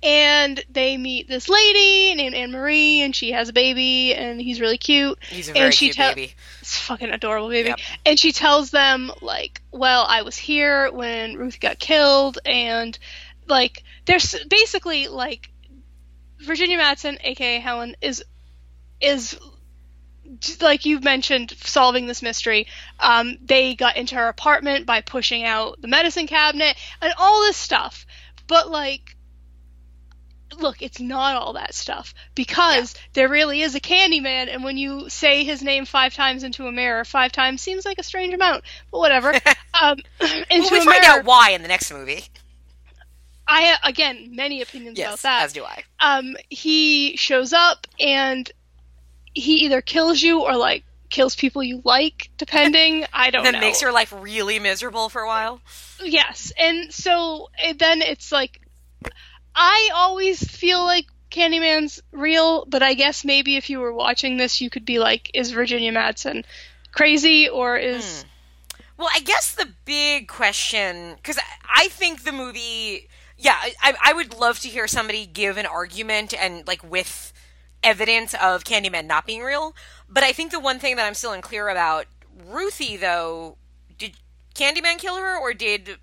and 0.02 0.64
they 0.70 0.96
meet 0.96 1.28
this 1.28 1.48
lady 1.48 2.14
named 2.14 2.34
Anne 2.34 2.52
Marie, 2.52 3.02
and 3.02 3.14
she 3.14 3.32
has 3.32 3.48
a 3.48 3.52
baby, 3.52 4.14
and 4.14 4.40
he's 4.40 4.60
really 4.60 4.78
cute. 4.78 5.18
He's 5.28 5.48
a 5.48 5.50
And 5.50 5.58
very 5.58 5.72
she 5.72 5.86
cute 5.86 5.96
tell- 5.96 6.14
baby. 6.14 6.34
It's 6.60 6.78
fucking 6.78 7.10
adorable, 7.10 7.48
baby. 7.48 7.68
Yep. 7.70 7.78
And 8.06 8.18
she 8.18 8.32
tells 8.32 8.70
them 8.70 9.10
like, 9.20 9.60
"Well, 9.72 10.04
I 10.08 10.22
was 10.22 10.36
here 10.36 10.90
when 10.92 11.36
Ruth 11.36 11.60
got 11.60 11.78
killed," 11.78 12.38
and 12.46 12.98
like, 13.46 13.82
there's 14.06 14.34
basically 14.48 15.08
like 15.08 15.50
Virginia 16.38 16.78
Madsen, 16.78 17.18
aka 17.22 17.58
Helen, 17.60 17.96
is 18.00 18.24
is 19.00 19.36
like 20.60 20.84
you 20.86 21.00
mentioned 21.00 21.54
solving 21.64 22.06
this 22.06 22.22
mystery. 22.22 22.66
Um, 23.00 23.36
they 23.44 23.74
got 23.74 23.96
into 23.96 24.14
her 24.14 24.28
apartment 24.28 24.86
by 24.86 25.00
pushing 25.00 25.44
out 25.44 25.80
the 25.82 25.88
medicine 25.88 26.26
cabinet 26.26 26.76
and 27.02 27.12
all 27.18 27.42
this 27.42 27.56
stuff, 27.56 28.06
but 28.46 28.70
like. 28.70 29.16
Look, 30.58 30.82
it's 30.82 31.00
not 31.00 31.36
all 31.36 31.52
that 31.54 31.74
stuff 31.74 32.12
because 32.34 32.94
there 33.12 33.28
really 33.28 33.62
is 33.62 33.74
a 33.74 33.80
Candyman, 33.80 34.48
and 34.52 34.64
when 34.64 34.76
you 34.76 35.08
say 35.08 35.44
his 35.44 35.62
name 35.62 35.84
five 35.84 36.12
times 36.14 36.42
into 36.42 36.66
a 36.66 36.72
mirror, 36.72 37.04
five 37.04 37.32
times 37.32 37.62
seems 37.62 37.84
like 37.84 37.98
a 37.98 38.02
strange 38.02 38.34
amount, 38.34 38.64
but 38.90 38.98
whatever. 38.98 39.32
um, 39.80 39.98
into 40.50 40.60
Well, 40.60 40.70
we 40.70 40.78
a 40.78 40.84
find 40.84 41.00
mirror, 41.02 41.18
out 41.20 41.24
why 41.24 41.50
in 41.50 41.62
the 41.62 41.68
next 41.68 41.92
movie. 41.92 42.24
I 43.46 43.76
again 43.84 44.34
many 44.36 44.62
opinions 44.62 44.98
about 44.98 45.18
that 45.20 45.44
as 45.44 45.52
do 45.52 45.64
I. 45.64 45.82
um, 45.98 46.36
he 46.48 47.16
shows 47.16 47.52
up 47.52 47.86
and 47.98 48.50
he 49.34 49.64
either 49.64 49.80
kills 49.80 50.22
you 50.22 50.42
or 50.42 50.56
like 50.56 50.84
kills 51.08 51.34
people 51.34 51.62
you 51.62 51.82
like, 51.84 52.30
depending. 52.38 53.04
I 53.12 53.30
don't 53.30 53.42
That 53.44 53.54
know. 53.54 53.60
makes 53.60 53.82
your 53.82 53.92
life 53.92 54.12
really 54.16 54.58
miserable 54.60 55.08
for 55.08 55.22
a 55.22 55.26
while. 55.26 55.60
yes, 56.02 56.52
and 56.58 56.92
so 56.92 57.48
it, 57.58 57.78
then 57.80 58.02
it's 58.02 58.30
like 58.30 58.60
I 59.54 59.90
always 59.94 60.42
feel 60.42 60.84
like 60.84 61.06
Candyman's 61.30 62.02
real, 62.12 62.64
but 62.66 62.82
I 62.82 62.94
guess 62.94 63.24
maybe 63.24 63.56
if 63.56 63.70
you 63.70 63.80
were 63.80 63.92
watching 63.92 64.36
this, 64.36 64.60
you 64.60 64.70
could 64.70 64.84
be 64.84 64.98
like, 64.98 65.30
is 65.34 65.50
Virginia 65.50 65.92
Madsen 65.92 66.44
crazy 66.92 67.48
or 67.48 67.76
is 67.76 68.22
hmm. 68.22 68.28
Well, 69.00 69.08
I 69.14 69.20
guess 69.20 69.54
the 69.54 69.66
big 69.86 70.28
question, 70.28 71.14
because 71.14 71.38
I, 71.38 71.84
I 71.84 71.88
think 71.88 72.22
the 72.22 72.32
movie, 72.32 73.08
yeah, 73.38 73.56
I, 73.82 73.94
I 74.04 74.12
would 74.12 74.38
love 74.38 74.58
to 74.60 74.68
hear 74.68 74.86
somebody 74.86 75.24
give 75.24 75.56
an 75.56 75.64
argument 75.64 76.34
and 76.38 76.68
like 76.68 76.82
with 76.84 77.32
evidence 77.82 78.34
of 78.34 78.64
Candyman 78.64 79.06
not 79.06 79.24
being 79.24 79.40
real. 79.40 79.74
But 80.06 80.22
I 80.22 80.32
think 80.32 80.50
the 80.50 80.60
one 80.60 80.78
thing 80.78 80.96
that 80.96 81.06
I'm 81.06 81.14
still 81.14 81.32
unclear 81.32 81.68
about, 81.70 82.08
Ruthie 82.46 82.98
though, 82.98 83.56
did 83.96 84.18
Candyman 84.54 84.98
kill 84.98 85.16
her 85.16 85.34
or 85.34 85.54
did 85.54 85.96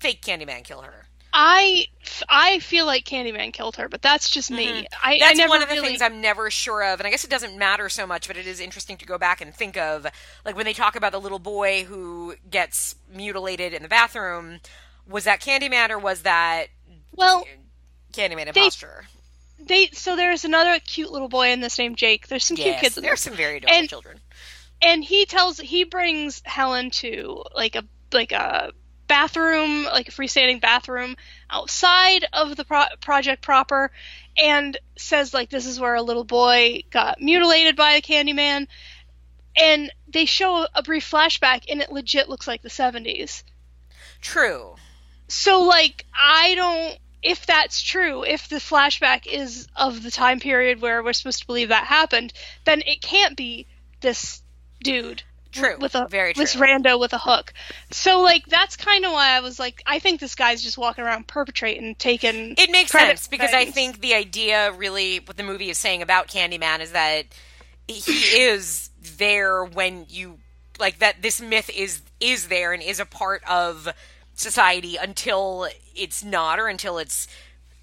fake 0.00 0.22
Candyman 0.22 0.64
kill 0.64 0.80
her? 0.80 1.07
I 1.32 1.86
I 2.28 2.58
feel 2.60 2.86
like 2.86 3.04
Candyman 3.04 3.52
killed 3.52 3.76
her, 3.76 3.88
but 3.88 4.00
that's 4.02 4.30
just 4.30 4.50
me. 4.50 4.68
I, 4.68 4.86
I 5.02 5.12
Mm-hmm. 5.14 5.20
That's 5.20 5.38
never 5.38 5.48
one 5.50 5.62
of 5.62 5.68
the 5.68 5.74
really, 5.74 5.88
things 5.88 6.02
I'm 6.02 6.20
never 6.20 6.50
sure 6.50 6.82
of, 6.84 7.00
and 7.00 7.06
I 7.06 7.10
guess 7.10 7.24
it 7.24 7.30
doesn't 7.30 7.56
matter 7.58 7.88
so 7.88 8.06
much, 8.06 8.26
but 8.26 8.36
it 8.36 8.46
is 8.46 8.60
interesting 8.60 8.96
to 8.98 9.06
go 9.06 9.18
back 9.18 9.40
and 9.40 9.54
think 9.54 9.76
of, 9.76 10.06
like 10.44 10.56
when 10.56 10.64
they 10.64 10.72
talk 10.72 10.96
about 10.96 11.12
the 11.12 11.20
little 11.20 11.38
boy 11.38 11.84
who 11.84 12.34
gets 12.50 12.94
mutilated 13.12 13.72
in 13.74 13.82
the 13.82 13.88
bathroom. 13.88 14.60
Was 15.08 15.24
that 15.24 15.40
Candyman 15.40 15.90
or 15.90 15.98
was 15.98 16.22
that 16.22 16.66
well. 17.14 17.44
Candyman 18.12 18.52
They- 18.52 18.60
imposter? 18.60 19.04
they 19.60 19.88
so 19.88 20.16
there's 20.16 20.44
another 20.44 20.78
cute 20.80 21.10
little 21.10 21.28
boy 21.28 21.48
in 21.50 21.60
this 21.60 21.78
named 21.78 21.96
Jake. 21.96 22.28
There's 22.28 22.44
some 22.44 22.56
cute 22.56 22.76
kids 22.78 22.94
There's 22.94 23.02
there 23.04 23.16
some 23.16 23.34
very 23.34 23.56
adorable 23.58 23.78
And- 23.78 23.88
children. 23.88 24.20
and 24.80 25.02
he 25.04 25.26
tells 25.26 25.58
he 25.58 25.84
brings 25.84 26.40
Helen 26.44 26.90
to 26.92 27.42
like 27.54 27.74
a 27.74 27.84
like 28.12 28.32
a 28.32 28.72
bathroom, 29.08 29.84
like 29.84 30.08
a 30.08 30.12
freestanding 30.12 30.60
bathroom 30.60 31.16
outside 31.50 32.26
of 32.32 32.56
the 32.56 32.64
pro- 32.64 32.94
project 33.00 33.42
proper, 33.42 33.90
and 34.36 34.76
says 34.96 35.34
like 35.34 35.50
this 35.50 35.66
is 35.66 35.80
where 35.80 35.94
a 35.94 36.02
little 36.02 36.24
boy 36.24 36.82
got 36.90 37.20
mutilated 37.20 37.76
by 37.76 37.94
the 37.94 38.02
Candyman, 38.02 38.68
and 39.56 39.90
they 40.06 40.26
show 40.26 40.66
a 40.74 40.82
brief 40.82 41.10
flashback, 41.10 41.64
and 41.68 41.80
it 41.80 41.90
legit 41.90 42.28
looks 42.28 42.46
like 42.46 42.62
the 42.62 42.68
70s. 42.68 43.42
True. 44.20 44.76
So 45.28 45.62
like 45.62 46.06
I 46.14 46.54
don't 46.54 46.98
if 47.22 47.46
that's 47.46 47.82
true, 47.82 48.22
if 48.24 48.48
the 48.48 48.56
flashback 48.56 49.26
is 49.26 49.66
of 49.74 50.02
the 50.02 50.10
time 50.10 50.40
period 50.40 50.80
where 50.80 51.02
we're 51.02 51.12
supposed 51.12 51.40
to 51.40 51.46
believe 51.46 51.70
that 51.70 51.84
happened, 51.84 52.32
then 52.64 52.82
it 52.86 53.02
can't 53.02 53.36
be 53.36 53.66
this 54.00 54.42
dude. 54.82 55.22
True. 55.52 55.76
With 55.78 55.94
a 55.94 56.08
Very 56.08 56.34
this 56.34 56.52
true. 56.52 56.62
rando 56.62 56.98
with 57.00 57.12
a 57.12 57.18
hook. 57.18 57.52
So 57.90 58.20
like 58.20 58.46
that's 58.46 58.76
kind 58.76 59.04
of 59.04 59.12
why 59.12 59.30
I 59.30 59.40
was 59.40 59.58
like 59.58 59.82
I 59.86 59.98
think 59.98 60.20
this 60.20 60.34
guy's 60.34 60.62
just 60.62 60.78
walking 60.78 61.04
around 61.04 61.26
perpetrating 61.28 61.94
taking 61.96 62.56
It 62.56 62.70
makes 62.70 62.92
sense 62.92 63.28
because 63.28 63.54
I 63.54 63.64
think 63.64 64.00
the 64.00 64.14
idea, 64.14 64.72
really, 64.72 65.18
what 65.20 65.36
the 65.36 65.44
movie 65.44 65.70
is 65.70 65.78
saying 65.78 66.02
about 66.02 66.26
Candyman 66.28 66.80
is 66.80 66.92
that 66.92 67.26
he 67.86 68.12
is 68.42 68.90
there 69.16 69.64
when 69.64 70.06
you 70.08 70.40
like 70.78 70.98
that. 70.98 71.22
This 71.22 71.40
myth 71.40 71.70
is 71.74 72.02
is 72.20 72.48
there 72.48 72.72
and 72.72 72.82
is 72.82 72.98
a 73.00 73.06
part 73.06 73.42
of 73.48 73.88
society 74.34 74.96
until 74.96 75.68
it's 75.94 76.24
not, 76.24 76.58
or 76.58 76.68
until 76.68 76.98
it's 76.98 77.28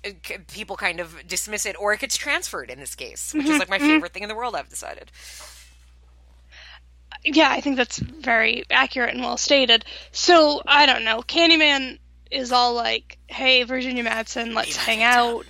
uh, 0.06 0.12
people 0.52 0.76
kind 0.78 1.00
of 1.00 1.26
dismiss 1.28 1.66
it, 1.66 1.76
or 1.80 1.94
it 1.94 2.02
gets 2.02 2.18
transferred. 2.18 2.70
In 2.70 2.80
this 2.80 2.96
case, 2.96 3.34
which 3.38 3.50
Mm-hmm, 3.50 3.50
is 3.50 3.60
like 3.60 3.70
my 3.70 3.80
favorite 3.80 4.14
thing 4.14 4.24
in 4.24 4.30
the 4.30 4.36
world. 4.36 4.56
I've 4.56 4.70
decided. 4.70 5.12
Yeah, 7.26 7.50
I 7.50 7.62
think 7.62 7.78
that's 7.78 7.98
very 8.00 8.64
accurate 8.70 9.14
and 9.14 9.22
well 9.24 9.38
stated. 9.38 9.84
So 10.12 10.62
I 10.66 10.86
don't 10.86 11.04
know. 11.04 11.22
Candyman 11.22 12.00
is 12.32 12.52
all 12.52 12.74
like, 12.74 13.18
"Hey, 13.28 13.64
Virginia 13.64 14.04
Madsen, 14.04 14.54
let's 14.54 14.76
hang 14.76 15.04
out." 15.04 15.46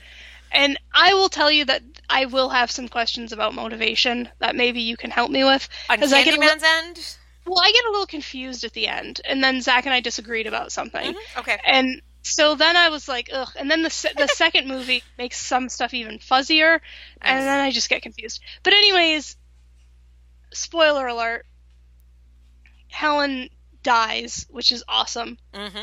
And 0.51 0.77
I 0.93 1.13
will 1.15 1.29
tell 1.29 1.51
you 1.51 1.65
that 1.65 1.81
I 2.09 2.25
will 2.25 2.49
have 2.49 2.71
some 2.71 2.87
questions 2.87 3.33
about 3.33 3.53
motivation 3.55 4.29
that 4.39 4.55
maybe 4.55 4.81
you 4.81 4.95
can 4.95 5.11
help 5.11 5.29
me 5.31 5.43
with. 5.43 5.67
On 5.89 5.99
'Cause 5.99 6.13
I 6.13 6.23
get 6.23 6.35
a 6.37 6.39
li- 6.39 6.47
Candyman's 6.47 6.63
end, 6.63 7.15
well, 7.45 7.59
I 7.61 7.71
get 7.71 7.85
a 7.85 7.91
little 7.91 8.05
confused 8.05 8.63
at 8.63 8.73
the 8.73 8.87
end, 8.87 9.21
and 9.25 9.43
then 9.43 9.61
Zach 9.61 9.85
and 9.85 9.93
I 9.93 9.99
disagreed 9.99 10.47
about 10.47 10.71
something, 10.71 11.13
Mm-hmm, 11.13 11.39
okay. 11.39 11.59
and 11.65 12.01
so 12.21 12.55
then 12.55 12.75
I 12.75 12.89
was 12.89 13.07
like, 13.07 13.29
ugh. 13.33 13.49
And 13.57 13.69
then 13.69 13.81
the 13.83 13.89
se- 13.89 14.13
the 14.17 14.27
second 14.43 14.67
movie 14.67 15.03
makes 15.17 15.37
some 15.39 15.67
stuff 15.69 15.93
even 15.93 16.19
fuzzier, 16.19 16.79
and 17.21 17.39
then 17.41 17.59
I 17.59 17.71
just 17.71 17.89
get 17.89 18.01
confused. 18.01 18.39
But 18.63 18.73
anyways, 18.73 19.35
spoiler 20.53 21.07
alert: 21.07 21.45
Helen 22.95 23.49
dies, 23.83 24.45
which 24.49 24.71
is 24.71 24.83
awesome, 24.87 25.37
hmm 25.53 25.81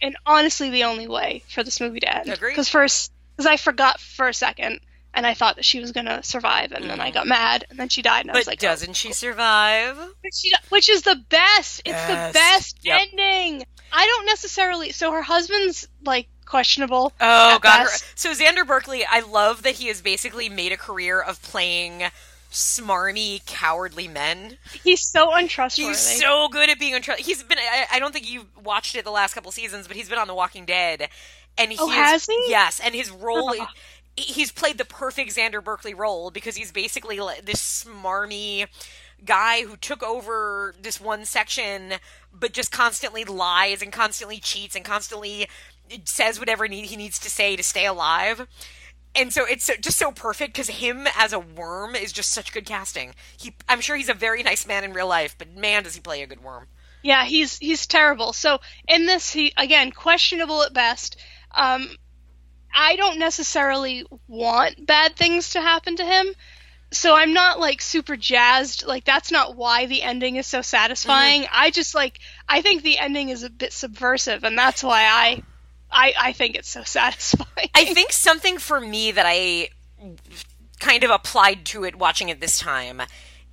and 0.00 0.16
honestly 0.26 0.70
the 0.70 0.84
only 0.84 1.08
way 1.08 1.42
for 1.48 1.64
this 1.64 1.80
movie 1.80 1.98
to 2.00 2.16
end. 2.16 2.28
Agreed. 2.28 2.50
Because 2.52 2.68
first, 2.68 3.10
because 3.36 3.46
I 3.46 3.56
forgot 3.56 3.98
for 4.00 4.28
a 4.28 4.34
second, 4.34 4.78
and 5.12 5.26
I 5.26 5.34
thought 5.34 5.56
that 5.56 5.64
she 5.64 5.80
was 5.80 5.90
gonna 5.92 6.22
survive, 6.22 6.70
and 6.72 6.88
then 6.88 7.00
I 7.00 7.10
got 7.10 7.26
mad, 7.26 7.64
and 7.70 7.78
then 7.78 7.88
she 7.88 8.02
died, 8.02 8.20
and 8.20 8.30
I 8.30 8.34
Mm-hmm. 8.34 8.38
Was 8.38 8.46
like, 8.46 8.62
oh. 8.62 8.66
doesn't 8.66 8.94
she 8.94 9.12
survive? 9.12 9.96
She, 10.32 10.52
which 10.68 10.88
is 10.88 11.02
the 11.02 11.16
best. 11.28 11.80
It's 11.84 11.88
Yes. 11.94 12.32
the 12.32 12.32
best 12.38 12.76
Yep. 12.82 13.00
ending. 13.12 13.64
I 13.92 14.06
don't 14.06 14.26
necessarily. 14.26 14.90
So 14.92 15.10
her 15.12 15.22
husband's 15.22 15.88
like 16.04 16.28
questionable. 16.46 17.12
Oh 17.20 17.58
god. 17.60 17.84
her- 17.88 17.98
So 18.14 18.32
Xander 18.32 18.66
Berkeley, 18.66 19.04
I 19.04 19.20
love 19.20 19.62
that 19.64 19.74
he 19.76 19.88
has 19.88 20.00
basically 20.00 20.48
made 20.48 20.70
a 20.72 20.76
career 20.76 21.20
of 21.20 21.42
playing 21.42 22.04
smarmy, 22.50 23.44
cowardly 23.46 24.08
men. 24.08 24.58
He's 24.82 25.02
so 25.02 25.34
untrustworthy. 25.34 25.88
He's 25.90 25.98
so 25.98 26.48
good 26.48 26.70
at 26.70 26.78
being 26.78 26.94
untrustworthy. 26.94 27.30
He's 27.30 27.42
been 27.42 27.58
I, 27.58 27.86
I 27.92 27.98
don't 27.98 28.12
think 28.12 28.30
you've 28.30 28.46
watched 28.64 28.94
it 28.96 29.04
the 29.04 29.10
last 29.10 29.34
couple 29.34 29.50
seasons, 29.52 29.86
but 29.86 29.96
he's 29.96 30.08
been 30.08 30.18
on 30.18 30.28
The 30.28 30.34
Walking 30.34 30.64
Dead. 30.64 31.08
And 31.56 31.72
he 31.72 31.78
Oh, 31.80 31.88
has 31.88 32.26
he? 32.26 32.44
Yes, 32.48 32.80
and 32.82 32.94
his 32.94 33.10
role 33.10 33.50
Ugh. 33.60 33.68
he's 34.16 34.52
played 34.52 34.78
the 34.78 34.84
perfect 34.84 35.30
Xander 35.36 35.62
Berkeley 35.62 35.94
role 35.94 36.30
because 36.30 36.56
he's 36.56 36.72
basically 36.72 37.18
this 37.44 37.84
smarmy 37.84 38.66
guy 39.24 39.62
who 39.62 39.76
took 39.76 40.02
over 40.02 40.74
this 40.80 41.00
one 41.00 41.24
section 41.24 41.94
but 42.32 42.52
just 42.52 42.70
constantly 42.70 43.24
lies 43.24 43.82
and 43.82 43.92
constantly 43.92 44.38
cheats 44.38 44.76
and 44.76 44.84
constantly 44.84 45.48
says 46.04 46.38
whatever 46.38 46.68
need 46.68 46.84
he 46.84 46.96
needs 46.96 47.18
to 47.18 47.28
say 47.30 47.56
to 47.56 47.62
stay 47.62 47.84
alive. 47.86 48.46
And 49.18 49.32
so 49.32 49.44
it's 49.44 49.64
so, 49.64 49.74
just 49.74 49.98
so 49.98 50.12
perfect 50.12 50.52
because 50.52 50.68
him 50.68 51.08
as 51.16 51.32
a 51.32 51.40
worm 51.40 51.96
is 51.96 52.12
just 52.12 52.30
such 52.30 52.52
good 52.52 52.64
casting. 52.64 53.14
He, 53.36 53.54
I'm 53.68 53.80
sure 53.80 53.96
he's 53.96 54.08
a 54.08 54.14
very 54.14 54.44
nice 54.44 54.64
man 54.66 54.84
in 54.84 54.92
real 54.92 55.08
life, 55.08 55.34
but 55.36 55.56
man, 55.56 55.82
does 55.82 55.96
he 55.96 56.00
play 56.00 56.22
a 56.22 56.26
good 56.26 56.42
worm. 56.42 56.68
Yeah, 57.02 57.24
he's 57.24 57.58
he's 57.58 57.86
terrible. 57.86 58.32
So 58.32 58.58
in 58.86 59.06
this, 59.06 59.30
he 59.32 59.52
again 59.56 59.90
questionable 59.92 60.62
at 60.62 60.72
best. 60.72 61.16
Um, 61.52 61.88
I 62.74 62.96
don't 62.96 63.18
necessarily 63.18 64.04
want 64.26 64.86
bad 64.86 65.16
things 65.16 65.50
to 65.50 65.60
happen 65.60 65.96
to 65.96 66.04
him, 66.04 66.34
so 66.90 67.16
I'm 67.16 67.32
not 67.32 67.60
like 67.60 67.80
super 67.82 68.16
jazzed. 68.16 68.86
Like 68.86 69.04
that's 69.04 69.30
not 69.30 69.56
why 69.56 69.86
the 69.86 70.02
ending 70.02 70.36
is 70.36 70.46
so 70.46 70.62
satisfying. 70.62 71.42
Mm-hmm. 71.42 71.54
I 71.54 71.70
just 71.70 71.94
like 71.94 72.18
I 72.48 72.62
think 72.62 72.82
the 72.82 72.98
ending 72.98 73.28
is 73.28 73.42
a 73.42 73.50
bit 73.50 73.72
subversive, 73.72 74.44
and 74.44 74.58
that's 74.58 74.82
why 74.82 75.04
I 75.04 75.42
I, 75.90 76.14
I 76.18 76.32
think 76.32 76.56
it's 76.56 76.68
so 76.68 76.82
satisfying. 76.84 77.70
I 77.74 77.86
think 77.86 78.12
something 78.12 78.58
for 78.58 78.80
me 78.80 79.12
that 79.12 79.26
I 79.26 79.70
kind 80.80 81.04
of 81.04 81.10
applied 81.10 81.64
to 81.66 81.84
it 81.84 81.96
watching 81.96 82.28
it 82.28 82.40
this 82.40 82.58
time 82.58 83.02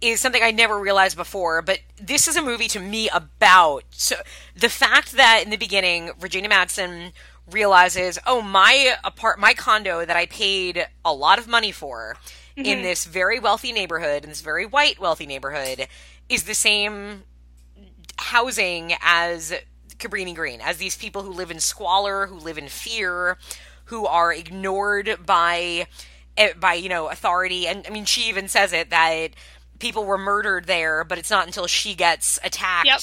is 0.01 0.21
something 0.21 0.43
I 0.43 0.51
never 0.51 0.79
realized 0.79 1.17
before, 1.17 1.61
but 1.61 1.79
this 1.97 2.27
is 2.27 2.35
a 2.35 2.41
movie 2.41 2.67
to 2.69 2.79
me 2.79 3.09
about 3.09 3.83
so 3.91 4.15
the 4.55 4.69
fact 4.69 5.13
that 5.13 5.41
in 5.43 5.49
the 5.49 5.57
beginning 5.57 6.11
Virginia 6.19 6.49
Madsen 6.49 7.13
realizes, 7.49 8.19
oh 8.27 8.41
my 8.41 8.95
apart 9.03 9.39
my 9.39 9.53
condo 9.53 10.05
that 10.05 10.15
I 10.15 10.25
paid 10.25 10.85
a 11.03 11.13
lot 11.13 11.39
of 11.39 11.47
money 11.47 11.71
for 11.71 12.17
mm-hmm. 12.57 12.65
in 12.65 12.81
this 12.83 13.05
very 13.05 13.39
wealthy 13.39 13.71
neighborhood, 13.71 14.23
in 14.23 14.29
this 14.29 14.41
very 14.41 14.65
white 14.65 14.99
wealthy 14.99 15.25
neighborhood, 15.25 15.87
is 16.29 16.43
the 16.43 16.55
same 16.55 17.23
housing 18.17 18.93
as 19.01 19.53
Cabrini 19.97 20.35
Green, 20.35 20.61
as 20.61 20.77
these 20.77 20.97
people 20.97 21.23
who 21.23 21.31
live 21.31 21.51
in 21.51 21.59
squalor, 21.59 22.27
who 22.27 22.35
live 22.35 22.57
in 22.57 22.67
fear, 22.67 23.37
who 23.85 24.05
are 24.05 24.33
ignored 24.33 25.17
by 25.25 25.87
eh, 26.37 26.53
by 26.59 26.73
you 26.73 26.89
know 26.89 27.09
authority. 27.09 27.67
And 27.67 27.85
I 27.87 27.89
mean, 27.89 28.05
she 28.05 28.29
even 28.29 28.47
says 28.47 28.73
it 28.73 28.89
that 28.89 29.29
people 29.79 30.05
were 30.05 30.17
murdered 30.17 30.65
there, 30.65 31.03
but 31.03 31.17
it's 31.17 31.31
not 31.31 31.45
until 31.45 31.67
she 31.67 31.95
gets 31.95 32.39
attacked 32.43 32.87
yep. 32.87 33.01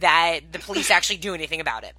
that 0.00 0.52
the 0.52 0.58
police 0.58 0.90
actually 0.92 1.18
do 1.18 1.34
anything 1.34 1.60
about 1.60 1.84
it. 1.84 1.94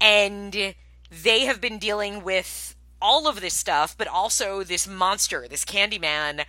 And 0.00 0.74
they 1.10 1.40
have 1.40 1.60
been 1.60 1.78
dealing 1.78 2.22
with 2.22 2.74
all 3.00 3.28
of 3.28 3.40
this 3.40 3.54
stuff, 3.54 3.96
but 3.96 4.08
also 4.08 4.62
this 4.62 4.86
monster, 4.86 5.46
this 5.48 5.64
Candyman, 5.64 6.44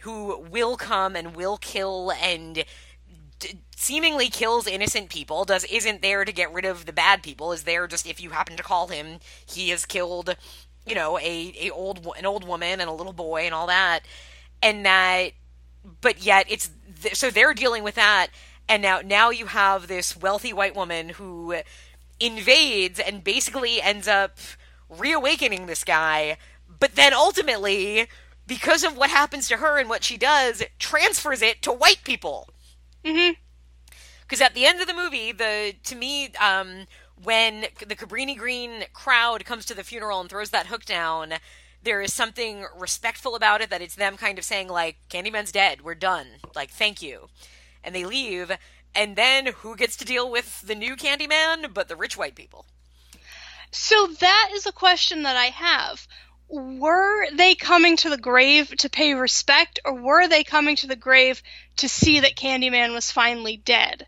who 0.00 0.38
will 0.38 0.76
come 0.76 1.16
and 1.16 1.34
will 1.34 1.56
kill 1.56 2.12
and 2.12 2.64
seemingly 3.76 4.28
kills 4.28 4.66
innocent 4.66 5.10
people. 5.10 5.44
Does 5.44 5.64
isn't 5.64 6.02
there 6.02 6.24
to 6.24 6.32
get 6.32 6.52
rid 6.52 6.64
of 6.64 6.86
the 6.86 6.92
bad 6.92 7.22
people? 7.22 7.52
Is 7.52 7.64
there 7.64 7.86
just 7.86 8.06
if 8.06 8.20
you 8.20 8.30
happen 8.30 8.56
to 8.56 8.62
call 8.62 8.88
him, 8.88 9.18
he 9.46 9.70
has 9.70 9.84
killed, 9.84 10.36
you 10.86 10.94
know, 10.94 11.18
a 11.18 11.54
a 11.60 11.70
old 11.70 12.06
an 12.16 12.26
old 12.26 12.46
woman 12.46 12.80
and 12.80 12.88
a 12.88 12.94
little 12.94 13.12
boy 13.12 13.42
and 13.42 13.54
all 13.54 13.66
that, 13.66 14.00
and 14.62 14.84
that, 14.86 15.32
but 16.00 16.24
yet 16.24 16.46
it's 16.48 16.70
so 17.12 17.30
they're 17.30 17.54
dealing 17.54 17.82
with 17.82 17.94
that, 17.96 18.28
and 18.68 18.82
now 18.82 19.00
now 19.04 19.30
you 19.30 19.46
have 19.46 19.86
this 19.86 20.16
wealthy 20.16 20.52
white 20.52 20.74
woman 20.74 21.10
who 21.10 21.56
invades 22.20 22.98
and 23.00 23.24
basically 23.24 23.82
ends 23.82 24.08
up 24.08 24.38
reawakening 24.88 25.66
this 25.66 25.84
guy, 25.84 26.36
but 26.80 26.94
then 26.94 27.12
ultimately, 27.12 28.06
because 28.46 28.84
of 28.84 28.96
what 28.96 29.10
happens 29.10 29.48
to 29.48 29.56
her 29.56 29.78
and 29.78 29.88
what 29.88 30.04
she 30.04 30.16
does, 30.16 30.62
transfers 30.78 31.42
it 31.42 31.62
to 31.62 31.72
white 31.72 32.00
people. 32.04 32.48
Mm-hmm. 33.04 33.32
Because 34.22 34.40
at 34.40 34.54
the 34.54 34.64
end 34.66 34.80
of 34.80 34.86
the 34.86 34.94
movie, 34.94 35.32
the 35.32 35.74
to 35.84 35.94
me, 35.94 36.32
um, 36.40 36.86
when 37.22 37.66
the 37.86 37.94
Cabrini 37.94 38.36
Green 38.36 38.84
crowd 38.92 39.44
comes 39.44 39.66
to 39.66 39.74
the 39.74 39.84
funeral 39.84 40.20
and 40.20 40.30
throws 40.30 40.50
that 40.50 40.66
hook 40.66 40.84
down, 40.84 41.34
there 41.82 42.00
is 42.00 42.14
something 42.14 42.66
respectful 42.76 43.34
about 43.36 43.60
it 43.60 43.70
that 43.70 43.82
it's 43.82 43.94
them 43.94 44.16
kind 44.16 44.38
of 44.38 44.44
saying 44.44 44.68
like, 44.68 44.96
"Candyman's 45.10 45.52
dead, 45.52 45.82
we're 45.82 45.94
done, 45.94 46.26
like 46.54 46.70
thank 46.70 47.02
you," 47.02 47.28
and 47.82 47.94
they 47.94 48.04
leave. 48.04 48.50
And 48.94 49.16
then 49.16 49.46
who 49.46 49.76
gets 49.76 49.96
to 49.96 50.04
deal 50.04 50.30
with 50.30 50.62
the 50.62 50.74
new 50.74 50.96
Candyman 50.96 51.74
but 51.74 51.88
the 51.88 51.96
rich 51.96 52.16
white 52.16 52.36
people? 52.36 52.64
So 53.72 54.06
that 54.06 54.50
is 54.54 54.66
a 54.66 54.72
question 54.72 55.24
that 55.24 55.36
I 55.36 55.46
have. 55.46 56.06
Were 56.48 57.28
they 57.32 57.56
coming 57.56 57.96
to 57.98 58.10
the 58.10 58.16
grave 58.16 58.68
to 58.78 58.88
pay 58.88 59.14
respect, 59.14 59.80
or 59.84 59.94
were 59.94 60.28
they 60.28 60.44
coming 60.44 60.76
to 60.76 60.86
the 60.86 60.94
grave 60.94 61.42
to 61.76 61.88
see 61.88 62.20
that 62.20 62.36
Candyman 62.36 62.92
was 62.92 63.10
finally 63.10 63.56
dead? 63.56 64.06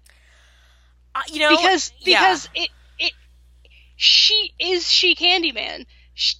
Uh, 1.14 1.22
you 1.28 1.40
know, 1.40 1.56
because 1.56 1.92
because 2.04 2.48
yeah. 2.54 2.62
it 2.64 2.70
it 2.98 3.12
she 3.96 4.52
is 4.58 4.90
she 4.90 5.14
Candyman. 5.14 5.86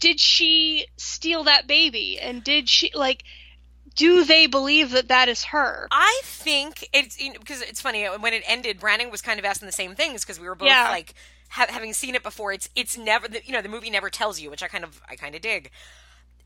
Did 0.01 0.21
she 0.21 0.87
steal 0.97 1.45
that 1.45 1.67
baby? 1.67 2.19
And 2.19 2.43
did 2.43 2.69
she 2.69 2.91
like? 2.95 3.25
do 3.97 4.25
they 4.25 4.47
believe 4.47 4.91
that 4.91 5.09
that 5.09 5.29
is 5.29 5.45
her? 5.45 5.89
I 5.91 6.21
think 6.23 6.89
it's 6.93 7.19
you 7.19 7.33
know, 7.33 7.39
because 7.39 7.63
it's 7.63 7.81
funny 7.81 8.05
when 8.05 8.33
it 8.33 8.45
ended. 8.47 8.79
Brandon 8.79 9.11
was 9.11 9.23
kind 9.23 9.39
of 9.39 9.45
asking 9.45 9.67
the 9.67 9.73
same 9.73 9.95
things 9.95 10.23
because 10.23 10.39
we 10.39 10.47
were 10.47 10.55
both 10.55 10.69
yeah. 10.69 10.91
like 10.91 11.15
ha- 11.49 11.67
having 11.69 11.93
seen 11.93 12.15
it 12.15 12.23
before. 12.23 12.53
It's 12.53 12.69
it's 12.77 12.97
never 12.97 13.27
you 13.45 13.53
know 13.53 13.63
the 13.63 13.69
movie 13.69 13.91
never 13.91 14.11
tells 14.11 14.39
you, 14.39 14.51
which 14.51 14.63
I 14.63 14.69
kind 14.69 14.85
of 14.85 15.01
I 15.09 15.17
kind 15.17 15.35
of 15.35 15.41
dig. 15.41 15.71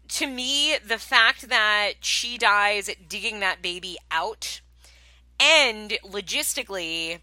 To 0.08 0.26
me, 0.26 0.76
the 0.78 0.98
fact 0.98 1.48
that 1.48 1.94
she 2.00 2.38
dies 2.38 2.90
digging 3.08 3.40
that 3.40 3.62
baby 3.62 3.96
out, 4.10 4.60
and 5.40 5.98
logistically, 6.04 7.20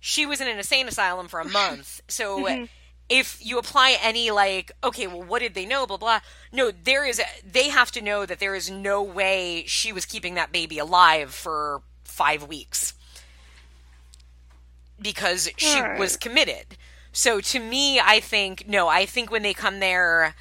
she 0.00 0.26
was 0.26 0.40
in 0.40 0.48
an 0.48 0.58
insane 0.58 0.88
asylum 0.88 1.28
for 1.28 1.40
a 1.40 1.48
month, 1.48 2.02
so. 2.08 2.44
Mm-hmm 2.44 2.64
if 3.10 3.44
you 3.44 3.58
apply 3.58 3.98
any 4.00 4.30
like 4.30 4.70
okay 4.82 5.06
well 5.06 5.22
what 5.22 5.40
did 5.40 5.52
they 5.52 5.66
know 5.66 5.84
blah 5.84 5.96
blah 5.96 6.20
no 6.52 6.70
there 6.70 7.04
is 7.04 7.18
a, 7.18 7.24
they 7.44 7.68
have 7.68 7.90
to 7.90 8.00
know 8.00 8.24
that 8.24 8.38
there 8.38 8.54
is 8.54 8.70
no 8.70 9.02
way 9.02 9.64
she 9.66 9.92
was 9.92 10.06
keeping 10.06 10.34
that 10.34 10.52
baby 10.52 10.78
alive 10.78 11.34
for 11.34 11.82
five 12.04 12.46
weeks 12.46 12.94
because 15.02 15.50
she 15.56 15.80
right. 15.80 15.98
was 15.98 16.16
committed 16.16 16.76
so 17.12 17.40
to 17.40 17.58
me 17.58 17.98
i 17.98 18.20
think 18.20 18.66
no 18.68 18.86
i 18.86 19.04
think 19.04 19.30
when 19.30 19.42
they 19.42 19.52
come 19.52 19.80
there 19.80 20.36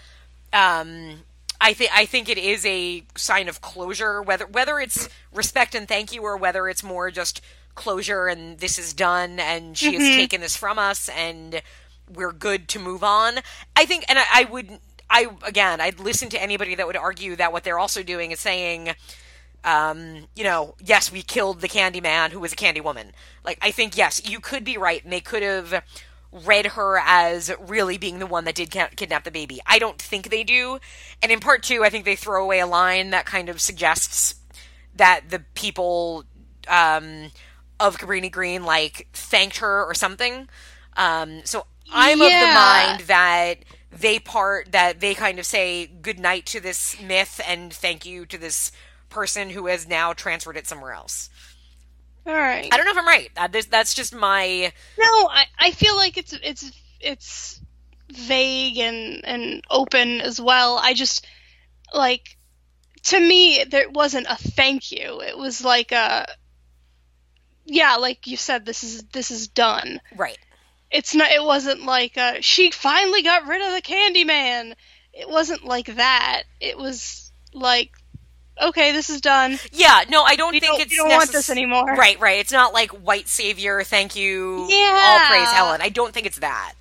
um 0.54 1.24
I 1.62 1.74
think 1.74 1.92
I 1.94 2.06
think 2.06 2.30
it 2.30 2.38
is 2.38 2.66
a 2.66 3.04
sign 3.16 3.50
of 3.50 3.62
closure, 3.62 4.22
whether 4.22 4.46
whether 4.46 4.80
it's 4.80 5.10
respect 5.34 5.76
and 5.76 5.88
thank 5.88 6.14
you, 6.14 6.22
or 6.24 6.38
whether 6.38 6.68
it's 6.68 6.84
more 6.84 7.12
just 7.12 7.42
closure 7.76 8.28
and 8.28 8.60
this 8.60 8.78
is 8.78 8.94
done 8.94 9.40
and 9.40 9.78
she 9.78 9.94
mm-hmm. 9.94 10.02
has 10.02 10.16
taken 10.16 10.42
this 10.42 10.58
from 10.58 10.78
us 10.78 11.08
and 11.10 11.62
we're 12.14 12.34
good 12.34 12.68
to 12.68 12.80
move 12.80 13.04
on. 13.04 13.40
I 13.76 13.86
think, 13.86 14.04
and 14.10 14.20
I, 14.20 14.26
I 14.34 14.44
would, 14.46 14.80
I 15.10 15.28
again, 15.44 15.80
I'd 15.80 16.00
listen 16.00 16.30
to 16.30 16.42
anybody 16.42 16.76
that 16.76 16.88
would 16.88 16.98
argue 16.98 17.36
that 17.38 17.54
what 17.54 17.64
they're 17.64 17.80
also 17.80 18.04
doing 18.04 18.32
is 18.32 18.40
saying, 18.40 18.90
um, 19.64 20.28
you 20.36 20.44
know, 20.44 20.76
yes, 20.84 21.12
we 21.12 21.22
killed 21.22 21.62
the 21.62 21.68
candy 21.68 22.02
man 22.02 22.32
who 22.32 22.40
was 22.40 22.54
a 22.54 22.56
candy 22.56 22.82
woman. 22.82 23.12
Like, 23.44 23.58
I 23.62 23.72
think, 23.72 23.98
yes, 23.98 24.28
you 24.28 24.40
could 24.40 24.64
be 24.64 24.78
right, 24.78 25.04
and 25.04 25.12
they 25.12 25.20
could 25.20 25.44
have 25.44 25.84
read 26.32 26.68
her 26.68 27.00
as 27.04 27.52
really 27.60 27.98
being 27.98 28.20
the 28.20 28.28
one 28.28 28.46
that 28.46 28.56
did 28.56 28.70
kidnap 28.70 29.24
the 29.24 29.32
baby. 29.32 29.60
I 29.66 29.80
don't 29.80 30.00
think 30.00 30.30
they 30.30 30.44
do. 30.44 30.80
And 31.22 31.32
in 31.32 31.40
part 31.40 31.64
two, 31.64 31.84
I 31.84 31.90
think 31.90 32.06
they 32.06 32.16
throw 32.16 32.44
away 32.44 32.60
a 32.60 32.68
line 32.68 33.10
that 33.10 33.26
kind 33.26 33.50
of 33.50 33.60
suggests 33.60 34.36
that 34.96 35.30
the 35.30 35.44
people 35.56 36.26
um, 36.68 37.32
of 37.80 37.98
Cabrini 37.98 38.32
Green, 38.32 38.64
like, 38.64 39.08
thanked 39.14 39.58
her 39.58 39.84
or 39.84 39.94
something. 39.94 40.48
Um, 40.98 41.42
so 41.46 41.66
I'm 41.92 42.20
yeah. 42.20 42.26
of 42.26 42.32
the 42.32 42.54
mind 42.54 43.08
that 43.08 43.56
they 43.92 44.20
part 44.20 44.72
that 44.72 45.00
they 45.00 45.16
kind 45.16 45.40
of 45.40 45.46
say 45.46 45.88
good 45.88 46.20
night 46.20 46.46
to 46.48 46.60
this 46.60 47.02
myth 47.02 47.42
and 47.48 47.74
thank 47.74 48.06
you 48.06 48.26
to 48.28 48.38
this 48.38 48.72
person 49.10 49.50
who 49.50 49.66
has 49.66 49.88
now 49.88 50.14
transferred 50.14 50.58
it 50.58 50.68
somewhere 50.68 50.94
else. 50.94 51.30
All 52.30 52.36
right. 52.36 52.70
I 52.72 52.78
don't 52.78 52.86
know 52.86 52.92
if 52.92 52.98
I'm 52.98 53.08
right. 53.08 53.70
That's 53.70 53.94
just 53.94 54.14
my. 54.14 54.72
No, 55.00 55.28
I, 55.28 55.46
I 55.58 55.72
feel 55.72 55.96
like 55.96 56.18
it's 56.18 56.34
it's 56.34 56.72
it's 57.00 57.62
vague 58.12 58.78
and 58.78 59.26
and 59.26 59.64
open 59.70 60.22
as 60.22 60.40
well. 60.40 60.78
I 60.78 60.94
just 60.94 61.26
like 61.94 62.38
to 63.06 63.20
me 63.20 63.64
there 63.64 63.90
wasn't 63.90 64.28
a 64.30 64.36
thank 64.36 64.92
you. 64.92 65.22
It 65.22 65.38
was 65.38 65.64
like 65.64 65.92
a 65.92 66.28
yeah, 67.66 67.96
like 67.96 68.28
you 68.28 68.38
said, 68.38 68.66
this 68.66 68.84
is 68.84 69.04
this 69.06 69.32
is 69.32 69.48
done. 69.48 70.00
Right 70.16 70.38
it's 70.92 71.14
not 71.14 71.32
it 71.32 71.44
wasn't 71.44 71.86
like 71.86 72.18
uh, 72.18 72.36
she 72.42 72.72
finally 72.72 73.22
got 73.22 73.48
rid 73.48 73.62
of 73.62 73.74
the 73.74 73.82
Candyman. 73.82 74.74
It 75.14 75.30
wasn't 75.30 75.64
like 75.64 75.96
that. 75.96 76.44
It 76.60 76.78
was 76.78 77.32
like 77.54 77.92
okay, 78.62 78.92
this 78.92 79.10
is 79.10 79.22
done. 79.22 79.58
Yeah, 79.72 80.04
no, 80.10 80.24
I 80.24 80.36
don't 80.36 80.52
think 80.52 80.64
don't, 80.64 80.82
it's. 80.82 80.92
We 80.92 80.98
don't 80.98 81.10
necess- 81.10 81.18
want 81.18 81.32
this 81.32 81.50
anymore. 81.50 81.86
Right, 81.96 82.20
right. 82.20 82.40
It's 82.40 82.52
not 82.52 82.74
like 82.74 82.92
white 82.92 83.28
savior. 83.28 83.84
Thank 83.84 84.16
you. 84.16 84.68
Yeah. 84.70 85.00
All 85.02 85.30
praise 85.36 85.50
Helen. 85.52 85.82
I 85.82 85.90
don't 85.90 86.14
think 86.14 86.26
it's 86.26 86.40
that. 86.40 86.74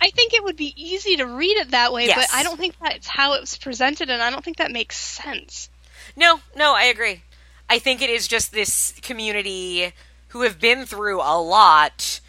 I 0.00 0.10
think 0.10 0.34
it 0.34 0.44
would 0.44 0.56
be 0.56 0.74
easy 0.76 1.16
to 1.16 1.24
read 1.24 1.56
it 1.56 1.70
that 1.70 1.92
way, 1.92 2.06
Yes. 2.06 2.16
but 2.30 2.36
I 2.36 2.42
don't 2.42 2.58
think 2.58 2.74
that's 2.82 3.06
how 3.06 3.34
it 3.34 3.40
was 3.40 3.56
presented, 3.56 4.10
and 4.10 4.20
I 4.20 4.30
don't 4.30 4.44
think 4.44 4.58
that 4.58 4.70
makes 4.70 4.96
sense. 4.98 5.70
No, 6.14 6.40
no, 6.54 6.74
I 6.74 6.84
agree. 6.84 7.22
I 7.70 7.78
think 7.78 8.02
it 8.02 8.10
is 8.10 8.28
just 8.28 8.52
this 8.52 8.92
community 9.00 9.92
who 10.28 10.42
have 10.42 10.60
been 10.60 10.84
through 10.84 11.20
a 11.22 11.40
lot, 11.40 12.20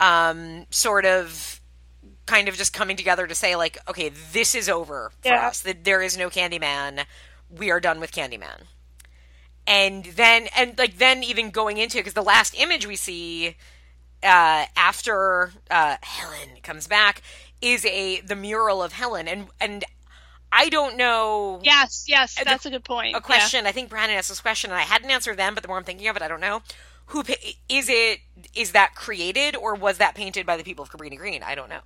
um, 0.00 0.66
sort 0.70 1.04
of, 1.04 1.60
kind 2.26 2.48
of 2.48 2.56
just 2.56 2.72
coming 2.72 2.96
together 2.96 3.26
to 3.26 3.34
say 3.34 3.54
like, 3.54 3.78
okay, 3.88 4.10
this 4.32 4.54
is 4.56 4.68
over 4.68 5.12
for 5.22 5.28
Yeah. 5.28 5.46
us. 5.46 5.60
That 5.60 5.84
there 5.84 6.02
is 6.02 6.16
no 6.16 6.30
Candyman. 6.30 7.04
We 7.50 7.70
are 7.70 7.80
done 7.80 8.00
with 8.00 8.12
Candyman. 8.12 8.64
And 9.66 10.04
then, 10.04 10.48
and 10.56 10.76
like 10.78 10.98
then 10.98 11.22
even 11.22 11.50
going 11.50 11.76
into 11.76 11.98
it, 11.98 12.00
because 12.00 12.14
the 12.14 12.22
last 12.22 12.58
image 12.58 12.86
we 12.86 12.96
see 12.96 13.56
uh, 14.22 14.66
after 14.76 15.52
uh, 15.70 15.96
Helen 16.02 16.58
comes 16.62 16.86
back 16.86 17.22
is 17.60 17.84
a 17.84 18.20
the 18.20 18.36
mural 18.36 18.82
of 18.82 18.92
Helen, 18.92 19.28
and 19.28 19.48
and 19.60 19.84
I 20.52 20.68
don't 20.68 20.96
know 20.96 21.60
Yes, 21.62 22.04
yes, 22.08 22.38
that's 22.44 22.66
a 22.66 22.70
good 22.70 22.84
point. 22.84 23.16
a 23.16 23.20
question. 23.20 23.66
I 23.66 23.72
think 23.72 23.90
Brandon 23.90 24.16
asked 24.16 24.28
this 24.28 24.40
question, 24.40 24.70
and 24.70 24.78
I 24.78 24.82
hadn't 24.82 25.10
answered 25.10 25.36
them, 25.36 25.54
but 25.54 25.62
the 25.62 25.68
more 25.68 25.78
I'm 25.78 25.84
thinking 25.84 26.08
of 26.08 26.16
it, 26.16 26.22
I 26.22 26.28
don't 26.28 26.40
know. 26.40 26.62
Who 27.06 27.24
is 27.68 27.88
it? 27.88 28.20
Is 28.54 28.72
that 28.72 28.94
created, 28.94 29.56
or 29.56 29.74
was 29.74 29.98
that 29.98 30.14
painted 30.14 30.46
by 30.46 30.56
the 30.56 30.64
people 30.64 30.82
of 30.82 30.90
Cabrini 30.90 31.16
Green? 31.16 31.42
I 31.42 31.54
don't 31.54 31.68
know. 31.68 31.80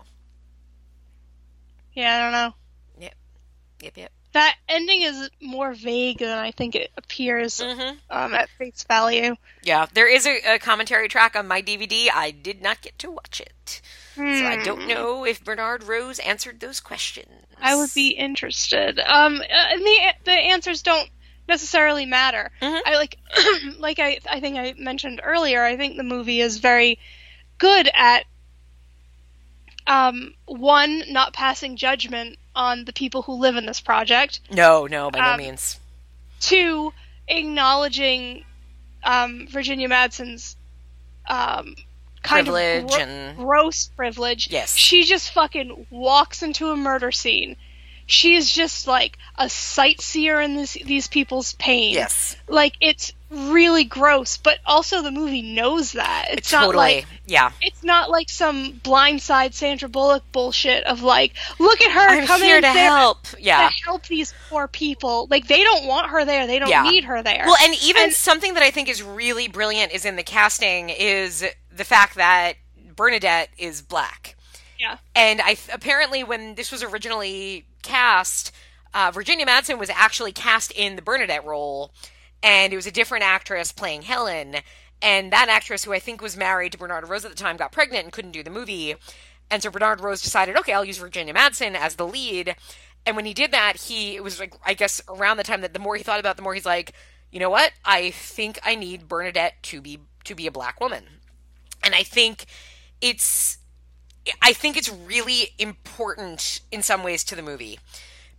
Yeah, 1.92 2.02
yeah 2.02 2.16
I 2.16 2.22
don't 2.22 2.32
know. 2.32 2.54
Yep, 3.00 3.14
yep, 3.82 3.96
yep. 3.96 4.12
That 4.34 4.56
ending 4.68 5.02
is 5.02 5.30
more 5.40 5.72
vague 5.74 6.18
than 6.18 6.36
I 6.36 6.50
think 6.50 6.74
it 6.74 6.90
appears 6.96 7.58
Mhm. 7.60 7.98
um, 8.10 8.34
at 8.34 8.50
face 8.58 8.82
value. 8.82 9.36
Yeah, 9.62 9.86
there 9.94 10.08
is 10.08 10.26
a, 10.26 10.54
a 10.54 10.58
commentary 10.58 11.08
track 11.08 11.36
on 11.36 11.46
my 11.48 11.62
DVD. 11.62 12.10
I 12.12 12.32
did 12.32 12.60
not 12.60 12.82
get 12.82 12.98
to 12.98 13.10
watch 13.12 13.40
it, 13.40 13.80
so 14.16 14.22
I 14.22 14.62
don't 14.64 14.88
know 14.88 15.24
if 15.24 15.42
Bernard 15.42 15.84
Rose 15.84 16.18
answered 16.18 16.58
those 16.60 16.80
questions. 16.80 17.30
I 17.60 17.76
would 17.76 17.94
be 17.94 18.08
interested. 18.08 18.98
Um, 18.98 19.40
uh, 19.40 19.44
and 19.48 19.80
the 19.82 19.96
the 20.24 20.32
answers 20.32 20.82
don't 20.82 21.08
necessarily 21.46 22.04
matter. 22.04 22.50
Mhm. 22.60 22.80
I 22.84 22.96
like, 22.96 23.16
like 23.78 24.00
I 24.00 24.18
I 24.28 24.40
think 24.40 24.58
I 24.58 24.74
mentioned 24.76 25.20
earlier. 25.22 25.62
I 25.62 25.76
think 25.76 25.96
the 25.96 26.02
movie 26.02 26.40
is 26.40 26.58
very 26.58 26.98
good 27.58 27.88
at 27.94 28.24
um 29.86 30.34
one 30.46 31.04
not 31.12 31.32
passing 31.34 31.76
judgment 31.76 32.38
on 32.54 32.84
the 32.84 32.92
people 32.92 33.22
who 33.22 33.34
live 33.34 33.56
in 33.56 33.66
this 33.66 33.80
project. 33.80 34.40
No, 34.50 34.86
no, 34.86 35.10
by 35.10 35.18
no 35.20 35.24
Um, 35.32 35.38
means. 35.38 35.80
Two, 36.40 36.92
acknowledging 37.28 38.44
um, 39.02 39.46
Virginia 39.50 39.88
Madsen's 39.88 40.56
um, 41.28 41.74
kind 42.22 42.46
Privilege 42.46 42.84
of 42.84 42.90
gro- 42.90 42.98
and- 43.00 43.36
gross 43.38 43.88
privilege. 43.96 44.48
Yes. 44.50 44.76
She 44.76 45.04
just 45.04 45.30
fucking 45.32 45.86
walks 45.90 46.42
into 46.42 46.70
a 46.70 46.76
murder 46.76 47.12
scene. 47.12 47.56
She 48.06 48.34
is 48.36 48.52
just 48.52 48.86
like 48.86 49.16
a 49.36 49.48
sightseer 49.48 50.40
in 50.40 50.56
this, 50.56 50.74
these 50.74 51.08
people's 51.08 51.54
pain. 51.54 51.94
Yes, 51.94 52.36
Like 52.48 52.74
it's 52.80 53.12
really 53.30 53.84
gross, 53.84 54.36
but 54.36 54.58
also 54.64 55.02
the 55.02 55.10
movie 55.10 55.42
knows 55.42 55.92
that. 55.92 56.26
It's 56.30 56.52
not 56.52 56.74
like 56.74 57.06
yeah, 57.26 57.50
it's 57.62 57.82
not 57.82 58.10
like 58.10 58.28
some 58.28 58.74
blindside 58.74 59.54
Sandra 59.54 59.88
Bullock 59.88 60.22
bullshit 60.32 60.84
of 60.84 61.02
like, 61.02 61.32
look 61.58 61.80
at 61.80 61.90
her 61.90 62.00
I'm 62.20 62.26
coming 62.26 62.46
here 62.46 62.60
to 62.60 62.66
help. 62.68 63.18
Yeah, 63.40 63.68
to 63.70 63.84
help 63.84 64.06
these 64.06 64.32
poor 64.48 64.68
people. 64.68 65.26
Like 65.30 65.48
they 65.48 65.62
don't 65.64 65.86
want 65.86 66.10
her 66.10 66.24
there. 66.24 66.46
They 66.46 66.58
don't 66.58 66.68
Yeah. 66.68 66.82
need 66.82 67.04
her 67.04 67.22
there. 67.22 67.44
Well, 67.46 67.56
and 67.62 67.74
even 67.82 68.04
And- 68.04 68.12
something 68.12 68.54
that 68.54 68.62
I 68.62 68.70
think 68.70 68.88
is 68.88 69.02
really 69.02 69.48
brilliant 69.48 69.92
is 69.92 70.04
in 70.04 70.16
the 70.16 70.22
casting 70.22 70.90
is 70.90 71.44
the 71.74 71.84
fact 71.84 72.16
that 72.16 72.54
Bernadette 72.94 73.48
is 73.58 73.82
black. 73.82 74.36
yeah. 74.78 74.98
And 75.16 75.40
I 75.40 75.56
apparently 75.72 76.22
when 76.22 76.54
this 76.54 76.70
was 76.70 76.82
originally 76.84 77.64
cast, 77.84 78.50
uh, 78.92 79.10
Virginia 79.12 79.46
Madsen 79.46 79.78
was 79.78 79.90
actually 79.90 80.32
cast 80.32 80.72
in 80.72 80.96
the 80.96 81.02
Bernadette 81.02 81.44
role, 81.44 81.92
and 82.42 82.72
it 82.72 82.76
was 82.76 82.86
a 82.86 82.92
different 82.92 83.24
actress 83.24 83.70
playing 83.70 84.02
Helen. 84.02 84.56
And 85.02 85.32
that 85.32 85.48
actress, 85.48 85.84
who 85.84 85.92
I 85.92 85.98
think 85.98 86.22
was 86.22 86.36
married 86.36 86.72
to 86.72 86.78
Bernard 86.78 87.08
Rose 87.08 87.24
at 87.24 87.30
the 87.30 87.36
time, 87.36 87.56
got 87.56 87.72
pregnant 87.72 88.04
and 88.04 88.12
couldn't 88.12 88.30
do 88.32 88.42
the 88.42 88.50
movie. 88.50 88.94
And 89.50 89.62
so 89.62 89.70
Bernard 89.70 90.00
Rose 90.00 90.22
decided, 90.22 90.56
okay, 90.56 90.72
I'll 90.72 90.84
use 90.84 90.98
Virginia 90.98 91.34
Madsen 91.34 91.74
as 91.74 91.96
the 91.96 92.06
lead. 92.06 92.56
And 93.04 93.16
when 93.16 93.26
he 93.26 93.34
did 93.34 93.52
that, 93.52 93.76
he 93.76 94.16
it 94.16 94.24
was 94.24 94.40
like 94.40 94.54
I 94.64 94.74
guess 94.74 95.02
around 95.08 95.36
the 95.36 95.44
time 95.44 95.60
that 95.60 95.74
the 95.74 95.78
more 95.78 95.96
he 95.96 96.02
thought 96.02 96.20
about, 96.20 96.32
it, 96.32 96.36
the 96.36 96.42
more 96.42 96.54
he's 96.54 96.64
like, 96.64 96.92
you 97.30 97.38
know 97.38 97.50
what? 97.50 97.72
I 97.84 98.10
think 98.10 98.58
I 98.64 98.74
need 98.76 99.08
Bernadette 99.08 99.62
to 99.64 99.82
be 99.82 99.98
to 100.24 100.34
be 100.34 100.46
a 100.46 100.52
black 100.52 100.80
woman. 100.80 101.04
And 101.82 101.94
I 101.94 102.02
think 102.02 102.46
it's 103.00 103.58
I 104.40 104.52
think 104.52 104.76
it's 104.76 104.90
really 104.90 105.50
important 105.58 106.60
in 106.70 106.82
some 106.82 107.02
ways 107.02 107.24
to 107.24 107.36
the 107.36 107.42
movie 107.42 107.78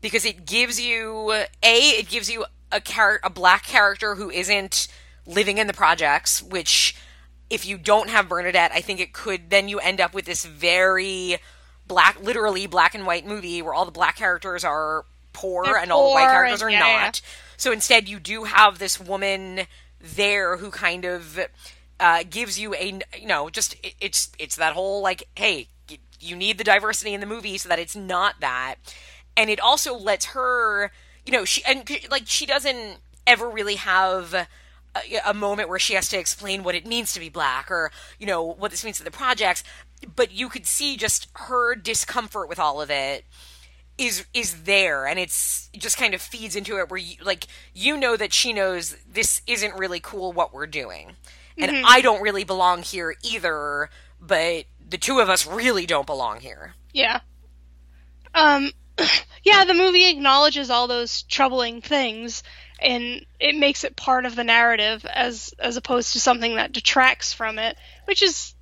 because 0.02 0.26
it 0.26 0.46
gives 0.46 0.80
you 0.80 1.32
a 1.32 1.46
it 1.64 2.10
gives 2.10 2.30
you 2.30 2.46
a 2.72 2.80
char- 2.80 3.20
a 3.24 3.30
black 3.30 3.64
character 3.66 4.16
who 4.16 4.30
isn't 4.30 4.88
living 5.26 5.58
in 5.58 5.68
the 5.68 5.74
projects 5.74 6.42
which 6.42 6.96
if 7.50 7.66
you 7.66 7.78
don't 7.78 8.10
have 8.10 8.30
Bernadette 8.30 8.72
I 8.74 8.82
think 8.82 9.00
it 9.00 9.14
could 9.14 9.50
then 9.50 9.70
you 9.70 9.80
end 9.80 10.02
up 10.02 10.14
with 10.14 10.26
this 10.26 10.46
very 10.46 11.38
black 11.88 12.20
literally 12.22 12.66
black 12.68 12.96
and 12.96 13.06
white 13.06 13.26
movie 13.26 13.62
where 13.62 13.74
all 13.74 13.86
the 13.86 13.92
black 13.92 14.16
characters 14.16 14.64
are 14.64 15.06
poor 15.34 15.66
They're 15.66 15.78
and 15.78 15.92
all 15.92 16.10
the 16.10 16.16
white 16.16 16.32
characters 16.32 16.62
and- 16.62 16.70
are 16.70 16.72
yeah, 16.72 16.88
yeah. 16.88 17.06
not 17.06 17.22
so 17.58 17.72
instead 17.72 18.10
you 18.10 18.20
do 18.20 18.46
have 18.46 18.80
this 18.80 19.00
woman 19.00 19.62
there 20.02 20.58
who 20.58 20.72
kind 20.72 21.06
of 21.06 21.40
uh, 22.00 22.24
gives 22.30 22.60
you 22.60 22.74
a 22.76 23.00
you 23.18 23.28
know 23.28 23.50
just 23.50 23.76
it, 23.84 23.94
it's 24.02 24.32
it's 24.38 24.56
that 24.58 24.74
whole 24.74 25.02
like 25.02 25.24
hey 25.36 25.68
you 26.26 26.36
need 26.36 26.58
the 26.58 26.64
diversity 26.64 27.14
in 27.14 27.22
the 27.22 27.28
movie 27.28 27.58
so 27.58 27.70
that 27.70 27.80
it's 27.80 27.96
not 27.96 28.40
that. 28.42 28.76
And 29.38 29.50
it 29.50 29.60
also 29.60 29.96
lets 29.96 30.26
her 30.28 30.92
you 31.26 31.32
know 31.32 31.46
she 31.46 31.64
and 31.66 31.90
like 32.10 32.24
she 32.26 32.46
doesn't 32.46 32.98
ever 33.28 33.50
really 33.50 33.76
have 33.76 34.34
a, 34.34 34.48
a 35.26 35.34
moment 35.34 35.70
where 35.70 35.80
she 35.80 35.96
has 35.96 36.10
to 36.10 36.20
explain 36.20 36.64
what 36.64 36.76
it 36.76 36.86
means 36.86 37.14
to 37.14 37.20
be 37.20 37.30
black 37.30 37.70
or 37.70 37.92
you 38.20 38.26
know 38.26 38.44
what 38.44 38.72
this 38.72 38.84
means 38.84 38.98
to 38.98 39.04
the 39.04 39.12
projects. 39.12 39.64
But 40.16 40.32
you 40.32 40.50
could 40.50 40.66
see 40.66 40.98
just 40.98 41.28
her 41.36 41.76
discomfort 41.76 42.50
with 42.50 42.60
all 42.60 42.82
of 42.82 42.90
it 42.90 43.26
is 43.98 44.26
is 44.34 44.64
there. 44.64 45.06
And 45.06 45.20
it's 45.20 45.70
it 45.74 45.82
just 45.82 45.98
kind 45.98 46.14
of 46.14 46.22
feeds 46.22 46.56
into 46.56 46.78
it 46.78 46.90
where 46.90 47.00
you 47.00 47.16
like 47.24 47.48
you 47.74 47.98
know 47.98 48.16
that 48.16 48.34
she 48.34 48.54
knows 48.54 48.98
this 49.10 49.42
isn't 49.48 49.76
really 49.76 50.00
cool 50.00 50.32
what 50.32 50.54
we're 50.54 50.68
doing. 50.68 51.14
And 51.58 51.72
mm-hmm. 51.72 51.86
I 51.88 52.02
don't 52.02 52.22
really 52.22 52.44
belong 52.44 52.84
here 52.84 53.16
either 53.24 53.90
but 54.22 54.66
the 54.90 54.98
two 54.98 55.20
of 55.20 55.30
us 55.30 55.48
really 55.48 55.86
don't 55.86 56.06
belong 56.06 56.40
here 56.40 56.74
Yeah. 56.94 57.20
Um, 58.34 58.72
yeah, 59.44 59.66
the 59.66 59.74
movie 59.74 60.10
acknowledges 60.10 60.70
all 60.70 60.88
those 60.88 61.24
troubling 61.24 61.82
things, 61.82 62.44
and 62.80 63.26
it 63.40 63.56
makes 63.56 63.84
it 63.84 63.96
part 63.96 64.26
of 64.26 64.36
the 64.36 64.44
narrative 64.44 65.06
as 65.06 65.54
as 65.60 65.78
opposed 65.78 66.14
to 66.14 66.20
something 66.20 66.56
that 66.56 66.74
detracts 66.74 67.34
from 67.34 67.60
it, 67.60 67.78
which 68.06 68.22
is, 68.22 68.54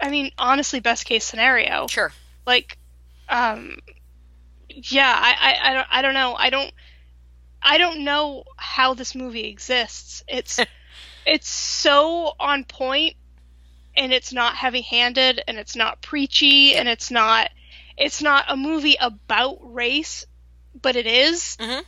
I 0.00 0.10
mean, 0.10 0.32
honestly, 0.36 0.80
best 0.80 1.04
case 1.04 1.24
scenario. 1.24 1.86
sure 1.86 2.12
Like, 2.46 2.76
um, 3.28 3.78
yeah, 4.68 5.14
I, 5.16 5.34
I, 5.40 5.70
I 5.70 5.74
don't, 5.74 5.86
I 5.90 6.02
don't 6.02 6.14
know, 6.14 6.34
I 6.34 6.50
don't, 6.50 6.72
I 7.62 7.78
don't 7.78 8.04
know 8.04 8.44
how 8.56 8.94
this 8.94 9.14
movie 9.14 9.48
exists. 9.48 10.24
It's, 10.26 10.58
it's 11.26 11.48
so 11.48 12.32
on 12.38 12.64
point, 12.64 13.14
and 14.00 14.12
it's 14.12 14.32
not 14.32 14.56
heavy-handed, 14.56 15.42
and 15.46 15.58
it's 15.58 15.76
not 15.76 16.00
preachy, 16.02 16.74
and 16.74 16.88
it's 16.88 17.10
not, 17.10 17.50
it's 17.96 18.22
not 18.22 18.46
a 18.48 18.56
movie 18.56 18.96
about 18.98 19.58
race, 19.62 20.26
but 20.80 20.96
it 20.96 21.06
is. 21.06 21.56
Mhm. 21.60 21.84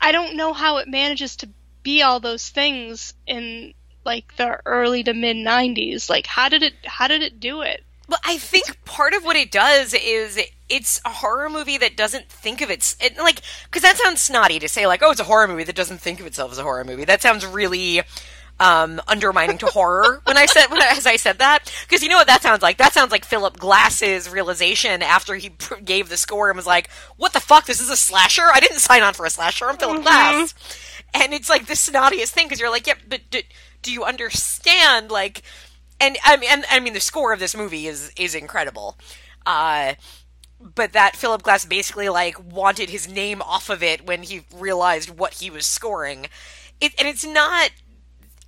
I 0.00 0.10
don't 0.12 0.34
know 0.34 0.52
how 0.52 0.78
it 0.78 0.88
manages 0.88 1.36
to 1.36 1.48
be 1.82 2.02
all 2.02 2.18
those 2.20 2.48
things 2.48 3.14
in 3.26 3.74
like 4.04 4.36
the 4.36 4.58
early 4.66 5.04
to 5.04 5.14
mid 5.14 5.36
90s. 5.36 6.10
Like, 6.10 6.26
how 6.26 6.48
did 6.48 6.62
it, 6.62 6.74
how 6.84 7.06
did 7.06 7.22
it 7.22 7.38
do 7.38 7.60
it? 7.60 7.84
Well, 8.08 8.18
I 8.24 8.36
think 8.36 8.84
part 8.84 9.14
of 9.14 9.24
what 9.24 9.36
it 9.36 9.50
does 9.52 9.94
is 9.94 10.38
it's 10.68 11.00
a 11.04 11.10
horror 11.10 11.48
movie 11.48 11.78
that 11.78 11.96
doesn't 11.96 12.28
think 12.28 12.60
of 12.60 12.70
its 12.70 12.96
it, 13.00 13.16
like 13.16 13.40
because 13.64 13.82
that 13.82 13.96
sounds 13.96 14.20
snotty 14.20 14.58
to 14.58 14.68
say 14.68 14.86
like 14.86 15.02
oh 15.02 15.12
it's 15.12 15.20
a 15.20 15.24
horror 15.24 15.46
movie 15.46 15.64
that 15.64 15.76
doesn't 15.76 15.98
think 15.98 16.18
of 16.18 16.26
itself 16.26 16.50
as 16.50 16.58
a 16.58 16.62
horror 16.62 16.84
movie. 16.84 17.04
That 17.04 17.22
sounds 17.22 17.46
really 17.46 18.02
um, 18.62 19.00
undermining 19.08 19.58
to 19.58 19.66
horror 19.66 20.20
when 20.24 20.36
I 20.36 20.46
said 20.46 20.68
when, 20.68 20.80
as 20.82 21.06
I 21.06 21.16
said 21.16 21.38
that 21.38 21.72
because 21.82 22.02
you 22.02 22.08
know 22.08 22.16
what 22.16 22.28
that 22.28 22.42
sounds 22.42 22.62
like. 22.62 22.78
That 22.78 22.92
sounds 22.92 23.10
like 23.10 23.24
Philip 23.24 23.58
Glass's 23.58 24.30
realization 24.30 25.02
after 25.02 25.34
he 25.34 25.50
pr- 25.50 25.76
gave 25.76 26.08
the 26.08 26.16
score 26.16 26.48
and 26.48 26.56
was 26.56 26.66
like, 26.66 26.88
"What 27.16 27.32
the 27.32 27.40
fuck? 27.40 27.66
This 27.66 27.80
is 27.80 27.90
a 27.90 27.96
slasher? 27.96 28.48
I 28.52 28.60
didn't 28.60 28.78
sign 28.78 29.02
on 29.02 29.14
for 29.14 29.26
a 29.26 29.30
slasher. 29.30 29.68
I'm 29.68 29.76
Philip 29.76 30.02
Glass." 30.02 30.54
And 31.14 31.34
it's 31.34 31.50
like 31.50 31.66
the 31.66 31.74
snottiest 31.74 32.28
thing 32.30 32.46
because 32.46 32.60
you're 32.60 32.70
like, 32.70 32.86
"Yeah, 32.86 32.94
but 33.08 33.22
do, 33.30 33.40
do 33.82 33.92
you 33.92 34.04
understand 34.04 35.10
like?" 35.10 35.42
and 36.00 36.16
I 36.24 36.36
mean, 36.36 36.50
and, 36.50 36.64
I 36.70 36.80
mean, 36.80 36.94
the 36.94 37.00
score 37.00 37.32
of 37.32 37.40
this 37.40 37.56
movie 37.56 37.86
is 37.86 38.12
is 38.16 38.34
incredible. 38.34 38.96
Uh, 39.44 39.94
but 40.60 40.92
that 40.92 41.16
Philip 41.16 41.42
Glass 41.42 41.64
basically 41.64 42.08
like 42.08 42.36
wanted 42.52 42.90
his 42.90 43.08
name 43.08 43.42
off 43.42 43.68
of 43.68 43.82
it 43.82 44.06
when 44.06 44.22
he 44.22 44.42
realized 44.54 45.10
what 45.18 45.34
he 45.34 45.50
was 45.50 45.66
scoring. 45.66 46.26
It 46.80 46.92
and 46.98 47.08
it's 47.08 47.24
not 47.24 47.70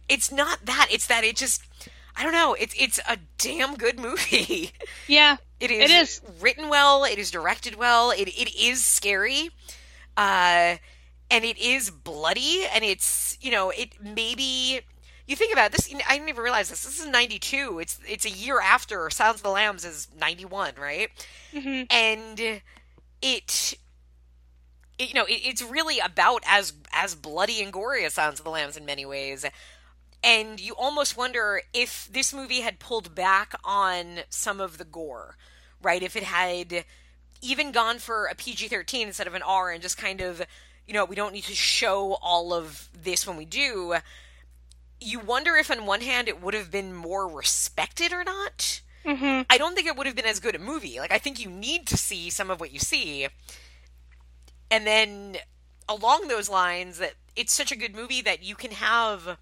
it's 0.08 0.30
not 0.32 0.64
that. 0.66 0.88
It's 0.90 1.06
that 1.06 1.24
it 1.24 1.36
just 1.36 1.62
I 2.16 2.22
don't 2.22 2.32
know. 2.32 2.54
It's 2.54 2.74
it's 2.78 3.00
a 3.08 3.18
damn 3.38 3.76
good 3.76 3.98
movie. 3.98 4.72
Yeah. 5.06 5.36
It 5.60 5.70
is, 5.70 5.90
It 5.90 5.94
is. 5.94 6.20
written 6.40 6.68
well. 6.68 7.04
It 7.04 7.18
is 7.18 7.30
directed 7.30 7.76
well. 7.76 8.10
It 8.10 8.28
it 8.28 8.54
is 8.54 8.84
scary, 8.84 9.50
uh, 10.16 10.76
and 11.30 11.44
it 11.44 11.58
is 11.58 11.90
bloody. 11.90 12.64
And 12.72 12.84
it's 12.84 13.38
you 13.40 13.50
know 13.50 13.70
it 13.70 13.94
maybe 14.02 14.80
you 15.26 15.36
think 15.36 15.52
about 15.52 15.72
this. 15.72 15.88
I 16.08 16.14
didn't 16.16 16.28
even 16.28 16.42
realize 16.42 16.68
this. 16.68 16.84
This 16.84 17.00
is 17.00 17.06
'92. 17.06 17.78
It's 17.78 17.98
it's 18.06 18.24
a 18.26 18.30
year 18.30 18.60
after 18.60 19.08
Silence 19.10 19.38
of 19.38 19.42
the 19.44 19.50
Lambs 19.50 19.84
is 19.84 20.08
'91, 20.18 20.72
right? 20.78 21.08
Mhm. 21.54 21.86
And 21.90 22.40
it, 22.40 22.62
it 23.22 23.74
you 24.98 25.14
know 25.14 25.24
it, 25.24 25.40
it's 25.44 25.62
really 25.62 25.98
about 25.98 26.42
as 26.46 26.72
as 26.92 27.14
bloody 27.14 27.62
and 27.62 27.72
gory 27.72 28.04
as 28.04 28.14
Silence 28.14 28.38
of 28.38 28.44
the 28.44 28.50
Lambs 28.50 28.76
in 28.76 28.84
many 28.84 29.06
ways. 29.06 29.46
And 30.24 30.58
you 30.58 30.74
almost 30.74 31.18
wonder 31.18 31.60
if 31.74 32.08
this 32.10 32.32
movie 32.32 32.62
had 32.62 32.78
pulled 32.78 33.14
back 33.14 33.54
on 33.62 34.20
some 34.30 34.58
of 34.58 34.78
the 34.78 34.84
gore, 34.84 35.36
right? 35.82 36.02
If 36.02 36.16
it 36.16 36.22
had 36.22 36.86
even 37.42 37.72
gone 37.72 37.98
for 37.98 38.24
a 38.24 38.34
PG 38.34 38.68
13 38.68 39.08
instead 39.08 39.26
of 39.26 39.34
an 39.34 39.42
R 39.42 39.70
and 39.70 39.82
just 39.82 39.98
kind 39.98 40.22
of, 40.22 40.40
you 40.86 40.94
know, 40.94 41.04
we 41.04 41.14
don't 41.14 41.34
need 41.34 41.44
to 41.44 41.54
show 41.54 42.14
all 42.22 42.54
of 42.54 42.88
this 42.94 43.26
when 43.26 43.36
we 43.36 43.44
do, 43.44 43.96
you 44.98 45.20
wonder 45.20 45.56
if 45.56 45.70
on 45.70 45.84
one 45.84 46.00
hand 46.00 46.26
it 46.26 46.40
would 46.40 46.54
have 46.54 46.70
been 46.70 46.94
more 46.94 47.28
respected 47.28 48.10
or 48.14 48.24
not. 48.24 48.80
Mhm. 49.04 49.44
I 49.50 49.58
don't 49.58 49.74
think 49.74 49.86
it 49.86 49.94
would 49.94 50.06
have 50.06 50.16
been 50.16 50.24
as 50.24 50.40
good 50.40 50.54
a 50.54 50.58
movie. 50.58 50.98
Like, 50.98 51.12
I 51.12 51.18
think 51.18 51.38
you 51.38 51.50
need 51.50 51.86
to 51.88 51.98
see 51.98 52.30
some 52.30 52.50
of 52.50 52.60
what 52.60 52.72
you 52.72 52.78
see. 52.78 53.28
And 54.70 54.86
then 54.86 55.36
along 55.86 56.28
those 56.28 56.48
lines, 56.48 56.96
that 56.96 57.12
it's 57.36 57.52
such 57.52 57.70
a 57.70 57.76
good 57.76 57.94
movie 57.94 58.22
that 58.22 58.42
you 58.42 58.54
can 58.54 58.70
have 58.70 59.36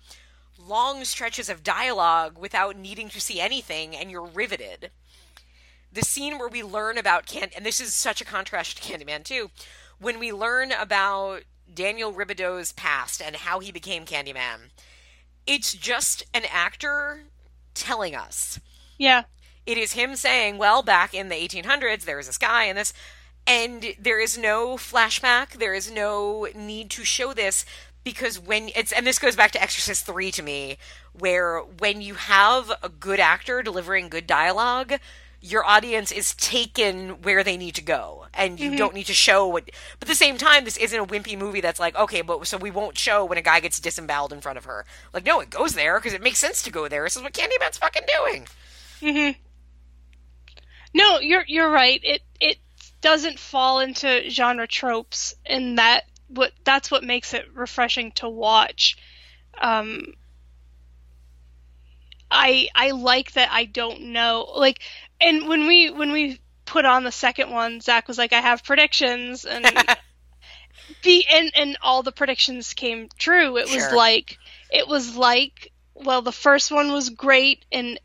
long 0.66 1.05
stretches 1.05 1.48
of 1.48 1.62
dialogue 1.62 2.39
without 2.39 2.76
needing 2.76 3.09
to 3.10 3.20
see 3.20 3.40
anything 3.40 3.97
and 3.97 4.10
you're 4.10 4.26
riveted. 4.26 4.90
The 5.93 6.02
scene 6.02 6.39
where 6.39 6.48
we 6.48 6.62
learn 6.62 6.97
about 6.98 7.26
Can 7.26 7.51
and 7.56 7.66
this 7.66 7.80
is 7.80 7.94
such 7.94 8.20
a 8.20 8.24
contrast 8.24 8.76
to 8.76 8.82
Candyman 8.82 9.24
too, 9.24 9.51
when 9.98 10.18
we 10.18 10.32
learn 10.32 10.72
about 10.72 11.43
Daniel 11.72 12.12
Robitaille's 12.12 12.72
past 12.72 13.22
and 13.22 13.36
how 13.36 13.60
he 13.60 13.72
became 13.72 14.05
Candyman. 14.05 14.70
It's 15.47 15.72
just 15.74 16.24
an 16.34 16.44
actor 16.51 17.24
telling 17.74 18.14
us. 18.14 18.60
Yeah. 18.98 19.24
It 19.64 19.78
is 19.78 19.93
him 19.93 20.16
saying, 20.16 20.59
well, 20.59 20.82
back 20.82 21.14
in 21.14 21.28
the 21.28 21.36
1800s, 21.36 22.05
there 22.05 22.16
was 22.16 22.26
this 22.26 22.39
guy 22.39 22.64
and 22.64 22.76
this, 22.76 22.93
and 23.47 23.94
there 23.98 24.20
is 24.20 24.36
no 24.36 24.76
flashback. 24.76 25.52
There 25.52 25.74
is 25.74 25.90
no 25.90 26.48
need 26.55 26.90
to 26.90 27.05
show 27.05 27.32
this 27.32 27.64
because 28.05 28.39
when 28.39 28.70
it's, 28.74 28.93
and 28.93 29.07
this 29.07 29.19
goes 29.19 29.37
back 29.37 29.53
to 29.53 29.62
Exorcist 29.62 30.07
3 30.07 30.31
to 30.33 30.43
me, 30.43 30.79
where 31.12 31.61
when 31.61 32.01
you 32.01 32.15
have 32.15 32.73
a 32.83 32.89
good 32.89 33.20
actor 33.20 33.62
delivering 33.62 34.09
good 34.09 34.27
dialogue, 34.27 34.95
your 35.41 35.65
audience 35.65 36.12
is 36.12 36.35
taken 36.35 37.23
where 37.23 37.43
they 37.43 37.57
need 37.57 37.74
to 37.74 37.83
go 37.83 38.27
and 38.33 38.61
you 38.61 38.77
don't 38.77 38.95
need 38.95 39.07
to 39.07 39.12
show 39.12 39.49
what 39.49 39.65
but 39.99 40.03
at 40.03 40.09
the 40.09 40.15
same 40.15 40.39
time 40.39 40.65
this 40.65 40.77
isn't 40.77 41.01
a 41.01 41.05
wimpy 41.05 41.37
movie 41.37 41.61
that's 41.61 41.81
like 41.81 41.97
okay 41.97 42.23
but 42.23 42.47
so 42.47 42.57
we 42.57 42.70
won't 42.70 42.97
show 42.97 43.24
when 43.24 43.37
a 43.37 43.43
guy 43.43 43.59
gets 43.59 43.81
disemboweled 43.81 44.33
in 44.33 44.41
front 44.41 44.57
of 44.57 44.66
her 44.66 44.87
like 45.12 45.27
no 45.27 45.41
it 45.41 45.51
goes 45.51 45.74
there 45.74 45.99
because 45.99 46.12
it 46.12 46.23
makes 46.23 46.39
sense 46.39 46.62
to 46.62 46.70
go 46.70 46.87
there 46.87 47.03
this 47.03 47.16
is 47.16 47.23
what 47.24 47.33
candyman's 47.33 47.77
fucking 47.77 48.05
doing 48.20 48.47
Mhm. 49.03 49.35
No, 50.95 51.19
you're 51.20 51.45
you're 51.47 51.70
right. 51.70 52.01
It 52.03 52.23
it 52.41 52.59
doesn't 53.01 53.39
fall 53.39 53.81
into 53.81 54.29
genre 54.31 54.69
tropes, 54.69 55.35
and 55.45 55.79
that 55.79 56.05
what 56.35 56.53
that's 56.65 56.91
what 56.91 57.05
makes 57.05 57.35
it 57.35 57.47
refreshing 57.55 58.13
to 58.13 58.29
watch. 58.29 58.97
Um, 59.61 60.15
I 62.31 62.69
I 62.75 62.91
like 62.93 63.33
that 63.33 63.51
I 63.53 63.65
don't 63.67 64.01
know 64.13 64.51
like, 64.57 64.81
and 65.21 65.49
when 65.49 65.67
we 65.67 65.91
when 65.91 66.13
we 66.13 66.41
put 66.65 66.85
on 66.85 67.05
the 67.05 67.13
second 67.13 67.51
one, 67.51 67.81
Zach 67.81 68.09
was 68.09 68.19
like, 68.19 68.33
I 68.33 68.41
have 68.41 68.65
predictions, 68.65 69.45
and 69.45 69.65
the 71.03 71.25
and 71.31 71.53
and 71.55 71.77
all 71.83 72.03
the 72.03 72.13
predictions 72.13 72.75
came 72.75 73.09
true. 73.19 73.57
It 73.59 73.69
was 73.69 73.89
Sure. 73.89 73.97
like 73.97 74.39
it 74.71 74.89
was 74.89 75.17
like 75.17 75.73
well, 75.95 76.23
the 76.23 76.33
first 76.33 76.71
one 76.73 76.93
was 76.93 77.11
great 77.11 77.65
and 77.71 78.01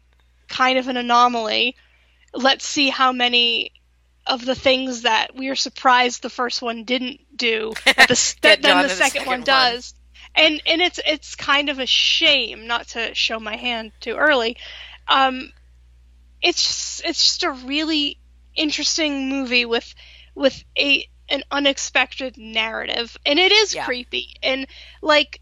kind 0.50 0.78
of 0.78 0.88
an 0.88 0.98
anomaly. 0.98 1.76
Let's 2.34 2.66
see 2.66 2.90
how 2.90 3.12
many 3.12 3.72
of 4.30 4.46
the 4.46 4.56
things 4.56 5.04
that 5.04 5.36
we 5.36 5.50
are 5.50 5.56
surprised 5.56 6.22
the 6.22 6.30
first 6.30 6.62
one 6.62 6.84
didn't 6.84 7.20
do 7.36 7.74
that, 7.86 8.08
the, 8.08 8.36
that 8.42 8.62
then 8.62 8.78
the 8.78 8.84
the 8.84 8.90
second, 8.90 9.12
second 9.22 9.28
one 9.28 9.40
one. 9.40 9.46
does. 9.46 9.94
And 10.36 10.62
and 10.68 10.82
it's 10.82 11.00
it's 11.06 11.36
kind 11.36 11.70
of 11.70 11.80
a 11.80 11.86
shame 11.86 12.68
not 12.68 12.90
to 12.90 13.16
show 13.16 13.40
my 13.40 13.56
hand 13.56 13.92
too 14.00 14.16
early. 14.16 14.58
Um, 15.08 15.52
it's 16.42 16.62
just, 16.64 17.02
it's 17.06 17.24
just 17.24 17.44
a 17.44 17.52
really 17.52 18.20
interesting 18.56 19.30
movie 19.30 19.66
with 19.66 19.94
with 20.36 20.64
a 20.78 21.08
an 21.30 21.44
unexpected 21.52 22.38
narrative, 22.38 23.18
and 23.26 23.40
it 23.40 23.52
is 23.52 23.74
Yeah. 23.74 23.86
creepy. 23.86 24.36
And 24.44 24.68
like 25.02 25.42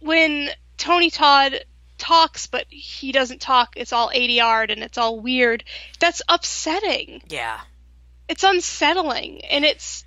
when 0.00 0.48
Tony 0.78 1.10
Todd 1.10 1.64
talks, 1.98 2.46
but 2.48 2.66
he 2.70 3.12
doesn't 3.12 3.40
talk, 3.40 3.74
it's 3.76 3.92
all 3.92 4.10
ADR'd 4.12 4.70
and 4.70 4.82
it's 4.82 4.98
all 4.98 5.20
weird. 5.20 5.62
That's 6.00 6.22
upsetting. 6.28 7.22
yeah 7.28 7.60
It's 8.32 8.44
unsettling, 8.44 9.44
and 9.44 9.62
it's 9.62 10.06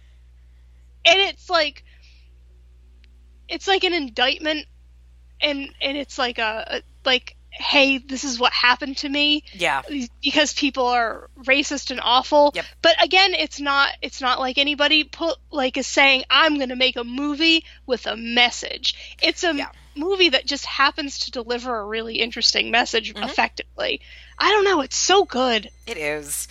and 1.06 1.20
it's 1.20 1.48
like 1.48 1.84
it's 3.48 3.68
like 3.68 3.84
an 3.84 3.94
indictment, 3.94 4.66
and 5.40 5.70
and 5.80 5.96
it's 5.96 6.18
like 6.18 6.40
a, 6.40 6.66
a 6.68 6.82
like 7.06 7.36
hey 7.52 8.00
this 8.00 8.24
is 8.24 8.40
what 8.40 8.52
happened 8.52 8.98
to 8.98 9.08
me 9.08 9.42
yeah 9.54 9.82
because 10.22 10.54
people 10.54 10.88
are 10.88 11.30
racist 11.44 11.92
and 11.92 12.02
awful. 12.02 12.52
Yep. 12.56 12.66
But 12.82 13.04
again, 13.04 13.36
it's 13.36 13.60
not 13.60 13.90
it's 14.02 14.22
not 14.22 14.40
like 14.40 14.58
anybody 14.58 15.04
put 15.04 15.38
like 15.52 15.78
is 15.78 15.86
saying 15.86 16.24
I'm 16.28 16.56
going 16.58 16.70
to 16.70 16.76
make 16.76 16.96
a 16.96 17.04
movie 17.04 17.64
with 17.86 18.08
a 18.08 18.18
message. 18.18 19.18
It's 19.22 19.44
a 19.44 19.54
Yeah. 19.54 19.70
movie 19.96 20.30
that 20.30 20.48
just 20.48 20.66
happens 20.66 21.20
to 21.20 21.32
deliver 21.32 21.78
a 21.80 21.86
really 21.86 22.16
interesting 22.16 22.72
message 22.72 23.14
Mm-hmm. 23.14 23.24
effectively. 23.24 24.02
I 24.40 24.50
don't 24.52 24.66
know, 24.66 24.82
it's 24.82 24.98
so 24.98 25.26
good. 25.26 25.70
It 25.86 25.98
is. 25.98 26.48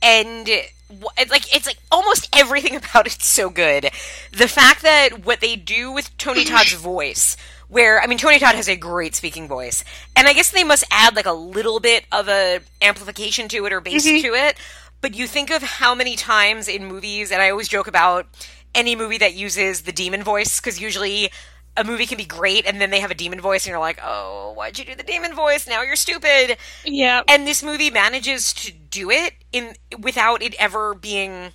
And 0.00 0.48
it's 0.90 1.30
like 1.30 1.54
it's 1.54 1.66
like 1.66 1.78
almost 1.90 2.28
everything 2.36 2.76
about 2.76 3.06
it's 3.06 3.26
so 3.26 3.50
good. 3.50 3.90
The 4.32 4.48
fact 4.48 4.82
that 4.82 5.24
what 5.24 5.40
they 5.40 5.56
do 5.56 5.92
with 5.92 6.16
Tony 6.18 6.44
Todd's 6.44 6.72
voice, 6.74 7.36
where 7.68 8.00
I 8.00 8.06
mean 8.06 8.18
Tony 8.18 8.38
Todd 8.38 8.54
has 8.54 8.68
a 8.68 8.76
great 8.76 9.14
speaking 9.14 9.48
voice, 9.48 9.84
and 10.16 10.26
I 10.26 10.32
guess 10.32 10.50
they 10.50 10.64
must 10.64 10.84
add 10.90 11.16
like 11.16 11.26
a 11.26 11.32
little 11.32 11.80
bit 11.80 12.04
of 12.12 12.28
a 12.28 12.60
amplification 12.82 13.48
to 13.48 13.66
it 13.66 13.72
or 13.72 13.80
bass 13.80 14.06
mm-hmm. 14.06 14.22
to 14.26 14.34
it. 14.34 14.56
But 15.00 15.14
you 15.14 15.28
think 15.28 15.50
of 15.50 15.62
how 15.62 15.94
many 15.94 16.16
times 16.16 16.66
in 16.66 16.84
movies, 16.86 17.30
and 17.30 17.40
I 17.40 17.50
always 17.50 17.68
joke 17.68 17.86
about 17.86 18.26
any 18.74 18.96
movie 18.96 19.18
that 19.18 19.34
uses 19.34 19.82
the 19.82 19.92
demon 19.92 20.22
voice 20.22 20.60
because 20.60 20.80
usually 20.80 21.30
a 21.78 21.84
movie 21.84 22.06
can 22.06 22.18
be 22.18 22.24
great 22.24 22.66
and 22.66 22.80
then 22.80 22.90
they 22.90 23.00
have 23.00 23.10
a 23.10 23.14
demon 23.14 23.40
voice 23.40 23.64
and 23.64 23.70
you're 23.70 23.78
like, 23.78 24.00
oh, 24.02 24.52
why'd 24.52 24.78
you 24.78 24.84
do 24.84 24.94
the 24.94 25.02
demon 25.02 25.34
voice? 25.34 25.66
Now 25.66 25.82
you're 25.82 25.96
stupid 25.96 26.56
Yeah. 26.84 27.22
and 27.28 27.46
this 27.46 27.62
movie 27.62 27.90
manages 27.90 28.52
to 28.54 28.72
do 28.72 29.10
it 29.10 29.32
in 29.52 29.74
without 29.98 30.42
it 30.42 30.54
ever 30.58 30.94
being 30.94 31.52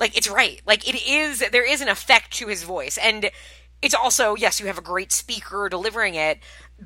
like 0.00 0.16
it's 0.16 0.28
right 0.30 0.60
like 0.66 0.88
it 0.88 1.06
is 1.06 1.40
there 1.52 1.64
is 1.70 1.80
an 1.80 1.88
effect 1.88 2.32
to 2.32 2.46
his 2.48 2.62
voice 2.64 2.98
and 2.98 3.30
it's 3.82 3.94
also 3.94 4.34
yes 4.34 4.58
you 4.60 4.66
have 4.66 4.78
a 4.78 4.82
great 4.82 5.12
speaker 5.12 5.68
delivering 5.68 6.14
it 6.14 6.38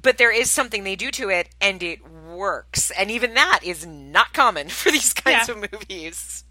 but 0.03 0.19
there 0.19 0.33
is 0.35 0.51
something 0.51 0.85
they 0.85 0.97
do 0.97 1.11
to 1.11 1.29
it 1.31 1.49
and 1.61 1.83
it 1.83 2.01
works 2.11 2.91
and 2.99 3.11
even 3.11 3.35
that 3.35 3.61
is 3.63 3.87
not 3.87 4.33
common 4.35 4.69
for 4.81 4.91
these 4.91 5.15
kinds 5.15 5.49
Yeah. 5.49 5.55
of 5.55 5.73
movies 5.73 6.45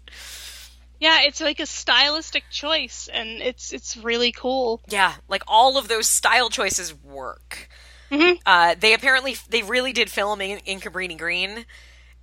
Yeah, 1.00 1.18
it's 1.22 1.40
like 1.40 1.60
a 1.60 1.66
stylistic 1.66 2.44
choice 2.50 3.08
and 3.12 3.40
it's 3.40 3.72
it's 3.72 3.96
really 3.96 4.32
cool. 4.32 4.80
yeah 4.88 5.14
like 5.28 5.42
all 5.46 5.78
of 5.78 5.88
those 5.88 6.08
style 6.08 6.50
choices 6.50 6.94
work 7.04 7.68
Mhm. 8.10 8.38
uh, 8.46 8.74
they 8.80 8.94
apparently 8.94 9.36
they 9.50 9.62
really 9.62 9.92
did 9.92 10.10
film 10.10 10.40
in, 10.40 10.58
in 10.64 10.80
cabrini 10.80 11.16
green 11.18 11.66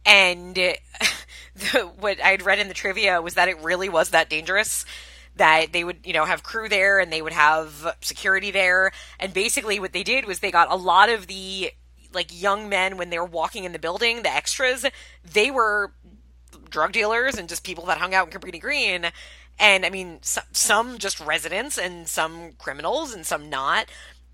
and 0.06 0.56
the, 1.56 1.91
what 1.99 2.23
i'd 2.23 2.41
read 2.43 2.60
in 2.60 2.68
the 2.68 2.73
trivia 2.73 3.22
was 3.22 3.35
that 3.35 3.47
it 3.47 3.57
really 3.61 3.88
was 3.89 4.10
that 4.10 4.30
dangerous 4.30 4.85
that 5.35 5.72
they 5.73 5.84
would 5.84 5.97
you 6.03 6.14
know 6.14 6.26
have 6.26 6.43
crew 6.43 6.68
there 6.69 6.99
and 6.99 7.11
they 7.14 7.22
would 7.22 7.34
have 7.34 7.95
security 8.02 8.52
there 8.52 8.91
and 9.19 9.34
basically 9.34 9.80
what 9.80 9.93
they 9.93 10.03
did 10.03 10.26
was 10.26 10.39
they 10.39 10.52
got 10.52 10.72
a 10.72 10.76
lot 10.76 11.10
of 11.10 11.27
the 11.27 11.72
like 12.14 12.30
young 12.41 12.69
men 12.69 12.97
when 12.97 13.10
they 13.10 13.19
were 13.19 13.26
walking 13.26 13.64
in 13.64 13.72
the 13.72 13.80
building 13.80 14.23
the 14.23 14.34
extras 14.34 14.85
they 15.23 15.52
were 15.52 15.91
drug 16.76 16.91
dealers 16.91 17.38
and 17.38 17.47
just 17.47 17.64
people 17.64 17.85
that 17.85 17.97
hung 17.97 18.14
out 18.14 18.27
in 18.27 18.38
Cabrini 18.38 18.60
Green. 18.60 19.07
And 19.57 19.85
I 19.85 19.89
mean, 19.89 20.19
some, 20.22 20.43
some 20.52 20.97
just 20.99 21.22
residents 21.22 21.77
and 21.77 22.06
some 22.07 22.52
criminals 22.60 23.14
and 23.14 23.26
some 23.26 23.49
not. 23.49 23.88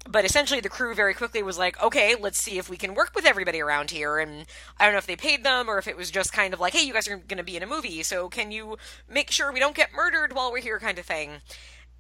But 0.10 0.26
essentially, 0.26 0.60
the 0.60 0.68
crew 0.68 0.96
very 0.96 1.14
quickly 1.14 1.44
was 1.44 1.60
like, 1.60 1.80
okay, 1.80 2.16
let's 2.20 2.40
see 2.40 2.58
if 2.58 2.68
we 2.68 2.78
can 2.78 2.96
work 2.96 3.12
with 3.14 3.24
everybody 3.24 3.62
around 3.62 3.92
here. 3.92 4.18
And 4.18 4.48
I 4.80 4.86
don't 4.86 4.94
know 4.94 4.98
if 4.98 5.06
they 5.06 5.16
paid 5.16 5.44
them 5.44 5.70
or 5.70 5.78
if 5.78 5.88
it 5.88 5.96
was 5.96 6.10
just 6.10 6.34
kind 6.34 6.56
of 6.56 6.60
like, 6.60 6.74
hey, 6.74 6.84
you 6.84 6.94
guys 6.94 7.08
are 7.08 7.18
going 7.18 7.38
to 7.38 7.44
be 7.44 7.56
in 7.56 7.62
a 7.62 7.68
movie, 7.68 8.02
so 8.02 8.28
can 8.28 8.52
you 8.52 8.78
make 9.08 9.30
sure 9.30 9.54
we 9.54 9.60
don't 9.60 9.76
get 9.76 9.94
murdered 9.94 10.34
while 10.34 10.52
we're 10.52 10.60
here, 10.62 10.80
kind 10.80 10.98
of 10.98 11.06
thing. 11.06 11.34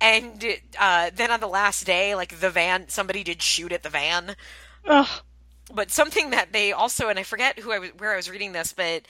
And 0.01 0.43
uh, 0.79 1.11
then 1.13 1.29
on 1.29 1.41
the 1.41 1.47
last 1.47 1.85
day, 1.85 2.15
like 2.15 2.39
the 2.39 2.49
van, 2.49 2.89
somebody 2.89 3.23
did 3.23 3.43
shoot 3.43 3.71
at 3.71 3.83
the 3.83 3.89
van 3.89 4.35
Ugh. 4.87 5.21
but 5.71 5.91
something 5.91 6.31
that 6.31 6.53
they 6.53 6.71
also 6.71 7.07
and 7.09 7.19
I 7.19 7.23
forget 7.23 7.59
who 7.59 7.71
I 7.71 7.77
was 7.77 7.91
where 7.91 8.13
I 8.13 8.15
was 8.15 8.27
reading 8.27 8.53
this, 8.53 8.73
but 8.73 9.03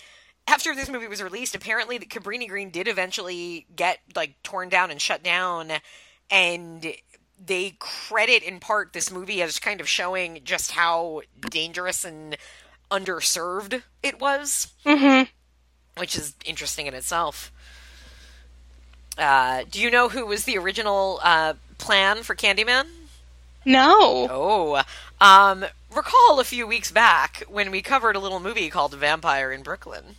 after 0.48 0.76
this 0.76 0.90
movie 0.90 1.08
was 1.08 1.22
released, 1.24 1.56
apparently 1.56 1.98
the 1.98 2.06
Cabrini 2.06 2.48
Green 2.48 2.70
did 2.70 2.88
eventually 2.88 3.66
get 3.76 4.00
like 4.16 4.42
torn 4.44 4.70
down 4.70 4.92
and 4.92 5.02
shut 5.02 5.24
down, 5.24 5.72
and 6.30 6.94
they 7.44 7.76
credit 7.80 8.44
in 8.44 8.60
part 8.60 8.94
this 8.94 9.12
movie 9.12 9.42
as 9.42 9.60
kind 9.60 9.82
of 9.82 9.88
showing 9.90 10.42
just 10.44 10.72
how 10.72 11.22
dangerous 11.50 12.04
and 12.06 12.38
underserved 12.92 13.82
it 14.04 14.20
was, 14.20 14.68
Mm-hmm. 14.86 15.30
which 16.00 16.16
is 16.16 16.36
interesting 16.46 16.88
in 16.88 16.94
itself. 16.94 17.52
Uh, 19.18 19.64
do 19.70 19.82
you 19.82 19.90
know 19.92 20.10
who 20.10 20.26
was 20.26 20.46
the 20.46 20.58
original 20.58 21.20
uh, 21.24 21.54
plan 21.78 22.24
for 22.24 22.36
Candyman? 22.36 22.86
No. 23.66 24.28
Oh, 24.30 24.84
um, 25.20 25.66
recall 25.94 26.40
a 26.40 26.44
few 26.44 26.66
weeks 26.66 26.92
back 26.92 27.44
when 27.48 27.70
we 27.72 27.82
covered 27.82 28.16
a 28.16 28.20
little 28.20 28.40
movie 28.40 28.70
called 28.70 28.94
Vampire 28.96 29.52
in 29.52 29.62
Brooklyn. 29.64 30.16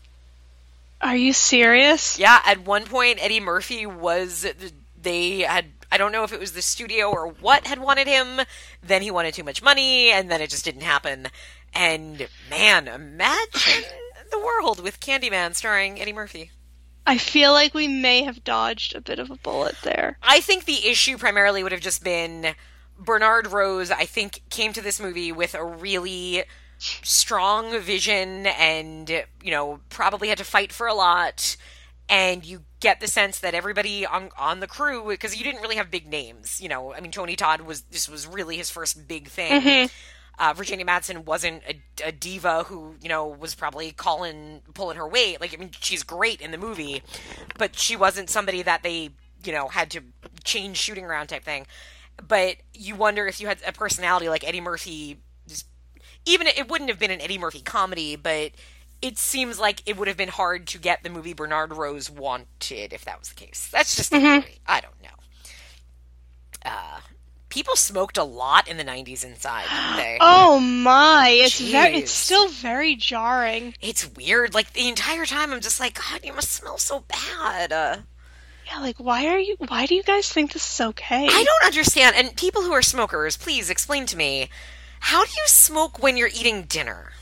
Are 1.03 1.17
you 1.17 1.33
serious? 1.33 2.19
Yeah, 2.19 2.41
at 2.45 2.61
one 2.61 2.85
point 2.85 3.19
Eddie 3.21 3.41
Murphy 3.41 3.87
was 3.87 4.47
they 5.01 5.41
had 5.41 5.67
I 5.91 5.99
don't 5.99 6.13
know 6.13 6.25
if 6.25 6.33
it 6.33 6.41
was 6.41 6.53
the 6.53 6.63
studio 6.63 7.11
or 7.11 7.27
what 7.27 7.67
had 7.67 7.79
wanted 7.79 8.07
him, 8.07 8.41
then 8.83 9.03
he 9.03 9.11
wanted 9.11 9.35
too 9.35 9.45
much 9.45 9.63
money 9.63 10.11
and 10.11 10.31
then 10.31 10.41
it 10.41 10.49
just 10.49 10.65
didn't 10.65 10.83
happen. 10.83 11.27
And 11.75 12.29
man, 12.49 12.89
imagine 12.89 13.85
the 14.31 14.39
world 14.39 14.81
with 14.81 15.01
Candyman 15.01 15.55
starring 15.55 16.01
Eddie 16.01 16.15
Murphy. 16.15 16.51
I 17.07 17.19
feel 17.19 17.53
like 17.53 17.75
we 17.75 17.89
may 17.89 18.23
have 18.23 18.45
dodged 18.45 18.95
a 18.95 19.01
bit 19.01 19.19
of 19.19 19.31
a 19.31 19.37
bullet 19.37 19.75
there. 19.83 20.19
I 20.23 20.41
think 20.41 20.65
the 20.65 20.87
issue 20.87 21.19
primarily 21.19 21.63
would 21.63 21.73
have 21.73 21.81
just 21.81 22.05
been 22.05 22.55
Bernard 22.99 23.49
Rose, 23.49 23.91
I 23.91 24.05
think, 24.05 24.43
came 24.51 24.73
to 24.73 24.81
this 24.81 25.01
movie 25.01 25.33
with 25.33 25.55
a 25.55 25.65
really 25.65 26.45
strong 27.03 27.79
vision 27.81 28.47
and, 28.47 29.09
you 29.43 29.51
know, 29.51 29.81
probably 29.89 30.29
had 30.29 30.39
to 30.39 30.45
fight 30.45 30.73
for 30.73 30.87
a 30.87 30.95
lot. 30.95 31.57
And 32.09 32.45
you 32.45 32.65
get 32.81 33.01
the 33.01 33.07
sense 33.07 33.39
that 33.39 33.55
everybody 33.55 34.05
on 34.05 34.31
on 34.39 34.61
the 34.61 34.67
crew, 34.67 35.07
because 35.09 35.37
you 35.37 35.45
didn't 35.45 35.63
really 35.63 35.77
have 35.77 35.91
big 35.91 36.07
names, 36.09 36.61
you 36.61 36.69
know. 36.69 36.93
I 36.93 37.01
mean, 37.01 37.13
Tony 37.13 37.37
Todd 37.37 37.63
was 37.63 37.83
this 37.83 38.09
was 38.09 38.27
really 38.27 38.57
his 38.57 38.69
first 38.71 39.07
big 39.09 39.29
thing. 39.29 39.89
Uh, 40.39 40.53
Virginia 40.55 40.85
Madsen 40.85 41.25
wasn't 41.25 41.63
a, 41.69 42.09
a 42.09 42.13
diva 42.13 42.65
who, 42.65 42.97
you 43.01 43.09
know, 43.09 43.29
was 43.29 43.55
probably 43.55 43.93
calling, 43.93 44.63
pulling 44.75 44.97
her 44.97 45.07
weight. 45.07 45.41
Like, 45.41 45.55
I 45.55 45.59
mean, 45.59 45.71
she's 45.79 46.03
great 46.03 46.41
in 46.41 46.51
the 46.51 46.59
movie, 46.59 47.03
but 47.59 47.79
she 47.79 47.97
wasn't 47.97 48.31
somebody 48.31 48.63
that 48.63 48.83
they, 48.83 49.11
you 49.45 49.53
know, 49.53 49.69
had 49.69 49.91
to 49.93 50.01
change 50.43 50.79
shooting 50.79 51.05
around 51.05 51.29
type 51.29 51.45
thing. 51.45 51.67
But 52.27 52.57
you 52.75 52.97
wonder 52.97 53.27
if 53.27 53.41
you 53.41 53.47
had 53.47 53.59
a 53.67 53.73
personality 53.73 54.29
like 54.29 54.43
Eddie 54.43 54.61
Murphy, 54.61 55.19
even 56.25 56.47
it 56.47 56.69
wouldn't 56.69 56.91
have 56.91 56.99
been 56.99 57.11
an 57.11 57.21
Eddie 57.21 57.39
Murphy 57.39 57.61
comedy, 57.61 58.17
but 58.17 58.53
it 59.01 59.19
seems 59.19 59.59
like 59.59 59.83
it 59.87 59.97
would 59.97 60.09
have 60.09 60.17
been 60.17 60.29
hard 60.29 60.67
to 60.69 60.79
get 60.79 61.03
the 61.03 61.11
movie 61.11 61.33
Bernard 61.33 61.73
Rose 61.77 62.09
wanted 62.09 62.93
if 62.93 63.05
that 63.05 63.19
was 63.19 63.31
the 63.31 63.35
case. 63.35 63.69
That's 63.73 63.97
just 63.97 64.11
theory. 64.11 64.59
I 64.67 64.81
don't 64.81 65.03
know. 65.03 65.09
Uh, 66.65 67.01
people 67.49 67.75
smoked 67.75 68.17
a 68.17 68.23
lot 68.25 68.69
in 68.69 68.77
the 68.77 68.85
90s 68.85 69.25
inside, 69.25 69.67
they? 69.97 70.19
Oh 70.21 70.61
my! 70.61 71.31
It's 71.31 71.59
very. 71.61 71.97
It's 71.97 72.13
still 72.13 72.49
very 72.49 72.95
jarring. 72.95 73.75
It's 73.81 74.09
weird. 74.15 74.55
Like 74.55 74.73
the 74.73 74.89
entire 74.89 75.27
time, 75.27 75.53
I'm 75.53 75.61
just 75.61 75.81
like, 75.81 75.95
God, 75.95 76.21
you 76.25 76.33
must 76.33 76.53
smell 76.53 76.79
so 76.79 77.01
bad. 77.09 77.73
Uh, 77.73 77.97
Yeah, 78.67 78.79
like 78.79 78.99
why 78.99 79.27
are 79.27 79.39
you? 79.39 79.57
Why 79.67 79.87
do 79.87 79.97
you 79.97 80.05
guys 80.05 80.29
think 80.33 80.53
this 80.53 80.73
is 80.73 80.81
okay? 80.81 81.27
I 81.29 81.45
don't 81.45 81.67
understand. 81.67 82.15
And 82.15 82.37
people 82.37 82.63
who 82.63 82.73
are 82.73 82.83
smokers, 82.83 83.37
please 83.37 83.69
explain 83.69 84.07
to 84.07 84.17
me 84.17 84.49
how 85.03 85.25
do 85.25 85.31
you 85.31 85.47
smoke 85.47 86.03
when 86.03 86.17
you're 86.17 86.31
eating 86.33 86.63
dinner? 86.63 87.13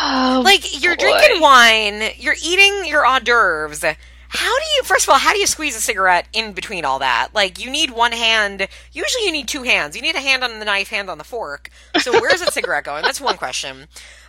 Oh, 0.00 0.42
Like 0.44 0.82
you're 0.82 0.96
boy. 0.96 1.02
drinking 1.02 1.40
wine, 1.40 2.02
you're 2.16 2.36
eating 2.42 2.86
your 2.86 3.06
hors 3.06 3.20
d'oeuvres. 3.20 3.82
How 4.32 4.58
do 4.58 4.64
you? 4.76 4.82
First 4.84 5.06
of 5.06 5.10
all, 5.10 5.18
how 5.18 5.32
do 5.32 5.38
you 5.38 5.46
squeeze 5.46 5.76
a 5.76 5.80
cigarette 5.80 6.26
in 6.32 6.52
between 6.52 6.84
all 6.84 7.00
that? 7.00 7.28
Like 7.34 7.58
you 7.62 7.70
need 7.70 7.90
one 7.90 8.12
hand. 8.12 8.66
Usually, 8.92 9.24
you 9.26 9.32
need 9.32 9.48
two 9.48 9.64
hands. 9.64 9.96
You 9.96 10.02
need 10.02 10.14
a 10.14 10.20
hand 10.20 10.44
on 10.44 10.58
the 10.58 10.64
knife, 10.64 10.88
hand 10.88 11.10
on 11.10 11.18
the 11.18 11.24
fork. 11.24 11.68
So 12.00 12.12
where's 12.12 12.40
the 12.40 12.50
cigarette 12.52 12.84
going? 12.84 13.02
That's 13.02 13.20
one 13.20 13.36
question. 13.36 13.86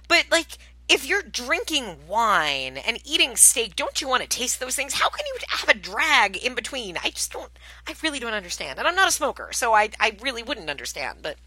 But 0.08 0.26
like. 0.32 0.58
If 0.90 1.08
you're 1.08 1.22
drinking 1.22 2.00
wine 2.10 2.76
and 2.76 3.00
eating 3.06 3.38
steak, 3.38 3.78
don't 3.78 4.02
you 4.02 4.10
want 4.10 4.24
to 4.24 4.28
taste 4.28 4.60
those 4.60 4.76
things? 4.76 4.96
How 4.96 5.08
can 5.08 5.26
you 5.26 5.36
have 5.48 5.70
a 5.70 5.74
drag 5.74 6.36
in 6.36 6.54
between? 6.54 6.98
I 7.02 7.12
just 7.12 7.32
don't. 7.32 7.50
I 7.88 7.94
really 8.04 8.20
don't 8.20 8.34
understand. 8.34 8.78
And 8.78 8.86
I'm 8.86 8.96
not 8.96 9.08
a 9.08 9.12
smoker, 9.12 9.52
so 9.54 9.72
I 9.74 9.92
I 10.02 10.18
really 10.22 10.44
wouldn't 10.44 10.70
understand. 10.70 11.20
But 11.22 11.38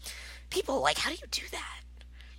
people 0.49 0.81
like, 0.81 0.97
how 0.97 1.09
do 1.09 1.15
you 1.15 1.27
do 1.31 1.43
that? 1.51 1.79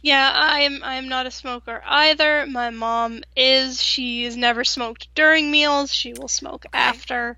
Yeah, 0.03 0.31
I'm. 0.35 0.85
I'm 0.85 1.09
not 1.09 1.27
a 1.27 1.31
smoker 1.33 1.83
either. 1.85 2.47
My 2.47 2.71
mom 2.71 3.25
is. 3.37 3.83
She's 3.83 4.37
never 4.37 4.63
smoked 4.63 5.13
during 5.17 5.51
meals. 5.51 5.93
She 5.93 6.13
will 6.13 6.29
smoke 6.29 6.65
after. 6.73 7.37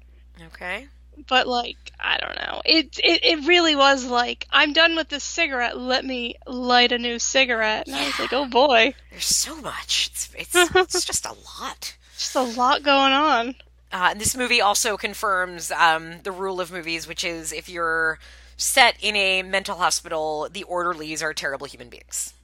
Okay. 0.48 0.86
But 1.28 1.46
like, 1.48 1.76
I 1.98 2.18
don't 2.18 2.36
know. 2.36 2.60
It, 2.66 2.98
it 3.02 3.24
it 3.24 3.46
really 3.46 3.74
was 3.74 4.04
like, 4.04 4.46
I'm 4.50 4.72
done 4.74 4.96
with 4.96 5.08
this 5.08 5.24
cigarette. 5.24 5.78
Let 5.78 6.04
me 6.04 6.34
light 6.46 6.92
a 6.92 6.98
new 6.98 7.18
cigarette. 7.18 7.86
And 7.86 7.96
I 7.96 8.04
was 8.04 8.18
like, 8.18 8.32
oh 8.34 8.46
boy, 8.46 8.94
There's 9.10 9.24
so 9.24 9.60
much. 9.62 10.10
It's 10.12 10.54
it's, 10.54 10.54
it's 10.74 11.04
just 11.06 11.24
a 11.24 11.34
lot. 11.60 11.96
just 12.18 12.34
a 12.36 12.42
lot 12.42 12.82
going 12.82 13.12
on. 13.12 13.54
Uh, 13.90 14.12
this 14.12 14.36
movie 14.36 14.60
also 14.60 14.98
confirms 14.98 15.70
um, 15.70 16.20
the 16.22 16.32
rule 16.32 16.60
of 16.60 16.70
movies, 16.70 17.08
which 17.08 17.24
is 17.24 17.52
if 17.52 17.68
you're 17.70 18.18
set 18.58 18.96
in 19.00 19.16
a 19.16 19.42
mental 19.42 19.76
hospital, 19.78 20.48
the 20.52 20.64
orderlies 20.64 21.22
are 21.22 21.32
terrible 21.32 21.66
human 21.66 21.88
beings. 21.88 22.34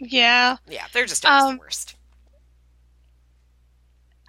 Yeah. 0.00 0.56
Yeah, 0.66 0.86
they're 0.92 1.04
just 1.06 1.26
Um, 1.26 1.56
the 1.56 1.60
worst. 1.60 1.96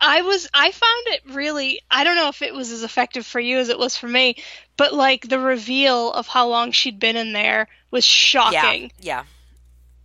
I 0.02 0.22
was 0.22 0.48
I 0.54 0.72
found 0.72 1.08
it 1.08 1.22
really 1.36 1.82
I 1.92 2.04
don't 2.06 2.16
know 2.16 2.30
if 2.30 2.42
it 2.42 2.54
was 2.54 2.72
as 2.72 2.84
effective 2.84 3.26
for 3.26 3.40
you 3.40 3.60
as 3.60 3.70
it 3.70 3.78
was 3.78 3.96
for 3.98 4.08
me, 4.08 4.38
but 4.78 4.94
like 4.94 5.28
the 5.28 5.40
reveal 5.40 6.12
of 6.12 6.26
how 6.28 6.48
long 6.48 6.72
she'd 6.72 7.00
been 7.00 7.18
in 7.18 7.34
there 7.34 7.68
was 7.92 8.06
shocking. 8.06 8.92
Yeah, 9.00 9.24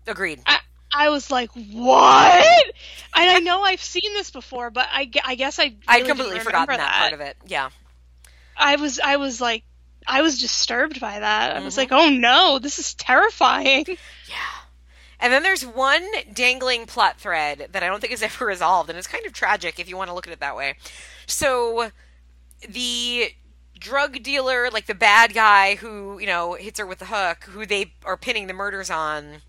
yeah. 0.07 0.13
Agreed. 0.13 0.41
I, 0.47 0.59
I 0.93 1.09
was 1.11 1.31
like, 1.31 1.51
"What?" 1.53 2.65
And 3.17 3.31
I 3.31 3.39
know 3.39 3.63
I've 3.63 3.83
seen 3.83 4.13
this 4.15 4.31
before, 4.31 4.71
but 4.71 4.87
I, 4.91 5.11
I 5.25 5.35
guess 5.37 5.59
I 5.59 5.65
really 5.65 5.77
I'd 5.89 5.97
didn't 5.99 6.17
completely 6.17 6.41
forgotten 6.41 6.77
that. 6.77 6.93
part 6.99 7.13
of 7.13 7.21
it. 7.21 7.37
Yeah. 7.47 7.71
I 8.57 8.77
was 8.77 8.99
I 9.01 9.17
was 9.17 9.41
like 9.41 9.63
I 10.07 10.23
was 10.23 10.39
disturbed 10.41 11.01
by 11.01 11.19
that. 11.21 11.57
I 11.57 11.61
was 11.61 11.75
Mhm. 11.75 11.79
like, 11.79 11.93
"Oh 11.93 12.09
no, 12.11 12.59
this 12.59 12.79
is 12.79 12.95
terrifying." 12.95 13.87
Yeah. 14.29 14.37
And 15.21 15.33
then 15.33 15.43
there's 15.43 15.65
one 15.65 16.07
dangling 16.33 16.87
plot 16.87 17.19
thread 17.19 17.69
that 17.73 17.83
I 17.83 17.87
don't 17.87 18.01
think 18.01 18.13
is 18.13 18.23
ever 18.23 18.45
resolved, 18.55 18.91
and 18.91 18.99
it's 18.99 19.07
kind 19.09 19.25
of 19.25 19.33
tragic 19.33 19.79
if 19.79 19.89
you 19.89 19.97
want 19.97 20.09
to 20.11 20.15
look 20.15 20.27
at 20.27 20.33
it 20.33 20.41
that 20.41 20.57
way. 20.57 20.75
So, 21.27 21.91
the 22.69 23.31
drug 23.79 24.23
dealer, 24.23 24.71
like 24.71 24.87
the 24.87 24.95
bad 24.95 25.33
guy 25.35 25.77
who, 25.77 26.19
you 26.19 26.27
know, 26.27 26.55
hits 26.55 26.79
her 26.79 26.87
with 26.87 26.99
the 26.99 27.07
hook, 27.07 27.45
who 27.45 27.65
they 27.65 27.93
are 28.05 28.17
pinning 28.17 28.47
the 28.49 28.53
murders 28.55 28.91
on, 28.91 29.43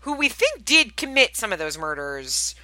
who 0.00 0.14
we 0.14 0.28
think 0.28 0.64
did 0.64 0.96
commit 0.96 1.36
some 1.36 1.52
of 1.52 1.58
those 1.58 1.76
murders. 1.76 2.54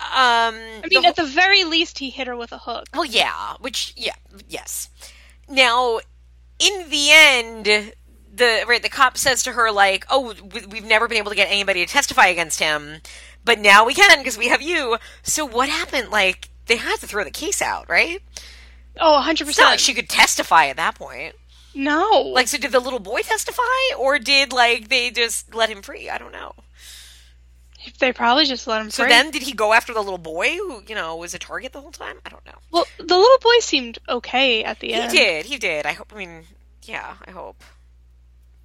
Um, 0.00 0.54
I 0.56 0.82
mean, 0.90 1.04
at 1.06 1.16
the 1.16 1.24
very 1.24 1.64
least, 1.64 1.98
he 1.98 2.10
hit 2.10 2.26
her 2.26 2.36
with 2.36 2.52
a 2.52 2.58
hook. 2.58 2.86
well, 2.92 3.04
yeah, 3.04 3.54
which 3.60 3.92
yeah, 3.96 4.14
yes. 4.48 4.90
Now, 5.48 6.00
in 6.64 6.88
the 6.90 7.08
end, 7.10 7.92
the 8.34 8.64
right 8.66 8.82
the 8.82 8.88
cop 8.88 9.16
says 9.18 9.42
to 9.44 9.52
her 9.52 9.70
like, 9.70 10.04
"Oh, 10.10 10.34
we- 10.52 10.66
we've 10.66 10.84
never 10.84 11.06
been 11.08 11.18
able 11.18 11.30
to 11.30 11.36
get 11.36 11.48
anybody 11.50 11.84
to 11.84 11.92
testify 11.92 12.26
against 12.26 12.58
him, 12.60 13.00
but 13.44 13.58
now 13.58 13.84
we 13.84 13.94
can 13.94 14.18
because 14.18 14.38
we 14.38 14.48
have 14.48 14.62
you." 14.62 14.98
So 15.22 15.44
what 15.44 15.68
happened? 15.68 16.10
Like 16.10 16.48
they 16.66 16.76
had 16.76 16.98
to 17.00 17.06
throw 17.06 17.24
the 17.24 17.30
case 17.30 17.60
out, 17.62 17.88
right? 17.88 18.20
Oh, 19.00 19.14
100 19.14 19.48
It's 19.48 19.58
not 19.58 19.64
like 19.64 19.74
percent. 19.74 19.80
she 19.80 19.94
could 19.94 20.08
testify 20.08 20.66
at 20.66 20.76
that 20.76 20.94
point. 20.94 21.34
No, 21.76 22.20
Like, 22.32 22.46
so 22.46 22.56
did 22.56 22.70
the 22.70 22.78
little 22.78 23.00
boy 23.00 23.22
testify, 23.22 23.62
or 23.98 24.20
did 24.20 24.52
like 24.52 24.88
they 24.88 25.10
just 25.10 25.52
let 25.54 25.68
him 25.70 25.82
free? 25.82 26.08
I 26.08 26.18
don't 26.18 26.30
know. 26.32 26.54
They 27.98 28.12
probably 28.12 28.44
just 28.44 28.66
let 28.66 28.80
him 28.80 28.90
So 28.90 29.02
free. 29.04 29.10
then, 29.10 29.30
did 29.30 29.42
he 29.42 29.52
go 29.52 29.72
after 29.72 29.92
the 29.94 30.00
little 30.02 30.18
boy 30.18 30.54
who 30.56 30.82
you 30.86 30.94
know 30.94 31.16
was 31.16 31.34
a 31.34 31.38
target 31.38 31.72
the 31.72 31.80
whole 31.80 31.90
time? 31.90 32.16
I 32.24 32.28
don't 32.30 32.44
know. 32.46 32.58
well, 32.70 32.86
the 32.98 33.04
little 33.16 33.38
boy 33.40 33.58
seemed 33.60 33.98
okay 34.08 34.64
at 34.64 34.80
the 34.80 34.88
He 34.88 34.94
end. 34.94 35.12
He 35.12 35.18
did. 35.18 35.46
He 35.46 35.58
did. 35.58 35.86
I 35.86 35.92
hope. 35.92 36.12
I 36.14 36.18
mean, 36.18 36.44
yeah. 36.82 37.14
I 37.26 37.30
hope. 37.30 37.62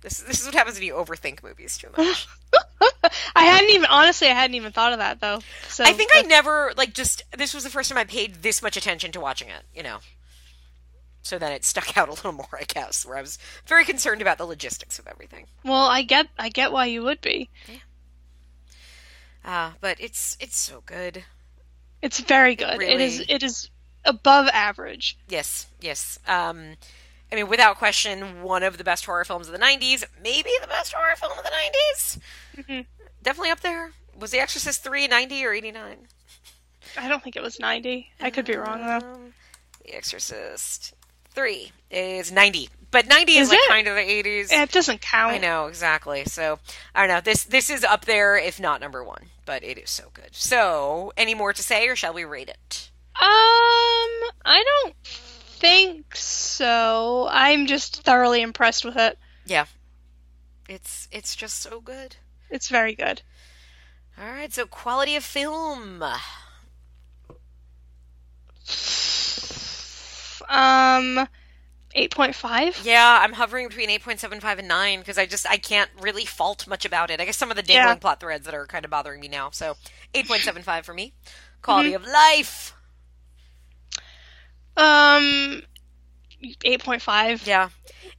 This 0.02 0.20
this 0.20 0.40
is 0.40 0.46
what 0.46 0.56
happens 0.56 0.78
when 0.78 0.86
you 0.88 0.94
overthink 0.94 1.44
movies 1.44 1.78
too 1.78 1.90
much. 1.98 2.28
I 3.36 3.44
hadn't 3.44 3.70
even 3.72 3.88
honestly, 3.90 4.28
I 4.30 4.34
hadn't 4.34 4.56
even 4.56 4.72
thought 4.72 4.94
of 4.94 5.00
that 5.00 5.20
though. 5.20 5.40
So 5.68 5.84
I 5.84 5.92
think 5.94 6.12
I 6.14 6.22
never 6.22 6.72
like 6.78 6.94
just. 6.94 7.24
This 7.38 7.54
was 7.54 7.64
the 7.66 7.70
first 7.70 7.90
time 7.90 7.98
I 7.98 8.06
paid 8.06 8.36
this 8.36 8.62
much 8.62 8.78
attention 8.78 9.12
to 9.12 9.20
watching 9.20 9.50
it. 9.50 9.64
You 9.76 9.84
know. 9.84 9.98
So 11.22 11.38
then 11.38 11.52
it 11.52 11.66
stuck 11.66 11.98
out 11.98 12.08
a 12.08 12.12
little 12.12 12.32
more, 12.32 12.48
I 12.58 12.64
guess, 12.64 13.06
where 13.06 13.18
I 13.18 13.22
was 13.22 13.38
very 13.68 13.84
concerned 13.84 14.22
about 14.22 14.38
the 14.38 14.46
logistics 14.46 15.00
of 15.00 15.08
everything. 15.08 15.48
Well, 15.66 15.86
I 15.86 16.02
get, 16.02 16.28
I 16.40 16.48
get 16.48 16.72
why 16.72 16.86
you 16.86 17.04
would 17.04 17.20
be. 17.20 17.50
Uh, 19.46 19.72
but 19.82 19.98
it's 20.00 20.38
it's 20.40 20.58
so 20.58 20.82
good. 20.86 21.24
It's 22.02 22.20
very 22.20 22.56
good. 22.56 22.82
It 22.82 23.02
is, 23.02 23.20
really- 23.20 23.32
it 23.32 23.44
is 23.44 23.70
above 24.06 24.48
average. 24.54 25.18
Yes, 25.28 25.68
yes. 25.82 26.20
Um, 26.28 26.76
I 27.32 27.36
mean, 27.36 27.48
without 27.48 27.78
question, 27.78 28.42
one 28.42 28.64
of 28.64 28.78
the 28.78 28.84
best 28.84 29.06
horror 29.06 29.26
films 29.26 29.48
of 29.48 29.54
the 29.54 29.60
'90s, 29.60 30.04
maybe 30.22 30.50
the 30.62 30.68
best 30.68 30.94
horror 30.94 31.16
film 31.16 31.38
of 31.38 31.44
the 31.44 31.52
'90s. 31.52 32.20
Mhm. 32.58 32.86
Definitely 33.22 33.52
up 33.52 33.60
there 33.62 33.92
was 34.18 34.32
The 34.32 34.40
Exorcist 34.40 34.84
3 34.84 35.08
90 35.08 35.46
or 35.46 35.54
89? 35.54 36.08
I 36.98 37.08
don't 37.08 37.22
think 37.24 37.36
it 37.36 37.42
was 37.44 37.60
90. 37.60 38.12
I 38.20 38.30
could 38.30 38.46
be 38.46 38.56
wrong 38.56 38.86
though. 38.86 38.98
Um, 39.14 39.34
the 39.86 39.94
Exorcist 39.96 40.94
3 41.32 41.72
is 41.92 42.32
90. 42.32 42.70
But 42.92 43.08
90 43.08 43.34
is, 43.34 43.48
Is 43.48 43.50
like 43.50 43.60
it? 43.60 43.70
kind 43.70 43.88
of 43.88 43.96
the 43.96 44.02
80s. 44.02 44.52
It 44.52 44.72
doesn't 44.72 45.02
count. 45.02 45.34
I 45.34 45.38
know 45.38 45.68
exactly. 45.68 46.26
So 46.26 46.60
I 46.96 47.06
don't 47.06 47.16
know. 47.16 47.22
This 47.22 47.44
this 47.44 47.70
is 47.70 47.84
up 47.84 48.06
there, 48.06 48.36
if 48.38 48.60
not 48.60 48.82
number 48.82 49.04
one. 49.04 49.28
But 49.46 49.64
it 49.64 49.78
is 49.78 49.90
so 49.92 50.10
good. 50.14 50.30
So 50.32 51.14
any 51.16 51.36
more 51.36 51.54
to 51.54 51.62
say, 51.62 51.88
or 51.88 51.96
shall 51.96 52.14
we 52.14 52.24
rate 52.26 52.50
it? 52.50 52.90
Um, 53.22 53.28
I 54.46 54.64
don't 54.66 54.96
think 55.06 56.16
so. 56.16 57.28
I'm 57.30 57.68
just 57.68 58.04
thoroughly 58.04 58.42
impressed 58.42 58.84
with 58.86 58.96
it. 58.98 59.18
Yeah, 59.46 59.66
it's 60.68 61.08
it's 61.12 61.36
just 61.36 61.62
so 61.62 61.82
good. 61.82 62.16
It's 62.50 62.70
very 62.70 62.96
good. 62.96 63.22
All 64.20 64.26
right. 64.32 64.52
So 64.52 64.66
quality 64.66 65.16
of 65.16 65.24
film. 65.24 66.04
Um, 70.48 71.28
8.5? 72.00 72.86
Yeah, 72.86 73.20
I'm 73.22 73.34
hovering 73.34 73.68
between 73.68 73.90
8.75 73.90 74.60
and 74.60 74.68
9 74.68 75.00
because 75.00 75.18
I 75.18 75.26
just 75.26 75.48
I 75.50 75.58
can't 75.58 75.90
really 76.00 76.26
fault 76.26 76.68
much 76.68 76.86
about 76.86 77.12
it. 77.12 77.20
I 77.20 77.26
guess 77.26 77.38
some 77.38 77.52
of 77.52 77.58
the 77.58 77.64
dangling 77.64 77.96
Yeah. 77.96 78.00
plot 78.00 78.20
threads 78.20 78.46
that 78.46 78.54
are 78.54 78.66
kind 78.66 78.86
of 78.86 78.92
bothering 78.92 79.20
me 79.20 79.28
now. 79.28 79.50
So 79.52 79.76
8.75 80.14 80.84
for 80.86 80.94
me. 80.94 81.14
Quality 81.62 81.94
of 81.94 82.06
life. 82.06 82.74
Um, 84.78 85.62
8.5? 86.44 87.46
Yeah. 87.46 87.70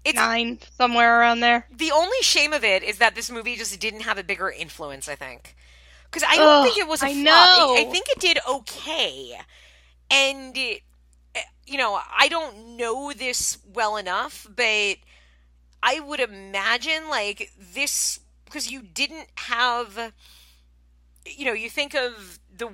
It's 0.05 0.17
9, 0.17 0.59
somewhere 0.77 1.21
around 1.21 1.41
there. 1.41 1.67
the 1.75 1.91
only 1.91 2.17
shame 2.23 2.53
of 2.53 2.65
it 2.65 2.83
is 2.83 2.99
that 2.99 3.15
this 3.15 3.31
movie 3.31 3.57
just 3.57 3.79
didn't 3.81 4.01
have 4.01 4.19
a 4.19 4.23
bigger 4.25 4.51
influence, 4.51 5.09
I 5.09 5.15
think. 5.15 5.57
Because 6.11 6.27
I 6.29 6.37
don't 6.37 6.49
Ugh, 6.49 6.65
think 6.65 6.79
it 6.79 6.89
was 6.89 7.03
a 7.03 7.07
I 7.07 7.13
flop. 7.13 7.25
know. 7.25 7.75
I, 7.77 7.85
I 7.87 7.91
think 7.91 8.07
it 8.09 8.19
did 8.21 8.39
okay. 8.49 9.39
And, 10.11 10.57
it, 10.57 10.81
you 11.71 11.79
know, 11.79 12.01
I 12.19 12.27
don't 12.29 12.77
know 12.77 13.13
this 13.13 13.59
well 13.73 13.97
enough, 13.97 14.45
but 14.55 14.97
I 15.83 16.01
would 16.01 16.19
imagine, 16.19 17.09
like, 17.09 17.53
this, 17.57 18.19
because 18.45 18.71
you 18.71 18.83
didn't 18.83 19.29
have, 19.37 20.13
you 21.25 21.45
know, 21.45 21.53
you 21.53 21.71
think 21.71 21.95
of 21.95 22.41
the 22.55 22.73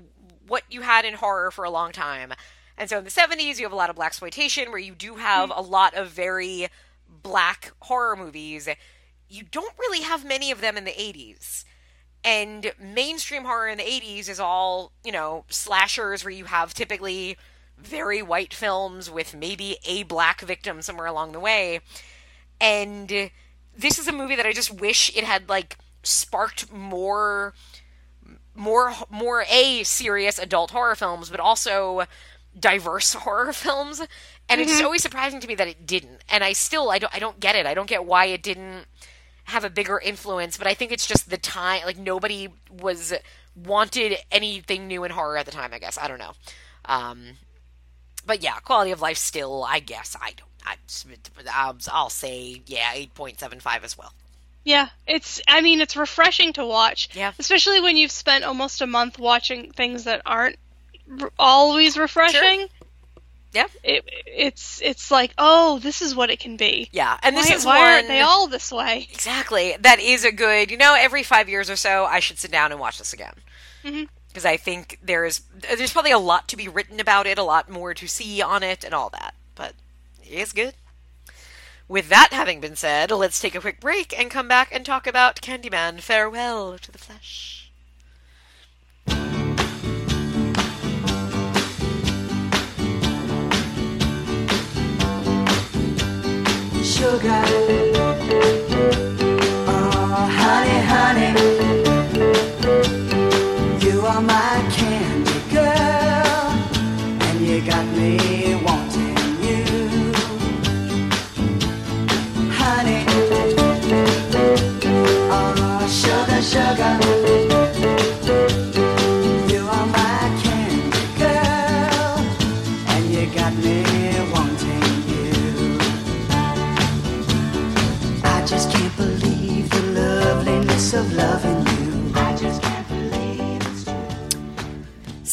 what 0.48 0.62
you 0.70 0.80
had 0.80 1.04
in 1.04 1.14
horror 1.14 1.50
for 1.50 1.64
a 1.64 1.70
long 1.70 1.92
time. 1.92 2.32
And 2.78 2.88
so 2.88 2.98
in 2.98 3.04
the 3.04 3.10
70s, 3.10 3.58
you 3.58 3.64
have 3.64 3.72
a 3.72 3.76
lot 3.76 3.90
of 3.90 3.96
black 3.96 4.08
exploitation 4.08 4.70
where 4.70 4.78
you 4.78 4.94
do 4.94 5.16
have 5.16 5.50
mm-hmm. 5.50 5.58
a 5.58 5.62
lot 5.62 5.94
of 5.94 6.08
very 6.08 6.68
black 7.22 7.72
horror 7.80 8.16
movies. 8.16 8.68
You 9.28 9.42
don't 9.50 9.76
really 9.78 10.02
have 10.02 10.24
many 10.24 10.50
of 10.50 10.60
them 10.60 10.76
in 10.76 10.84
the 10.84 10.92
80s. 10.92 11.64
And 12.24 12.72
mainstream 12.80 13.44
horror 13.44 13.68
in 13.68 13.78
the 13.78 13.84
80s 13.84 14.28
is 14.28 14.40
all, 14.40 14.92
you 15.04 15.12
know, 15.12 15.44
slashers 15.48 16.24
where 16.24 16.32
you 16.32 16.46
have 16.46 16.72
typically 16.74 17.36
very 17.78 18.22
white 18.22 18.54
films 18.54 19.10
with 19.10 19.34
maybe 19.34 19.78
a 19.84 20.02
black 20.04 20.40
victim 20.40 20.82
somewhere 20.82 21.06
along 21.06 21.32
the 21.32 21.40
way. 21.40 21.80
And 22.60 23.30
this 23.76 23.98
is 23.98 24.08
a 24.08 24.12
movie 24.12 24.36
that 24.36 24.46
I 24.46 24.52
just 24.52 24.72
wish 24.72 25.14
it 25.16 25.24
had 25.24 25.48
like 25.48 25.76
sparked 26.02 26.72
more 26.72 27.54
more 28.54 28.94
more 29.10 29.44
a 29.50 29.82
serious 29.82 30.38
adult 30.38 30.70
horror 30.70 30.94
films, 30.94 31.30
but 31.30 31.40
also 31.40 32.04
diverse 32.58 33.12
horror 33.24 33.52
films. 33.52 34.00
And 34.48 34.60
it's 34.60 34.80
always 34.80 35.02
surprising 35.02 35.40
to 35.40 35.48
me 35.48 35.56
that 35.56 35.68
it 35.68 35.86
didn't. 35.86 36.22
And 36.28 36.44
I 36.44 36.52
still 36.52 36.90
I 36.90 36.98
don't 36.98 37.14
I 37.14 37.18
don't 37.18 37.40
get 37.40 37.56
it. 37.56 37.66
I 37.66 37.74
don't 37.74 37.88
get 37.88 38.04
why 38.04 38.26
it 38.26 38.42
didn't 38.42 38.86
have 39.44 39.64
a 39.64 39.70
bigger 39.70 39.98
influence, 39.98 40.56
but 40.56 40.66
I 40.66 40.74
think 40.74 40.90
it's 40.92 41.06
just 41.06 41.30
the 41.30 41.36
time 41.36 41.82
like 41.84 41.98
nobody 41.98 42.48
was 42.70 43.12
wanted 43.54 44.16
anything 44.30 44.86
new 44.86 45.04
in 45.04 45.10
horror 45.10 45.36
at 45.36 45.46
the 45.46 45.52
time, 45.52 45.72
I 45.72 45.78
guess. 45.78 45.98
I 45.98 46.08
don't 46.08 46.18
know. 46.18 46.32
Um 46.86 47.36
but 48.26 48.42
yeah, 48.42 48.58
quality 48.58 48.90
of 48.90 49.00
life 49.00 49.16
still, 49.18 49.64
I 49.64 49.78
guess. 49.78 50.16
I 50.20 50.32
don't 50.36 50.46
I, 50.66 51.72
I'll, 51.92 52.10
say 52.10 52.62
yeah, 52.66 52.92
8.75 52.94 53.84
as 53.84 53.96
well. 53.96 54.12
Yeah, 54.64 54.88
it's. 55.06 55.40
I 55.46 55.60
mean, 55.60 55.80
it's 55.80 55.96
refreshing 55.96 56.52
to 56.54 56.66
watch. 56.66 57.10
Yeah. 57.14 57.32
Especially 57.38 57.80
when 57.80 57.96
you've 57.96 58.10
spent 58.10 58.44
almost 58.44 58.82
a 58.82 58.86
month 58.86 59.16
watching 59.16 59.70
things 59.70 60.04
that 60.04 60.22
aren't 60.26 60.56
r- 61.20 61.30
always 61.38 61.96
refreshing. 61.96 62.66
Yeah. 63.52 63.66
It, 63.84 64.04
it's 64.26 64.82
it's 64.82 65.12
like, 65.12 65.32
oh, 65.38 65.78
this 65.78 66.02
is 66.02 66.16
what 66.16 66.30
it 66.30 66.40
can 66.40 66.56
be. 66.56 66.88
Yeah, 66.90 67.16
and 67.22 67.36
this 67.36 67.48
why, 67.48 67.54
is 67.54 67.64
why 67.64 67.78
one 67.78 67.88
aren't 67.88 68.08
they 68.08 68.20
all 68.22 68.48
this 68.48 68.72
way? 68.72 69.06
Exactly. 69.12 69.76
That 69.78 70.00
is 70.00 70.24
a 70.24 70.32
good, 70.32 70.72
you 70.72 70.76
know, 70.76 70.96
every 70.98 71.22
five 71.22 71.48
years 71.48 71.70
or 71.70 71.76
so, 71.76 72.04
I 72.04 72.18
should 72.18 72.38
sit 72.38 72.50
down 72.50 72.72
and 72.72 72.80
watch 72.80 72.98
this 72.98 73.12
again. 73.12 73.34
Mhm. 73.84 74.08
Because 74.36 74.44
I 74.44 74.58
think 74.58 74.98
there's 75.02 75.40
there's 75.78 75.94
probably 75.94 76.10
a 76.10 76.18
lot 76.18 76.46
to 76.48 76.58
be 76.58 76.68
written 76.68 77.00
about 77.00 77.26
it, 77.26 77.38
a 77.38 77.42
lot 77.42 77.70
more 77.70 77.94
to 77.94 78.06
see 78.06 78.42
on 78.42 78.62
it, 78.62 78.84
and 78.84 78.92
all 78.92 79.08
that. 79.08 79.34
But 79.54 79.72
it 80.22 80.30
is 80.30 80.52
good. 80.52 80.74
With 81.88 82.10
that 82.10 82.34
having 82.34 82.60
been 82.60 82.76
said, 82.76 83.10
let's 83.10 83.40
take 83.40 83.54
a 83.54 83.62
quick 83.62 83.80
break 83.80 84.12
and 84.12 84.30
come 84.30 84.46
back 84.46 84.68
and 84.70 84.84
talk 84.84 85.06
about 85.06 85.40
Candyman 85.40 86.00
Farewell 86.00 86.76
to 86.76 86.92
the 86.92 86.98
Flesh. 86.98 87.72
sugar. 96.84 97.95
My 104.20 104.64
candy 104.72 105.40
girl, 105.52 106.50
and 107.20 107.40
you 107.46 107.60
got 107.60 107.84
me 107.96 108.54
wanting 108.64 109.16
you, 109.44 109.64
honey. 112.50 113.04
Oh, 115.30 115.86
sugar, 115.88 116.42
sugar. 116.42 117.55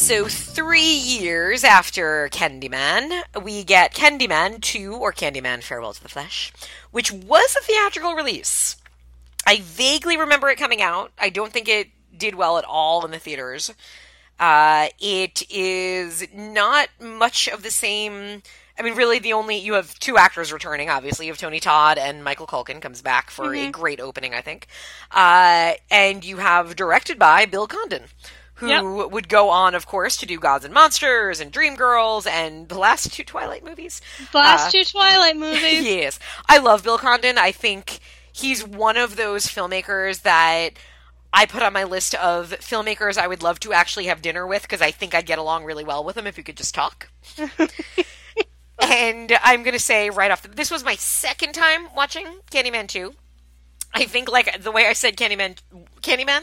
So, 0.04 0.28
three 0.28 0.82
years 0.82 1.64
after 1.64 2.28
Candyman, 2.30 3.22
we 3.42 3.64
get 3.64 3.94
Candyman 3.94 4.60
2, 4.60 4.96
or 4.96 5.14
Candyman 5.14 5.62
Farewell 5.62 5.94
to 5.94 6.02
the 6.02 6.10
Flesh, 6.10 6.52
which 6.90 7.10
was 7.10 7.56
a 7.58 7.64
theatrical 7.64 8.12
release. 8.12 8.76
I 9.46 9.60
vaguely 9.62 10.18
remember 10.18 10.50
it 10.50 10.58
coming 10.58 10.82
out. 10.82 11.10
I 11.18 11.30
don't 11.30 11.54
think 11.54 11.70
it 11.70 11.88
did 12.14 12.34
well 12.34 12.58
at 12.58 12.66
all 12.66 13.06
in 13.06 13.12
the 13.12 13.18
theaters. 13.18 13.72
Uh, 14.38 14.88
it 15.00 15.50
is 15.50 16.26
not 16.34 16.88
much 17.00 17.48
of 17.48 17.62
the 17.62 17.70
same. 17.70 18.42
I 18.78 18.82
mean, 18.82 18.96
really, 18.96 19.20
the 19.20 19.32
only 19.32 19.56
you 19.56 19.72
have 19.72 19.98
two 20.00 20.18
actors 20.18 20.52
returning. 20.52 20.90
Obviously, 20.90 21.24
you 21.24 21.32
have 21.32 21.40
Tony 21.40 21.60
Todd 21.60 21.96
and 21.96 22.22
Michael 22.22 22.46
Culkin 22.46 22.82
comes 22.82 23.00
back 23.00 23.30
for 23.30 23.54
a 23.54 23.70
great 23.70 24.00
opening, 24.00 24.34
I 24.34 24.42
think. 24.42 24.66
Uh, 25.10 25.76
and 25.90 26.26
you 26.26 26.36
have 26.36 26.76
directed 26.76 27.18
by 27.18 27.46
Bill 27.46 27.66
Condon, 27.66 28.02
who 28.56 28.68
Yep. 28.68 29.10
would 29.10 29.28
go 29.28 29.50
on, 29.50 29.74
of 29.74 29.86
course, 29.86 30.16
to 30.18 30.26
do 30.26 30.38
Gods 30.38 30.64
and 30.64 30.72
Monsters 30.72 31.40
and 31.40 31.52
Dreamgirls 31.52 32.26
and 32.26 32.68
the 32.68 32.78
last 32.78 33.12
two 33.12 33.24
Twilight 33.24 33.64
movies. 33.64 34.00
The 34.32 34.38
last 34.38 34.68
Uh, 34.68 34.70
two 34.78 34.84
Twilight 34.84 35.36
movies. 35.46 35.84
yes. 35.84 36.18
I 36.48 36.58
love 36.58 36.82
Bill 36.84 36.98
Condon. 36.98 37.36
I 37.38 37.50
think 37.52 37.98
he's 38.32 38.64
one 38.66 38.96
of 38.96 39.16
those 39.16 39.46
filmmakers 39.46 40.22
that 40.22 40.70
I 41.32 41.46
put 41.46 41.62
on 41.64 41.72
my 41.72 41.82
list 41.82 42.14
of 42.14 42.50
filmmakers 42.60 43.18
I 43.18 43.26
would 43.26 43.42
love 43.42 43.58
to 43.60 43.72
actually 43.72 44.06
have 44.06 44.22
dinner 44.22 44.46
with 44.46 44.62
because 44.62 44.80
I 44.80 44.92
think 44.92 45.14
I'd 45.16 45.26
get 45.26 45.38
along 45.40 45.64
really 45.64 45.82
well 45.84 46.04
with 46.04 46.16
him 46.16 46.26
if 46.28 46.36
we 46.36 46.44
could 46.44 46.56
just 46.56 46.74
talk. 46.76 47.08
and 48.80 49.32
I'm 49.42 49.62
going 49.62 49.72
to 49.74 49.78
say 49.78 50.10
right 50.10 50.30
off 50.30 50.42
the, 50.42 50.48
this 50.48 50.70
was 50.70 50.84
my 50.84 50.94
second 50.96 51.52
time 51.54 51.88
watching 51.96 52.26
Candyman 52.50 52.88
2. 52.88 53.12
I 53.94 54.04
think 54.06 54.30
like 54.30 54.62
the 54.62 54.72
way 54.72 54.86
I 54.86 54.92
said 54.92 55.16
Candyman 55.16 55.56
Candyman 56.04 56.42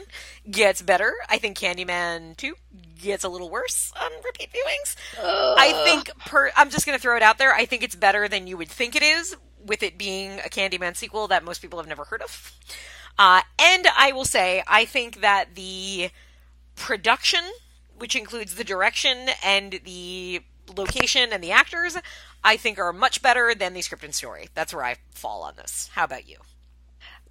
gets 0.50 0.82
better. 0.82 1.14
I 1.30 1.38
think 1.38 1.58
Candyman 1.58 2.36
2 2.38 2.56
gets 3.02 3.24
a 3.24 3.30
little 3.30 3.50
worse 3.50 3.94
on 4.02 4.12
repeat 4.24 4.50
viewings. 4.52 4.96
I 5.22 5.84
think 5.86 6.12
per 6.26 6.52
I'm 6.56 6.70
just 6.70 6.86
going 6.86 6.98
to 6.98 7.02
throw 7.02 7.16
it 7.16 7.24
out 7.24 7.38
there. 7.38 7.54
I 7.54 7.66
think 7.66 7.84
it's 7.84 7.96
better 7.96 8.28
than 8.28 8.48
you 8.48 8.58
would 8.58 8.70
think 8.70 8.96
it 8.96 9.04
is 9.04 9.36
with 9.64 9.84
it 9.84 9.98
being 9.98 10.40
a 10.40 10.50
Candyman 10.50 10.96
sequel 10.96 11.28
that 11.28 11.44
most 11.44 11.62
people 11.62 11.80
have 11.80 11.88
never 11.88 12.06
heard 12.06 12.22
of. 12.22 12.52
Uh, 13.20 13.42
and 13.60 13.88
I 13.96 14.12
will 14.14 14.26
say 14.26 14.64
I 14.68 14.86
think 14.86 15.22
that 15.22 15.56
the 15.56 16.10
production, 16.76 17.42
which 17.98 18.16
includes 18.16 18.56
the 18.56 18.64
direction 18.64 19.30
and 19.44 19.80
the 19.84 20.42
location 20.76 21.30
and 21.32 21.44
the 21.44 21.52
actors, 21.52 21.98
I 22.44 22.58
think 22.58 22.80
are 22.80 22.94
much 22.94 23.22
better 23.22 23.54
than 23.54 23.74
the 23.74 23.82
script 23.82 24.04
and 24.04 24.16
story. 24.16 24.50
That's 24.56 24.74
where 24.74 24.84
I 24.84 24.96
fall 25.12 25.44
on 25.44 25.56
this. 25.56 25.90
How 25.94 26.06
about 26.06 26.28
you? 26.28 26.38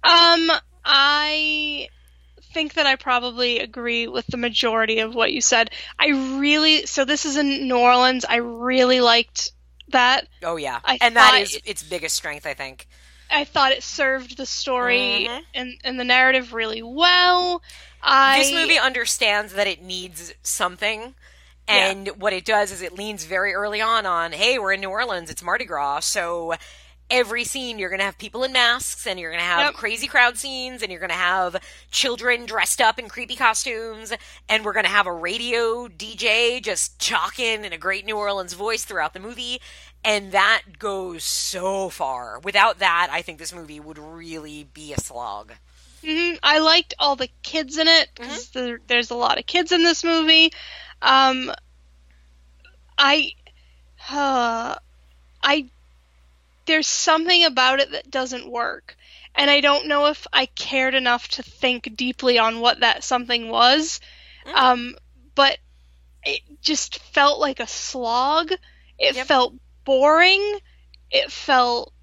Um, 0.03 0.51
I 0.85 1.89
think 2.53 2.73
that 2.73 2.85
I 2.85 2.95
probably 2.95 3.59
agree 3.59 4.07
with 4.07 4.27
the 4.27 4.37
majority 4.37 4.99
of 4.99 5.15
what 5.15 5.31
you 5.31 5.41
said. 5.41 5.71
I 5.99 6.09
really 6.39 6.85
so 6.85 7.05
this 7.05 7.25
is 7.25 7.37
in 7.37 7.67
New 7.67 7.77
Orleans. 7.77 8.25
I 8.25 8.37
really 8.37 9.01
liked 9.01 9.51
that. 9.89 10.27
Oh 10.43 10.55
yeah, 10.57 10.79
I 10.83 10.97
and 11.01 11.15
that 11.15 11.39
is 11.41 11.55
it- 11.55 11.63
its 11.65 11.83
biggest 11.83 12.15
strength, 12.15 12.45
I 12.45 12.53
think. 12.53 12.87
I 13.29 13.45
thought 13.45 13.71
it 13.71 13.81
served 13.83 14.35
the 14.37 14.45
story 14.45 15.27
Mhm. 15.29 15.41
and 15.53 15.73
and 15.83 15.99
the 15.99 16.03
narrative 16.03 16.53
really 16.53 16.81
well. 16.83 17.61
I 18.03 18.39
this 18.39 18.51
movie 18.51 18.77
understands 18.77 19.53
that 19.53 19.67
it 19.67 19.81
needs 19.81 20.33
something 20.43 21.15
and 21.67 22.09
what 22.19 22.33
it 22.33 22.43
does 22.43 22.71
is 22.71 22.81
it 22.81 22.93
leans 22.93 23.23
very 23.23 23.53
early 23.53 23.79
on 23.79 24.05
on 24.05 24.31
hey 24.31 24.57
we're 24.57 24.73
in 24.73 24.81
new 24.81 24.89
orleans 24.89 25.29
it's 25.29 25.43
mardi 25.43 25.63
gras 25.63 25.99
so 25.99 26.55
every 27.11 27.43
scene 27.43 27.77
you're 27.77 27.89
going 27.89 27.99
to 27.99 28.05
have 28.05 28.17
people 28.17 28.43
in 28.43 28.51
masks 28.53 29.05
and 29.05 29.19
you're 29.19 29.29
going 29.31 29.41
to 29.41 29.45
have 29.45 29.65
Yep. 29.65 29.73
crazy 29.75 30.07
crowd 30.07 30.37
scenes 30.37 30.81
and 30.81 30.89
you're 30.91 30.99
going 31.01 31.09
to 31.11 31.15
have 31.15 31.57
children 31.91 32.45
dressed 32.45 32.79
up 32.81 32.97
in 32.97 33.09
creepy 33.09 33.35
costumes 33.35 34.13
and 34.49 34.63
we're 34.65 34.73
going 34.73 34.85
to 34.85 34.89
have 34.91 35.07
a 35.07 35.13
radio 35.13 35.87
dj 35.89 36.63
just 36.63 36.99
talking 36.99 37.65
in 37.65 37.73
a 37.73 37.77
great 37.77 38.05
new 38.05 38.15
orleans 38.17 38.53
voice 38.53 38.85
throughout 38.85 39.13
the 39.13 39.19
movie 39.19 39.59
and 40.05 40.31
that 40.31 40.61
goes 40.79 41.23
so 41.23 41.89
far 41.89 42.39
without 42.39 42.79
that 42.79 43.09
i 43.11 43.21
think 43.21 43.37
this 43.39 43.53
movie 43.53 43.79
would 43.79 43.97
really 43.99 44.63
be 44.73 44.93
a 44.93 44.99
slog 44.99 45.51
Mhm. 46.03 46.39
I 46.41 46.57
liked 46.57 46.95
all 46.97 47.15
the 47.15 47.29
kids 47.43 47.77
in 47.77 47.87
it 47.87 48.09
because 48.15 48.49
there, 48.49 48.79
there's 48.87 49.11
a 49.11 49.15
lot 49.15 49.37
of 49.37 49.45
kids 49.45 49.71
in 49.71 49.83
this 49.83 50.03
movie. 50.03 50.51
Um, 50.99 51.51
I, 52.97 53.33
uh, 54.09 54.75
I, 55.43 55.69
there's 56.65 56.87
something 56.87 57.43
about 57.45 57.79
it 57.79 57.91
that 57.91 58.09
doesn't 58.11 58.49
work, 58.51 58.95
and 59.35 59.49
I 59.49 59.61
don't 59.61 59.87
know 59.87 60.07
if 60.07 60.27
I 60.33 60.45
cared 60.47 60.95
enough 60.95 61.27
to 61.29 61.43
think 61.43 61.95
deeply 61.95 62.39
on 62.39 62.59
what 62.61 62.81
that 62.81 63.03
something 63.03 63.49
was. 63.49 63.99
Um, 64.53 64.95
but 65.35 65.59
it 66.23 66.41
just 66.61 66.99
felt 66.99 67.39
like 67.39 67.59
a 67.59 67.67
slog. 67.67 68.51
It 68.99 69.15
Yep. 69.15 69.27
felt 69.27 69.55
boring. 69.85 70.59
It 71.11 71.31
felt 71.31 71.93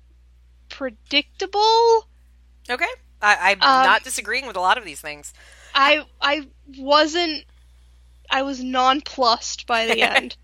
predictable. 0.70 2.08
okay 2.70 2.86
I, 3.20 3.52
i'm 3.52 3.60
Um, 3.60 3.82
not 3.82 4.04
disagreeing 4.04 4.46
with 4.46 4.56
a 4.56 4.60
lot 4.60 4.78
of 4.78 4.84
these 4.84 5.00
things 5.00 5.32
I 5.74 6.04
I 6.20 6.50
wasn't 6.76 7.46
I 8.30 8.42
was 8.42 8.62
nonplussed 8.62 9.66
by 9.66 9.86
the 9.86 10.02
end. 10.02 10.36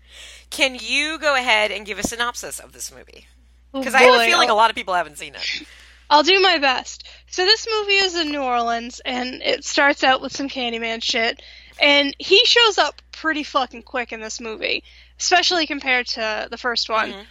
Can 0.49 0.75
you 0.75 1.19
go 1.19 1.35
ahead 1.35 1.71
and 1.71 1.85
give 1.85 1.99
a 1.99 2.03
synopsis 2.03 2.59
of 2.59 2.71
this 2.73 2.91
movie? 2.91 3.27
Oh, 3.75 3.79
Because 3.79 3.93
I 3.93 4.03
have 4.03 4.21
a 4.21 4.25
feeling 4.25 4.47
a 4.49 4.53
I'll, 4.53 4.55
lot 4.57 4.69
of 4.69 4.75
people 4.75 4.93
haven't 4.93 5.17
seen 5.17 5.35
it. 5.35 5.67
I'll 6.09 6.23
do 6.23 6.39
my 6.39 6.59
best. 6.59 7.05
So 7.27 7.43
this 7.43 7.67
movie 7.69 7.95
is 7.95 8.15
in 8.15 8.29
New 8.31 8.41
Orleans 8.41 9.01
and 9.03 9.41
it 9.41 9.65
starts 9.65 10.03
out 10.03 10.21
with 10.21 10.31
some 10.35 10.47
Candyman 10.47 11.03
shit 11.03 11.41
and 11.81 12.15
he 12.17 12.43
shows 12.45 12.77
up 12.77 13.01
pretty 13.11 13.43
fucking 13.43 13.83
quick 13.83 14.13
in 14.13 14.21
this 14.21 14.39
movie, 14.39 14.83
especially 15.19 15.67
compared 15.67 16.07
to 16.07 16.47
the 16.49 16.57
first 16.57 16.89
one. 16.89 17.11
Mhm. 17.11 17.25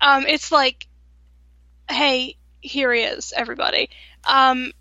Um 0.00 0.26
it's 0.26 0.52
like 0.52 0.86
hey, 1.90 2.36
here 2.60 2.92
he 2.92 3.02
is, 3.02 3.32
everybody. 3.36 3.90
Um 4.24 4.72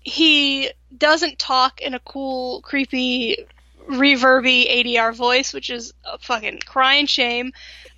he 0.00 0.70
doesn't 0.96 1.38
talk 1.38 1.80
in 1.80 1.94
a 1.94 2.00
cool, 2.00 2.60
creepy, 2.62 3.46
reverby 3.88 4.68
ADR 4.68 5.14
voice, 5.14 5.52
which 5.54 5.70
is 5.70 5.92
a 6.04 6.18
fucking 6.18 6.60
crying 6.66 7.06
shame. 7.06 7.52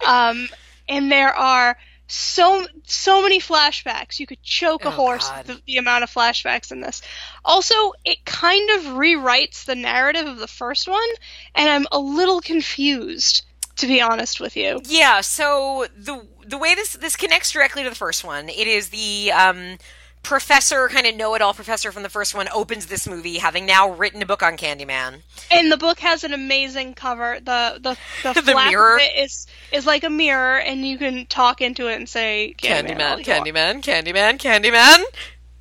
Um, 0.07 0.49
and 0.89 1.11
there 1.11 1.33
are 1.33 1.77
so 2.11 2.67
so 2.85 3.23
many 3.23 3.41
flashbacks. 3.41 4.19
You 4.19 4.27
could 4.27 4.43
choke 4.43 4.85
a 4.85 4.89
Oh, 4.89 4.91
horse 4.93 5.31
with 5.37 5.47
the, 5.47 5.63
the 5.67 5.77
amount 5.79 6.05
of 6.05 6.11
flashbacks 6.11 6.73
in 6.73 6.81
this. 6.81 7.03
Also, 7.45 7.93
it 8.05 8.25
kind 8.25 8.71
of 8.71 8.83
rewrites 8.95 9.65
the 9.65 9.75
narrative 9.75 10.27
of 10.27 10.39
the 10.39 10.49
first 10.49 10.89
one, 10.89 11.09
and 11.55 11.69
I'm 11.69 11.87
a 11.93 11.99
little 11.99 12.41
confused, 12.41 13.43
to 13.77 13.87
be 13.87 14.01
honest 14.01 14.41
with 14.41 14.57
you. 14.57 14.81
Yeah, 14.85 15.21
so 15.21 15.87
the 15.97 16.27
the 16.47 16.59
way 16.59 16.75
this 16.75 16.95
this 16.95 17.17
connects 17.17 17.53
directly 17.53 17.85
to 17.85 17.91
the 17.91 17.97
first 17.97 18.25
one, 18.25 18.49
it 18.49 18.67
is 18.67 18.89
the 18.89 19.33
um, 19.33 19.79
professor, 20.23 20.89
kind 20.89 21.07
of 21.07 21.17
know-it-all 21.17 21.55
professor 21.55 21.93
from 21.93 22.03
the 22.03 22.09
first 22.09 22.35
one, 22.35 22.49
opens 22.55 22.87
this 22.87 23.07
movie, 23.09 23.39
having 23.39 23.67
now 23.67 23.91
written 23.91 24.23
a 24.23 24.27
book 24.27 24.43
on 24.43 24.57
Candyman. 24.57 25.23
And 25.51 25.73
the 25.73 25.77
book 25.77 25.99
has 26.01 26.25
an 26.25 26.33
amazing 26.33 26.95
cover. 26.95 27.39
The 27.41 27.79
the 27.81 27.97
the, 28.23 28.33
The 28.41 28.53
flap 28.53 28.71
mirror? 28.71 28.97
of 28.97 29.03
it 29.03 29.17
is 29.25 29.47
is 29.73 29.87
like 29.87 30.05
a 30.05 30.11
mirror, 30.11 30.59
and 30.59 30.87
you 30.87 30.99
can 30.99 31.27
talk 31.27 31.61
into 31.61 31.89
it 31.89 31.97
and 31.97 32.09
say 32.09 32.55
Candyman. 32.59 33.25
Candyman. 33.25 33.25
Candyman, 33.25 33.83
Candyman, 33.83 34.39
Candyman. 34.39 35.03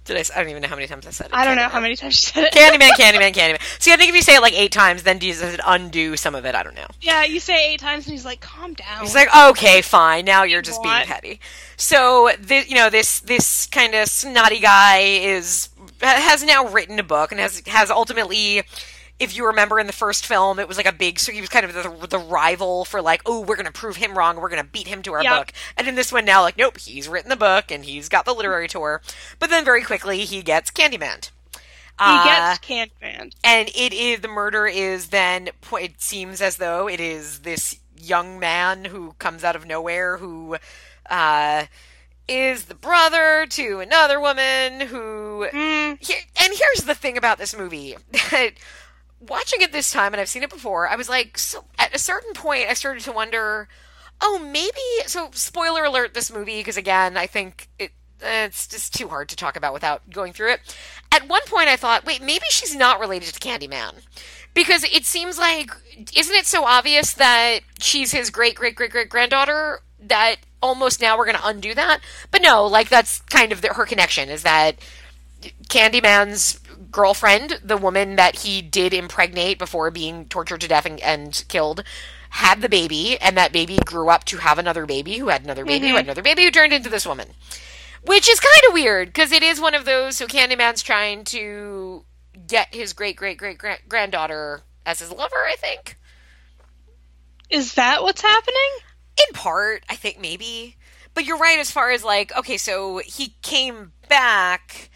Did 0.10 0.18
I? 0.18 0.40
I 0.40 0.42
don't 0.42 0.50
even 0.50 0.64
know 0.64 0.68
how 0.68 0.76
many 0.76 0.88
times 0.88 1.06
I 1.06 1.12
said 1.12 1.28
it. 1.28 1.34
I 1.34 1.46
don't 1.46 1.56
know 1.56 1.70
how 1.70 1.80
many 1.80 1.96
times 1.96 2.16
you 2.16 2.32
said 2.32 2.46
it. 2.46 2.54
Candyman, 2.54 2.90
Candyman, 2.98 3.32
Candyman. 3.32 3.62
See, 3.80 3.94
I 3.94 3.96
think 3.96 4.10
if 4.10 4.16
you 4.16 4.24
say 4.24 4.36
it 4.36 4.42
like 4.42 4.58
eight 4.58 4.72
times, 4.72 5.04
then 5.04 5.20
does 5.20 5.42
it 5.44 5.60
undo 5.64 6.18
some 6.18 6.34
of 6.34 6.46
it? 6.46 6.56
I 6.56 6.64
don't 6.64 6.76
know. 6.76 6.88
Yeah, 7.00 7.24
you 7.24 7.40
say 7.40 7.74
eight 7.74 7.80
times, 7.80 8.08
and 8.08 8.14
he's 8.14 8.26
like, 8.26 8.42
"Calm 8.42 8.74
down." 8.74 9.02
He's 9.02 9.14
like, 9.14 9.30
okay, 9.52 9.84
fine. 9.84 10.26
Now 10.26 10.44
you're 10.44 10.64
just 10.64 10.82
being 10.82 11.06
petty. 11.06 11.40
So, 11.78 12.32
this, 12.40 12.68
you 12.68 12.76
know, 12.76 12.90
this 12.90 13.20
this 13.20 13.68
kind 13.68 13.94
of 13.94 14.08
snotty 14.08 14.60
guy 14.60 15.00
is 15.02 15.70
has 16.02 16.44
now 16.44 16.68
written 16.70 16.98
a 16.98 17.04
book 17.04 17.32
and 17.32 17.40
has 17.40 17.62
has 17.68 17.92
ultimately, 17.92 18.64
if 19.20 19.36
you 19.36 19.46
remember 19.48 19.80
in 19.80 19.88
the 19.88 19.94
first 19.94 20.26
film, 20.26 20.60
it 20.60 20.68
was 20.68 20.78
like 20.78 20.86
a 20.88 20.94
big. 20.94 21.20
So 21.20 21.32
he 21.32 21.42
was 21.42 21.50
kind 21.50 21.66
of 21.66 21.74
the, 21.74 22.08
the 22.08 22.20
rival 22.20 22.86
for 22.86 23.02
like, 23.02 23.22
oh, 23.26 23.42
we're 23.42 23.56
gonna 23.58 23.72
prove 23.72 23.98
him 23.98 24.18
wrong. 24.18 24.38
We're 24.38 24.50
gonna 24.50 24.64
beat 24.64 24.88
him 24.88 25.02
to 25.04 25.14
our 25.14 25.24
Yep. 25.24 25.44
book. 25.44 25.54
And 25.78 25.88
in 25.88 25.96
this 25.96 26.12
one 26.12 26.26
now, 26.26 26.42
like, 26.42 26.58
nope, 26.58 26.78
he's 26.78 27.08
written 27.08 27.30
the 27.30 27.36
book 27.36 27.72
and 27.72 27.86
he's 27.86 28.10
got 28.10 28.26
the 28.26 28.34
literary 28.34 28.68
tour. 28.68 29.02
But 29.40 29.50
then 29.50 29.66
very 29.66 29.84
quickly 29.84 30.22
he 30.22 30.42
gets 30.42 30.72
Candyman. 30.72 31.30
he 32.02 32.20
Uh, 32.20 32.58
gets 32.60 32.60
Candyman. 32.60 33.32
and 33.44 33.70
it 33.76 33.94
is 33.94 34.22
the 34.22 34.28
murder 34.28 34.68
is 34.68 35.08
then 35.10 35.50
it 35.74 36.02
seems 36.02 36.42
as 36.42 36.58
though 36.58 36.88
it 36.88 37.00
is 37.00 37.40
this 37.42 37.80
young 38.02 38.40
man 38.40 38.86
who 38.86 39.14
comes 39.20 39.44
out 39.44 39.56
of 39.56 39.66
nowhere 39.66 40.18
who 40.18 40.58
uh 41.10 41.66
is 42.28 42.66
the 42.66 42.76
brother 42.76 43.46
to 43.50 43.80
another 43.80 44.20
woman 44.20 44.82
who 44.88 45.48
Mm, 45.54 46.00
here, 46.00 46.20
and 46.42 46.54
here's 46.54 46.86
the 46.86 46.96
thing 46.96 47.18
about 47.18 47.38
this 47.38 47.56
movie 47.58 47.96
that 48.32 48.52
watching 49.20 49.62
it 49.62 49.72
this 49.72 49.92
time 49.92 50.14
and 50.14 50.22
I've 50.22 50.30
seen 50.30 50.44
it 50.44 50.50
before 50.50 50.88
I 50.88 50.96
was 50.96 51.10
like 51.10 51.38
so 51.38 51.66
at 51.78 51.94
a 51.94 52.00
certain 52.00 52.34
point 52.34 52.68
I 52.70 52.74
started 52.74 53.04
to 53.04 53.12
wonder 53.12 53.68
oh 54.22 54.40
maybe 54.40 55.08
so 55.08 55.30
spoiler 55.34 55.84
alert 55.84 56.14
this 56.14 56.32
movie 56.32 56.60
because 56.60 56.78
again 56.78 57.18
I 57.18 57.28
think 57.28 57.68
it 57.78 57.92
it's 58.22 58.68
just 58.68 58.94
too 58.94 59.08
hard 59.08 59.30
to 59.30 59.36
talk 59.36 59.56
about 59.56 59.74
without 59.74 60.10
going 60.10 60.34
through 60.34 60.52
it. 60.54 60.60
At 61.12 61.30
one 61.30 61.42
point 61.46 61.70
I 61.70 61.76
thought 61.76 62.06
wait 62.06 62.22
maybe 62.22 62.46
she's 62.50 62.76
not 62.76 63.00
related 63.00 63.34
to 63.34 63.40
Candyman. 63.40 63.94
Because 64.54 64.84
it 64.84 65.06
seems 65.06 65.38
like 65.38 65.72
isn't 66.16 66.36
it 66.36 66.46
so 66.46 66.64
obvious 66.66 67.14
that 67.14 67.60
she's 67.80 68.12
his 68.12 68.30
great 68.30 68.56
great 68.56 68.76
great 68.76 68.92
great 68.92 69.10
granddaughter 69.10 69.82
that 70.02 70.38
almost 70.62 71.02
now 71.02 71.18
we're 71.18 71.26
going 71.26 71.38
to 71.38 71.48
undo 71.48 71.74
that? 71.74 72.00
But 72.32 72.42
no 72.42 72.66
like 72.66 72.90
that's 72.90 73.22
kind 73.22 73.52
of 73.52 73.62
the, 73.62 73.70
her 73.70 73.86
connection 73.86 74.30
is 74.30 74.44
that 74.44 74.76
Candyman's 75.70 76.60
girlfriend, 76.92 77.60
the 77.64 77.78
woman 77.78 78.16
that 78.16 78.40
he 78.40 78.62
did 78.62 78.94
impregnate 78.94 79.60
before 79.60 79.92
being 79.92 80.26
tortured 80.26 80.62
to 80.62 80.68
death 80.68 80.86
and, 80.86 81.00
and 81.02 81.44
killed, 81.48 81.84
had 82.32 82.62
the 82.62 82.70
baby, 82.70 83.18
and 83.20 83.38
that 83.38 83.52
baby 83.52 83.78
grew 83.86 84.10
up 84.10 84.24
to 84.26 84.38
have 84.38 84.60
another 84.60 84.86
baby 84.86 85.18
who 85.18 85.30
had 85.30 85.44
another 85.44 85.66
baby 85.66 85.90
who 85.90 85.96
had 85.96 86.02
mm-hmm. 86.02 86.10
another 86.10 86.22
baby 86.22 86.44
who 86.44 86.52
turned 86.52 86.74
into 86.74 86.90
this 86.90 87.06
woman. 87.06 87.30
Which 88.04 88.30
is 88.30 88.40
kind 88.40 88.64
of 88.68 88.74
weird 88.74 89.10
because 89.10 89.32
it 89.32 89.44
is 89.44 89.60
one 89.60 89.76
of 89.76 89.86
those. 89.86 90.16
So 90.16 90.28
Candyman's 90.28 90.82
trying 90.82 91.26
to 91.26 92.06
get 92.48 92.74
his 92.74 92.94
great 92.94 93.18
great 93.18 93.38
great 93.38 93.60
granddaughter 93.90 94.62
as 94.86 95.00
his 95.00 95.12
lover, 95.12 95.36
I 95.36 95.56
think. 95.58 95.98
is 97.50 97.74
that 97.76 98.04
what's 98.04 98.22
happening? 98.22 98.70
In 99.28 99.34
part, 99.34 99.84
I 99.90 99.96
think 99.96 100.20
maybe. 100.20 100.78
But 101.14 101.26
you're 101.26 101.38
right 101.38 101.60
as 101.60 101.72
far 101.72 101.92
as 101.92 102.04
like, 102.04 102.36
okay, 102.38 102.58
so 102.58 103.00
he 103.00 103.36
came 103.42 103.92
back. 104.08 104.89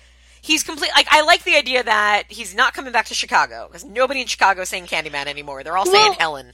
He's 0.46 0.62
complete. 0.64 0.92
Like, 0.94 1.08
I 1.10 1.22
like 1.24 1.44
the 1.46 1.56
idea 1.56 1.84
that 1.84 2.24
he's 2.28 2.54
not 2.54 2.74
coming 2.74 2.92
back 2.92 3.06
to 3.06 3.14
Chicago 3.14 3.68
because 3.68 3.86
nobody 3.86 4.20
in 4.20 4.28
Chicago 4.28 4.62
is 4.64 4.70
saying 4.70 4.88
Candyman 4.88 5.28
anymore. 5.28 5.64
They're 5.64 5.78
all 5.78 5.86
saying 5.86 6.14
Helen. 6.20 6.52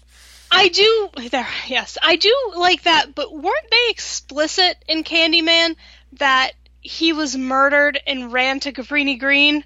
I 0.52 0.68
do. 0.70 1.10
There, 1.30 1.48
yes, 1.68 1.98
I 2.02 2.16
do 2.16 2.34
like 2.56 2.84
that. 2.84 3.16
But 3.16 3.34
weren't 3.34 3.70
they 3.72 3.88
explicit 3.90 4.78
in 4.88 5.03
Candyman 5.03 5.76
that 6.14 6.52
he 6.82 7.14
was 7.14 7.36
murdered 7.36 7.99
and 8.06 8.32
ran 8.32 8.60
to 8.61 8.72
Cabrini 8.72 9.20
Green? 9.20 9.64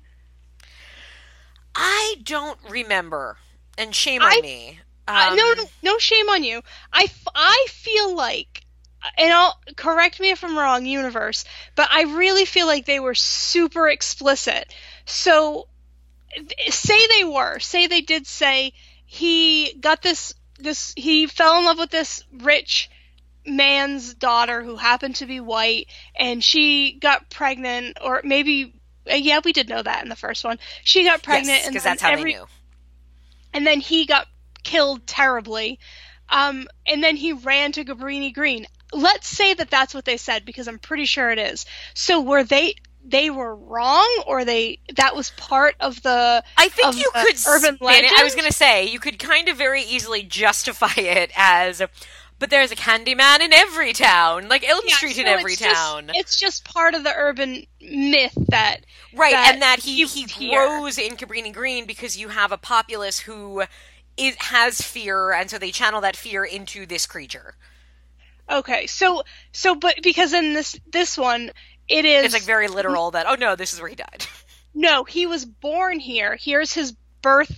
I 1.75 2.15
don't 2.23 2.57
remember, 2.69 3.37
and 3.77 3.93
shame 3.93 4.21
on 4.21 4.31
I- 4.31 4.41
me. 4.41 4.79
Uh, 5.07 5.27
Um, 5.31 5.35
no, 5.35 5.53
no, 5.57 5.63
no 5.81 5.97
shame 5.97 6.29
on 6.29 6.45
you. 6.45 6.61
I, 6.93 7.03
f- 7.03 7.27
I 7.35 7.67
feel 7.69 8.15
like, 8.15 8.62
and 9.17 9.33
I'll 9.33 9.59
correct 9.75 10.19
me 10.19 10.31
if 10.31 10.43
I'm 10.43 10.57
wrong, 10.57 10.85
universe, 10.85 11.45
but 11.75 11.89
I 11.91 12.03
really 12.03 12.45
feel 12.45 12.67
like 12.67 12.85
they 12.85 12.99
were 12.99 13.15
super 13.15 13.87
explicit. 13.89 14.73
So, 15.05 15.67
say 16.69 17.07
they 17.07 17.23
were, 17.23 17.59
say 17.59 17.87
they 17.87 18.01
did 18.01 18.25
say 18.27 18.73
he 19.05 19.73
got 19.79 20.01
this, 20.01 20.33
this, 20.59 20.93
he 20.95 21.27
fell 21.27 21.59
in 21.59 21.65
love 21.65 21.79
with 21.79 21.91
this 21.91 22.23
rich 22.41 22.89
man's 23.45 24.13
daughter 24.13 24.63
who 24.63 24.77
happened 24.77 25.15
to 25.17 25.25
be 25.25 25.39
white, 25.39 25.87
and 26.15 26.43
she 26.43 26.93
got 26.93 27.29
pregnant, 27.29 27.97
or 28.01 28.21
maybe 28.23 28.73
uh, 29.11 29.15
yeah, 29.15 29.39
we 29.43 29.53
did 29.53 29.69
know 29.69 29.83
that 29.83 30.03
in 30.03 30.09
the 30.09 30.15
first 30.15 30.43
one. 30.43 30.57
She 30.83 31.03
got 31.03 31.23
pregnant, 31.23 31.47
yes, 31.47 31.67
and 31.67 31.75
then 31.75 31.83
that's 31.83 32.01
how 32.01 32.11
every, 32.11 32.33
they 32.33 32.39
knew. 32.39 32.45
and 33.53 33.67
then 33.67 33.79
he 33.79 34.05
got 34.05 34.27
killed 34.63 35.05
terribly. 35.05 35.79
Um, 36.29 36.67
and 36.87 37.03
then 37.03 37.15
he 37.15 37.33
ran 37.33 37.73
to 37.73 37.85
Cabrini 37.85 38.33
Green. 38.33 38.65
Let's 38.93 39.27
say 39.27 39.53
that 39.53 39.69
that's 39.69 39.93
what 39.93 40.05
they 40.05 40.17
said 40.17 40.45
because 40.45 40.67
I'm 40.67 40.79
pretty 40.79 41.05
sure 41.05 41.29
it 41.31 41.39
is. 41.39 41.65
So 41.93 42.21
were 42.21 42.43
they 42.43 42.75
they 43.05 43.29
were 43.29 43.53
wrong 43.55 44.23
or 44.27 44.45
they 44.45 44.79
that 44.95 45.15
was 45.15 45.31
part 45.31 45.75
of 45.79 46.01
the 46.03 46.43
I 46.57 46.69
think 46.69 46.97
you 46.97 47.09
could 47.13 47.35
urban 47.47 47.77
it. 47.81 48.19
I 48.19 48.23
was 48.23 48.33
going 48.35 48.47
to 48.47 48.53
say 48.53 48.85
you 48.85 48.99
could 48.99 49.19
kind 49.19 49.49
of 49.49 49.57
very 49.57 49.81
easily 49.83 50.23
justify 50.23 50.93
it 50.97 51.31
as, 51.35 51.81
but 52.39 52.49
there's 52.49 52.71
a 52.71 52.75
Candyman 52.77 53.41
in 53.41 53.51
every 53.51 53.91
town, 53.93 54.47
like 54.47 54.67
Elm 54.67 54.81
Yeah, 54.85 54.95
Street 54.95 55.17
in 55.17 55.27
every 55.27 55.53
it's 55.53 55.61
just- 55.61 55.75
town, 55.75 56.11
it's 56.13 56.39
just 56.39 56.63
part 56.65 56.93
of 56.93 57.03
the 57.03 57.13
urban 57.13 57.65
myth 57.81 58.37
that 58.49 58.81
right? 59.13 59.33
that 59.33 59.53
and 59.53 59.61
that 59.61 59.79
he 59.79 60.05
he 60.05 60.23
here. 60.23 60.65
grows 60.65 60.97
in 60.97 61.17
Cabrini 61.17 61.51
Green 61.53 61.85
because 61.85 62.15
you 62.17 62.29
have 62.29 62.51
a 62.53 62.57
populace 62.57 63.19
who 63.19 63.63
is, 64.15 64.35
has 64.39 64.79
fear, 64.81 65.33
and 65.33 65.49
so 65.49 65.57
they 65.57 65.71
channel 65.71 65.99
that 66.01 66.15
fear 66.15 66.45
into 66.45 66.85
this 66.85 67.05
creature. 67.05 67.55
Okay. 68.59 68.87
So 68.87 69.23
so 69.51 69.75
but 69.75 69.95
because 70.01 70.33
in 70.33 70.53
this 70.53 70.79
this 70.91 71.17
one 71.17 71.51
it 71.87 72.05
is 72.05 72.25
It's 72.25 72.33
like 72.33 72.43
very 72.43 72.67
literal 72.67 73.11
that 73.11 73.25
oh 73.27 73.35
no, 73.35 73.55
this 73.55 73.73
is 73.73 73.79
where 73.79 73.89
he 73.89 73.95
died. 73.95 74.25
No, 74.75 75.03
he 75.03 75.27
was 75.27 75.45
born 75.45 75.99
here. 75.99 76.35
Here's 76.35 76.73
his 76.73 76.93
birth 77.21 77.51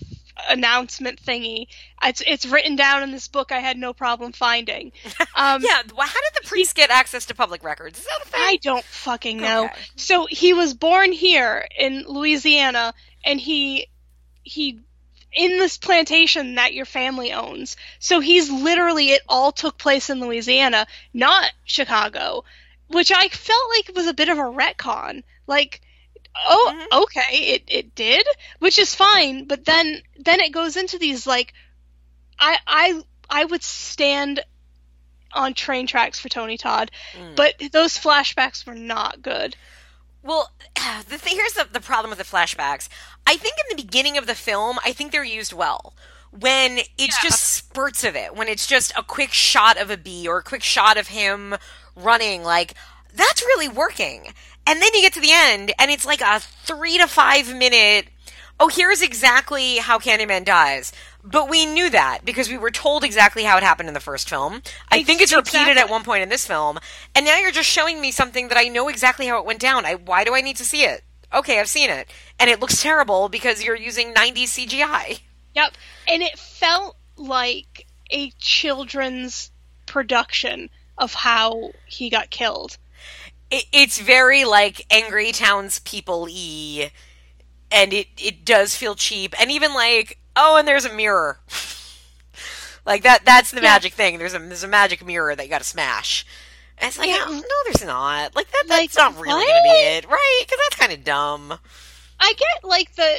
announcement 0.49 1.22
thingy. 1.22 1.67
It's 2.03 2.22
it's 2.26 2.45
written 2.45 2.76
down 2.76 3.03
in 3.03 3.11
this 3.11 3.27
book. 3.27 3.51
I 3.51 3.59
had 3.59 3.77
no 3.77 3.93
problem 3.93 4.31
finding. 4.31 4.91
Um, 5.38 5.61
yeah, 5.61 5.81
how 5.99 6.22
did 6.22 6.41
the 6.41 6.47
priest 6.47 6.76
get 6.76 6.89
access 6.89 7.26
to 7.26 7.35
public 7.35 7.61
records? 7.61 7.99
Is 7.99 8.05
that 8.05 8.22
a 8.23 8.30
thing? 8.30 8.41
I 8.41 8.57
don't 8.61 8.85
fucking 8.85 9.38
know. 9.38 9.65
Okay. 9.65 9.81
So 9.97 10.26
he 10.27 10.53
was 10.53 10.73
born 10.73 11.11
here 11.11 11.67
in 11.77 12.05
Louisiana, 12.07 12.93
and 13.26 13.38
he 13.38 13.88
he 14.43 14.80
in 15.35 15.57
this 15.59 15.77
plantation 15.77 16.55
that 16.55 16.73
your 16.73 16.85
family 16.85 17.33
owns. 17.33 17.75
So 17.99 18.19
he's 18.19 18.49
literally 18.49 19.09
it 19.11 19.21
all 19.27 19.51
took 19.51 19.77
place 19.77 20.09
in 20.09 20.19
Louisiana, 20.21 20.87
not 21.13 21.51
Chicago, 21.65 22.45
which 22.87 23.11
I 23.11 23.27
felt 23.27 23.69
like 23.77 23.95
was 23.95 24.07
a 24.07 24.13
bit 24.13 24.29
of 24.29 24.37
a 24.37 24.41
retcon. 24.43 25.23
Like 25.47 25.81
oh 26.47 26.73
Mm-hmm. 26.73 27.03
okay 27.03 27.37
it 27.53 27.63
it 27.67 27.95
did 27.95 28.27
which 28.59 28.77
is 28.77 28.93
fine 28.93 29.45
but 29.45 29.63
then 29.63 30.01
then 30.19 30.41
it 30.41 30.51
goes 30.51 30.75
into 30.75 30.97
these 30.97 31.25
like 31.25 31.53
i 32.37 32.57
i 32.67 33.01
i 33.29 33.45
would 33.45 33.63
stand 33.63 34.41
on 35.31 35.53
train 35.53 35.87
tracks 35.87 36.19
for 36.19 36.27
tony 36.27 36.57
todd 36.57 36.91
Mm. 37.17 37.37
but 37.37 37.53
those 37.71 37.97
flashbacks 37.97 38.65
were 38.67 38.75
not 38.75 39.21
good 39.21 39.55
Well, 40.26 40.52
the 41.07 41.18
th- 41.18 41.34
here's 41.34 41.53
the, 41.53 41.68
the 41.72 41.80
problem 41.80 42.10
with 42.10 42.18
the 42.18 42.26
flashbacks. 42.26 42.89
I 43.26 43.38
think 43.38 43.56
in 43.57 43.77
the 43.77 43.84
beginning 43.84 44.18
of 44.18 44.27
the 44.27 44.35
film, 44.35 44.77
I 44.84 44.91
think 44.91 45.11
they're 45.11 45.23
used 45.23 45.53
well. 45.53 45.93
When 46.31 46.80
it's 46.97 47.22
just 47.22 47.53
spurts 47.53 48.03
of 48.03 48.15
it, 48.18 48.35
when 48.35 48.49
it's 48.49 48.68
just 48.68 48.91
a 48.97 49.03
quick 49.03 49.31
shot 49.31 49.77
of 49.77 49.89
a 49.89 49.95
bee 49.95 50.27
or 50.27 50.39
a 50.39 50.43
quick 50.43 50.64
shot 50.64 50.97
of 50.97 51.07
him 51.07 51.56
running, 51.95 52.43
like, 52.43 52.73
that's 53.14 53.41
really 53.43 53.69
working. 53.69 54.34
And 54.68 54.81
then 54.81 54.89
you 54.93 55.02
get 55.02 55.14
to 55.14 55.22
the 55.22 55.31
end, 55.31 55.72
and 55.80 55.89
it's 55.89 56.06
like 56.06 56.19
a 56.19 56.41
three 56.41 56.97
to 56.97 57.07
five 57.07 57.56
minute, 57.56 58.07
oh, 58.60 58.68
here's 58.68 59.02
exactly 59.02 59.77
how 59.77 59.97
Candyman 59.97 60.43
dies. 60.43 60.91
But 61.27 61.49
we 61.49 61.65
knew 61.65 61.89
that 61.89 62.19
because 62.23 62.49
we 62.49 62.57
were 62.57 62.69
told 62.69 63.03
exactly 63.03 63.43
how 63.43 63.57
it 63.57 63.64
happened 63.64 63.88
in 63.88 63.95
the 63.95 63.99
first 63.99 64.30
film. 64.30 64.61
I 64.89 65.03
think 65.03 65.22
it's 65.22 65.34
repeated 65.35 65.76
at 65.77 65.89
one 65.89 66.03
point 66.03 66.22
in 66.22 66.30
this 66.30 66.45
film, 66.45 66.77
and 67.15 67.26
now 67.26 67.38
you're 67.38 67.52
just 67.52 67.69
showing 67.69 67.99
me 67.99 68.11
something 68.11 68.47
that 68.49 68.57
I 68.60 68.68
know 68.68 68.89
exactly 68.89 69.26
how 69.26 69.39
it 69.39 69.45
went 69.45 69.60
down. 69.60 69.85
I 69.85 69.95
why 69.95 70.23
do 70.23 70.35
I 70.35 70.41
need 70.41 70.57
to 70.57 70.65
see 70.65 70.84
it? 70.84 71.03
Okay, 71.34 71.60
I've 71.60 71.68
seen 71.68 71.89
it, 71.89 72.10
and 72.39 72.49
it 72.49 72.60
looks 72.60 72.81
terrible 72.81 73.27
because 73.30 73.64
you're 73.64 73.76
using 73.76 74.14
90s 74.14 74.49
CGI. 74.68 75.22
yep 75.56 75.73
and 76.07 76.22
it 76.22 76.38
felt 76.38 76.97
like 77.18 77.88
a 78.11 78.30
children's 78.38 79.52
production 79.88 80.69
of 80.97 81.14
how 81.14 81.72
he 81.88 82.10
got 82.10 82.30
killed 82.30 82.77
It, 83.49 83.65
it's 83.72 83.99
very 83.99 84.45
like 84.45 84.85
angry 84.91 85.31
townspeople 85.31 86.23
y, 86.26 86.91
and 87.72 87.93
it 87.93 88.07
it 88.18 88.45
does 88.45 88.76
feel 88.76 88.95
cheap, 88.95 89.34
and 89.39 89.52
even 89.52 89.73
like 89.73 90.19
oh, 90.35 90.57
and 90.57 90.67
there's 90.67 90.85
a 90.85 90.93
mirror. 90.93 91.39
like 92.85 93.03
that 93.03 93.25
that's 93.25 93.51
the 93.51 93.57
Yeah. 93.57 93.73
magic 93.73 93.93
thing. 93.93 94.17
There's 94.17 94.33
a 94.33 94.39
there's 94.39 94.63
a 94.63 94.67
magic 94.67 95.05
mirror 95.05 95.35
that 95.35 95.43
you 95.43 95.49
got 95.49 95.59
to 95.61 95.67
smash. 95.67 96.25
And 96.77 96.89
it's 96.89 96.97
like 96.99 97.09
Yeah. 97.09 97.25
no, 97.29 97.41
there's 97.65 97.85
not. 97.85 98.35
Like 98.35 98.51
that 98.51 98.65
Like, 98.67 98.91
that's 98.91 98.97
not 98.97 99.13
really 99.21 99.33
what? 99.43 99.47
gonna 99.47 99.63
be 99.63 99.69
it, 99.97 100.09
right? 100.09 100.41
Because 100.45 100.59
that's 100.69 100.79
kind 100.79 100.91
of 100.93 101.03
dumb. 101.03 101.57
I 102.19 102.33
get 102.33 102.63
like 102.63 102.95
the 102.95 103.17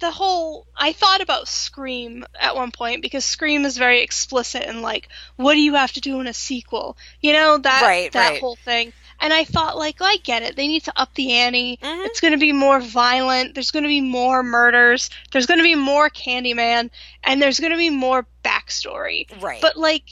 the 0.00 0.10
whole 0.10 0.66
I 0.76 0.92
thought 0.92 1.20
about 1.20 1.48
Scream 1.48 2.26
at 2.38 2.56
one 2.56 2.72
point 2.72 3.00
because 3.02 3.24
Scream 3.24 3.64
is 3.64 3.78
very 3.78 4.02
explicit 4.02 4.62
and 4.64 4.82
like 4.82 5.08
what 5.36 5.54
do 5.54 5.60
you 5.60 5.74
have 5.74 5.92
to 5.92 6.00
do 6.00 6.20
in 6.20 6.26
a 6.26 6.34
sequel? 6.34 6.96
You 7.20 7.32
know 7.32 7.58
that 7.58 7.82
Right, 7.82 8.12
that 8.12 8.30
right. 8.30 8.40
whole 8.40 8.56
thing. 8.56 8.92
And 9.20 9.32
I 9.32 9.44
thought 9.44 9.76
like 9.78 9.96
I 10.00 10.16
get 10.18 10.42
it. 10.42 10.56
They 10.56 10.66
need 10.66 10.84
to 10.84 10.92
up 10.96 11.14
the 11.14 11.32
ante. 11.32 11.78
Mhm. 11.82 12.06
It's 12.06 12.20
going 12.20 12.32
to 12.32 12.38
be 12.38 12.52
more 12.52 12.80
violent. 12.80 13.54
There's 13.54 13.70
going 13.70 13.84
to 13.84 13.88
be 13.88 14.00
more 14.00 14.42
murders. 14.42 15.08
There's 15.32 15.46
going 15.46 15.58
to 15.58 15.64
be 15.64 15.74
more 15.74 16.10
Candyman 16.10 16.90
and 17.22 17.40
there's 17.40 17.58
going 17.60 17.72
to 17.72 17.78
be 17.78 17.90
more 17.90 18.26
backstory. 18.44 19.26
Right. 19.42 19.60
But 19.62 19.76
like 19.76 20.02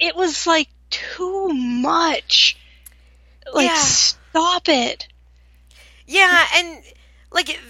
it 0.00 0.16
was 0.16 0.46
like 0.46 0.68
too 0.90 1.48
much. 1.52 2.56
Like 3.52 3.68
Yeah. 3.68 3.76
stop 3.82 4.68
it. 4.68 5.06
Yeah, 6.06 6.44
and 6.54 6.82
like, 7.32 7.48
it- 7.50 7.60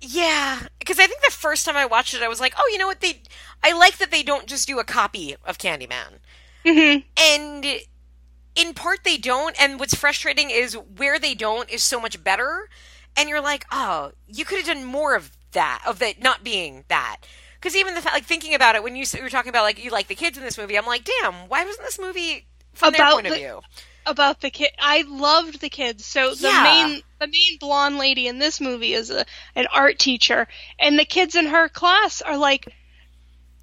yeah, 0.00 0.60
because 0.78 0.98
I 1.00 1.06
think 1.06 1.20
the 1.24 1.32
first 1.32 1.64
time 1.66 1.76
I 1.76 1.86
watched 1.86 2.14
it, 2.14 2.22
I 2.22 2.28
was 2.28 2.38
like, 2.40 2.54
oh, 2.58 2.68
you 2.72 2.78
know 2.78 2.86
what? 2.86 3.00
They, 3.00 3.20
I 3.62 3.72
like 3.72 3.96
that 3.98 4.10
they 4.10 4.22
don't 4.22 4.46
just 4.46 4.66
do 4.68 4.78
a 4.78 4.84
copy 4.84 5.34
of 5.44 5.58
Candyman, 5.58 6.18
Mm 6.64 6.76
Mhm. 6.76 7.04
and 7.16 7.66
in 8.54 8.74
part 8.74 9.00
they 9.04 9.16
don't. 9.16 9.54
And 9.60 9.78
what's 9.80 9.94
frustrating 9.94 10.50
is 10.50 10.74
where 10.74 11.18
they 11.18 11.34
don't 11.34 11.68
is 11.70 11.82
so 11.82 12.00
much 12.00 12.22
better, 12.22 12.68
and 13.16 13.28
you're 13.28 13.40
like, 13.40 13.64
oh, 13.72 14.12
you 14.26 14.44
could 14.44 14.58
have 14.58 14.66
done 14.66 14.84
more 14.84 15.14
of 15.14 15.30
that, 15.52 15.82
of 15.86 16.02
it 16.02 16.22
not 16.22 16.42
being 16.44 16.84
that. 16.88 17.18
Because 17.60 17.76
even 17.76 17.94
the 17.94 18.02
fact, 18.02 18.14
like 18.14 18.24
thinking 18.24 18.54
about 18.54 18.74
it, 18.74 18.82
when 18.82 18.94
you, 18.96 19.04
were 19.22 19.30
talking 19.30 19.48
about 19.48 19.62
like 19.62 19.82
you 19.82 19.90
like 19.90 20.08
the 20.08 20.14
kids 20.14 20.36
in 20.36 20.44
this 20.44 20.58
movie, 20.58 20.76
I'm 20.76 20.84
like, 20.86 21.04
damn, 21.22 21.48
why 21.48 21.64
wasn't 21.64 21.86
this 21.86 21.98
movie 21.98 22.46
from 22.74 22.92
their 22.92 23.00
About 23.02 23.14
point 23.14 23.26
of 23.26 23.32
the- 23.32 23.38
view? 23.38 23.60
about 24.06 24.42
the 24.42 24.50
kid. 24.50 24.70
I 24.78 25.02
loved 25.08 25.62
the 25.62 25.70
kids. 25.70 26.04
So 26.04 26.34
the 26.34 26.48
Yeah. 26.48 26.62
main 26.62 27.02
the 27.20 27.26
main 27.26 27.56
blonde 27.58 27.96
lady 27.96 28.26
in 28.26 28.38
this 28.38 28.60
movie 28.60 28.92
is 28.92 29.08
a, 29.08 29.24
an 29.54 29.66
art 29.72 29.98
teacher, 29.98 30.46
and 30.78 30.98
the 30.98 31.06
kids 31.06 31.34
in 31.36 31.46
her 31.46 31.70
class 31.70 32.20
are 32.20 32.36
like 32.36 32.68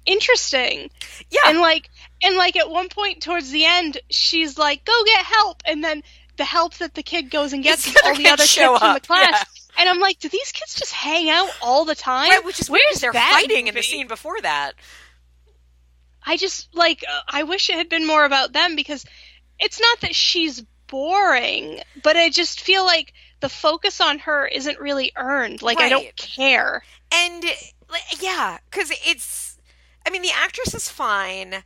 interesting. 0.04 0.90
Yeah, 1.30 1.38
And 1.46 1.60
like 1.60 1.88
and 2.22 2.36
like 2.36 2.56
at 2.56 2.70
one 2.70 2.88
point 2.88 3.22
towards 3.22 3.50
the 3.50 3.64
end, 3.64 3.98
she's 4.10 4.58
like, 4.58 4.84
"Go 4.84 5.04
get 5.04 5.24
help," 5.24 5.62
and 5.64 5.82
then 5.82 6.02
the 6.36 6.44
help 6.44 6.74
that 6.74 6.94
the 6.94 7.02
kid 7.02 7.30
goes 7.30 7.52
and 7.52 7.62
gets 7.62 7.86
is 7.86 7.96
all 8.04 8.14
the 8.14 8.28
other 8.28 8.44
kids 8.44 8.78
from 8.78 8.94
the 8.94 9.00
class. 9.00 9.28
yeah. 9.30 9.42
And 9.78 9.88
I'm 9.88 10.00
like, 10.00 10.18
do 10.18 10.28
these 10.28 10.52
kids 10.52 10.74
just 10.74 10.92
hang 10.92 11.30
out 11.30 11.48
all 11.62 11.84
the 11.86 11.94
time? 11.94 12.28
right, 12.30 12.44
which 12.44 12.60
is 12.60 12.68
weird. 12.68 12.82
Where's 12.90 13.00
They're 13.00 13.12
that 13.12 13.40
fighting 13.42 13.68
in 13.68 13.74
the 13.74 13.82
scene 13.82 14.06
before 14.06 14.38
that. 14.42 14.72
I 16.24 16.36
just 16.36 16.74
like 16.74 17.04
uh, 17.10 17.20
I 17.28 17.42
wish 17.44 17.68
it 17.70 17.76
had 17.76 17.88
been 17.88 18.06
more 18.06 18.24
about 18.24 18.52
them 18.52 18.76
because 18.76 19.04
it's 19.58 19.80
not 19.80 20.00
that 20.00 20.14
she's 20.14 20.62
boring, 20.88 21.80
but 22.02 22.16
I 22.16 22.28
just 22.28 22.60
feel 22.60 22.84
like 22.84 23.12
the 23.40 23.48
focus 23.48 24.00
on 24.00 24.18
her 24.20 24.46
isn't 24.46 24.78
really 24.78 25.12
earned. 25.16 25.62
Like 25.62 25.80
I 25.80 25.88
don't 25.88 26.14
care. 26.16 26.84
and 27.12 27.44
yeah 28.20 28.56
because 28.70 28.90
it's 29.06 29.58
i 30.06 30.10
mean 30.10 30.22
the 30.22 30.30
actress 30.34 30.74
is 30.74 30.88
fine 30.88 31.62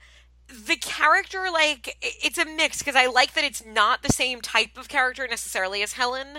the 0.48 0.76
character 0.76 1.46
like 1.52 1.96
it's 2.00 2.38
a 2.38 2.44
mix 2.44 2.78
because 2.78 2.94
i 2.96 3.06
like 3.06 3.34
that 3.34 3.44
it's 3.44 3.64
not 3.64 4.02
the 4.02 4.12
same 4.12 4.40
type 4.40 4.76
of 4.78 4.88
character 4.88 5.26
necessarily 5.28 5.82
as 5.82 5.94
helen 5.94 6.38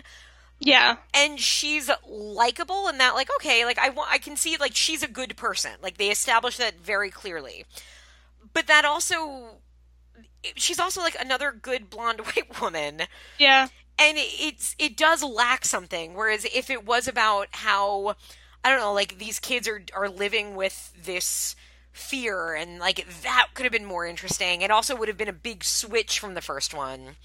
Yeah. 0.60 0.98
and 1.14 1.40
she's 1.40 1.90
likable 2.08 2.88
and 2.88 3.00
that 3.00 3.16
like 3.16 3.30
okay 3.40 3.66
like 3.66 3.78
i 3.78 3.90
want 3.90 4.10
i 4.12 4.18
can 4.18 4.36
see 4.38 4.56
like 4.58 4.76
she's 4.76 5.04
a 5.04 5.08
good 5.08 5.36
person 5.36 5.72
like 5.84 5.98
they 5.98 6.10
establish 6.10 6.58
that 6.58 6.80
very 6.80 7.10
clearly 7.10 7.66
but 8.54 8.68
that 8.68 8.86
also 8.86 9.58
she's 10.56 10.80
also 10.80 11.02
like 11.02 11.18
another 11.20 11.52
good 11.52 11.90
blonde 11.90 12.22
white 12.26 12.62
woman 12.62 13.02
Yeah. 13.38 13.68
and 14.00 14.18
it's 14.18 14.76
it 14.80 14.96
does 14.96 15.22
lack 15.24 15.66
something 15.66 16.14
whereas 16.14 16.46
if 16.46 16.70
it 16.70 16.86
was 16.86 17.08
about 17.08 17.48
how 17.52 18.16
i 18.64 18.70
don't 18.70 18.80
know 18.80 18.94
like 18.94 19.18
these 19.18 19.40
kids 19.40 19.68
are 19.68 19.82
are 19.94 20.10
living 20.10 20.56
with 20.56 20.94
this 21.04 21.56
fear 21.98 22.54
and 22.54 22.80
like 22.80 23.06
that 23.24 23.48
could 23.54 23.64
have 23.66 23.74
been 23.74 23.86
more 23.86 24.06
interesting. 24.06 24.62
It 24.62 24.72
also 24.72 24.96
would 24.96 25.08
have 25.08 25.18
been 25.18 25.28
a 25.28 25.34
big 25.34 25.64
switch 25.64 26.20
from 26.20 26.34
the 26.34 26.42
first 26.42 26.74
one. 26.74 27.16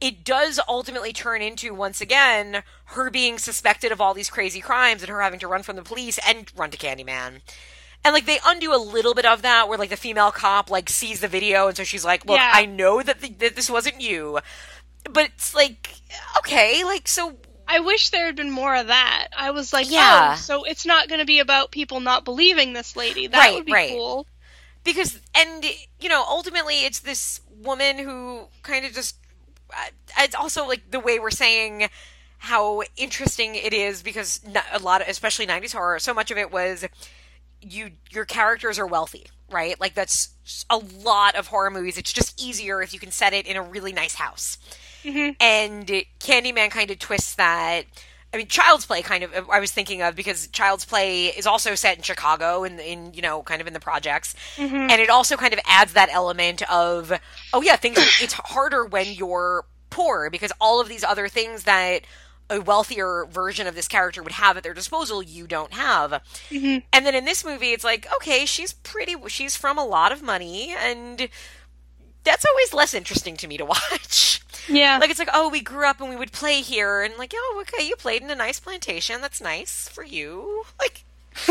It 0.00 0.24
does 0.24 0.60
ultimately 0.68 1.12
turn 1.12 1.40
into 1.40 1.72
once 1.72 2.00
again 2.00 2.62
her 2.86 3.10
being 3.10 3.38
suspected 3.38 3.92
of 3.92 4.00
all 4.00 4.12
these 4.12 4.28
crazy 4.30 4.60
crimes 4.60 5.02
and 5.02 5.08
her 5.08 5.22
having 5.22 5.40
to 5.40 5.48
run 5.48 5.62
from 5.62 5.76
the 5.76 5.82
police 5.82 6.18
and 6.26 6.50
run 6.56 6.70
to 6.70 6.76
candyman. 6.78 7.40
And 8.04 8.12
like 8.12 8.26
they 8.26 8.38
undo 8.44 8.74
a 8.74 8.76
little 8.76 9.14
bit 9.14 9.24
of 9.24 9.40
that 9.42 9.68
where 9.68 9.78
like 9.78 9.90
the 9.90 9.96
female 9.96 10.30
cop 10.30 10.70
like 10.70 10.90
sees 10.90 11.20
the 11.20 11.28
video 11.28 11.68
and 11.68 11.76
so 11.76 11.84
she's 11.84 12.04
like 12.04 12.26
look 12.26 12.36
Yeah. 12.36 12.50
i 12.52 12.66
know 12.66 13.02
that, 13.02 13.20
the, 13.20 13.30
that 13.30 13.56
this 13.56 13.70
wasn't 13.70 14.00
you. 14.00 14.40
But 15.10 15.26
it's 15.26 15.54
like 15.54 15.88
okay 16.38 16.82
like 16.84 17.08
so 17.08 17.38
I 17.66 17.80
wish 17.80 18.10
there 18.10 18.26
had 18.26 18.36
been 18.36 18.50
more 18.50 18.74
of 18.76 18.88
that. 18.88 19.28
I 19.36 19.50
was 19.50 19.72
like, 19.72 19.90
Yeah. 19.90 20.32
oh, 20.34 20.40
so 20.40 20.64
it's 20.64 20.84
not 20.86 21.08
going 21.08 21.20
to 21.20 21.24
be 21.26 21.38
about 21.40 21.70
people 21.70 22.00
not 22.00 22.24
believing 22.24 22.72
this 22.72 22.94
lady. 22.96 23.26
That 23.26 23.38
Right, 23.38 23.54
would 23.54 23.66
be 23.66 23.72
right. 23.72 23.90
cool. 23.90 24.26
because 24.84 25.18
and 25.34 25.64
you 26.00 26.08
know 26.10 26.22
ultimately 26.28 26.84
it's 26.84 27.00
this 27.00 27.40
woman 27.62 27.98
who 27.98 28.46
kind 28.62 28.84
of 28.84 28.92
just 28.92 29.16
uh, 29.70 29.86
it's 30.18 30.34
also 30.34 30.66
like 30.66 30.90
the 30.90 31.00
way 31.00 31.18
we're 31.18 31.30
saying 31.30 31.88
how 32.38 32.82
interesting 32.96 33.54
it 33.54 33.72
is 33.72 34.02
because 34.02 34.40
a 34.72 34.78
lot 34.78 35.00
of 35.00 35.08
especially 35.08 35.46
90s 35.46 35.72
horror 35.72 35.98
so 35.98 36.12
much 36.12 36.30
of 36.30 36.36
it 36.36 36.52
was 36.52 36.84
you 37.62 37.92
your 38.10 38.26
characters 38.26 38.78
are 38.78 38.86
wealthy 38.86 39.24
right 39.50 39.80
like 39.80 39.94
that's 39.94 40.34
a 40.68 40.76
lot 40.76 41.34
of 41.34 41.46
horror 41.46 41.70
movies 41.70 41.96
it's 41.96 42.12
just 42.12 42.38
easier 42.38 42.82
if 42.82 42.92
you 42.92 43.00
can 43.00 43.10
set 43.10 43.32
it 43.32 43.46
in 43.46 43.56
a 43.56 43.62
really 43.62 43.92
nice 43.94 44.16
house 44.16 44.58
Mm-hmm. 45.04 45.32
and 45.40 45.86
Candyman 46.20 46.70
kind 46.70 46.90
of 46.90 46.98
twists 46.98 47.34
that. 47.36 47.82
I 48.32 48.36
mean, 48.36 48.48
Child's 48.48 48.84
Play 48.84 49.02
kind 49.02 49.22
of 49.22 49.48
I 49.48 49.60
was 49.60 49.70
thinking 49.70 50.02
of 50.02 50.16
because 50.16 50.48
Child's 50.48 50.84
Play 50.84 51.26
is 51.26 51.46
also 51.46 51.76
set 51.76 51.96
in 51.96 52.02
Chicago 52.02 52.64
and 52.64 52.80
in, 52.80 53.14
you 53.14 53.22
know 53.22 53.42
kind 53.42 53.60
of 53.60 53.66
in 53.66 53.74
the 53.74 53.80
projects, 53.80 54.34
mm-hmm. 54.56 54.74
and 54.74 55.00
it 55.00 55.08
also 55.08 55.36
kind 55.36 55.52
of 55.52 55.60
adds 55.66 55.92
that 55.92 56.08
element 56.10 56.68
of 56.70 57.12
oh 57.52 57.62
yeah 57.62 57.76
things 57.76 57.98
it's 58.20 58.32
harder 58.32 58.84
when 58.84 59.06
you're 59.12 59.64
poor 59.90 60.30
because 60.30 60.52
all 60.60 60.80
of 60.80 60.88
these 60.88 61.04
other 61.04 61.28
things 61.28 61.62
that 61.62 62.00
a 62.50 62.60
wealthier 62.60 63.24
version 63.30 63.66
of 63.66 63.74
this 63.74 63.88
character 63.88 64.22
would 64.22 64.32
have 64.32 64.56
at 64.56 64.62
their 64.62 64.74
disposal 64.74 65.22
you 65.22 65.46
don't 65.46 65.72
have. 65.72 66.22
Mm-hmm. 66.50 66.78
And 66.92 67.06
then 67.06 67.14
in 67.14 67.24
this 67.24 67.44
movie 67.44 67.72
it's 67.72 67.84
like 67.84 68.06
okay 68.16 68.44
she's 68.44 68.72
pretty 68.72 69.14
she's 69.28 69.56
from 69.56 69.78
a 69.78 69.84
lot 69.84 70.12
of 70.12 70.22
money 70.22 70.74
and 70.76 71.28
that's 72.24 72.44
always 72.44 72.74
less 72.74 72.94
interesting 72.94 73.36
to 73.36 73.46
me 73.46 73.56
to 73.58 73.64
watch. 73.64 74.40
Yeah. 74.68 74.98
Like 74.98 75.10
it's 75.10 75.18
like, 75.18 75.30
oh, 75.32 75.48
we 75.48 75.60
grew 75.60 75.86
up 75.86 76.00
and 76.00 76.10
we 76.10 76.16
would 76.16 76.32
play 76.32 76.60
here, 76.60 77.02
and 77.02 77.14
like, 77.18 77.32
oh, 77.34 77.62
okay, 77.62 77.86
you 77.86 77.96
played 77.96 78.22
in 78.22 78.30
a 78.30 78.34
nice 78.34 78.60
plantation. 78.60 79.20
That's 79.20 79.40
nice 79.40 79.88
for 79.88 80.04
you. 80.04 80.64
Like, 80.78 81.04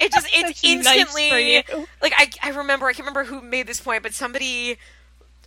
it 0.00 0.12
just 0.12 0.28
nice 0.34 0.64
instantly 0.64 1.56
you. 1.56 1.62
like 2.02 2.12
I 2.16 2.30
I 2.42 2.50
remember 2.50 2.86
I 2.86 2.92
can't 2.92 3.06
remember 3.06 3.24
who 3.24 3.40
made 3.40 3.66
this 3.66 3.80
point, 3.80 4.02
but 4.02 4.14
somebody. 4.14 4.78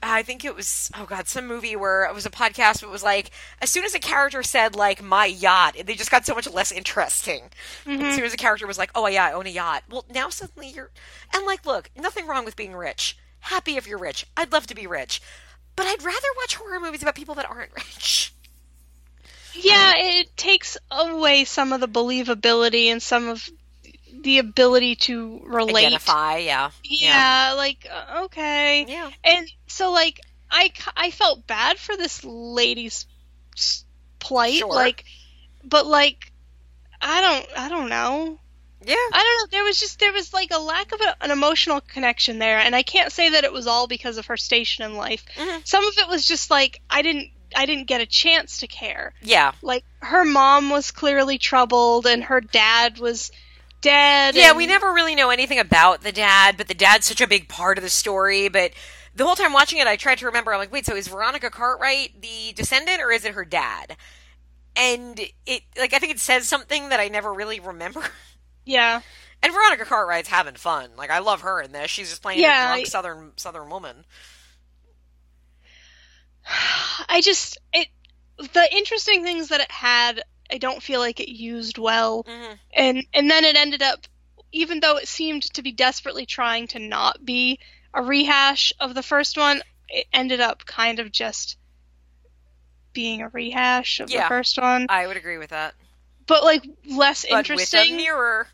I 0.03 0.21
think 0.21 0.45
it 0.45 0.55
was 0.55 0.91
oh 0.95 1.05
god 1.05 1.27
some 1.27 1.47
movie 1.47 1.75
where 1.75 2.05
it 2.05 2.13
was 2.13 2.27
a 2.27 2.29
podcast. 2.29 2.81
But 2.81 2.89
it 2.89 2.91
was 2.91 3.01
like 3.01 3.31
as 3.63 3.71
soon 3.71 3.83
as 3.83 3.95
a 3.95 3.99
character 3.99 4.43
said 4.43 4.75
like 4.75 5.01
my 5.01 5.25
yacht, 5.25 5.75
they 5.83 5.95
just 5.95 6.11
got 6.11 6.23
so 6.23 6.35
much 6.35 6.47
less 6.47 6.71
interesting. 6.71 7.45
As 7.87 7.99
mm-hmm. 7.99 8.11
soon 8.11 8.23
as 8.23 8.31
a 8.31 8.37
character 8.37 8.67
was 8.67 8.77
like, 8.77 8.91
oh 8.93 9.07
yeah, 9.07 9.25
I 9.25 9.31
own 9.31 9.47
a 9.47 9.49
yacht. 9.49 9.85
Well, 9.89 10.05
now 10.13 10.29
suddenly 10.29 10.69
you're 10.69 10.91
and 11.33 11.47
like 11.47 11.65
look, 11.65 11.89
nothing 11.99 12.27
wrong 12.27 12.45
with 12.45 12.55
being 12.55 12.75
rich. 12.75 13.17
Happy 13.39 13.75
if 13.75 13.87
you're 13.87 13.97
rich. 13.97 14.27
I'd 14.37 14.51
love 14.51 14.67
to 14.67 14.75
be 14.75 14.85
rich, 14.85 15.19
but 15.77 15.85
I'd 15.85 16.03
rather 16.03 16.27
watch 16.37 16.55
horror 16.55 16.81
movies 16.81 17.01
about 17.01 17.15
people 17.15 17.35
that 17.35 17.49
aren't 17.49 17.71
rich. 17.73 18.33
yeah, 19.53 19.93
it 19.95 20.35
takes 20.35 20.77
away 20.91 21.45
some 21.45 21.71
of 21.71 21.79
the 21.79 21.87
believability 21.87 22.87
and 22.87 23.01
some 23.01 23.29
of 23.29 23.49
the 24.21 24.39
ability 24.39 24.95
to 24.95 25.39
relate. 25.45 25.75
Identify, 25.85 26.37
yeah, 26.39 26.71
Yeah, 26.83 27.53
like 27.55 27.87
uh, 27.89 28.23
okay. 28.25 28.85
yeah. 28.87 29.09
And 29.23 29.47
so 29.67 29.91
like 29.91 30.19
I, 30.51 30.71
I 30.95 31.11
felt 31.11 31.45
bad 31.47 31.77
for 31.77 31.95
this 31.95 32.23
lady's 32.25 33.05
plight 34.19 34.55
Sure. 34.55 34.73
like 34.73 35.05
but 35.63 35.85
like 35.85 36.31
I 37.01 37.21
don't 37.21 37.59
I 37.59 37.69
don't 37.69 37.89
know. 37.89 38.39
Yeah. 38.85 38.95
I 38.95 39.23
don't 39.23 39.51
know. 39.51 39.57
There 39.57 39.63
was 39.63 39.79
just 39.79 39.99
there 39.99 40.13
was 40.13 40.33
like 40.33 40.51
a 40.51 40.59
lack 40.59 40.91
of 40.93 41.01
a, 41.01 41.23
an 41.23 41.31
emotional 41.31 41.81
connection 41.81 42.39
there, 42.39 42.57
and 42.59 42.75
I 42.75 42.83
can't 42.83 43.11
say 43.11 43.29
that 43.29 43.43
it 43.43 43.51
was 43.51 43.67
all 43.67 43.87
because 43.87 44.17
of 44.17 44.27
her 44.27 44.37
station 44.37 44.85
in 44.85 44.95
life. 44.95 45.25
Mhm. 45.35 45.67
Some 45.67 45.85
of 45.85 45.97
it 45.97 46.07
was 46.07 46.25
just 46.25 46.49
like 46.51 46.81
I 46.89 47.01
didn't 47.01 47.29
I 47.55 47.65
didn't 47.65 47.85
get 47.87 48.01
a 48.01 48.05
chance 48.05 48.59
to 48.59 48.67
care. 48.67 49.13
Yeah. 49.21 49.53
Like 49.61 49.83
her 50.01 50.23
mom 50.25 50.69
was 50.69 50.91
clearly 50.91 51.37
troubled, 51.37 52.05
and 52.05 52.23
her 52.25 52.39
dad 52.41 52.99
was 52.99 53.31
dead. 53.81 54.35
Yeah, 54.35 54.49
and- 54.49 54.57
we 54.57 54.67
never 54.67 54.91
really 54.93 55.15
know 55.15 55.29
anything 55.31 55.59
about 55.59 56.01
the 56.01 56.11
dad, 56.11 56.55
but 56.57 56.67
the 56.67 56.73
dad's 56.73 57.05
such 57.07 57.21
a 57.21 57.27
big 57.27 57.47
part 57.49 57.77
of 57.77 57.83
the 57.83 57.89
story. 57.89 58.47
But 58.49 58.71
the 59.15 59.25
whole 59.25 59.35
time 59.35 59.53
watching 59.53 59.79
it, 59.79 59.87
I 59.87 59.95
tried 59.95 60.19
to 60.19 60.25
remember. 60.27 60.53
I'm 60.53 60.59
like, 60.59 60.71
wait, 60.71 60.85
so 60.85 60.95
is 60.95 61.07
Veronica 61.07 61.49
Cartwright 61.49 62.21
the 62.21 62.53
descendant, 62.53 63.01
or 63.01 63.11
is 63.11 63.25
it 63.25 63.33
her 63.33 63.45
dad? 63.45 63.97
And 64.75 65.19
it, 65.47 65.63
like, 65.77 65.93
I 65.93 65.99
think 65.99 66.11
it 66.13 66.19
says 66.19 66.47
something 66.47 66.89
that 66.89 66.99
I 66.99 67.07
never 67.07 67.33
really 67.33 67.59
remember. 67.59 68.03
Yeah, 68.67 69.01
And 69.41 69.53
Veronica 69.53 69.85
Cartwright's 69.85 70.27
having 70.29 70.55
fun. 70.55 70.89
Like, 70.97 71.09
I 71.09 71.19
love 71.19 71.41
her 71.41 71.61
in 71.61 71.71
this. 71.71 71.89
She's 71.89 72.09
just 72.09 72.21
playing 72.21 72.39
Yeah, 72.39 72.65
a 72.65 72.67
drunk 72.75 72.81
I- 72.87 72.89
southern 72.89 73.31
southern 73.37 73.69
woman. 73.69 74.03
I 77.09 77.21
just 77.21 77.57
it 77.73 77.87
the 78.53 78.67
interesting 78.75 79.23
things 79.23 79.49
that 79.49 79.61
it 79.61 79.71
had. 79.71 80.21
I 80.51 80.57
don't 80.59 80.81
feel 80.81 80.99
like 80.99 81.19
it 81.19 81.29
used 81.29 81.77
well, 81.77 82.23
Mhm. 82.23 82.59
and 82.73 83.03
and 83.13 83.29
then 83.29 83.43
it 83.43 83.57
ended 83.57 83.81
up, 83.81 84.07
even 84.51 84.79
though 84.79 84.97
it 84.97 85.07
seemed 85.07 85.43
to 85.53 85.61
be 85.61 85.71
desperately 85.71 86.25
trying 86.25 86.67
to 86.69 86.79
not 86.79 87.23
be 87.25 87.59
a 87.93 88.01
rehash 88.01 88.71
of 88.79 88.93
the 88.95 89.03
first 89.03 89.37
one, 89.37 89.61
it 89.89 90.07
ended 90.13 90.39
up 90.39 90.65
kind 90.65 90.99
of 90.99 91.11
just 91.11 91.57
being 92.93 93.21
a 93.21 93.29
rehash 93.29 93.99
of 93.99 94.09
Yeah. 94.09 94.23
the 94.23 94.27
first 94.29 94.57
one, 94.57 94.85
I 94.89 95.05
would 95.07 95.17
agree 95.17 95.37
with 95.37 95.49
that. 95.51 95.75
but 96.27 96.43
like 96.43 96.63
less 96.85 97.25
But 97.29 97.39
interesting. 97.49 97.79
with 97.93 97.93
a 97.93 97.95
mirror. 97.97 98.47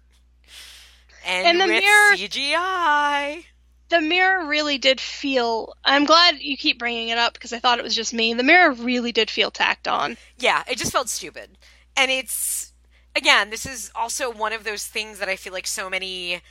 And, 1.26 1.48
And 1.48 1.62
the 1.62 1.68
mirror- 1.68 2.16
CGI. 2.16 3.45
the 3.90 4.02
mirror 4.02 4.45
really 4.45 4.78
did 4.78 5.00
feel. 5.00 5.74
I'm 5.86 6.06
glad 6.06 6.40
you 6.40 6.58
keep 6.58 6.80
bringing 6.80 7.10
it 7.10 7.18
up 7.18 7.34
because 7.34 7.54
I 7.54 7.60
thought 7.60 7.80
it 7.80 7.84
was 7.84 7.95
just 7.95 8.14
me. 8.14 8.34
The 8.34 8.44
mirror 8.44 8.72
really 8.72 9.12
did 9.12 9.30
feel 9.30 9.52
tacked 9.52 9.88
on. 9.88 10.18
Yeah, 10.38 10.64
it 10.70 10.78
just 10.78 10.91
felt 10.91 11.10
stupid. 11.10 11.58
And 11.95 12.10
it's 12.12 12.74
again, 13.16 13.50
this 13.52 13.66
is 13.66 13.91
also 13.95 14.32
one 14.32 14.54
of 14.54 14.64
those 14.64 14.86
things 14.88 15.20
that 15.20 15.30
I 15.30 15.36
feel 15.36 15.54
like 15.54 15.68
so 15.68 15.90
many 15.90 16.41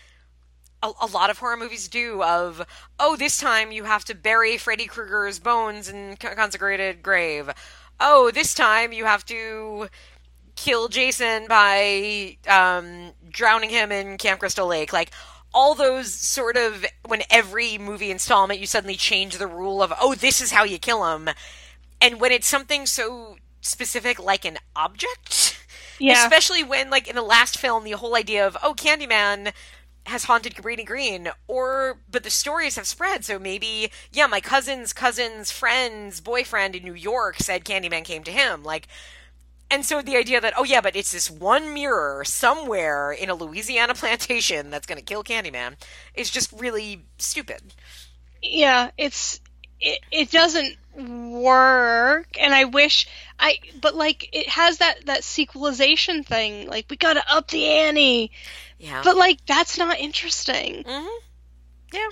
a, 0.82 0.93
a 1.01 1.07
lot 1.07 1.31
of 1.31 1.39
horror 1.39 1.57
movies 1.57 1.89
do 1.89 2.23
of 2.23 2.65
oh 2.99 3.16
this 3.16 3.39
time 3.39 3.73
you 3.73 3.85
have 3.85 4.05
to 4.07 4.15
bury 4.15 4.57
Freddy 4.57 4.86
Krueger's 4.86 5.39
bones 5.40 5.89
in 5.89 6.12
a 6.12 6.16
consecrated 6.16 7.03
grave. 7.03 7.51
Oh, 8.01 8.31
this 8.32 8.55
time 8.55 8.93
you 8.93 9.05
have 9.05 9.24
to 9.27 9.89
kill 10.62 10.89
Jason 10.89 11.47
by 11.48 12.36
um, 12.48 13.12
drowning 13.28 13.70
him 13.70 13.90
in 13.90 14.16
Camp 14.16 14.40
Crystal 14.40 14.66
Lake. 14.66 14.93
Like 14.93 15.10
all 15.52 15.74
those 15.74 16.14
sort 16.14 16.56
of 16.56 16.86
when 17.06 17.22
every 17.30 17.78
movie 17.78 18.10
installment 18.10 18.60
you 18.60 18.66
suddenly 18.66 18.94
change 18.97 19.36
the 19.36 19.47
rule 19.47 19.82
of 19.82 19.93
oh 20.01 20.14
this 20.14 20.40
is 20.40 20.52
how 20.52 20.64
you 20.64 20.78
kill 20.78 21.05
him, 21.12 21.28
and 22.01 22.20
when 22.20 22.32
it's 22.32 22.47
something 22.47 22.86
so 22.86 23.36
specific 23.60 24.22
like 24.22 24.44
an 24.44 24.59
object. 24.76 25.59
Yeah. 25.98 26.24
Especially 26.24 26.64
when, 26.64 26.90
like, 26.90 27.06
in 27.06 27.14
the 27.14 27.22
last 27.22 27.59
film, 27.59 27.84
the 27.84 27.93
whole 27.93 28.16
idea 28.16 28.44
of, 28.44 28.56
oh, 28.60 28.74
Candyman 28.74 29.52
has 30.06 30.24
haunted 30.24 30.55
Cabrini 30.55 30.84
Green, 30.84 31.28
or, 31.47 32.01
but 32.10 32.24
the 32.24 32.30
stories 32.30 32.74
have 32.74 32.89
spread, 32.89 33.24
so 33.24 33.39
maybe, 33.39 33.93
yeah, 34.10 34.26
my 34.26 34.40
cousin's 34.40 34.93
cousin's 34.93 35.52
friend's 35.52 36.20
boyfriend 36.20 36.74
in 36.74 36.82
New 36.82 36.94
York 36.94 37.36
said 37.39 37.64
Candyman 37.64 38.05
came 38.05 38.24
to 38.24 38.32
him. 38.32 38.64
Like, 38.64 38.89
and 39.73 39.85
so 39.85 40.03
the 40.03 40.16
idea 40.16 40.40
that, 40.40 40.53
oh, 40.57 40.62
yeah, 40.65 40.81
but 40.81 40.94
it's 40.94 41.11
this 41.11 41.28
one 41.31 41.74
mirror 41.74 42.23
somewhere 42.24 43.11
in 43.11 43.28
a 43.31 43.35
Louisiana 43.35 43.94
plantation 44.03 44.70
that's 44.70 44.86
going 44.86 44.99
to 44.99 45.05
kill 45.05 45.24
Candyman 45.24 45.74
is 46.15 46.31
just 46.31 46.53
really 46.53 47.05
stupid. 47.19 47.74
yeah 48.43 48.90
it's 48.99 49.40
it, 49.81 49.99
it 50.12 50.31
doesn't 50.31 50.77
work 50.94 52.27
and 52.39 52.53
i 52.55 52.65
wish 52.65 53.07
i 53.40 53.57
but 53.81 53.94
like 53.94 54.28
it 54.32 54.49
has 54.49 54.78
that 54.78 55.07
that 55.07 55.24
sequelization 55.24 56.23
thing 56.23 56.69
like 56.69 56.85
we 56.90 56.97
gotta 56.97 57.23
up 57.32 57.49
the 57.49 57.66
ante 57.66 58.31
Yeah. 58.78 59.01
but 59.03 59.16
like 59.16 59.39
that's 59.47 59.78
not 59.78 59.99
interesting 59.99 60.85
mm-hmm. 60.85 61.19
Yeah. 61.94 62.09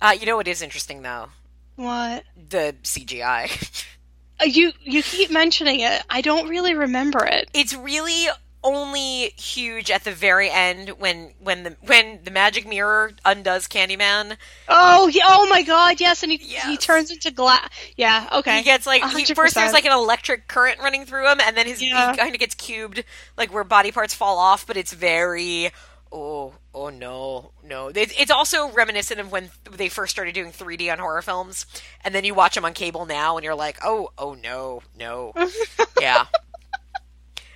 Uh, 0.00 0.12
you 0.18 0.26
know 0.26 0.36
what 0.36 0.48
is 0.48 0.62
interesting, 0.62 1.02
though? 1.02 1.28
what 1.76 2.24
The 2.48 2.74
CGI. 2.82 3.84
Uh, 4.40 4.44
you 4.44 4.72
you 4.82 5.02
keep 5.02 5.30
mentioning 5.30 5.80
it 5.80 6.02
i 6.10 6.20
don't 6.20 6.48
really 6.48 6.74
remember 6.74 7.24
it 7.24 7.48
it's 7.54 7.74
really 7.74 8.26
only 8.64 9.30
huge 9.36 9.88
at 9.90 10.02
the 10.04 10.10
very 10.10 10.50
end 10.50 10.90
when 10.98 11.32
when 11.38 11.62
the 11.62 11.76
when 11.82 12.18
the 12.24 12.30
magic 12.30 12.66
mirror 12.66 13.12
undoes 13.24 13.68
Candyman. 13.68 14.36
oh 14.68 15.06
yeah, 15.08 15.22
oh 15.28 15.48
my 15.48 15.62
god 15.62 16.00
yes 16.00 16.22
and 16.24 16.32
he, 16.32 16.38
he 16.38 16.76
turns 16.76 17.10
into 17.12 17.30
glass 17.30 17.68
yeah 17.96 18.28
okay 18.32 18.58
He 18.58 18.64
gets 18.64 18.84
like 18.86 19.02
he, 19.04 19.24
first 19.32 19.54
there's 19.54 19.72
like 19.72 19.84
an 19.84 19.92
electric 19.92 20.48
current 20.48 20.80
running 20.80 21.04
through 21.06 21.30
him, 21.30 21.38
and 21.40 21.56
then 21.56 21.66
his 21.66 21.80
Yeah. 21.80 22.10
he 22.10 22.18
kind 22.18 22.34
of 22.34 22.40
gets 22.40 22.54
cubed, 22.56 23.04
like 23.36 23.52
where 23.54 23.64
body 23.64 23.92
parts 23.92 24.12
fall 24.12 24.38
off. 24.38 24.66
But 24.66 24.76
it's 24.76 24.92
very 24.92 25.70
oh 26.10 26.54
oh 26.84 26.90
no 26.90 27.52
no. 27.62 27.90
It's 27.94 28.30
also 28.30 28.70
reminiscent 28.70 29.20
of 29.20 29.30
when 29.32 29.50
they 29.70 29.88
first 29.88 30.12
started 30.12 30.34
doing 30.34 30.52
3D 30.52 30.90
on 30.92 30.98
horror 30.98 31.22
films, 31.22 31.66
and 32.04 32.14
then 32.14 32.24
you 32.24 32.34
watch 32.34 32.54
them 32.54 32.64
on 32.64 32.72
cable 32.72 33.06
now, 33.06 33.36
and 33.36 33.44
you're 33.44 33.54
like 33.54 33.78
oh 33.84 34.10
oh 34.18 34.34
no 34.34 34.82
no 34.98 35.32
yeah. 36.00 36.26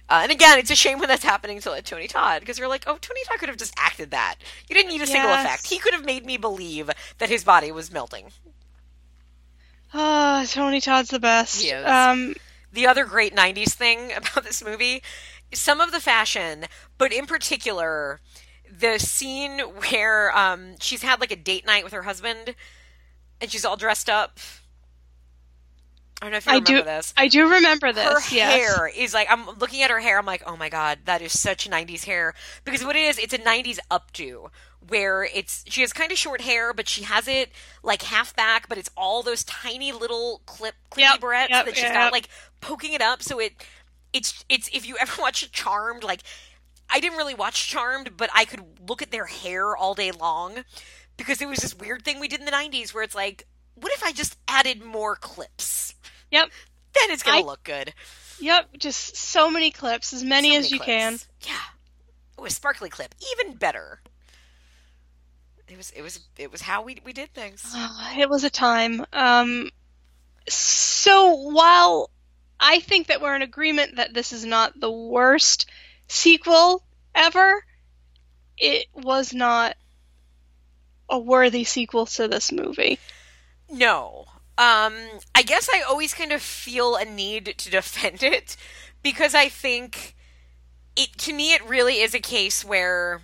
Uh, 0.09 0.21
and 0.25 0.33
again, 0.33 0.59
it's 0.59 0.71
a 0.71 0.77
shame 0.77 0.99
when 0.99 1.09
that's 1.09 1.25
happening 1.25 1.59
to 1.61 1.71
like, 1.71 1.85
Tony 1.85 2.07
Todd 2.07 2.41
because 2.41 2.59
you're 2.59 2.69
like, 2.69 2.85
oh, 2.87 2.99
Tony 3.01 3.21
Todd 3.25 3.39
could 3.39 3.49
have 3.49 3.57
just 3.57 3.73
acted 3.79 4.11
that. 4.11 4.35
You 4.69 4.75
didn't 4.75 4.91
need 4.91 5.01
a 5.01 5.07
single 5.07 5.33
effect. 5.33 5.67
He 5.67 5.79
could 5.79 5.95
have 5.95 6.05
made 6.05 6.27
me 6.27 6.37
believe 6.37 6.91
that 7.19 7.31
his 7.31 7.45
body 7.45 7.73
was 7.73 7.91
melting. 7.91 8.27
oh 9.95 10.45
tony 10.49 10.81
todd's 10.81 11.11
the 11.11 11.19
best 11.19 11.63
He 11.63 11.69
is. 11.69 11.87
um 11.87 12.35
the 12.73 12.87
other 12.87 13.05
great 13.05 13.35
90s 13.35 13.75
thing 13.75 14.13
about 14.17 14.45
this 14.45 14.65
movie, 14.65 15.03
some 15.53 15.81
of 15.81 15.93
the 15.93 16.01
fashion, 16.01 16.65
but 16.99 17.13
in 17.13 17.27
particular, 17.27 18.21
the 18.83 18.99
scene 18.99 19.61
where 19.61 20.37
um, 20.37 20.75
she's 20.81 21.03
had 21.03 21.21
like 21.21 21.31
a 21.31 21.37
date 21.37 21.65
night 21.65 21.85
with 21.85 21.93
her 21.93 22.03
husband 22.03 22.55
and 23.41 23.51
she's 23.51 23.65
all 23.65 23.77
dressed 23.77 24.11
up. 24.11 24.39
I 26.21 26.27
don't 26.27 26.33
know 26.33 26.39
if 26.39 26.47
you 26.47 26.53
I 26.53 26.55
remember 26.57 26.79
do. 26.79 26.85
this. 26.85 27.15
I 27.17 27.29
do 27.29 27.49
remember 27.49 27.93
this. 27.93 28.05
her 28.05 28.35
yes. 28.35 28.53
hair 28.53 28.89
is 28.89 29.15
like 29.15 29.29
I'm 29.31 29.47
looking 29.59 29.83
at 29.83 29.91
her 29.91 30.01
hair. 30.01 30.19
I'm 30.19 30.27
like, 30.27 30.43
oh 30.47 30.57
my 30.57 30.69
god, 30.69 31.01
that 31.07 31.23
is 31.23 31.39
such 31.39 31.69
90s 31.69 32.05
hair 32.05 32.35
because 32.65 32.85
what 32.85 32.95
it 32.97 33.01
is, 33.01 33.19
it's 33.19 33.33
a 33.33 33.39
90s 33.39 33.79
updo 33.91 34.51
where 34.89 35.25
it's 35.25 35.65
she 35.69 35.81
has 35.81 35.93
kind 35.93 36.13
of 36.13 36.19
short 36.19 36.41
hair, 36.41 36.73
but 36.75 36.89
she 36.89 37.03
has 37.05 37.27
it 37.27 37.51
like 37.83 38.03
half 38.03 38.35
back, 38.37 38.69
but 38.69 38.79
it's 38.79 38.91
all 38.97 39.23
those 39.23 39.45
tiny 39.45 39.93
little 39.93 40.43
clip 40.47 40.75
clippy 40.91 41.01
Yep, 41.01 41.21
barrettes 41.21 41.49
yep, 41.51 41.67
that 41.67 41.75
she's 41.75 41.85
yep. 41.85 41.95
got 41.95 42.13
like 42.13 42.29
poking 42.61 42.93
it 42.93 43.03
up. 43.03 43.23
So 43.23 43.41
it 43.41 43.53
it's 44.13 44.45
it's 44.49 44.69
if 44.73 44.87
you 44.87 44.97
ever 45.01 45.13
watch 45.21 45.51
Charmed, 45.53 46.05
like 46.05 46.23
I 46.93 47.01
didn't 47.01 47.19
really 47.19 47.35
watch 47.35 47.69
Charmed, 47.69 48.17
but 48.17 48.31
I 48.35 48.45
could 48.45 48.63
look 48.89 49.03
at 49.03 49.11
their 49.11 49.25
hair 49.25 49.77
all 49.77 49.95
day 49.95 50.11
long 50.11 50.65
because 51.17 51.41
it 51.41 51.49
was 51.49 51.61
this 51.61 51.75
weird 51.75 52.05
thing 52.05 52.21
we 52.21 52.29
did 52.29 52.41
in 52.41 52.47
the 52.47 52.53
90s 52.53 52.93
where 52.93 53.03
it's 53.03 53.15
like, 53.15 53.47
what 53.75 53.93
if 53.93 54.03
I 54.03 54.13
just 54.13 54.37
added 54.47 54.83
more 54.83 55.17
clips? 55.17 55.95
Yep. 56.31 56.51
Then 56.95 57.11
it's 57.11 57.23
gonna 57.23 57.47
look 57.47 57.63
good. 57.63 57.95
Yep. 58.41 58.79
Just 58.79 59.17
so 59.17 59.51
many 59.51 59.71
clips, 59.71 60.13
as 60.13 60.23
many 60.23 60.53
So 60.53 60.59
as 60.59 60.71
many 60.71 60.75
you 60.75 60.81
can. 60.81 61.19
Yeah. 61.47 61.55
Oh, 62.37 62.45
a 62.45 62.51
sparkly 62.51 62.91
clip, 62.91 63.15
even 63.33 63.55
better. 63.55 64.01
It 65.69 65.77
was 65.77 65.91
it 65.93 66.03
was 66.03 66.21
it 66.37 66.53
was 66.53 66.61
how 66.61 66.83
we 66.83 66.99
we 67.05 67.13
did 67.13 67.33
things. 67.33 67.75
It 68.19 68.29
was 68.29 68.45
a 68.45 68.51
time. 68.51 69.07
Um, 69.13 69.71
so 70.49 71.35
while 71.35 72.11
I 72.61 72.81
think 72.81 73.07
that 73.07 73.23
we're 73.23 73.35
in 73.35 73.43
agreement 73.43 73.97
that 73.97 74.13
this 74.13 74.33
is 74.33 74.45
not 74.45 74.79
the 74.79 74.91
worst 74.91 75.67
sequel 76.13 76.83
ever, 77.15 77.65
it 78.59 78.87
was 78.95 79.33
not 79.33 79.77
a 81.09 81.19
worthy 81.19 81.65
sequel 81.65 82.07
to 82.07 82.29
this 82.29 82.53
movie. 82.53 82.99
No. 83.71 84.27
Um 84.59 84.95
I 85.35 85.43
guess 85.45 85.69
I 85.73 85.81
always 85.81 86.15
kind 86.15 86.33
of 86.33 86.43
feel 86.43 86.97
a 86.97 87.05
need 87.05 87.55
to 87.59 87.71
defend 87.71 88.23
it 88.23 88.57
because 89.03 89.35
I 89.35 89.49
think 89.49 90.15
it 90.97 91.17
to 91.19 91.33
me 91.33 91.55
it 91.55 91.67
really 91.67 92.01
is 92.01 92.15
a 92.15 92.21
case 92.21 92.65
where 92.65 93.23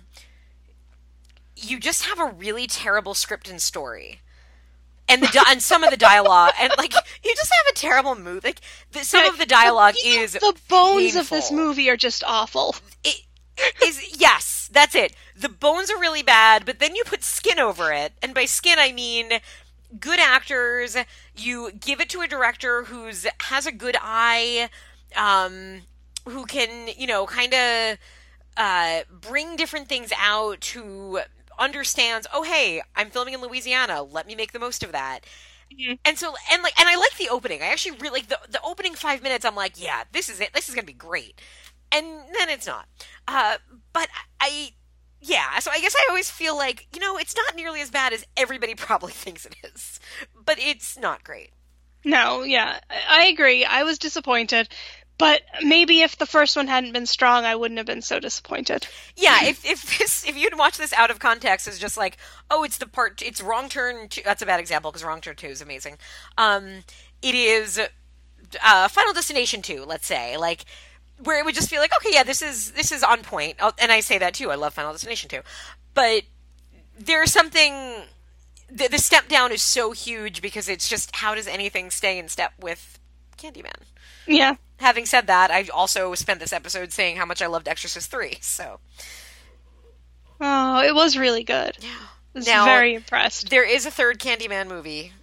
you 1.55 1.79
just 1.79 2.05
have 2.05 2.19
a 2.19 2.33
really 2.33 2.67
terrible 2.67 3.13
script 3.13 3.49
and 3.49 3.61
story. 3.61 4.21
And 5.09 5.23
the 5.23 5.27
di- 5.27 5.43
and 5.49 5.61
some 5.61 5.83
of 5.83 5.89
the 5.89 5.97
dialogue 5.97 6.53
and 6.61 6.71
like 6.77 6.93
you 7.23 7.35
just 7.35 7.51
have 7.51 7.71
a 7.71 7.75
terrible 7.75 8.15
mood. 8.15 8.43
Like 8.43 8.61
the, 8.91 8.99
some 9.03 9.25
of 9.25 9.37
the 9.39 9.45
dialogue 9.45 9.95
The- 10.01 10.07
is 10.09 10.33
the 10.33 10.55
bones 10.69 11.15
of 11.15 11.29
this 11.29 11.51
movie 11.51 11.89
are 11.89 11.97
just 11.97 12.23
awful. 12.25 12.75
it 13.03 13.23
is 13.83 14.19
yes, 14.19 14.69
that's 14.71 14.95
it. 14.95 15.15
The 15.35 15.49
bones 15.49 15.89
are 15.89 15.99
really 15.99 16.23
bad, 16.23 16.65
but 16.65 16.79
then 16.79 16.95
you 16.95 17.03
put 17.05 17.23
skin 17.23 17.59
over 17.59 17.91
it, 17.91 18.13
and 18.21 18.33
by 18.33 18.45
skin 18.45 18.77
I 18.79 18.91
mean 18.91 19.39
good 19.99 20.19
actors. 20.19 20.95
You 21.35 21.71
give 21.71 21.99
it 21.99 22.09
to 22.09 22.21
a 22.21 22.27
director 22.27 22.83
who's 22.83 23.25
has 23.41 23.65
a 23.65 23.71
good 23.71 23.97
eye, 24.01 24.69
um, 25.15 25.81
who 26.27 26.45
can 26.45 26.89
you 26.95 27.07
know 27.07 27.25
kind 27.25 27.53
of 27.53 27.97
uh, 28.57 28.99
bring 29.11 29.55
different 29.55 29.87
things 29.89 30.11
out. 30.17 30.63
Who 30.65 31.19
understands? 31.59 32.27
Oh, 32.33 32.43
hey, 32.43 32.81
I'm 32.95 33.09
filming 33.09 33.33
in 33.33 33.41
Louisiana. 33.41 34.03
Let 34.03 34.27
me 34.27 34.35
make 34.35 34.51
the 34.53 34.59
most 34.59 34.83
of 34.83 34.91
that. 34.93 35.25
And 36.03 36.17
so, 36.17 36.33
and 36.51 36.63
like, 36.63 36.79
and 36.79 36.89
I 36.89 36.95
like 36.95 37.15
the 37.17 37.29
opening. 37.29 37.61
I 37.61 37.67
actually 37.67 37.97
really 37.99 38.21
like 38.21 38.27
the 38.27 38.39
the 38.49 38.61
opening 38.63 38.95
five 38.95 39.21
minutes. 39.21 39.45
I'm 39.45 39.55
like, 39.55 39.81
yeah, 39.81 40.03
this 40.11 40.27
is 40.29 40.39
it. 40.39 40.51
This 40.53 40.67
is 40.67 40.75
gonna 40.75 40.85
be 40.85 40.93
great. 40.93 41.39
And 41.91 42.05
then 42.37 42.49
it's 42.49 42.65
not. 42.67 42.87
Uh, 43.27 43.57
but 43.93 44.09
I, 44.39 44.71
yeah. 45.21 45.59
So 45.59 45.69
I 45.71 45.79
guess 45.79 45.95
I 45.95 46.05
always 46.09 46.29
feel 46.31 46.57
like 46.57 46.87
you 46.93 46.99
know 46.99 47.17
it's 47.17 47.35
not 47.35 47.55
nearly 47.55 47.81
as 47.81 47.91
bad 47.91 48.13
as 48.13 48.25
everybody 48.35 48.73
probably 48.77 49.13
thinks 49.13 49.45
it 49.45 49.55
is, 49.63 49.99
but 50.35 50.57
it's 50.59 50.97
not 50.97 51.23
great. 51.23 51.51
No, 52.05 52.43
yeah, 52.43 52.79
I 53.09 53.27
agree. 53.27 53.65
I 53.65 53.83
was 53.83 53.99
disappointed, 53.99 54.69
but 55.19 55.41
maybe 55.61 55.99
if 56.01 56.17
the 56.17 56.25
first 56.25 56.55
one 56.55 56.67
hadn't 56.67 56.93
been 56.93 57.05
strong, 57.05 57.43
I 57.43 57.55
wouldn't 57.55 57.77
have 57.77 57.85
been 57.85 58.01
so 58.01 58.19
disappointed. 58.19 58.87
Yeah, 59.15 59.43
if 59.43 59.63
if 59.65 59.99
this 59.99 60.25
if 60.25 60.35
you'd 60.35 60.57
watch 60.57 60.77
this 60.77 60.93
out 60.93 61.11
of 61.11 61.19
context 61.19 61.67
as 61.67 61.77
just 61.77 61.97
like, 61.97 62.17
oh, 62.49 62.63
it's 62.63 62.77
the 62.77 62.87
part, 62.87 63.21
it's 63.21 63.41
wrong 63.41 63.67
turn. 63.67 64.07
Two, 64.07 64.21
that's 64.23 64.41
a 64.41 64.45
bad 64.45 64.61
example 64.61 64.89
because 64.89 65.03
wrong 65.03 65.19
turn 65.21 65.35
two 65.35 65.47
is 65.47 65.61
amazing. 65.61 65.97
Um, 66.37 66.83
it 67.21 67.35
is 67.35 67.79
uh, 68.63 68.87
Final 68.87 69.13
Destination 69.13 69.61
two, 69.61 69.83
let's 69.83 70.07
say, 70.07 70.37
like 70.37 70.63
where 71.21 71.37
it 71.37 71.43
would 71.43 71.55
just 71.55 71.69
feel 71.69 71.81
like, 71.81 71.93
okay, 71.97 72.11
yeah, 72.13 72.23
this 72.23 72.41
is 72.41 72.71
this 72.71 72.93
is 72.93 73.03
on 73.03 73.21
point. 73.21 73.57
Oh, 73.59 73.73
and 73.77 73.91
I 73.91 73.99
say 73.99 74.17
that 74.19 74.33
too. 74.33 74.51
I 74.51 74.55
love 74.55 74.73
Final 74.73 74.93
Destination 74.93 75.29
two, 75.29 75.41
but 75.93 76.23
there's 76.97 77.31
something. 77.31 78.03
The, 78.71 78.87
the 78.87 78.99
step 78.99 79.27
down 79.27 79.51
is 79.51 79.63
so 79.63 79.91
huge 79.93 80.43
because 80.43 80.69
it's 80.69 80.87
just 80.87 81.15
how 81.15 81.33
does 81.33 81.47
anything 81.47 81.89
stay 81.89 82.19
in 82.19 82.29
step 82.29 82.53
with 82.61 82.99
Candyman? 83.35 83.81
Yeah, 84.27 84.57
Having 84.79 85.05
said 85.07 85.27
that, 85.27 85.51
I 85.51 85.67
also 85.73 86.13
spent 86.15 86.39
this 86.39 86.53
episode 86.53 86.91
saying 86.91 87.17
how 87.17 87.25
much 87.25 87.41
I 87.41 87.47
loved 87.47 87.67
Exorcist 87.67 88.09
three. 88.09 88.37
So 88.41 88.79
oh, 90.41 90.81
it 90.81 90.95
was 90.95 91.17
really 91.17 91.43
good. 91.43 91.77
yeah. 91.79 91.89
I 92.35 92.37
was 92.37 92.47
Now- 92.47 92.65
very 92.65 92.93
impressed. 92.93 93.49
There 93.49 93.63
is 93.67 93.85
a 93.85 93.91
third 93.91 94.19
Candyman 94.19 94.67
movie 94.67 95.13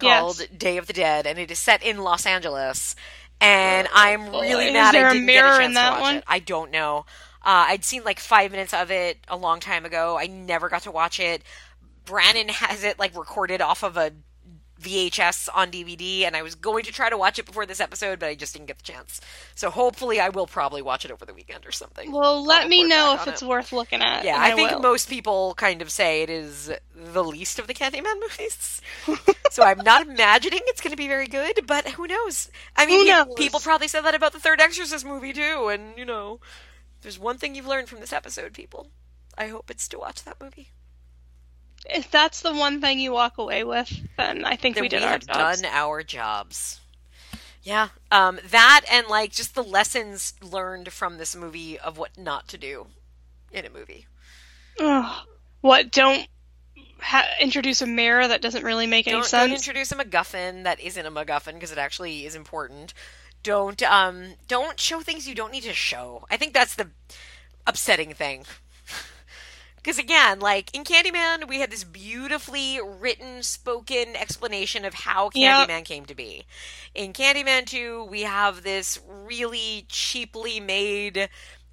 Yes. 0.00 0.20
called 0.20 0.42
Day 0.58 0.76
of 0.78 0.86
the 0.88 0.92
Dead, 0.92 1.26
and 1.26 1.38
it 1.38 1.50
is 1.50 1.58
set 1.58 1.82
in 1.82 1.98
Los 1.98 2.26
Angeles. 2.26 2.96
And 3.40 3.88
I'm 3.94 4.28
really 4.30 4.66
Is 4.68 4.72
mad 4.72 4.94
there 4.94 5.06
I 5.06 5.10
a 5.10 5.12
didn't 5.14 5.26
mirror 5.26 5.48
get 5.48 5.54
a 5.54 5.58
chance 5.58 5.66
in 5.70 5.74
that 5.74 5.84
to 5.86 5.92
watch 5.94 6.00
one? 6.02 6.16
it. 6.16 6.24
I 6.26 6.38
don't 6.40 6.70
know. 6.70 6.98
Uh, 7.44 7.66
I'd 7.68 7.84
seen 7.84 8.04
like 8.04 8.20
five 8.20 8.50
minutes 8.52 8.72
of 8.74 8.90
it 8.90 9.18
a 9.28 9.36
long 9.36 9.58
time 9.60 9.84
ago. 9.84 10.16
I 10.18 10.26
never 10.26 10.68
got 10.68 10.82
to 10.82 10.90
watch 10.92 11.18
it. 11.18 11.42
Brannon 12.04 12.48
has 12.48 12.84
it 12.84 12.98
like 12.98 13.16
recorded 13.16 13.60
off 13.60 13.82
of 13.84 13.96
a 13.96 14.12
VHS 14.82 15.48
on 15.54 15.70
DVD, 15.70 16.22
and 16.22 16.36
I 16.36 16.42
was 16.42 16.54
going 16.54 16.84
to 16.84 16.92
try 16.92 17.08
to 17.08 17.16
watch 17.16 17.38
it 17.38 17.46
before 17.46 17.66
this 17.66 17.80
episode, 17.80 18.18
but 18.18 18.28
I 18.28 18.34
just 18.34 18.52
didn't 18.52 18.66
get 18.66 18.78
the 18.78 18.84
chance. 18.84 19.20
So 19.54 19.70
hopefully, 19.70 20.20
I 20.20 20.28
will 20.28 20.46
probably 20.46 20.82
watch 20.82 21.04
it 21.04 21.10
over 21.10 21.24
the 21.24 21.34
weekend 21.34 21.66
or 21.66 21.72
something. 21.72 22.10
Well, 22.12 22.44
let 22.44 22.68
me 22.68 22.84
know 22.84 23.14
if 23.14 23.26
it's 23.26 23.42
it. 23.42 23.48
worth 23.48 23.72
looking 23.72 24.02
at. 24.02 24.24
Yeah, 24.24 24.34
and 24.34 24.42
I, 24.42 24.56
think 24.56 24.70
will. 24.72 24.80
most 24.80 25.08
people 25.08 25.54
kind 25.54 25.82
of 25.82 25.90
say 25.90 26.22
it 26.22 26.30
is 26.30 26.72
the 26.94 27.24
least 27.24 27.58
of 27.58 27.66
the 27.66 27.74
Candyman 27.74 28.20
movies. 28.20 28.80
so 29.50 29.62
I'm 29.62 29.78
not 29.78 30.06
imagining 30.08 30.60
it's 30.66 30.80
going 30.80 30.92
to 30.92 30.96
be 30.96 31.08
very 31.08 31.26
good, 31.26 31.66
but 31.66 31.88
who 31.88 32.06
knows? 32.06 32.50
I 32.76 32.86
mean, 32.86 33.06
knows? 33.06 33.34
people 33.36 33.60
probably 33.60 33.88
said 33.88 34.02
that 34.02 34.14
about 34.14 34.32
the 34.32 34.40
third 34.40 34.60
Exorcist 34.60 35.04
movie 35.04 35.32
too, 35.32 35.68
and 35.68 35.96
you 35.96 36.04
know, 36.04 36.40
there's 37.02 37.18
one 37.18 37.38
thing 37.38 37.54
you've 37.54 37.66
learned 37.66 37.88
from 37.88 38.00
this 38.00 38.12
episode, 38.12 38.52
people. 38.52 38.88
I 39.36 39.48
hope 39.48 39.70
it's 39.70 39.88
to 39.88 39.98
watch 39.98 40.24
that 40.24 40.40
movie. 40.40 40.70
If 41.86 42.10
that's 42.10 42.40
the 42.42 42.54
one 42.54 42.80
thing 42.80 43.00
you 43.00 43.12
walk 43.12 43.38
away 43.38 43.64
with, 43.64 43.92
then 44.16 44.44
I 44.44 44.56
think 44.56 44.76
Then 44.76 44.82
we 44.82 44.88
did 44.88 45.00
we 45.00 45.06
our 45.06 45.12
have 45.12 45.26
jobs. 45.26 45.60
done 45.62 45.70
our 45.72 46.02
jobs. 46.02 46.80
Yeah, 47.62 47.88
um, 48.10 48.40
that 48.50 48.82
and 48.90 49.06
like 49.08 49.32
just 49.32 49.54
the 49.54 49.62
lessons 49.62 50.34
learned 50.42 50.92
from 50.92 51.18
this 51.18 51.36
movie 51.36 51.78
of 51.78 51.96
what 51.98 52.16
not 52.18 52.48
to 52.48 52.58
do 52.58 52.86
in 53.52 53.64
a 53.64 53.70
movie. 53.70 54.06
Ugh. 54.80 55.26
What? 55.60 55.92
Don't 55.92 56.26
ha- 57.00 57.28
introduce 57.40 57.80
a 57.82 57.86
mirror 57.86 58.26
that 58.26 58.42
doesn't 58.42 58.64
really 58.64 58.86
make 58.86 59.06
any 59.06 59.16
don't, 59.16 59.24
sense. 59.24 59.48
don't 59.48 59.56
introduce 59.56 59.92
a 59.92 59.96
MacGuffin 59.96 60.64
that 60.64 60.80
isn't 60.80 61.06
a 61.06 61.10
MacGuffin 61.10 61.54
because 61.54 61.70
it 61.72 61.78
actually 61.78 62.26
is 62.26 62.34
important. 62.34 62.94
Don't 63.44 63.80
um 63.84 64.34
don't 64.48 64.78
show 64.80 65.00
things 65.00 65.28
you 65.28 65.34
don't 65.34 65.52
need 65.52 65.64
to 65.64 65.74
show. 65.74 66.24
I 66.30 66.36
think 66.36 66.54
that's 66.54 66.74
the 66.74 66.90
upsetting 67.66 68.12
thing. 68.14 68.44
Because 69.82 69.98
again, 69.98 70.38
like 70.38 70.72
in 70.76 70.84
Candyman, 70.84 71.48
we 71.48 71.58
had 71.58 71.70
this 71.70 71.82
beautifully 71.82 72.78
written, 72.80 73.42
spoken 73.42 74.14
explanation 74.14 74.84
of 74.84 74.94
how 74.94 75.30
Yep. 75.34 75.68
Candyman 75.68 75.84
came 75.84 76.04
to 76.06 76.14
be. 76.14 76.46
In 76.94 77.12
Candyman 77.12 77.66
2, 77.66 78.04
we 78.04 78.22
have 78.22 78.62
this 78.62 79.00
really 79.08 79.84
cheaply 79.88 80.60
made, 80.60 81.28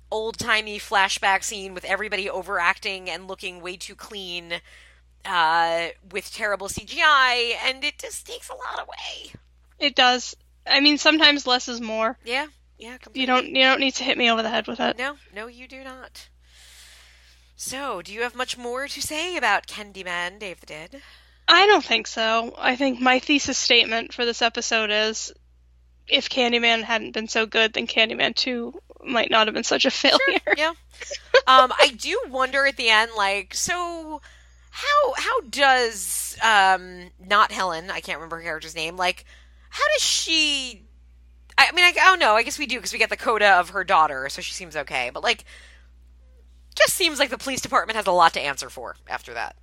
old 0.09 0.39
timey 0.39 0.79
flashback 0.79 1.43
scene 1.43 1.75
with 1.75 1.85
everybody 1.85 2.27
overacting 2.27 3.09
and 3.09 3.27
looking 3.27 3.61
way 3.61 3.77
too 3.77 3.93
clean 3.95 4.59
uh, 5.25 5.89
with 6.11 6.33
terrible 6.33 6.67
CGI, 6.67 7.53
and 7.63 7.83
it 7.83 7.99
just 7.99 8.25
takes 8.25 8.49
a 8.49 8.53
lot 8.55 8.81
away. 8.81 9.33
it 9.77 9.95
does. 9.95 10.35
I 10.65 10.79
mean, 10.79 10.97
sometimes 10.97 11.45
less 11.45 11.67
is 11.67 11.79
more. 11.81 12.17
Yeah, 12.23 12.47
yeah, 12.77 12.97
completely. 12.97 13.21
You 13.21 13.27
don't. 13.27 13.47
You 13.47 13.63
don't 13.63 13.79
need 13.79 13.95
to 13.95 14.03
hit 14.03 14.17
me 14.17 14.31
over 14.31 14.41
the 14.41 14.49
head 14.49 14.67
with 14.67 14.79
it. 14.79 14.97
No, 14.97 15.17
no, 15.33 15.47
you 15.47 15.67
do 15.67 15.83
not. 15.83 16.29
So, 17.61 18.01
do 18.01 18.13
you 18.13 18.21
have 18.21 18.35
much 18.35 18.57
more 18.57 18.87
to 18.87 19.01
say 19.01 19.35
about 19.35 19.67
Candyman, 19.67 20.39
Dave 20.39 20.61
the 20.61 20.65
Dead? 20.65 21.01
I 21.45 21.67
don't 21.67 21.83
think 21.83 22.07
so. 22.07 22.55
I 22.57 22.77
think 22.77 23.01
my 23.01 23.19
thesis 23.19 23.57
statement 23.57 24.13
for 24.13 24.23
this 24.23 24.41
episode 24.41 24.91
is 24.91 25.33
if 26.07 26.29
Candyman 26.29 26.83
hadn't 26.83 27.11
been 27.11 27.27
so 27.27 27.45
good, 27.45 27.73
then 27.73 27.85
Candyman 27.85 28.33
2 28.33 28.81
might 29.03 29.29
not 29.29 29.47
have 29.47 29.53
been 29.53 29.65
such 29.65 29.83
a 29.83 29.91
failure. 29.91 30.39
Yeah. 30.55 30.69
um, 31.47 31.73
I 31.77 31.93
do 31.97 32.17
wonder 32.29 32.65
at 32.65 32.77
the 32.77 32.87
end, 32.87 33.11
like, 33.17 33.53
so 33.53 34.21
how 34.71 35.13
how 35.17 35.41
does 35.41 36.37
um 36.41 37.09
not 37.19 37.51
Helen? 37.51 37.91
I 37.91 37.99
can't 37.99 38.19
remember 38.19 38.37
her 38.37 38.43
character's 38.43 38.73
name. 38.73 38.95
Like, 38.95 39.25
how 39.69 39.83
does 39.95 40.01
she? 40.01 40.85
I 41.57 41.73
mean, 41.73 41.83
I, 41.83 41.89
I 41.89 42.05
don't 42.05 42.19
know. 42.19 42.35
I 42.35 42.43
guess 42.43 42.57
we 42.57 42.67
do 42.67 42.77
because 42.77 42.93
we 42.93 42.99
get 42.99 43.09
the 43.09 43.17
coda 43.17 43.59
of 43.59 43.71
her 43.71 43.83
daughter, 43.83 44.29
so 44.29 44.41
she 44.41 44.53
seems 44.53 44.77
okay. 44.77 45.11
But 45.13 45.23
like, 45.23 45.43
just 46.75 46.93
seems 46.93 47.19
like 47.19 47.29
the 47.29 47.37
police 47.37 47.61
department 47.61 47.95
has 47.97 48.07
a 48.07 48.11
lot 48.11 48.33
to 48.33 48.41
answer 48.41 48.69
for 48.69 48.95
after 49.07 49.33
that. 49.33 49.55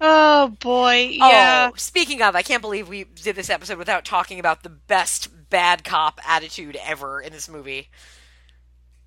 Oh 0.00 0.48
boy, 0.60 1.16
oh, 1.20 1.28
yeah. 1.30 1.70
Oh, 1.72 1.76
speaking 1.76 2.22
of, 2.22 2.36
I 2.36 2.42
can't 2.42 2.62
believe 2.62 2.88
we 2.88 3.04
did 3.04 3.34
this 3.34 3.50
episode 3.50 3.78
without 3.78 4.04
talking 4.04 4.38
about 4.38 4.62
the 4.62 4.68
best 4.68 5.28
bad 5.50 5.82
cop 5.82 6.20
attitude 6.24 6.76
ever 6.84 7.20
in 7.20 7.32
this 7.32 7.48
movie. 7.48 7.88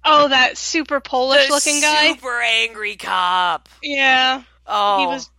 Oh, 0.03 0.27
that 0.27 0.57
super 0.57 0.99
Polish 0.99 1.47
The 1.47 1.53
looking 1.53 1.79
guy. 1.79 2.13
super 2.13 2.41
angry 2.41 2.95
cop. 2.97 3.69
Yeah. 3.81 4.43
Oh, 4.67 4.99
He 4.99 5.05
was 5.07 5.29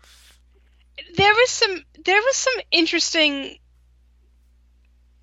there 1.16 1.32
was 1.34 1.50
some 1.50 1.84
there 2.04 2.20
was 2.20 2.36
some 2.36 2.54
interesting 2.70 3.58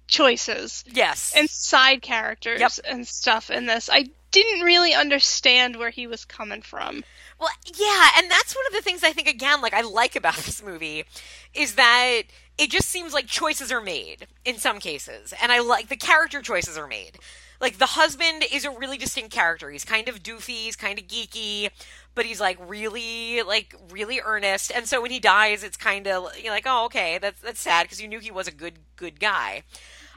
choices 0.08 0.84
yes, 0.92 1.34
and 1.36 1.50
side 1.50 2.02
characters 2.02 2.60
Yep. 2.60 2.72
and 2.88 3.08
stuff 3.08 3.50
in 3.50 3.66
this. 3.66 3.90
I 3.92 4.06
didn't 4.32 4.62
really 4.62 4.94
understand 4.94 5.78
where 5.78 5.90
he 5.90 6.08
was 6.08 6.26
coming 6.26 6.62
from. 6.62 7.04
Well, 7.40 7.50
yeah, 7.66 8.10
and 8.18 8.30
that's 8.30 8.56
one 8.56 8.66
of 8.68 8.74
the 8.74 8.82
things 8.82 9.04
I 9.04 9.14
think 9.14 9.28
again, 9.28 9.62
like 9.62 9.74
I 9.74 9.82
like 9.82 10.16
about 10.16 10.36
this 10.46 10.64
movie, 10.64 11.06
is 11.54 11.76
that 11.76 12.24
it 12.58 12.70
just 12.70 12.90
seems 12.90 13.14
like 13.14 13.28
choices 13.28 13.72
are 13.72 13.82
made 13.82 14.28
in 14.46 14.58
some 14.58 14.80
cases, 14.80 15.34
and 15.42 15.52
I 15.52 15.60
like 15.60 15.88
the 15.88 15.96
character 15.96 16.42
choices 16.42 16.78
are 16.78 16.88
made. 16.88 17.18
Like 17.62 17.78
the 17.78 17.86
husband 17.88 18.46
is 18.52 18.64
a 18.64 18.72
really 18.72 18.98
distinct 18.98 19.32
character. 19.32 19.70
He's 19.70 19.84
kind 19.84 20.08
of 20.08 20.24
doofy, 20.24 20.64
he's 20.64 20.78
kind 20.78 20.98
of 20.98 21.08
geeky, 21.08 21.70
but 22.16 22.26
he's 22.26 22.40
like 22.40 22.58
really, 22.70 23.42
like 23.44 23.76
really 23.90 24.22
earnest. 24.24 24.72
And 24.74 24.88
so 24.88 25.02
when 25.02 25.12
he 25.12 25.20
dies, 25.20 25.64
it's 25.64 25.76
kind 25.76 26.08
of 26.08 26.30
you're 26.42 26.54
like, 26.54 26.66
oh, 26.66 26.86
okay, 26.86 27.18
that's 27.22 27.42
that's 27.42 27.60
sad 27.60 27.84
because 27.84 28.02
you 28.02 28.08
knew 28.08 28.20
he 28.20 28.32
was 28.32 28.48
a 28.48 28.52
good 28.52 28.80
good 28.96 29.20
guy. 29.20 29.64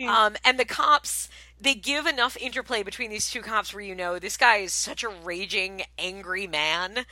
Um, 0.09 0.37
and 0.45 0.59
the 0.59 0.65
cops, 0.65 1.29
they 1.63 1.75
give 1.75 2.07
enough 2.07 2.37
interplay 2.39 2.83
between 2.83 3.11
these 3.11 3.31
two 3.31 3.41
cops 3.41 3.73
where 3.73 3.85
you 3.85 3.95
know 3.95 4.19
this 4.19 4.37
guy 4.37 4.57
is 4.57 4.73
such 4.73 5.05
a 5.05 5.09
raging, 5.09 5.83
angry 5.97 6.47
man 6.47 7.07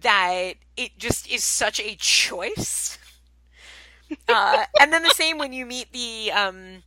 that 0.00 0.54
it 0.76 0.98
just 0.98 1.28
is 1.28 1.42
such 1.42 1.80
a 1.80 1.96
choice. 1.96 2.96
uh, 4.28 4.64
and 4.80 4.92
then 4.92 5.02
the 5.02 5.10
same 5.10 5.36
when 5.36 5.52
you 5.52 5.66
meet 5.66 5.92
the, 5.92 6.30
um, 6.32 6.82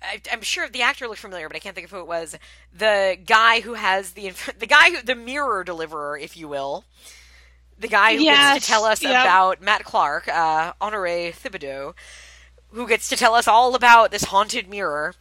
I, 0.00 0.20
I'm 0.32 0.42
sure 0.42 0.68
the 0.68 0.82
actor 0.82 1.08
looked 1.08 1.20
familiar, 1.20 1.48
but 1.48 1.56
I 1.56 1.60
can't 1.60 1.74
think 1.74 1.86
of 1.86 1.90
who 1.90 1.98
it 1.98 2.06
was. 2.06 2.36
The 2.72 3.18
guy 3.26 3.60
who 3.60 3.74
has 3.74 4.12
the 4.12 4.32
the 4.58 4.66
guy 4.66 4.90
who 4.90 5.02
the 5.02 5.16
mirror 5.16 5.64
deliverer, 5.64 6.16
if 6.16 6.36
you 6.36 6.48
will. 6.48 6.84
The 7.80 7.88
guy 7.88 8.16
who 8.16 8.24
gets 8.24 8.64
to 8.64 8.72
tell 8.72 8.84
us 8.84 9.02
yep. 9.02 9.22
about 9.22 9.62
Matt 9.62 9.84
Clark, 9.84 10.26
uh, 10.26 10.72
Honore 10.80 11.30
Thibodeau, 11.30 11.94
who 12.72 12.88
gets 12.88 13.08
to 13.08 13.16
tell 13.16 13.34
us 13.34 13.46
all 13.46 13.76
about 13.76 14.10
this 14.10 14.24
haunted 14.24 14.68
mirror. 14.68 15.14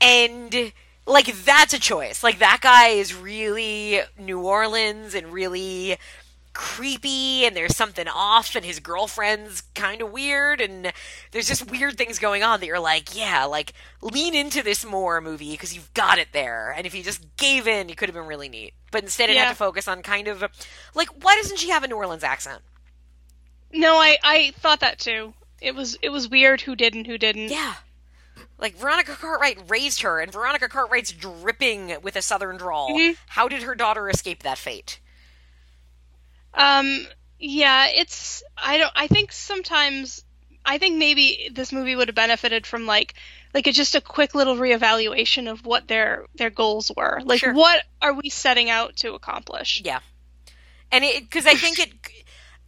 And 0.00 0.72
like 1.06 1.26
that's 1.44 1.72
a 1.72 1.78
choice. 1.80 2.22
Like 2.22 2.38
that 2.38 2.60
guy 2.60 2.88
is 2.88 3.14
really 3.14 4.00
New 4.18 4.40
Orleans 4.40 5.14
and 5.14 5.32
really 5.32 5.96
creepy 6.52 7.44
and 7.44 7.54
there's 7.54 7.76
something 7.76 8.08
off 8.08 8.56
and 8.56 8.64
his 8.64 8.80
girlfriend's 8.80 9.60
kind 9.74 10.00
of 10.00 10.10
weird 10.10 10.58
and 10.58 10.90
there's 11.32 11.46
just 11.46 11.70
weird 11.70 11.98
things 11.98 12.18
going 12.18 12.42
on 12.42 12.60
that 12.60 12.66
you're 12.66 12.80
like, 12.80 13.14
yeah, 13.14 13.44
like 13.44 13.74
lean 14.00 14.34
into 14.34 14.62
this 14.62 14.82
more 14.84 15.20
movie 15.20 15.50
because 15.52 15.74
you've 15.74 15.92
got 15.92 16.18
it 16.18 16.28
there. 16.32 16.72
And 16.74 16.86
if 16.86 16.94
you 16.94 17.02
just 17.02 17.36
gave 17.36 17.68
in, 17.68 17.90
it 17.90 17.98
could 17.98 18.08
have 18.08 18.14
been 18.16 18.26
really 18.26 18.48
neat. 18.48 18.72
But 18.90 19.02
instead 19.02 19.28
it 19.28 19.34
Yeah. 19.34 19.44
had 19.44 19.50
to 19.50 19.54
focus 19.56 19.86
on 19.86 20.00
kind 20.02 20.28
of 20.28 20.42
like 20.94 21.08
why 21.22 21.36
doesn't 21.36 21.58
she 21.58 21.68
have 21.68 21.84
a 21.84 21.88
New 21.88 21.96
Orleans 21.96 22.24
accent? 22.24 22.62
No, 23.72 23.96
I 23.96 24.16
I 24.22 24.52
thought 24.58 24.80
that 24.80 24.98
too. 24.98 25.34
It 25.60 25.74
was 25.74 25.98
it 26.00 26.08
was 26.08 26.28
weird 26.28 26.62
who 26.62 26.74
did 26.74 26.94
and 26.94 27.06
who 27.06 27.18
didn't. 27.18 27.50
Yeah. 27.50 27.74
Like 28.58 28.74
Veronica 28.76 29.14
Cartwright 29.14 29.58
raised 29.70 30.00
her, 30.02 30.20
and 30.20 30.32
Veronica 30.32 30.68
Cartwright's 30.68 31.12
dripping 31.12 32.00
with 32.02 32.16
a 32.16 32.22
southern 32.22 32.56
drawl. 32.56 32.90
Mhm. 32.90 33.16
How 33.28 33.48
did 33.48 33.62
her 33.62 33.74
daughter 33.74 34.08
escape 34.08 34.42
that 34.42 34.58
fate? 34.58 34.98
Um 36.54 37.06
yeah, 37.38 37.86
it's 37.88 38.42
I 38.56 38.78
don't 38.78 38.92
I 38.96 39.06
think 39.08 39.32
sometimes 39.32 40.24
I 40.64 40.78
think 40.78 40.96
maybe 40.96 41.50
this 41.52 41.72
movie 41.72 41.94
would 41.94 42.08
have 42.08 42.14
benefited 42.14 42.66
from 42.66 42.86
like 42.86 43.14
like 43.54 43.66
a, 43.66 43.72
just 43.72 43.94
a 43.94 44.00
quick 44.00 44.34
little 44.34 44.56
reevaluation 44.56 45.50
of 45.50 45.64
what 45.64 45.88
their 45.88 46.26
their 46.34 46.50
goals 46.50 46.90
were. 46.96 47.20
Like 47.24 47.40
Sure. 47.40 47.52
what 47.52 47.82
are 48.00 48.14
we 48.14 48.30
setting 48.30 48.70
out 48.70 48.96
to 48.96 49.14
accomplish? 49.14 49.82
Yeah, 49.84 50.00
and 50.90 51.04
it 51.04 51.22
because 51.24 51.46
I 51.46 51.54
think 51.56 51.78
it 51.78 51.92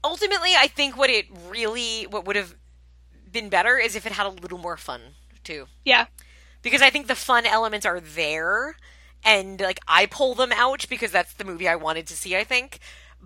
ultimately 0.05 0.52
I 0.56 0.69
think 0.69 0.97
what 0.97 1.10
it 1.10 1.27
really 1.48 2.05
what 2.05 2.27
would 2.27 2.36
have 2.36 2.55
been 3.31 3.48
better 3.48 3.77
is 3.78 3.97
if 3.97 4.06
it 4.06 4.12
had 4.12 4.27
a 4.27 4.31
little 4.31 4.59
more 4.59 4.77
fun 4.77 5.01
too. 5.48 5.66
Yeah. 5.84 6.06
because 6.62 6.82
I 6.82 6.90
think 6.90 7.06
the 7.06 7.14
fun 7.30 7.46
elements 7.46 7.86
are 7.86 8.00
there, 8.00 8.76
and 9.24 9.60
like 9.60 9.80
I 9.88 10.06
pull 10.06 10.34
them 10.34 10.52
out 10.52 10.86
because 10.88 11.10
that's 11.12 11.32
the 11.34 11.44
movie 11.50 11.68
I 11.68 11.76
wanted 11.76 12.06
to 12.08 12.16
see. 12.16 12.36
I 12.36 12.44
think, 12.44 12.78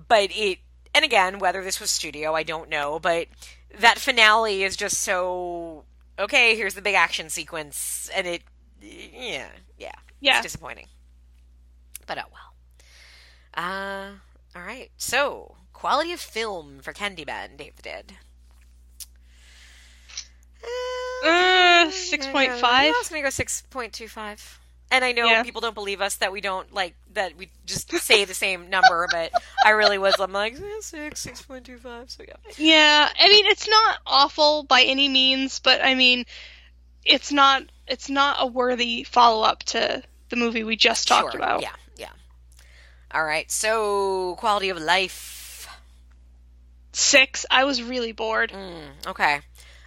but 0.08 0.30
it 0.32 0.58
and 0.94 1.04
again 1.04 1.38
whether 1.38 1.62
this 1.64 1.80
was 1.80 1.90
studio 1.90 2.34
I 2.34 2.42
don't 2.44 2.68
know, 2.68 2.98
but 2.98 3.26
that 3.78 3.98
finale 3.98 4.62
is 4.62 4.76
just 4.76 4.98
so 4.98 5.84
okay. 6.18 6.56
Here's 6.56 6.74
the 6.74 6.82
big 6.88 6.94
action 6.94 7.28
sequence, 7.30 8.10
and 8.14 8.26
it 8.26 8.42
yeah 8.80 9.48
yeah 9.78 9.98
Yeah. 10.20 10.38
it's 10.38 10.46
disappointing, 10.46 10.86
but 12.06 12.18
oh 12.18 12.28
well. 12.32 12.50
Uh, 13.54 14.10
all 14.56 14.62
right. 14.62 14.90
So 14.96 15.56
quality 15.72 16.12
of 16.12 16.20
film 16.20 16.78
for 16.82 16.92
Candyman, 16.92 17.56
David. 17.56 18.14
Uh, 20.64 21.86
6.5? 21.90 22.64
I 22.64 22.90
was 22.98 23.08
gonna 23.08 23.22
go 23.22 23.30
six 23.30 23.62
point 23.70 23.92
two 23.92 24.08
five. 24.08 24.58
And 24.90 25.04
I 25.04 25.12
know 25.12 25.24
Yeah. 25.26 25.42
people 25.42 25.62
don't 25.62 25.74
believe 25.74 26.02
us 26.02 26.16
that 26.16 26.32
we 26.32 26.42
don't 26.42 26.70
like 26.74 26.94
that 27.14 27.36
we 27.36 27.48
just 27.64 27.90
say 27.98 28.24
the 28.26 28.34
same 28.34 28.68
number, 28.68 29.06
but 29.10 29.32
I 29.64 29.70
really 29.70 29.96
was. 29.98 30.18
I'm 30.20 30.32
like 30.32 30.54
eh, 30.54 30.80
six, 30.80 31.20
six 31.20 31.40
point 31.42 31.64
two 31.64 31.78
five. 31.78 32.10
So 32.10 32.24
yeah, 32.26 32.34
Yeah, 32.58 33.08
I 33.18 33.28
mean 33.28 33.46
it's 33.46 33.68
not 33.68 33.98
awful 34.06 34.64
by 34.64 34.82
any 34.82 35.08
means, 35.08 35.60
but 35.60 35.82
I 35.82 35.94
mean 35.94 36.24
it's 37.04 37.32
not 37.32 37.62
it's 37.86 38.10
not 38.10 38.36
a 38.40 38.46
worthy 38.46 39.04
follow 39.04 39.44
up 39.44 39.62
to 39.64 40.02
the 40.28 40.36
movie 40.36 40.64
we 40.64 40.76
just 40.76 41.08
talked 41.08 41.32
Sure. 41.32 41.40
about. 41.40 41.62
Yeah, 41.62 41.72
yeah. 41.96 42.10
All 43.12 43.24
right. 43.24 43.50
So 43.50 44.34
quality 44.36 44.68
of 44.70 44.78
life. 44.78 45.68
Six. 46.92 47.46
I 47.50 47.64
was 47.64 47.82
really 47.82 48.12
bored. 48.12 48.50
Mm, 48.52 49.06
okay. 49.06 49.40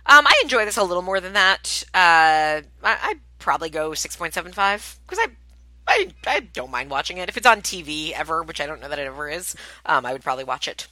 Um, 0.08 0.28
I 0.28 0.34
enjoy 0.44 0.66
this 0.66 0.78
a 0.78 0.84
little 0.84 1.02
more 1.02 1.20
than 1.20 1.34
that. 1.34 1.84
Uh, 1.94 2.62
I, 2.62 2.64
I'd 2.84 3.20
probably 3.40 3.70
go 3.70 3.94
six 3.94 4.16
point 4.16 4.34
seven 4.34 4.52
five 4.52 5.00
because 5.06 5.20
I, 5.20 5.28
I, 5.88 6.08
I 6.28 6.40
don't 6.42 6.72
mind 6.72 6.90
watching 6.92 7.18
it 7.18 7.30
if 7.30 7.38
it's 7.38 7.48
on 7.48 7.62
TV 7.62 8.12
ever, 8.12 8.44
which 8.44 8.62
I 8.62 8.66
don't 8.66 8.82
know 8.82 8.90
that 8.90 9.00
it 9.00 9.08
ever 9.08 9.30
is. 9.30 9.56
Um, 9.86 10.06
I 10.06 10.14
would 10.14 10.24
probably 10.24 10.44
watch 10.44 10.68
it. 10.68 10.88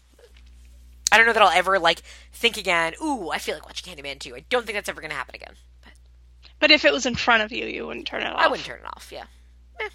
I 1.12 1.18
don't 1.18 1.28
know 1.28 1.34
that 1.34 1.44
I'll 1.44 1.50
ever 1.50 1.78
like 1.78 2.02
think 2.32 2.58
again. 2.58 2.94
Ooh, 3.04 3.30
I 3.30 3.38
feel 3.38 3.54
like 3.54 3.68
watching 3.68 3.94
Candyman 3.96 4.20
2. 4.20 4.36
I 4.36 4.46
don't 4.50 4.66
think 4.66 4.76
that's 4.76 4.90
ever 4.90 5.00
going 5.00 5.12
to 5.12 5.16
happen 5.18 5.36
again. 5.36 5.54
But 5.84 5.94
But 6.60 6.72
if 6.72 6.86
it 6.86 6.92
was 6.92 7.06
in 7.06 7.14
front 7.14 7.44
of 7.44 7.52
you, 7.52 7.66
you 7.66 7.86
wouldn't 7.86 8.08
turn 8.08 8.24
it 8.24 8.34
off. 8.34 8.40
I 8.40 8.48
wouldn't 8.48 8.66
turn 8.66 8.80
it 8.80 8.88
off. 8.88 9.10
Yeah, 9.12 9.26
eh, 9.80 9.90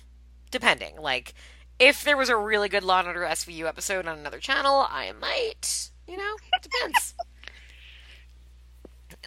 depending. 0.53 0.97
Like, 1.01 1.35
if 1.81 2.05
there 2.05 2.17
was 2.17 2.29
a 2.29 2.37
really 2.37 2.69
good 2.69 2.85
Law 2.85 3.01
and 3.01 3.09
Order 3.09 3.23
SVU 3.23 3.65
episode 3.67 4.07
on 4.07 4.17
another 4.17 4.39
channel, 4.39 4.87
I 4.89 5.11
might. 5.21 5.91
You 6.07 6.19
know, 6.19 6.37
it 6.55 6.63
depends. 6.63 7.15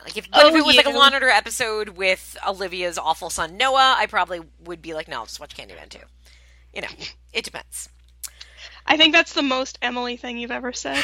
Like 0.04 0.18
if, 0.18 0.30
but 0.32 0.46
if 0.48 0.54
Oh, 0.54 0.58
it 0.58 0.66
was 0.66 0.76
like 0.76 0.86
a. 0.86 0.90
Law 0.90 1.06
and 1.06 1.14
Order 1.14 1.30
episode 1.30 1.90
with 1.90 2.38
Olivia's 2.48 2.98
awful 2.98 3.30
son 3.30 3.58
Noah, 3.58 3.96
I 3.98 4.08
probably 4.08 4.42
would 4.64 4.82
be 4.82 4.94
like, 4.94 5.08
no, 5.08 5.18
I'll 5.20 5.26
just 5.26 5.40
watch 5.40 5.56
Candyman 5.56 5.90
too. 5.90 6.00
You 6.74 6.82
know, 6.82 6.88
it 7.34 7.46
depends. 7.46 7.90
I 8.86 8.98
think 8.98 9.14
that's 9.14 9.34
the 9.34 9.44
most 9.44 9.78
Emily 9.82 10.18
thing 10.18 10.38
you've 10.38 10.52
ever 10.52 10.74
said. 10.74 10.98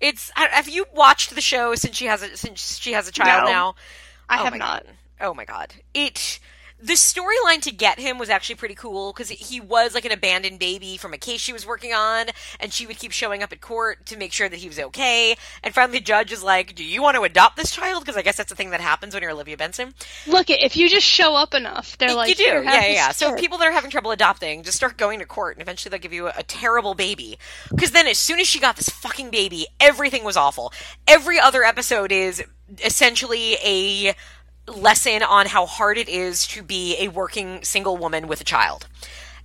it's 0.00 0.30
have 0.34 0.68
you 0.68 0.86
watched 0.94 1.34
the 1.34 1.40
show 1.40 1.74
since 1.74 1.96
she 1.96 2.06
has 2.06 2.22
a 2.22 2.36
since 2.36 2.78
she 2.78 2.92
has 2.92 3.08
a 3.08 3.12
child 3.12 3.44
No. 3.46 3.50
now? 3.52 3.74
I 4.28 4.40
Oh 4.40 4.44
have 4.44 4.56
not. 4.56 4.84
God. 4.84 4.94
Oh 5.20 5.34
my 5.34 5.44
god. 5.44 5.74
It 5.92 6.38
the 6.84 6.92
storyline 6.92 7.62
to 7.62 7.72
get 7.72 7.98
him 7.98 8.18
was 8.18 8.28
actually 8.28 8.56
pretty 8.56 8.74
cool 8.74 9.12
because 9.12 9.30
he 9.30 9.58
was 9.58 9.94
like 9.94 10.04
an 10.04 10.12
abandoned 10.12 10.58
baby 10.58 10.98
from 10.98 11.14
a 11.14 11.18
case 11.18 11.40
she 11.40 11.52
was 11.52 11.66
working 11.66 11.94
on, 11.94 12.26
and 12.60 12.74
she 12.74 12.86
would 12.86 12.98
keep 12.98 13.10
showing 13.10 13.42
up 13.42 13.52
at 13.52 13.62
court 13.62 14.04
to 14.06 14.18
make 14.18 14.34
sure 14.34 14.50
that 14.50 14.58
he 14.58 14.68
was 14.68 14.78
okay. 14.78 15.34
And 15.62 15.74
finally, 15.74 15.98
the 15.98 16.04
judge 16.04 16.30
is 16.30 16.42
like, 16.42 16.74
"Do 16.74 16.84
you 16.84 17.00
want 17.00 17.16
to 17.16 17.22
adopt 17.22 17.56
this 17.56 17.70
child?" 17.70 18.04
Because 18.04 18.18
I 18.18 18.22
guess 18.22 18.36
that's 18.36 18.50
the 18.50 18.54
thing 18.54 18.68
that 18.70 18.82
happens 18.82 19.14
when 19.14 19.22
you're 19.22 19.32
Olivia 19.32 19.56
Benson. 19.56 19.94
Look, 20.26 20.50
if 20.50 20.76
you 20.76 20.90
just 20.90 21.06
show 21.06 21.34
up 21.34 21.54
enough, 21.54 21.96
they're 21.96 22.14
like, 22.14 22.28
you 22.28 22.34
do, 22.34 22.42
yeah, 22.44 22.62
yeah. 22.62 22.86
yeah. 22.88 23.10
So 23.12 23.34
people 23.34 23.56
that 23.58 23.66
are 23.66 23.72
having 23.72 23.90
trouble 23.90 24.10
adopting 24.10 24.62
just 24.62 24.76
start 24.76 24.98
going 24.98 25.20
to 25.20 25.26
court, 25.26 25.56
and 25.56 25.62
eventually 25.62 25.88
they'll 25.88 26.00
give 26.00 26.12
you 26.12 26.26
a, 26.26 26.34
a 26.36 26.42
terrible 26.42 26.94
baby. 26.94 27.38
Because 27.70 27.92
then, 27.92 28.06
as 28.06 28.18
soon 28.18 28.40
as 28.40 28.46
she 28.46 28.60
got 28.60 28.76
this 28.76 28.90
fucking 28.90 29.30
baby, 29.30 29.66
everything 29.80 30.22
was 30.22 30.36
awful. 30.36 30.70
Every 31.08 31.40
other 31.40 31.64
episode 31.64 32.12
is 32.12 32.44
essentially 32.84 33.54
a 33.64 34.14
lesson 34.66 35.22
on 35.22 35.46
how 35.46 35.66
hard 35.66 35.98
it 35.98 36.08
is 36.08 36.46
to 36.48 36.62
be 36.62 36.96
a 36.98 37.08
working 37.08 37.62
single 37.62 37.96
woman 37.96 38.26
with 38.28 38.40
a 38.40 38.44
child. 38.44 38.86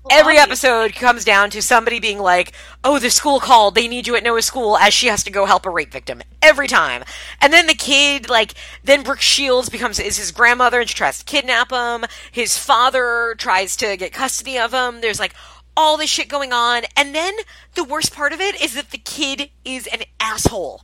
every 0.09 0.39
obvious. 0.39 0.63
episode 0.63 0.95
comes 0.95 1.25
down 1.25 1.49
to 1.49 1.61
somebody 1.61 1.99
being 1.99 2.19
like, 2.19 2.53
"Oh, 2.85 2.99
the 2.99 3.09
school 3.11 3.39
called. 3.41 3.75
They 3.75 3.87
need 3.87 4.07
you 4.07 4.15
at 4.15 4.23
Noah's 4.23 4.45
school," 4.45 4.77
as 4.77 4.93
she 4.93 5.07
has 5.07 5.23
to 5.23 5.29
go 5.29 5.45
help 5.45 5.65
a 5.65 5.69
rape 5.69 5.91
victim 5.91 6.23
every 6.41 6.67
time. 6.67 7.03
And 7.41 7.51
then 7.51 7.67
the 7.67 7.73
kid, 7.75 8.29
like, 8.29 8.53
then 8.83 9.03
Brooke 9.03 9.21
Shields 9.21 9.67
becomes 9.69 9.99
is 9.99 10.17
his 10.17 10.31
grandmother, 10.31 10.79
and 10.79 10.89
she 10.89 10.95
tries 10.95 11.19
to 11.19 11.25
kidnap 11.25 11.71
him. 11.71 12.05
His 12.31 12.57
father 12.57 13.35
tries 13.37 13.75
to 13.75 13.97
get 13.97 14.13
custody 14.13 14.57
of 14.57 14.73
him. 14.73 15.01
There's 15.01 15.19
like 15.19 15.33
all 15.75 15.97
this 15.97 16.09
shit 16.09 16.29
going 16.29 16.53
on, 16.53 16.83
and 16.95 17.13
then 17.13 17.35
the 17.75 17.83
worst 17.83 18.13
part 18.13 18.33
of 18.33 18.39
it 18.39 18.59
is 18.59 18.73
that 18.75 18.91
the 18.91 18.97
kid 18.97 19.49
is 19.65 19.85
an 19.87 20.03
asshole. 20.19 20.81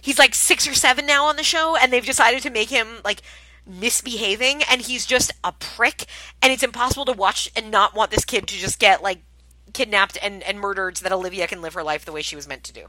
He's 0.00 0.18
like 0.18 0.34
six 0.34 0.66
or 0.68 0.74
seven 0.74 1.06
now 1.06 1.24
on 1.26 1.36
the 1.36 1.42
show, 1.42 1.76
and 1.76 1.92
they've 1.92 2.04
decided 2.04 2.42
to 2.42 2.50
make 2.50 2.68
him 2.68 3.00
like 3.04 3.22
misbehaving, 3.70 4.62
and 4.70 4.80
he's 4.80 5.06
just 5.06 5.32
a 5.44 5.52
prick. 5.52 6.06
And 6.42 6.52
it's 6.52 6.62
impossible 6.62 7.04
to 7.06 7.12
watch 7.12 7.50
and 7.56 7.70
not 7.70 7.94
want 7.94 8.10
this 8.10 8.24
kid 8.24 8.46
to 8.48 8.54
just 8.56 8.78
get 8.78 9.02
like 9.02 9.22
kidnapped 9.72 10.18
and, 10.22 10.42
and 10.42 10.58
murdered 10.58 10.98
so 10.98 11.04
that 11.04 11.12
Olivia 11.12 11.46
can 11.46 11.62
live 11.62 11.74
her 11.74 11.82
life 11.82 12.04
the 12.04 12.12
way 12.12 12.22
she 12.22 12.36
was 12.36 12.48
meant 12.48 12.64
to 12.64 12.72
do. 12.72 12.86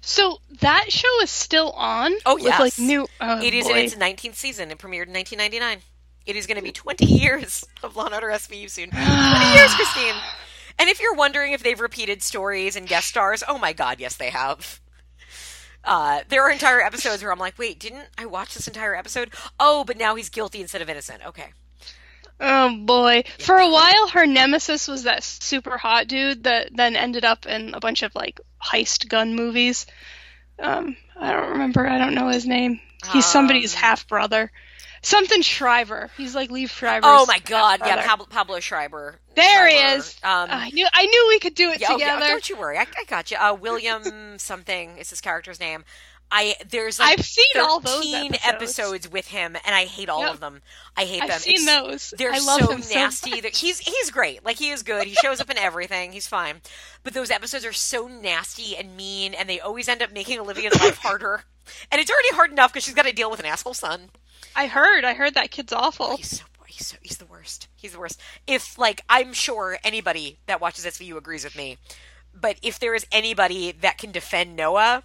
So 0.00 0.40
that 0.60 0.90
show 0.90 1.20
is 1.22 1.30
still 1.30 1.70
on. 1.72 2.14
Oh, 2.24 2.38
yes. 2.38 2.58
like 2.58 2.78
new. 2.78 3.06
Oh, 3.20 3.42
it 3.42 3.52
is 3.52 3.66
boy. 3.66 3.72
in 3.72 3.84
its 3.84 3.94
19th 3.94 4.34
season. 4.34 4.70
It 4.70 4.78
premiered 4.78 5.06
in 5.06 5.12
1999. 5.12 5.80
It 6.26 6.36
is 6.36 6.46
going 6.46 6.56
to 6.56 6.62
be 6.62 6.72
20 6.72 7.04
years 7.04 7.64
of 7.82 7.96
Law 7.96 8.06
and 8.06 8.14
Order 8.14 8.28
SVU 8.28 8.70
soon. 8.70 8.90
20 8.90 9.04
years, 9.54 9.74
Christine. 9.74 10.14
And 10.78 10.88
if 10.88 11.00
you're 11.00 11.14
wondering 11.14 11.52
if 11.52 11.62
they've 11.62 11.78
repeated 11.78 12.22
stories 12.22 12.76
and 12.76 12.86
guest 12.86 13.08
stars, 13.08 13.42
oh 13.46 13.58
my 13.58 13.74
god, 13.74 14.00
yes, 14.00 14.16
they 14.16 14.30
have. 14.30 14.79
Uh, 15.84 16.20
there 16.28 16.42
are 16.42 16.50
entire 16.50 16.80
episodes 16.80 17.22
where 17.22 17.32
I'm 17.32 17.38
like, 17.38 17.58
wait, 17.58 17.78
didn't 17.78 18.06
I 18.18 18.26
watch 18.26 18.54
this 18.54 18.68
entire 18.68 18.94
episode? 18.94 19.30
Oh, 19.58 19.84
but 19.84 19.96
now 19.96 20.14
he's 20.14 20.28
guilty 20.28 20.60
instead 20.60 20.82
of 20.82 20.88
innocent. 20.90 21.24
Okay. 21.26 21.52
Oh 22.38 22.76
boy. 22.84 23.24
For 23.38 23.56
a 23.56 23.68
while, 23.70 24.08
her 24.08 24.26
nemesis 24.26 24.88
was 24.88 25.02
that 25.02 25.22
super 25.22 25.76
hot 25.76 26.06
dude 26.08 26.44
that 26.44 26.70
then 26.74 26.96
ended 26.96 27.24
up 27.24 27.46
in 27.46 27.74
a 27.74 27.80
bunch 27.80 28.02
of 28.02 28.14
like 28.14 28.40
heist 28.62 29.08
gun 29.08 29.34
movies. 29.34 29.86
Um, 30.58 30.96
I 31.18 31.32
don't 31.32 31.50
remember. 31.52 31.86
I 31.86 31.98
don't 31.98 32.14
know 32.14 32.28
his 32.28 32.46
name. 32.46 32.80
He's 33.12 33.26
somebody's 33.26 33.74
Um, 33.74 33.80
half 33.80 34.08
brother. 34.08 34.50
Something 35.02 35.40
Schreiber. 35.42 36.10
He's 36.16 36.34
like 36.34 36.50
Liev 36.50 36.68
Schreiber. 36.70 37.06
Oh 37.08 37.24
my 37.26 37.38
god, 37.38 37.80
yeah, 37.84 38.04
Pablo, 38.06 38.26
Pablo 38.26 38.60
Schreiber. 38.60 39.18
There 39.34 39.68
he 39.68 39.76
is. 39.96 40.14
Um, 40.22 40.48
I 40.50 40.70
knew. 40.70 40.86
I 40.92 41.06
knew 41.06 41.26
we 41.28 41.38
could 41.38 41.54
do 41.54 41.70
it 41.70 41.80
yeah, 41.80 41.88
oh, 41.90 41.96
yeah, 41.96 42.14
together. 42.14 42.32
don't 42.32 42.48
you 42.50 42.56
worry, 42.58 42.76
I, 42.76 42.82
I 42.98 43.04
got 43.06 43.30
you. 43.30 43.38
Uh, 43.38 43.54
William 43.58 44.02
something 44.38 44.98
is 44.98 45.08
his 45.10 45.20
character's 45.20 45.58
name. 45.58 45.84
I 46.32 46.54
there's 46.68 47.00
like 47.00 47.18
I've 47.18 47.24
seen 47.24 47.44
all 47.58 47.80
those 47.80 48.04
13 48.04 48.32
episodes. 48.46 49.10
with 49.10 49.26
him, 49.26 49.56
and 49.64 49.74
I 49.74 49.84
hate 49.86 50.08
all 50.08 50.20
Yep. 50.22 50.34
of 50.34 50.40
them. 50.40 50.60
I 50.96 51.04
hate 51.04 51.22
I've 51.22 51.28
them. 51.30 51.38
seen 51.40 51.54
It's- 51.62 51.66
those. 51.66 52.14
They're 52.18 52.32
I 52.32 52.38
love 52.38 52.60
so 52.60 52.78
so 52.80 52.94
nasty. 52.94 53.40
that 53.40 53.56
he's 53.56 53.78
he's 53.80 54.10
great. 54.10 54.44
Like 54.44 54.56
he 54.58 54.70
is 54.70 54.82
good. 54.84 55.06
He 55.08 55.14
shows 55.14 55.40
up 55.40 55.50
in 55.50 55.58
everything. 55.58 56.12
He's 56.12 56.28
fine. 56.28 56.60
But 57.02 57.14
those 57.14 57.30
episodes 57.32 57.64
are 57.64 57.72
so 57.72 58.06
nasty 58.06 58.76
and 58.76 58.96
mean, 58.96 59.34
and 59.34 59.48
they 59.48 59.58
always 59.60 59.88
end 59.88 60.02
up 60.02 60.12
making 60.12 60.38
Olivia's 60.38 60.78
life 60.78 60.98
harder. 61.02 61.42
And 61.90 62.00
it's 62.00 62.10
already 62.10 62.34
hard 62.34 62.52
enough 62.52 62.72
because 62.72 62.84
she's 62.84 62.94
got 62.94 63.06
to 63.06 63.12
deal 63.12 63.30
with 63.30 63.40
an 63.40 63.46
asshole 63.46 63.74
son. 63.74 64.10
I 64.56 64.66
heard. 64.66 65.04
I 65.04 65.14
heard 65.14 65.34
that 65.34 65.50
kid's 65.50 65.72
awful. 65.72 66.16
He's 66.16 66.38
so 66.38 66.44
he's 66.66 66.86
so 66.86 66.96
he's 67.02 67.18
the 67.18 67.26
worst. 67.26 67.68
He's 67.76 67.92
the 67.92 67.98
worst. 67.98 68.20
If 68.46 68.78
like 68.78 69.02
I'm 69.08 69.32
sure 69.32 69.78
anybody 69.84 70.38
that 70.46 70.60
watches 70.60 70.84
SVU 70.86 71.16
agrees 71.16 71.44
with 71.44 71.56
me, 71.56 71.78
but 72.34 72.56
if 72.62 72.78
there 72.78 72.94
is 72.94 73.06
anybody 73.12 73.72
that 73.72 73.98
can 73.98 74.12
defend 74.12 74.56
Noah, 74.56 75.04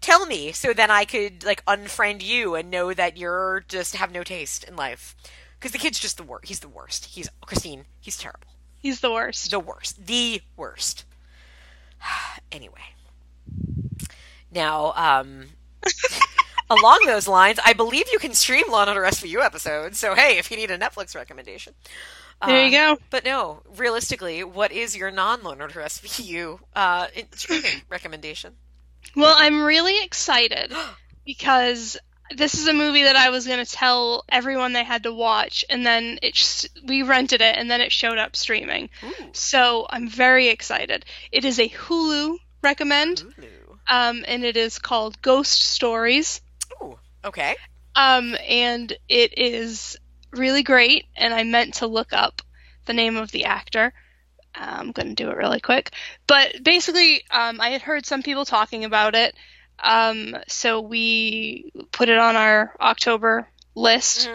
tell 0.00 0.26
me 0.26 0.52
so 0.52 0.72
then 0.72 0.90
I 0.90 1.04
could 1.04 1.44
like 1.44 1.64
unfriend 1.66 2.22
you 2.22 2.54
and 2.54 2.70
know 2.70 2.94
that 2.94 3.16
you're 3.16 3.64
just 3.68 3.96
have 3.96 4.12
no 4.12 4.22
taste 4.22 4.64
in 4.64 4.76
life. 4.76 5.14
Because 5.58 5.72
the 5.72 5.78
kid's 5.78 5.98
just 5.98 6.16
the 6.16 6.22
worst. 6.22 6.46
He's 6.46 6.60
the 6.60 6.68
worst. 6.68 7.06
He's 7.06 7.28
Christine. 7.40 7.86
He's 8.00 8.16
terrible. 8.16 8.46
He's 8.78 9.00
the 9.00 9.10
worst. 9.10 9.50
The 9.50 9.58
worst. 9.58 10.06
The 10.06 10.40
worst. 10.56 11.04
anyway. 12.52 12.94
Now, 14.52 14.92
um, 14.94 15.46
along 16.70 17.00
those 17.06 17.26
lines, 17.28 17.58
I 17.64 17.72
believe 17.72 18.04
you 18.12 18.18
can 18.18 18.34
stream 18.34 18.64
Law 18.70 18.82
and 18.82 18.90
Order 18.90 19.02
SVU 19.02 19.42
episodes. 19.44 19.98
So 19.98 20.14
hey, 20.14 20.38
if 20.38 20.50
you 20.50 20.56
need 20.56 20.70
a 20.70 20.78
Netflix 20.78 21.14
recommendation, 21.14 21.74
There 22.46 22.66
you 22.66 22.78
Uh, 22.78 22.94
go. 22.94 23.00
But 23.10 23.24
no, 23.24 23.62
realistically, 23.76 24.44
what 24.44 24.70
is 24.72 24.96
your 24.96 25.10
non-Law 25.10 25.52
and 25.52 25.60
Order 25.62 25.80
SVU 25.80 26.58
uh, 26.76 27.06
streaming 27.34 27.70
recommendation? 27.88 28.54
Well, 29.16 29.34
I'm 29.36 29.64
really 29.64 30.02
excited 30.04 30.72
because 31.24 31.96
this 32.36 32.54
is 32.54 32.68
a 32.68 32.72
movie 32.74 33.04
that 33.04 33.16
I 33.16 33.30
was 33.30 33.46
going 33.46 33.64
to 33.64 33.70
tell 33.70 34.24
everyone 34.28 34.74
they 34.74 34.84
had 34.84 35.04
to 35.04 35.12
watch, 35.14 35.64
and 35.70 35.84
then 35.86 36.18
it 36.22 36.36
sh- 36.36 36.66
we 36.84 37.02
rented 37.02 37.40
it, 37.40 37.56
and 37.56 37.70
then 37.70 37.80
it 37.80 37.90
showed 37.90 38.18
up 38.18 38.36
streaming. 38.36 38.90
So 39.32 39.86
I'm 39.88 40.08
very 40.08 40.48
excited. 40.48 41.06
It 41.32 41.44
is 41.46 41.58
a 41.58 41.68
Hulu 41.70 42.36
recommend, 42.62 43.24
um, 43.88 44.24
and 44.28 44.44
it 44.44 44.56
is 44.58 44.78
called 44.78 45.20
Ghost 45.22 45.58
Stories, 45.62 46.40
Ooh, 46.42 46.47
okay. 47.28 47.56
um, 47.94 48.36
and 48.46 48.92
it 49.08 49.38
is 49.38 49.96
really 50.32 50.62
great. 50.62 51.06
And 51.16 51.32
I 51.32 51.44
meant 51.44 51.74
to 51.74 51.86
look 51.86 52.12
up 52.12 52.42
the 52.84 52.92
name 52.92 53.16
of 53.16 53.30
the 53.30 53.44
actor. 53.46 53.92
I'm 54.54 54.92
going 54.92 55.08
to 55.08 55.14
do 55.14 55.30
it 55.30 55.36
really 55.36 55.60
quick. 55.60 55.92
But 56.26 56.62
basically, 56.62 57.22
um, 57.30 57.60
I 57.60 57.70
had 57.70 57.82
heard 57.82 58.06
some 58.06 58.22
people 58.22 58.44
talking 58.44 58.84
about 58.84 59.14
it. 59.14 59.34
Um, 59.78 60.36
so 60.48 60.80
we 60.80 61.72
put 61.92 62.08
it 62.08 62.18
on 62.18 62.34
our 62.34 62.74
October 62.80 63.48
list. 63.74 64.28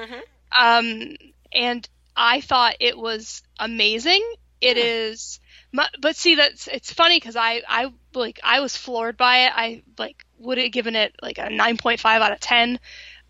Um, 0.57 1.15
and 1.51 1.87
I 2.15 2.41
thought 2.41 2.75
it 2.79 2.97
was 2.97 3.41
amazing. 3.59 4.23
It 4.61 4.77
is, 4.77 5.39
mu- 5.73 5.83
but 5.99 6.15
see, 6.15 6.35
that's 6.35 6.67
it's 6.67 6.93
funny 6.93 7.17
because 7.17 7.35
I 7.35 7.61
I 7.67 7.91
like 8.13 8.39
I 8.43 8.61
was 8.61 8.77
floored 8.77 9.17
by 9.17 9.45
it. 9.47 9.51
I 9.53 9.83
like 9.97 10.25
would 10.39 10.57
have 10.57 10.71
given 10.71 10.95
it 10.95 11.15
like 11.21 11.37
a 11.37 11.47
9.5 11.47 12.05
out 12.05 12.31
of 12.31 12.39
10. 12.39 12.79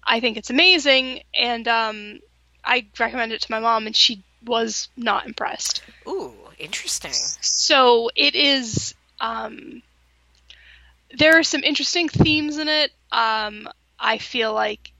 I 0.03 0.19
think 0.19 0.37
it's 0.37 0.49
amazing, 0.49 1.21
and 1.33 1.67
um, 1.67 2.19
I 2.63 2.87
recommended 2.99 3.35
it 3.35 3.41
to 3.43 3.51
my 3.51 3.59
mom, 3.59 3.87
and 3.87 3.95
she 3.95 4.23
was 4.43 4.89
not 4.97 5.25
impressed. 5.25 5.81
Ooh, 6.07 6.33
interesting. 6.59 7.13
So 7.13 8.09
it 8.15 8.35
is. 8.35 8.93
Um, 9.21 9.81
there 11.17 11.37
are 11.37 11.43
some 11.43 11.63
interesting 11.63 12.09
themes 12.09 12.57
in 12.57 12.67
it. 12.67 12.91
Um, 13.11 13.69
I 13.99 14.17
feel 14.17 14.53
like 14.53 14.91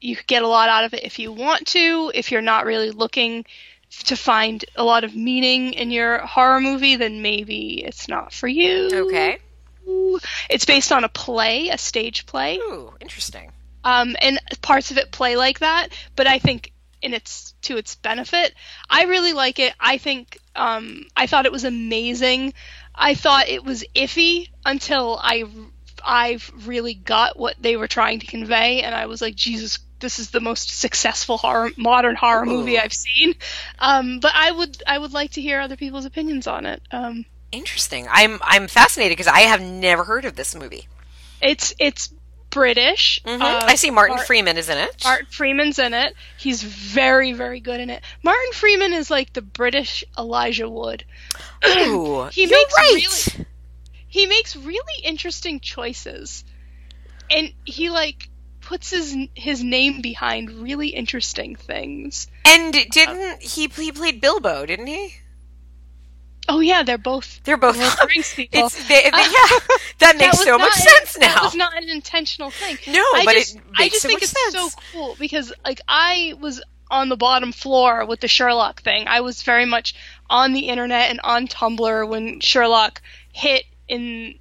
you 0.00 0.14
could 0.14 0.26
get 0.26 0.42
a 0.42 0.48
lot 0.48 0.68
out 0.68 0.84
of 0.84 0.94
it 0.94 1.02
if 1.02 1.18
you 1.18 1.32
want 1.32 1.66
to. 1.68 2.12
If 2.14 2.30
you're 2.30 2.42
not 2.42 2.66
really 2.66 2.90
looking 2.92 3.44
to 3.90 4.16
find 4.16 4.64
a 4.76 4.84
lot 4.84 5.04
of 5.04 5.14
meaning 5.14 5.72
in 5.74 5.90
your 5.90 6.18
horror 6.18 6.60
movie, 6.60 6.96
then 6.96 7.22
maybe 7.22 7.82
it's 7.84 8.08
not 8.08 8.32
for 8.32 8.48
you. 8.48 8.90
Okay. 8.92 9.38
It's 10.50 10.64
based 10.66 10.92
on 10.92 11.04
a 11.04 11.08
play, 11.08 11.68
a 11.70 11.78
stage 11.78 12.26
play 12.26 12.58
Ooh, 12.58 12.92
interesting. 13.00 13.50
um, 13.84 14.16
and 14.20 14.38
parts 14.60 14.90
of 14.90 14.98
it 14.98 15.10
play 15.10 15.36
like 15.36 15.60
that. 15.60 15.88
But 16.14 16.26
I 16.26 16.38
think 16.38 16.72
in 17.00 17.14
its 17.14 17.54
to 17.62 17.76
its 17.78 17.94
benefit, 17.94 18.52
I 18.90 19.04
really 19.04 19.32
like 19.32 19.58
it. 19.58 19.72
I 19.80 19.96
think 19.98 20.38
um, 20.54 21.06
I 21.16 21.26
thought 21.26 21.46
it 21.46 21.52
was 21.52 21.64
amazing. 21.64 22.52
I 22.94 23.14
thought 23.14 23.48
it 23.48 23.64
was 23.64 23.84
iffy 23.94 24.48
until 24.64 25.18
I 25.22 25.44
I 26.04 26.38
really 26.66 26.94
got 26.94 27.38
what 27.38 27.56
they 27.58 27.76
were 27.76 27.88
trying 27.88 28.20
to 28.20 28.26
convey, 28.26 28.82
and 28.82 28.94
I 28.94 29.06
was 29.06 29.22
like, 29.22 29.34
Jesus. 29.36 29.78
This 30.00 30.18
is 30.18 30.30
the 30.30 30.40
most 30.40 30.78
successful 30.78 31.38
horror, 31.38 31.70
modern 31.76 32.14
horror 32.16 32.46
movie 32.46 32.78
I've 32.78 32.92
seen, 32.92 33.34
um, 33.78 34.20
but 34.20 34.32
I 34.34 34.50
would 34.52 34.82
I 34.86 34.98
would 34.98 35.12
like 35.12 35.32
to 35.32 35.40
hear 35.40 35.60
other 35.60 35.76
people's 35.76 36.04
opinions 36.04 36.46
on 36.46 36.66
it. 36.66 36.82
Um, 36.90 37.24
Interesting. 37.50 38.06
I'm 38.10 38.38
I'm 38.42 38.68
fascinated 38.68 39.16
because 39.16 39.32
I 39.32 39.40
have 39.40 39.60
never 39.62 40.04
heard 40.04 40.24
of 40.24 40.36
this 40.36 40.54
movie. 40.54 40.86
it's 41.40 41.74
it's 41.78 42.12
British. 42.50 43.20
Mhm. 43.26 43.40
Uh, 43.42 43.60
I 43.66 43.74
see 43.74 43.90
Martin 43.90 44.16
Mar- 44.16 44.24
Freeman 44.24 44.56
is 44.56 44.68
in 44.68 44.78
it. 44.78 45.02
Martin 45.04 45.26
Freeman's 45.30 45.78
in 45.78 45.92
it. 45.94 46.14
He's 46.38 46.62
very, 46.62 47.32
very 47.32 47.60
good 47.60 47.78
in 47.80 47.90
it. 47.90 48.02
Martin 48.22 48.52
Freeman 48.52 48.92
is 48.94 49.10
like 49.10 49.32
the 49.34 49.42
British 49.42 50.02
Elijah 50.16 50.68
Wood. 50.68 51.04
Ooh, 51.66 52.24
He 52.32 52.42
you're 52.42 52.50
makes 52.50 52.74
right. 52.76 52.90
really- 53.36 53.46
He 54.08 54.26
makes 54.26 54.56
really 54.56 55.02
interesting 55.04 55.60
choices, 55.60 56.42
and 57.30 57.52
he 57.66 57.90
like 57.90 58.27
puts 58.68 58.90
his 58.90 59.16
his 59.34 59.62
name 59.64 60.02
behind 60.02 60.50
really 60.50 60.88
interesting 60.88 61.56
things. 61.56 62.26
And 62.44 62.76
uh, 62.76 62.80
didn't 62.92 63.42
he? 63.42 63.66
He 63.68 63.90
played 63.92 64.20
Bilbo, 64.20 64.66
didn't 64.66 64.86
he? 64.88 65.14
Oh 66.50 66.60
yeah, 66.60 66.82
they're 66.82 66.98
both 66.98 67.40
They're 67.44 67.56
both. 67.58 67.76
Lord 67.76 67.92
of 67.92 67.98
the 67.98 68.06
Rings 68.06 68.32
people. 68.34 68.66
It's 68.66 68.88
they, 68.88 69.02
they- 69.02 69.10
uh, 69.10 69.16
yeah, 69.18 69.58
that 69.98 69.98
That 69.98 70.16
makes 70.18 70.38
was 70.38 70.44
so 70.46 70.58
much 70.58 70.72
sense 70.74 71.14
That 71.14 71.34
now. 71.36 71.44
was 71.44 71.54
not 71.54 71.76
an 71.76 71.88
intentional 71.90 72.50
thing. 72.50 72.76
No, 72.92 73.00
I 73.14 73.22
but 73.24 73.34
just, 73.34 73.56
it 73.56 73.62
I 73.76 73.82
makes 73.84 73.92
just 73.94 74.02
so 74.02 74.08
think 74.08 74.16
much 74.20 74.22
it's 74.24 74.52
sense. 74.52 74.72
so 74.74 74.80
cool 74.92 75.16
because 75.18 75.52
like 75.64 75.80
I 75.88 76.34
was 76.40 76.62
on 76.90 77.08
the 77.10 77.16
bottom 77.18 77.52
floor 77.52 78.06
with 78.06 78.20
the 78.20 78.28
Sherlock 78.28 78.82
thing. 78.82 79.06
I 79.08 79.20
was 79.20 79.42
very 79.42 79.66
much 79.66 79.94
on 80.30 80.52
the 80.54 80.68
internet 80.68 81.10
and 81.10 81.20
on 81.22 81.48
Tumblr 81.48 82.08
when 82.08 82.40
Sherlock 82.40 83.02
hit 83.32 83.64
and 83.90 84.34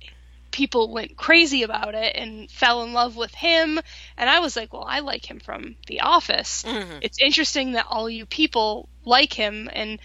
people 0.58 0.92
went 0.92 1.16
crazy 1.16 1.62
about 1.62 1.94
it 1.94 2.16
and 2.16 2.50
fell 2.50 2.82
in 2.82 2.92
love 2.92 3.16
with 3.16 3.32
him 3.36 3.80
and 4.18 4.28
I 4.28 4.40
was 4.40 4.56
like, 4.56 4.74
well, 4.74 4.86
I 4.88 5.02
like 5.02 5.30
him 5.30 5.40
from 5.40 5.76
The 5.86 6.02
Office. 6.02 6.64
Mm-hmm. 6.64 6.98
It's 7.04 7.22
interesting 7.22 7.74
that 7.74 7.86
all 7.88 8.10
you 8.10 8.26
people 8.26 8.90
like 9.06 9.32
him 9.32 9.70
and 9.72 10.00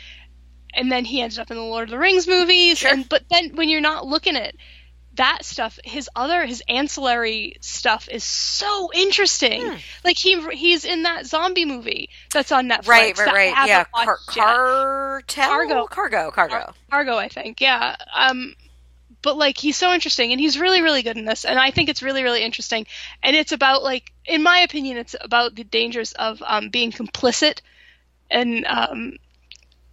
and 0.75 0.93
then 0.93 1.07
he 1.07 1.23
ended 1.23 1.39
up 1.39 1.51
in 1.51 1.57
the 1.57 1.63
Lord 1.63 1.85
of 1.85 1.91
the 1.91 1.99
Rings 1.99 2.29
movies. 2.29 2.79
Sure. 2.79 2.93
And 2.93 3.09
but 3.09 3.23
then 3.31 3.57
when 3.57 3.71
you're 3.71 3.81
not 3.81 4.07
looking 4.07 4.37
at 4.37 4.55
that 5.15 5.47
stuff, 5.47 5.79
his 5.85 6.11
other 6.15 6.45
his 6.45 6.63
ancillary 6.69 7.57
stuff 7.63 8.11
is 8.11 8.23
so 8.23 8.91
interesting. 8.93 9.63
Hmm. 9.63 9.77
Like 10.05 10.19
he 10.19 10.39
he's 10.55 10.85
in 10.85 11.05
that 11.05 11.25
zombie 11.25 11.65
movie 11.65 12.11
that's 12.31 12.53
on 12.53 12.69
Netflix. 12.69 12.89
Right, 12.89 13.19
right, 13.19 13.55
right. 13.55 13.67
Yeah, 13.67 13.85
car- 13.85 14.19
cartel, 14.27 15.49
Cargo. 15.49 15.87
cargo, 15.87 16.31
cargo. 16.31 16.75
Argo, 16.91 17.17
I 17.17 17.29
think. 17.29 17.63
Yeah. 17.63 17.97
Um, 18.15 18.55
but 19.23 19.37
like 19.37 19.57
he's 19.57 19.77
so 19.77 19.93
interesting, 19.93 20.33
and 20.33 20.41
he's 20.41 20.59
really, 20.59 20.83
really 20.83 21.03
good 21.03 21.17
in 21.17 21.25
this, 21.25 21.45
and 21.45 21.59
I 21.59 21.71
think 21.71 21.89
it's 21.89 22.03
really, 22.03 22.23
really 22.23 22.43
interesting. 22.43 22.87
And 23.23 23.35
it's 23.37 23.53
about 23.53 23.83
like, 23.83 24.13
in 24.27 24.43
my 24.43 24.59
opinion, 24.61 24.97
it's 24.97 25.15
about 25.21 25.55
the 25.55 25.65
dangers 25.65 26.13
of 26.13 26.43
um, 26.47 26.69
being 26.71 26.93
complicit, 26.93 27.61
and 28.31 28.65
um, 28.67 29.17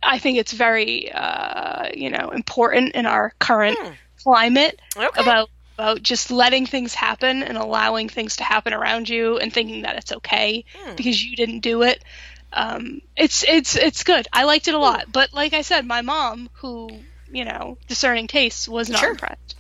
I 0.01 0.19
think 0.19 0.38
it's 0.38 0.53
very, 0.53 1.11
uh, 1.11 1.89
you 1.93 2.10
know, 2.10 2.30
important 2.30 2.95
in 2.95 3.06
our 3.06 3.34
current 3.39 3.77
climate 4.23 4.80
Okay. 4.95 5.22
about 5.22 5.49
about 5.77 6.03
just 6.03 6.30
letting 6.30 6.65
things 6.65 6.93
happen 6.93 7.41
and 7.41 7.57
allowing 7.57 8.10
things 8.10 8.35
to 8.38 8.43
happen 8.43 8.73
around 8.73 9.07
you 9.07 9.38
and 9.38 9.53
thinking 9.53 9.84
that 9.84 9.95
it's 9.95 10.11
okay 10.11 10.65
because 10.97 11.23
you 11.23 11.38
didn't 11.38 11.61
do 11.61 11.84
it. 11.84 12.03
Um, 12.51 13.01
it's 13.15 13.43
it's 13.47 13.76
it's 13.76 14.03
good. 14.03 14.27
I 14.34 14.43
liked 14.43 14.68
it 14.68 14.73
a 14.73 14.80
lot. 14.80 15.11
But 15.11 15.34
like 15.34 15.53
I 15.53 15.61
said, 15.61 15.85
my 15.85 16.01
mom, 16.01 16.49
who 16.56 16.89
you 17.31 17.45
know, 17.45 17.77
discerning 17.88 18.27
tastes, 18.27 18.68
was 18.68 18.89
not 18.89 18.99
Sure. 19.01 19.11
impressed. 19.11 19.56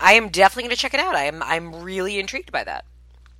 I 0.00 0.14
am 0.14 0.28
definitely 0.28 0.64
going 0.64 0.76
to 0.76 0.80
check 0.80 0.94
it 0.94 1.00
out. 1.00 1.14
I 1.14 1.24
am 1.24 1.42
I'm 1.42 1.82
really 1.82 2.18
intrigued 2.18 2.52
by 2.52 2.64
that. 2.64 2.84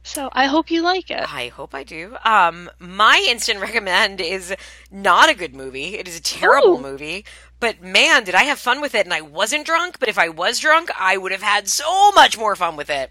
So 0.07 0.29
I 0.33 0.47
hope 0.47 0.71
you 0.71 0.83
like 0.83 1.11
it. 1.11 1.33
I 1.33 1.49
hope 1.49 1.75
I 1.75 1.83
do. 1.83 2.17
Um, 2.25 2.71
my 2.79 3.25
instant 3.29 3.61
recommend 3.63 4.21
is 4.21 4.55
not 4.91 5.31
a 5.31 5.35
good 5.35 5.55
movie. 5.55 5.97
It 5.97 6.07
is 6.07 6.19
a 6.19 6.23
terrible 6.23 6.79
Ooh. 6.79 6.83
movie. 6.83 7.25
But 7.59 7.83
man, 7.83 8.25
did 8.25 8.35
I 8.35 8.43
have 8.45 8.59
fun 8.59 8.83
with 8.83 8.95
it? 8.95 9.07
And 9.07 9.15
I 9.15 9.23
wasn't 9.23 9.65
drunk. 9.67 9.99
But 9.99 10.11
if 10.11 10.19
I 10.19 10.29
was 10.29 10.59
drunk, 10.61 10.91
I 10.99 11.17
would 11.17 11.33
have 11.33 11.43
had 11.43 11.69
so 11.69 12.13
much 12.13 12.37
more 12.37 12.55
fun 12.55 12.77
with 12.77 12.91
it. 12.91 13.11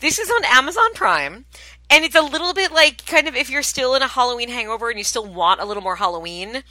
This 0.00 0.18
is 0.18 0.30
on 0.30 0.44
Amazon 0.46 0.94
Prime, 0.94 1.44
and 1.90 2.04
it's 2.06 2.14
a 2.14 2.22
little 2.22 2.54
bit 2.54 2.72
like 2.72 3.04
kind 3.04 3.28
of 3.28 3.36
if 3.36 3.50
you're 3.50 3.62
still 3.62 3.94
in 3.94 4.00
a 4.00 4.08
Halloween 4.08 4.48
hangover 4.48 4.88
and 4.88 4.96
you 4.98 5.04
still 5.04 5.26
want 5.26 5.60
a 5.60 5.66
little 5.66 5.82
more 5.82 5.96
Halloween, 5.96 6.62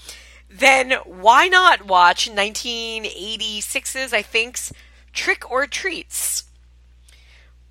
then 0.50 0.92
why 1.06 1.48
not 1.48 1.86
watch 1.86 2.30
1986's 2.30 4.14
I 4.14 4.22
think's 4.22 4.74
Trick 5.14 5.50
or 5.50 5.68
Treats. 5.68 6.44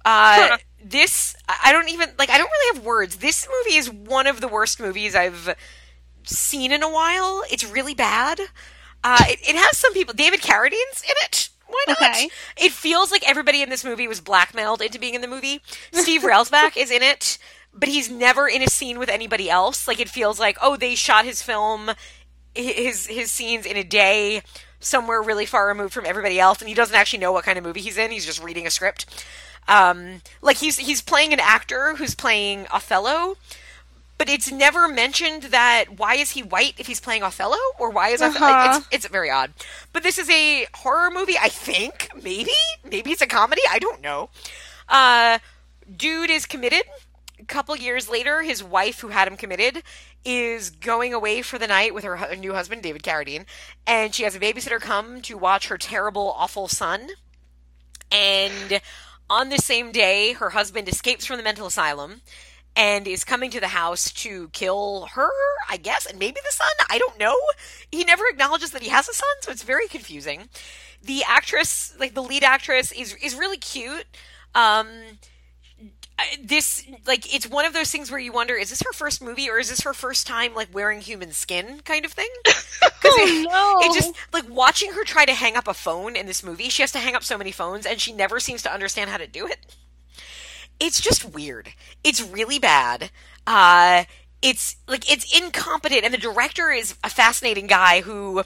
Uh, 0.04 0.56
this 0.82 1.36
I 1.48 1.72
don't 1.72 1.88
even 1.90 2.10
like. 2.18 2.30
I 2.30 2.38
don't 2.38 2.50
really 2.50 2.76
have 2.78 2.84
words. 2.84 3.16
This 3.16 3.46
movie 3.46 3.76
is 3.76 3.90
one 3.90 4.26
of 4.26 4.40
the 4.40 4.48
worst 4.48 4.80
movies 4.80 5.14
I've 5.14 5.54
seen 6.24 6.72
in 6.72 6.82
a 6.82 6.90
while. 6.90 7.42
It's 7.50 7.64
really 7.64 7.94
bad. 7.94 8.40
Uh, 9.04 9.24
it, 9.28 9.40
it 9.48 9.56
has 9.56 9.76
some 9.76 9.92
people. 9.92 10.14
David 10.14 10.40
Carradine's 10.40 11.02
in 11.02 11.14
it. 11.24 11.50
Why 11.66 11.84
not? 11.88 11.98
Okay. 12.02 12.30
It 12.56 12.72
feels 12.72 13.10
like 13.10 13.28
everybody 13.28 13.62
in 13.62 13.68
this 13.68 13.84
movie 13.84 14.08
was 14.08 14.20
blackmailed 14.20 14.80
into 14.80 14.98
being 14.98 15.14
in 15.14 15.20
the 15.20 15.28
movie. 15.28 15.60
Steve 15.92 16.22
Railsback 16.22 16.76
is 16.76 16.90
in 16.90 17.02
it, 17.02 17.38
but 17.74 17.88
he's 17.88 18.10
never 18.10 18.48
in 18.48 18.62
a 18.62 18.68
scene 18.68 18.98
with 18.98 19.08
anybody 19.10 19.50
else. 19.50 19.86
Like 19.86 20.00
it 20.00 20.08
feels 20.08 20.40
like 20.40 20.56
oh 20.62 20.76
they 20.76 20.94
shot 20.94 21.24
his 21.24 21.42
film, 21.42 21.90
his 22.54 23.06
his 23.06 23.30
scenes 23.30 23.66
in 23.66 23.76
a 23.76 23.84
day 23.84 24.42
somewhere 24.80 25.20
really 25.20 25.46
far 25.46 25.68
removed 25.68 25.92
from 25.92 26.06
everybody 26.06 26.38
else, 26.38 26.60
and 26.60 26.68
he 26.68 26.74
doesn't 26.74 26.94
actually 26.94 27.18
know 27.18 27.32
what 27.32 27.44
kind 27.44 27.58
of 27.58 27.64
movie 27.64 27.80
he's 27.80 27.98
in. 27.98 28.10
He's 28.10 28.26
just 28.26 28.42
reading 28.42 28.66
a 28.66 28.70
script. 28.70 29.06
Um, 29.66 30.22
like 30.40 30.56
he's 30.56 30.78
he's 30.78 31.02
playing 31.02 31.32
an 31.32 31.40
actor 31.40 31.94
who's 31.96 32.14
playing 32.14 32.66
Othello, 32.72 33.36
but 34.16 34.28
it's 34.28 34.50
never 34.50 34.88
mentioned 34.88 35.44
that 35.44 35.98
why 35.98 36.14
is 36.14 36.30
he 36.30 36.42
white 36.42 36.74
if 36.78 36.86
he's 36.86 37.00
playing 37.00 37.22
Othello 37.22 37.58
or 37.78 37.90
why 37.90 38.08
is 38.08 38.22
Othello? 38.22 38.50
Uh-huh. 38.50 38.78
It's, 38.78 39.04
it's 39.04 39.08
very 39.08 39.30
odd. 39.30 39.52
But 39.92 40.02
this 40.02 40.18
is 40.18 40.30
a 40.30 40.66
horror 40.74 41.10
movie, 41.10 41.36
I 41.38 41.48
think. 41.48 42.08
Maybe 42.16 42.52
maybe 42.90 43.10
it's 43.10 43.22
a 43.22 43.26
comedy. 43.26 43.62
I 43.70 43.78
don't 43.78 44.00
know. 44.00 44.30
Uh, 44.88 45.38
dude 45.94 46.30
is 46.30 46.46
committed. 46.46 46.84
Couple 47.48 47.74
years 47.76 48.10
later, 48.10 48.42
his 48.42 48.62
wife, 48.62 49.00
who 49.00 49.08
had 49.08 49.26
him 49.26 49.36
committed, 49.36 49.82
is 50.24 50.68
going 50.68 51.14
away 51.14 51.40
for 51.40 51.58
the 51.58 51.66
night 51.66 51.94
with 51.94 52.04
her 52.04 52.36
new 52.36 52.52
husband, 52.52 52.82
David 52.82 53.02
Carradine, 53.02 53.46
and 53.86 54.14
she 54.14 54.24
has 54.24 54.36
a 54.36 54.40
babysitter 54.40 54.78
come 54.78 55.22
to 55.22 55.38
watch 55.38 55.68
her 55.68 55.78
terrible, 55.78 56.34
awful 56.36 56.68
son. 56.68 57.08
And 58.12 58.80
on 59.30 59.48
the 59.48 59.58
same 59.58 59.92
day, 59.92 60.34
her 60.34 60.50
husband 60.50 60.88
escapes 60.88 61.24
from 61.24 61.38
the 61.38 61.42
mental 61.42 61.66
asylum 61.66 62.20
and 62.76 63.08
is 63.08 63.24
coming 63.24 63.50
to 63.50 63.60
the 63.60 63.68
house 63.68 64.12
to 64.12 64.48
kill 64.50 65.08
her, 65.14 65.30
I 65.68 65.78
guess, 65.78 66.06
and 66.06 66.18
maybe 66.18 66.40
the 66.44 66.52
son. 66.52 66.68
I 66.90 66.98
don't 66.98 67.18
know. 67.18 67.34
He 67.90 68.04
never 68.04 68.24
acknowledges 68.28 68.70
that 68.70 68.82
he 68.82 68.90
has 68.90 69.08
a 69.08 69.14
son, 69.14 69.28
so 69.40 69.50
it's 69.50 69.62
very 69.62 69.88
confusing. 69.88 70.48
The 71.02 71.22
actress, 71.26 71.94
like 71.98 72.14
the 72.14 72.22
lead 72.22 72.44
actress, 72.44 72.92
is 72.92 73.14
is 73.22 73.34
really 73.34 73.56
cute. 73.56 74.06
Um, 74.54 74.88
this 76.42 76.84
like 77.06 77.32
it's 77.32 77.46
one 77.48 77.64
of 77.64 77.72
those 77.72 77.90
things 77.90 78.10
where 78.10 78.20
you 78.20 78.32
wonder 78.32 78.54
is 78.54 78.70
this 78.70 78.82
her 78.82 78.92
first 78.92 79.22
movie 79.22 79.48
or 79.48 79.58
is 79.58 79.68
this 79.70 79.80
her 79.82 79.94
first 79.94 80.26
time 80.26 80.54
like 80.54 80.68
wearing 80.74 81.00
human 81.00 81.32
skin 81.32 81.80
kind 81.84 82.04
of 82.04 82.12
thing? 82.12 82.28
'Cause 82.44 83.12
it, 83.18 83.48
no. 83.50 83.78
it 83.82 83.94
just 83.94 84.14
like 84.32 84.48
watching 84.48 84.92
her 84.92 85.04
try 85.04 85.24
to 85.24 85.32
hang 85.34 85.56
up 85.56 85.68
a 85.68 85.74
phone 85.74 86.16
in 86.16 86.26
this 86.26 86.42
movie 86.42 86.68
she 86.68 86.82
has 86.82 86.92
to 86.92 86.98
hang 86.98 87.14
up 87.14 87.22
so 87.24 87.38
many 87.38 87.52
phones 87.52 87.86
and 87.86 88.00
she 88.00 88.12
never 88.12 88.40
seems 88.40 88.62
to 88.62 88.72
understand 88.72 89.10
how 89.10 89.16
to 89.16 89.26
do 89.26 89.46
it. 89.46 89.58
It's 90.80 91.00
just 91.00 91.24
weird. 91.24 91.70
It's 92.04 92.22
really 92.22 92.58
bad. 92.58 93.10
Uh 93.46 94.04
it's 94.40 94.76
like 94.86 95.10
it's 95.10 95.36
incompetent 95.36 96.04
and 96.04 96.14
the 96.14 96.18
director 96.18 96.70
is 96.70 96.94
a 97.02 97.10
fascinating 97.10 97.66
guy 97.66 98.00
who 98.02 98.44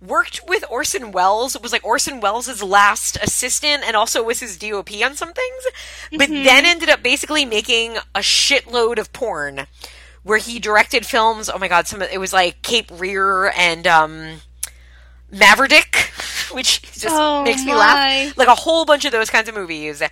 worked 0.00 0.40
with 0.48 0.64
Orson 0.70 1.12
Welles, 1.12 1.58
was 1.60 1.72
like 1.72 1.84
Orson 1.84 2.20
Welles' 2.20 2.62
last 2.62 3.16
assistant 3.22 3.82
and 3.86 3.94
also 3.96 4.22
was 4.22 4.40
his 4.40 4.56
DOP 4.56 4.90
on 5.04 5.14
some 5.14 5.32
things, 5.32 5.64
but 6.16 6.28
then 6.28 6.64
ended 6.66 6.88
up 6.88 7.02
basically 7.02 7.44
making 7.44 7.96
a 8.14 8.20
shitload 8.20 8.98
of 8.98 9.12
porn 9.12 9.66
where 10.22 10.38
he 10.38 10.58
directed 10.58 11.06
films. 11.06 11.48
Oh 11.52 11.58
my 11.58 11.68
god, 11.68 11.86
some 11.86 12.02
it 12.02 12.18
was 12.20 12.32
like 12.32 12.62
Cape 12.62 12.90
Rear 12.92 13.52
and 13.56 13.86
um 13.86 14.40
Maverick, 15.30 16.10
which 16.52 16.82
just 16.82 17.06
Oh 17.10 17.42
makes 17.44 17.64
me 17.64 17.72
my. 17.72 17.78
laugh. 17.78 18.36
Like 18.38 18.48
a 18.48 18.54
whole 18.54 18.84
bunch 18.84 19.04
of 19.04 19.12
those 19.12 19.30
kinds 19.30 19.48
of 19.48 19.54
movies. 19.54 20.02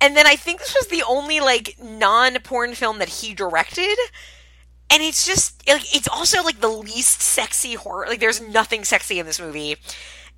And 0.00 0.16
then 0.16 0.26
I 0.26 0.36
think 0.36 0.60
this 0.60 0.74
was 0.74 0.88
the 0.88 1.02
only 1.08 1.40
like 1.40 1.76
non-porn 1.82 2.74
film 2.74 2.98
that 2.98 3.08
he 3.08 3.34
directed 3.34 3.96
and 4.90 5.02
it's 5.02 5.26
just 5.26 5.66
like 5.68 5.94
it's 5.94 6.08
also 6.08 6.42
like 6.42 6.60
the 6.60 6.68
least 6.68 7.20
sexy 7.22 7.74
horror 7.74 8.06
like 8.08 8.20
there's 8.20 8.40
nothing 8.40 8.84
sexy 8.84 9.18
in 9.18 9.26
this 9.26 9.40
movie. 9.40 9.76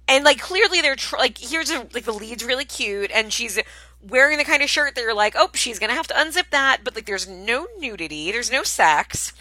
And 0.08 0.24
like 0.24 0.40
clearly 0.40 0.80
they're 0.80 0.96
tr- 0.96 1.18
like 1.18 1.38
here's 1.38 1.70
a 1.70 1.80
like 1.92 2.04
the 2.04 2.12
lead's 2.12 2.44
really 2.44 2.64
cute 2.64 3.10
and 3.12 3.32
she's 3.32 3.58
wearing 4.00 4.38
the 4.38 4.44
kind 4.44 4.62
of 4.62 4.70
shirt 4.70 4.94
that 4.94 5.00
you're 5.00 5.14
like 5.14 5.34
oh 5.36 5.50
she's 5.54 5.78
gonna 5.78 5.94
have 5.94 6.06
to 6.08 6.14
unzip 6.14 6.50
that 6.50 6.78
but 6.84 6.94
like 6.94 7.06
there's 7.06 7.26
no 7.28 7.66
nudity 7.78 8.30
there's 8.30 8.50
no 8.50 8.62
sex. 8.62 9.32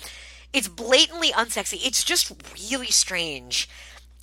It's 0.53 0.67
blatantly 0.69 1.31
unsexy. 1.31 1.85
It's 1.85 2.03
just 2.03 2.31
really 2.69 2.87
strange. 2.87 3.69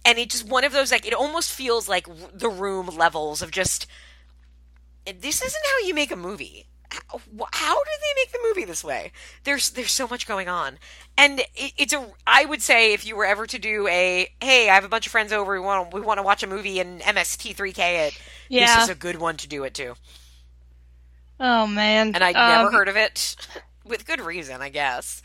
And 0.04 0.18
it's 0.18 0.34
just 0.34 0.48
one 0.48 0.64
of 0.64 0.72
those 0.72 0.90
like 0.90 1.06
it 1.06 1.14
almost 1.14 1.52
feels 1.52 1.88
like 1.88 2.06
the 2.32 2.50
room 2.50 2.86
levels 2.86 3.40
of 3.42 3.50
just 3.50 3.86
this 5.04 5.42
isn't 5.42 5.64
how 5.66 5.86
you 5.86 5.94
make 5.94 6.10
a 6.10 6.16
movie. 6.16 6.66
How, 6.92 7.74
did 7.84 8.00
they 8.00 8.20
make 8.22 8.32
the 8.32 8.38
movie 8.48 8.64
this 8.64 8.84
way? 8.84 9.12
There's 9.44 9.70
there's 9.70 9.90
so 9.92 10.06
much 10.06 10.26
going 10.26 10.48
on, 10.48 10.78
and 11.16 11.40
it, 11.40 11.72
it's 11.78 11.92
a. 11.92 12.06
I 12.26 12.44
would 12.44 12.60
say 12.62 12.92
if 12.92 13.06
you 13.06 13.16
were 13.16 13.24
ever 13.24 13.46
to 13.46 13.58
do 13.58 13.86
a, 13.88 14.28
hey, 14.40 14.68
I 14.68 14.74
have 14.74 14.84
a 14.84 14.88
bunch 14.88 15.06
of 15.06 15.12
friends 15.12 15.32
over, 15.32 15.52
we 15.52 15.60
want 15.60 15.92
we 15.94 16.00
want 16.00 16.18
to 16.18 16.22
watch 16.22 16.42
a 16.42 16.46
movie 16.46 16.80
and 16.80 17.00
MST3K 17.00 18.08
it. 18.08 18.18
Yeah. 18.48 18.74
This 18.74 18.84
is 18.84 18.90
a 18.90 18.94
good 18.94 19.16
one 19.20 19.36
to 19.38 19.48
do 19.48 19.64
it 19.64 19.74
to, 19.74 19.94
oh 21.40 21.66
man. 21.66 22.14
and 22.14 22.18
never 22.18 22.68
Um, 22.68 22.72
heard 22.72 22.88
of 22.88 22.96
it, 22.96 23.36
with 23.84 24.06
good 24.06 24.20
reason, 24.20 24.60
I 24.60 24.68
guess. 24.68 25.22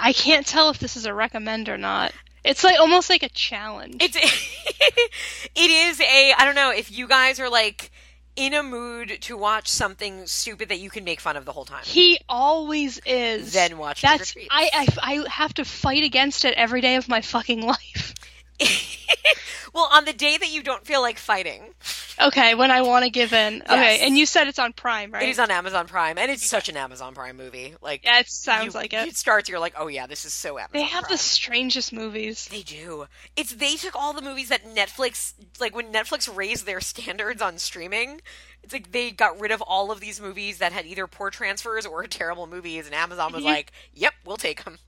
I 0.00 0.12
can't 0.12 0.46
tell 0.46 0.70
if 0.70 0.78
this 0.78 0.96
is 0.96 1.06
a 1.06 1.14
recommend 1.14 1.68
or 1.68 1.76
not. 1.76 2.12
It's 2.44 2.64
like 2.64 2.78
almost 2.78 3.08
like 3.10 3.22
a 3.22 3.28
challenge. 3.28 3.96
It's 4.00 4.16
it 5.54 5.70
is 5.70 6.00
a. 6.00 6.32
I 6.36 6.44
don't 6.44 6.54
know 6.56 6.70
if 6.72 6.90
you 6.90 7.06
guys 7.06 7.38
are 7.38 7.48
like 7.50 7.90
in 8.36 8.54
a 8.54 8.62
mood 8.62 9.18
to 9.22 9.36
watch 9.36 9.68
something 9.68 10.26
stupid 10.26 10.68
that 10.70 10.78
you 10.78 10.90
can 10.90 11.04
make 11.04 11.20
fun 11.20 11.36
of 11.36 11.44
the 11.44 11.52
whole 11.52 11.64
time. 11.64 11.82
he 11.84 12.18
always 12.28 13.00
is. 13.04 13.52
Then 13.52 13.78
watch 13.78 14.02
That's. 14.02 14.34
I, 14.50 14.70
I 14.72 14.86
I 15.22 15.30
have 15.30 15.54
to 15.54 15.64
fight 15.64 16.02
against 16.02 16.44
it 16.44 16.54
every 16.54 16.80
day 16.80 16.96
of 16.96 17.08
my 17.08 17.20
fucking 17.20 17.62
life. 17.62 18.14
well, 19.74 19.88
on 19.92 20.04
the 20.04 20.12
day 20.12 20.36
that 20.36 20.50
you 20.52 20.62
don't 20.62 20.84
feel 20.86 21.00
like 21.00 21.18
fighting, 21.18 21.74
Okay, 22.20 22.54
when 22.54 22.70
I 22.70 22.82
want 22.82 23.04
to 23.04 23.10
give 23.10 23.32
in. 23.32 23.62
Okay, 23.62 24.00
and 24.06 24.16
you 24.18 24.26
said 24.26 24.46
it's 24.46 24.58
on 24.58 24.72
Prime, 24.74 25.10
right? 25.12 25.22
it 25.24 25.28
is 25.30 25.38
on 25.38 25.50
Amazon 25.50 25.86
Prime, 25.86 26.18
and 26.18 26.30
it's 26.30 26.46
such 26.46 26.68
an 26.68 26.76
Amazon 26.76 27.14
Prime 27.14 27.36
movie. 27.36 27.74
Like, 27.80 28.04
Yeah, 28.04 28.20
it 28.20 28.28
sounds 28.28 28.74
you- 28.74 28.80
like 28.80 28.92
it. 28.92 29.08
It 29.08 29.16
starts, 29.16 29.48
you're 29.48 29.58
like, 29.58 29.74
oh 29.78 29.88
yeah, 29.88 30.06
this 30.06 30.24
is 30.24 30.32
so 30.34 30.58
Amazon. 30.58 30.70
They 30.74 30.82
have 30.82 31.04
Prime. 31.04 31.14
the 31.14 31.18
strangest 31.18 31.92
movies. 31.92 32.48
They 32.50 32.62
do. 32.62 33.06
It's 33.34 33.54
they 33.54 33.76
took 33.76 33.96
all 33.96 34.12
the 34.12 34.22
movies 34.22 34.50
that 34.50 34.64
Netflix 34.64 35.32
like 35.58 35.74
when 35.74 35.92
Netflix 35.92 36.34
raised 36.34 36.66
their 36.66 36.80
standards 36.80 37.40
on 37.42 37.58
streaming. 37.58 38.20
It's 38.62 38.72
like 38.72 38.92
they 38.92 39.10
got 39.10 39.40
rid 39.40 39.50
of 39.50 39.60
all 39.62 39.90
of 39.90 39.98
these 40.00 40.20
movies 40.20 40.58
that 40.58 40.72
had 40.72 40.86
either 40.86 41.06
poor 41.08 41.30
transfers 41.30 41.84
or 41.86 42.06
terrible 42.06 42.46
movies, 42.46 42.86
and 42.86 42.94
Amazon 42.94 43.32
was 43.32 43.42
like, 43.42 43.72
"Yep, 43.94 44.12
we'll 44.24 44.36
take 44.36 44.64
them." 44.64 44.78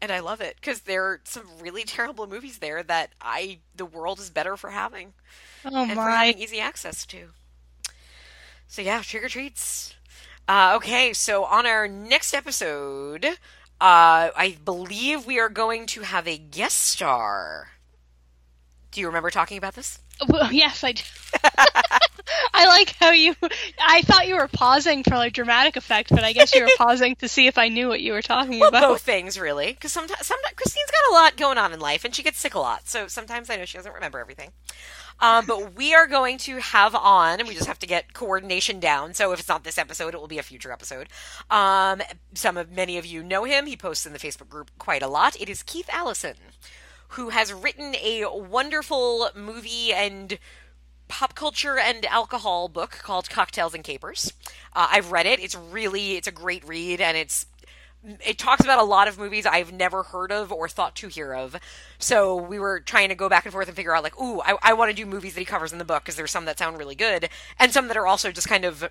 And 0.00 0.12
I 0.12 0.20
love 0.20 0.40
it 0.40 0.56
because 0.56 0.82
there 0.82 1.04
are 1.04 1.20
some 1.24 1.46
really 1.60 1.84
terrible 1.84 2.26
movies 2.26 2.58
there 2.58 2.82
that 2.82 3.12
I 3.20 3.60
the 3.74 3.86
world 3.86 4.18
is 4.20 4.30
better 4.30 4.56
for 4.56 4.70
having 4.70 5.14
Oh 5.64 5.84
and 5.88 6.00
for 6.00 6.10
my. 6.10 6.10
having 6.10 6.38
easy 6.38 6.60
access 6.60 7.06
to. 7.06 7.30
So 8.66 8.82
yeah, 8.82 9.02
trick 9.02 9.24
or 9.24 9.28
treats. 9.28 9.94
Uh, 10.48 10.74
okay, 10.76 11.12
so 11.12 11.44
on 11.44 11.66
our 11.66 11.88
next 11.88 12.34
episode, 12.34 13.24
uh, 13.24 13.34
I 13.80 14.58
believe 14.64 15.26
we 15.26 15.38
are 15.40 15.48
going 15.48 15.86
to 15.88 16.02
have 16.02 16.26
a 16.28 16.38
guest 16.38 16.80
star. 16.80 17.70
Do 18.90 19.00
you 19.00 19.06
remember 19.06 19.30
talking 19.30 19.58
about 19.58 19.74
this? 19.74 19.98
Well, 20.28 20.52
yes, 20.52 20.84
I 20.84 20.92
do. 20.92 21.02
I 22.54 22.66
like 22.66 22.94
how 22.98 23.10
you. 23.10 23.34
I 23.80 24.02
thought 24.02 24.26
you 24.26 24.36
were 24.36 24.48
pausing 24.48 25.02
for 25.02 25.16
like 25.16 25.32
dramatic 25.34 25.76
effect, 25.76 26.10
but 26.10 26.24
I 26.24 26.32
guess 26.32 26.54
you 26.54 26.62
were 26.62 26.70
pausing 26.78 27.16
to 27.16 27.28
see 27.28 27.46
if 27.46 27.58
I 27.58 27.68
knew 27.68 27.88
what 27.88 28.00
you 28.00 28.12
were 28.12 28.22
talking 28.22 28.60
Well, 28.60 28.68
about. 28.70 28.82
both 28.82 29.02
things 29.02 29.38
really, 29.38 29.72
because 29.72 29.92
sometimes, 29.92 30.26
sometimes 30.26 30.54
Christine's 30.56 30.90
got 30.90 31.12
a 31.12 31.14
lot 31.14 31.36
going 31.36 31.58
on 31.58 31.72
in 31.72 31.80
life, 31.80 32.04
and 32.04 32.14
she 32.14 32.22
gets 32.22 32.38
sick 32.38 32.54
a 32.54 32.58
lot. 32.60 32.88
So 32.88 33.08
sometimes 33.08 33.50
I 33.50 33.56
know 33.56 33.64
she 33.64 33.76
doesn't 33.76 33.92
remember 33.92 34.18
everything. 34.20 34.52
Um, 35.20 35.46
but 35.46 35.74
we 35.74 35.94
are 35.94 36.06
going 36.08 36.38
to 36.38 36.58
have 36.58 36.94
on, 36.94 37.38
and 37.40 37.48
we 37.48 37.54
just 37.54 37.66
have 37.68 37.78
to 37.80 37.86
get 37.86 38.14
coordination 38.14 38.80
down. 38.80 39.14
So 39.14 39.32
if 39.32 39.38
it's 39.40 39.48
not 39.48 39.62
this 39.62 39.78
episode, 39.78 40.14
it 40.14 40.20
will 40.20 40.26
be 40.28 40.38
a 40.38 40.42
future 40.42 40.72
episode. 40.72 41.08
Um, 41.50 42.02
some 42.34 42.56
of 42.56 42.72
many 42.72 42.98
of 42.98 43.06
you 43.06 43.22
know 43.22 43.44
him. 43.44 43.66
He 43.66 43.76
posts 43.76 44.06
in 44.06 44.12
the 44.12 44.18
Facebook 44.18 44.48
group 44.48 44.70
quite 44.78 45.02
a 45.02 45.08
lot. 45.08 45.40
It 45.40 45.48
is 45.48 45.62
Keith 45.62 45.88
Allison, 45.92 46.34
who 47.14 47.28
has 47.28 47.52
written 47.52 47.94
a 47.96 48.24
wonderful 48.26 49.30
movie 49.36 49.92
and 49.92 50.38
pop 51.06 51.34
culture 51.34 51.78
and 51.78 52.04
alcohol 52.06 52.68
book 52.68 52.90
called 53.02 53.30
Cocktails 53.30 53.74
and 53.74 53.84
Capers. 53.84 54.32
Uh, 54.72 54.88
I've 54.90 55.12
read 55.12 55.26
it. 55.26 55.38
It's 55.38 55.54
really 55.54 56.16
it's 56.16 56.26
a 56.26 56.32
great 56.32 56.66
read, 56.66 57.00
and 57.00 57.16
it's 57.16 57.46
it 58.24 58.36
talks 58.36 58.62
about 58.62 58.80
a 58.80 58.84
lot 58.84 59.08
of 59.08 59.18
movies 59.18 59.46
I've 59.46 59.72
never 59.72 60.02
heard 60.02 60.30
of 60.30 60.52
or 60.52 60.68
thought 60.68 60.94
to 60.96 61.08
hear 61.08 61.32
of. 61.32 61.56
So 61.98 62.36
we 62.36 62.58
were 62.58 62.80
trying 62.80 63.08
to 63.08 63.14
go 63.14 63.28
back 63.28 63.44
and 63.44 63.52
forth 63.52 63.68
and 63.68 63.76
figure 63.76 63.94
out 63.94 64.02
like, 64.02 64.20
ooh, 64.20 64.40
I, 64.42 64.56
I 64.62 64.72
want 64.74 64.90
to 64.90 64.96
do 64.96 65.06
movies 65.06 65.34
that 65.34 65.40
he 65.40 65.46
covers 65.46 65.72
in 65.72 65.78
the 65.78 65.84
book 65.84 66.02
because 66.02 66.16
there's 66.16 66.30
some 66.30 66.44
that 66.44 66.58
sound 66.58 66.78
really 66.78 66.94
good 66.94 67.30
and 67.58 67.72
some 67.72 67.88
that 67.88 67.96
are 67.96 68.06
also 68.06 68.30
just 68.30 68.48
kind 68.48 68.64
of 68.64 68.90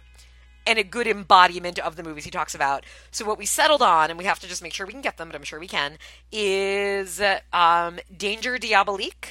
and 0.66 0.80
a 0.80 0.84
good 0.84 1.08
embodiment 1.08 1.80
of 1.80 1.96
the 1.96 2.04
movies 2.04 2.26
he 2.26 2.32
talks 2.32 2.56
about. 2.56 2.86
So 3.12 3.26
what 3.26 3.38
we 3.38 3.46
settled 3.46 3.82
on, 3.82 4.10
and 4.10 4.18
we 4.18 4.26
have 4.26 4.40
to 4.40 4.48
just 4.48 4.62
make 4.64 4.74
sure 4.74 4.86
we 4.86 4.94
can 4.94 5.02
get 5.02 5.18
them, 5.18 5.30
but 5.30 5.36
I'm 5.36 5.44
sure 5.44 5.60
we 5.60 5.68
can, 5.68 5.98
is 6.32 7.22
um, 7.52 8.00
Danger 8.16 8.58
Diabolik. 8.58 9.26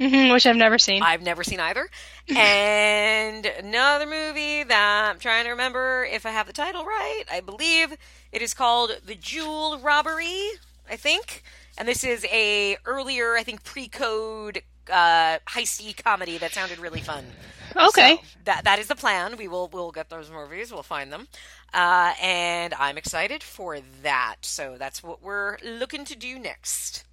Mhm, 0.00 0.32
which 0.32 0.46
I've 0.46 0.56
never 0.56 0.78
seen. 0.78 1.02
I've 1.02 1.22
never 1.22 1.44
seen 1.44 1.60
either. 1.60 1.88
and 2.36 3.46
another 3.46 4.06
movie 4.06 4.64
that 4.64 5.10
I'm 5.10 5.20
trying 5.20 5.44
to 5.44 5.50
remember 5.50 6.04
if 6.10 6.26
I 6.26 6.30
have 6.30 6.46
the 6.46 6.52
title 6.52 6.84
right. 6.84 7.24
I 7.30 7.40
believe 7.40 7.94
it 8.32 8.42
is 8.42 8.52
called 8.52 8.98
The 9.04 9.14
Jewel 9.14 9.78
Robbery, 9.78 10.48
I 10.90 10.96
think. 10.96 11.42
And 11.78 11.86
this 11.86 12.04
is 12.04 12.24
a 12.30 12.76
earlier, 12.84 13.36
I 13.36 13.42
think, 13.42 13.64
pre-code 13.64 14.62
uh, 14.90 15.38
heisty 15.48 15.96
comedy 16.02 16.38
that 16.38 16.52
sounded 16.52 16.78
really 16.78 17.00
fun. 17.00 17.24
okay. 17.76 18.16
So 18.16 18.22
that 18.44 18.64
that 18.64 18.78
is 18.78 18.88
the 18.88 18.94
plan. 18.96 19.36
We 19.36 19.48
will 19.48 19.68
we'll 19.72 19.92
get 19.92 20.08
those 20.10 20.30
movies. 20.30 20.72
We'll 20.72 20.82
find 20.82 21.12
them, 21.12 21.28
uh, 21.72 22.12
and 22.20 22.74
I'm 22.74 22.98
excited 22.98 23.42
for 23.42 23.78
that. 24.02 24.36
So 24.42 24.76
that's 24.78 25.02
what 25.02 25.22
we're 25.22 25.58
looking 25.64 26.04
to 26.06 26.16
do 26.16 26.38
next. 26.38 27.04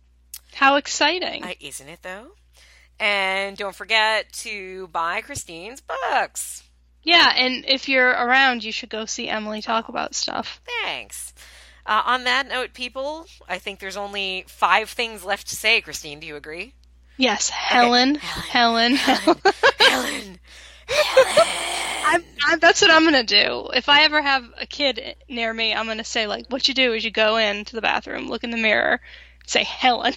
How 0.53 0.75
exciting. 0.75 1.43
Uh, 1.43 1.53
isn't 1.59 1.87
it 1.87 1.99
though? 2.01 2.27
And 2.99 3.55
don't 3.55 3.75
forget 3.75 4.31
to 4.33 4.87
buy 4.87 5.21
Christine's 5.21 5.81
books. 5.81 6.63
yeah, 7.03 7.31
and 7.37 7.63
if 7.65 7.87
you're 7.87 8.09
around, 8.09 8.63
you 8.63 8.71
should 8.73 8.89
go 8.89 9.05
see 9.05 9.29
Emily 9.29 9.61
talk 9.61 9.87
about 9.87 10.13
stuff. 10.15 10.59
Thanks. 10.83 11.33
Uh, 11.85 12.01
on 12.05 12.25
that 12.25 12.47
note, 12.49 12.73
people, 12.73 13.25
I 13.47 13.57
think 13.57 13.79
there's 13.79 13.95
only 13.97 14.43
five 14.47 14.89
things 14.89 15.23
left 15.23 15.47
to 15.47 15.55
say. 15.55 15.79
Christine, 15.81 16.19
do 16.19 16.27
you 16.27 16.35
agree? 16.35 16.73
Yes, 17.19 17.49
Helen, 17.49 18.15
Helen, 18.15 18.95
Helen. 18.95 19.37
Helen. 19.77 20.39
I'm, 22.05 22.23
I'm, 22.47 22.59
that's 22.59 22.81
what 22.81 22.89
I'm 22.89 23.03
gonna 23.03 23.23
do. 23.23 23.69
If 23.73 23.89
I 23.89 24.03
ever 24.03 24.21
have 24.21 24.45
a 24.57 24.65
kid 24.65 25.17
near 25.27 25.53
me, 25.53 25.73
I'm 25.73 25.85
gonna 25.85 26.05
say 26.05 26.27
like, 26.27 26.45
what 26.47 26.69
you 26.69 26.73
do 26.73 26.93
is 26.93 27.03
you 27.03 27.11
go 27.11 27.35
into 27.35 27.75
the 27.75 27.81
bathroom, 27.81 28.29
look 28.29 28.45
in 28.45 28.51
the 28.51 28.57
mirror, 28.57 29.01
say 29.45 29.65
Helen. 29.65 30.13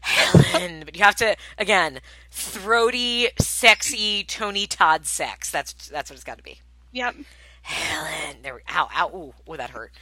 Helen. 0.00 0.84
But 0.86 0.96
you 0.96 1.04
have 1.04 1.16
to 1.16 1.36
again, 1.58 2.00
throaty, 2.30 3.28
sexy 3.38 4.24
Tony 4.24 4.66
Todd 4.66 5.04
sex. 5.04 5.50
That's 5.50 5.74
that's 5.88 6.10
what 6.10 6.14
it's 6.14 6.24
got 6.24 6.38
to 6.38 6.42
be. 6.42 6.60
Yep. 6.92 7.14
Helen. 7.60 8.36
There. 8.42 8.54
We, 8.54 8.60
ow, 8.70 8.88
ow. 8.96 9.10
Ooh, 9.14 9.52
ooh, 9.52 9.56
that 9.58 9.68
hurt. 9.68 9.92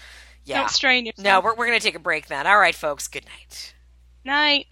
Yeah. 0.44 0.60
Don't 0.60 0.70
strain 0.70 1.06
yourself. 1.06 1.24
No, 1.24 1.40
we're 1.40 1.56
we're 1.56 1.66
gonna 1.66 1.80
take 1.80 1.96
a 1.96 1.98
break 1.98 2.28
then. 2.28 2.46
All 2.46 2.58
right, 2.58 2.74
folks. 2.74 3.08
Good 3.08 3.24
night. 3.24 3.74
Night. 4.24 4.66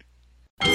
Hey, 0.62 0.68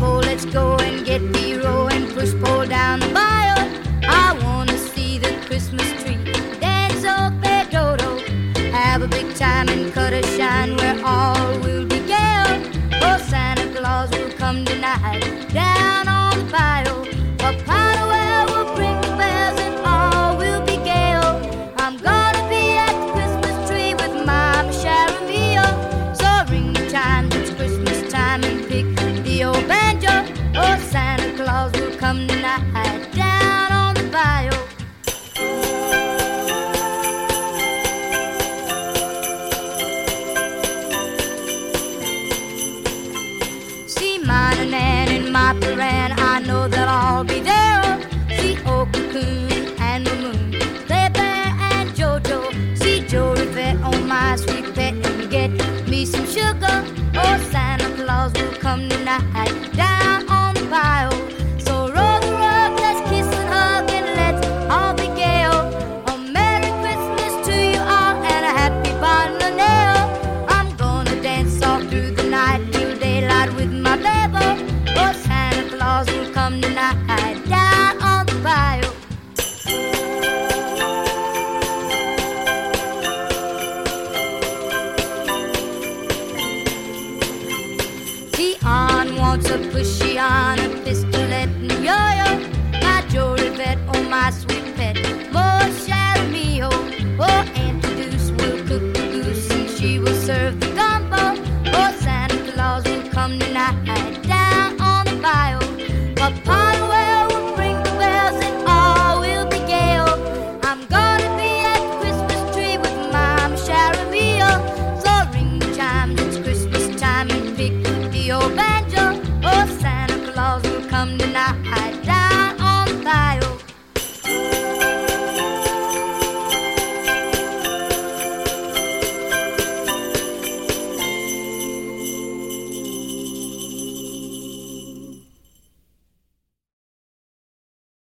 Bo, 0.00 0.18
let's 0.18 0.44
go 0.46 0.76
and 0.78 1.06
get 1.06 1.20
B-roll 1.32 1.88
and 1.88 2.12
push 2.12 2.32
pole 2.42 2.66
down 2.66 2.98
the 2.98 3.08
mile. 3.08 3.58
I 4.02 4.36
wanna 4.42 4.76
see 4.76 5.18
the 5.18 5.36
Christmas 5.46 5.88
tree 6.02 6.16
dance 6.58 7.04
fais 7.42 7.68
do-do. 7.70 8.18
Have 8.72 9.02
a 9.02 9.08
big 9.08 9.36
time 9.36 9.68
and 9.68 9.92
cut 9.92 10.12
a 10.12 10.22
shine 10.36 10.76
where 10.76 11.00
all 11.04 11.60
will 11.60 11.86
be 11.86 12.00
gay. 12.00 12.60
Oh, 13.02 13.18
Santa 13.28 13.72
Claus 13.72 14.10
will 14.10 14.32
come 14.32 14.64
tonight 14.64 15.48
down 15.52 16.08
on 16.08 16.38
the 16.38 16.44
bayou. 16.50 17.07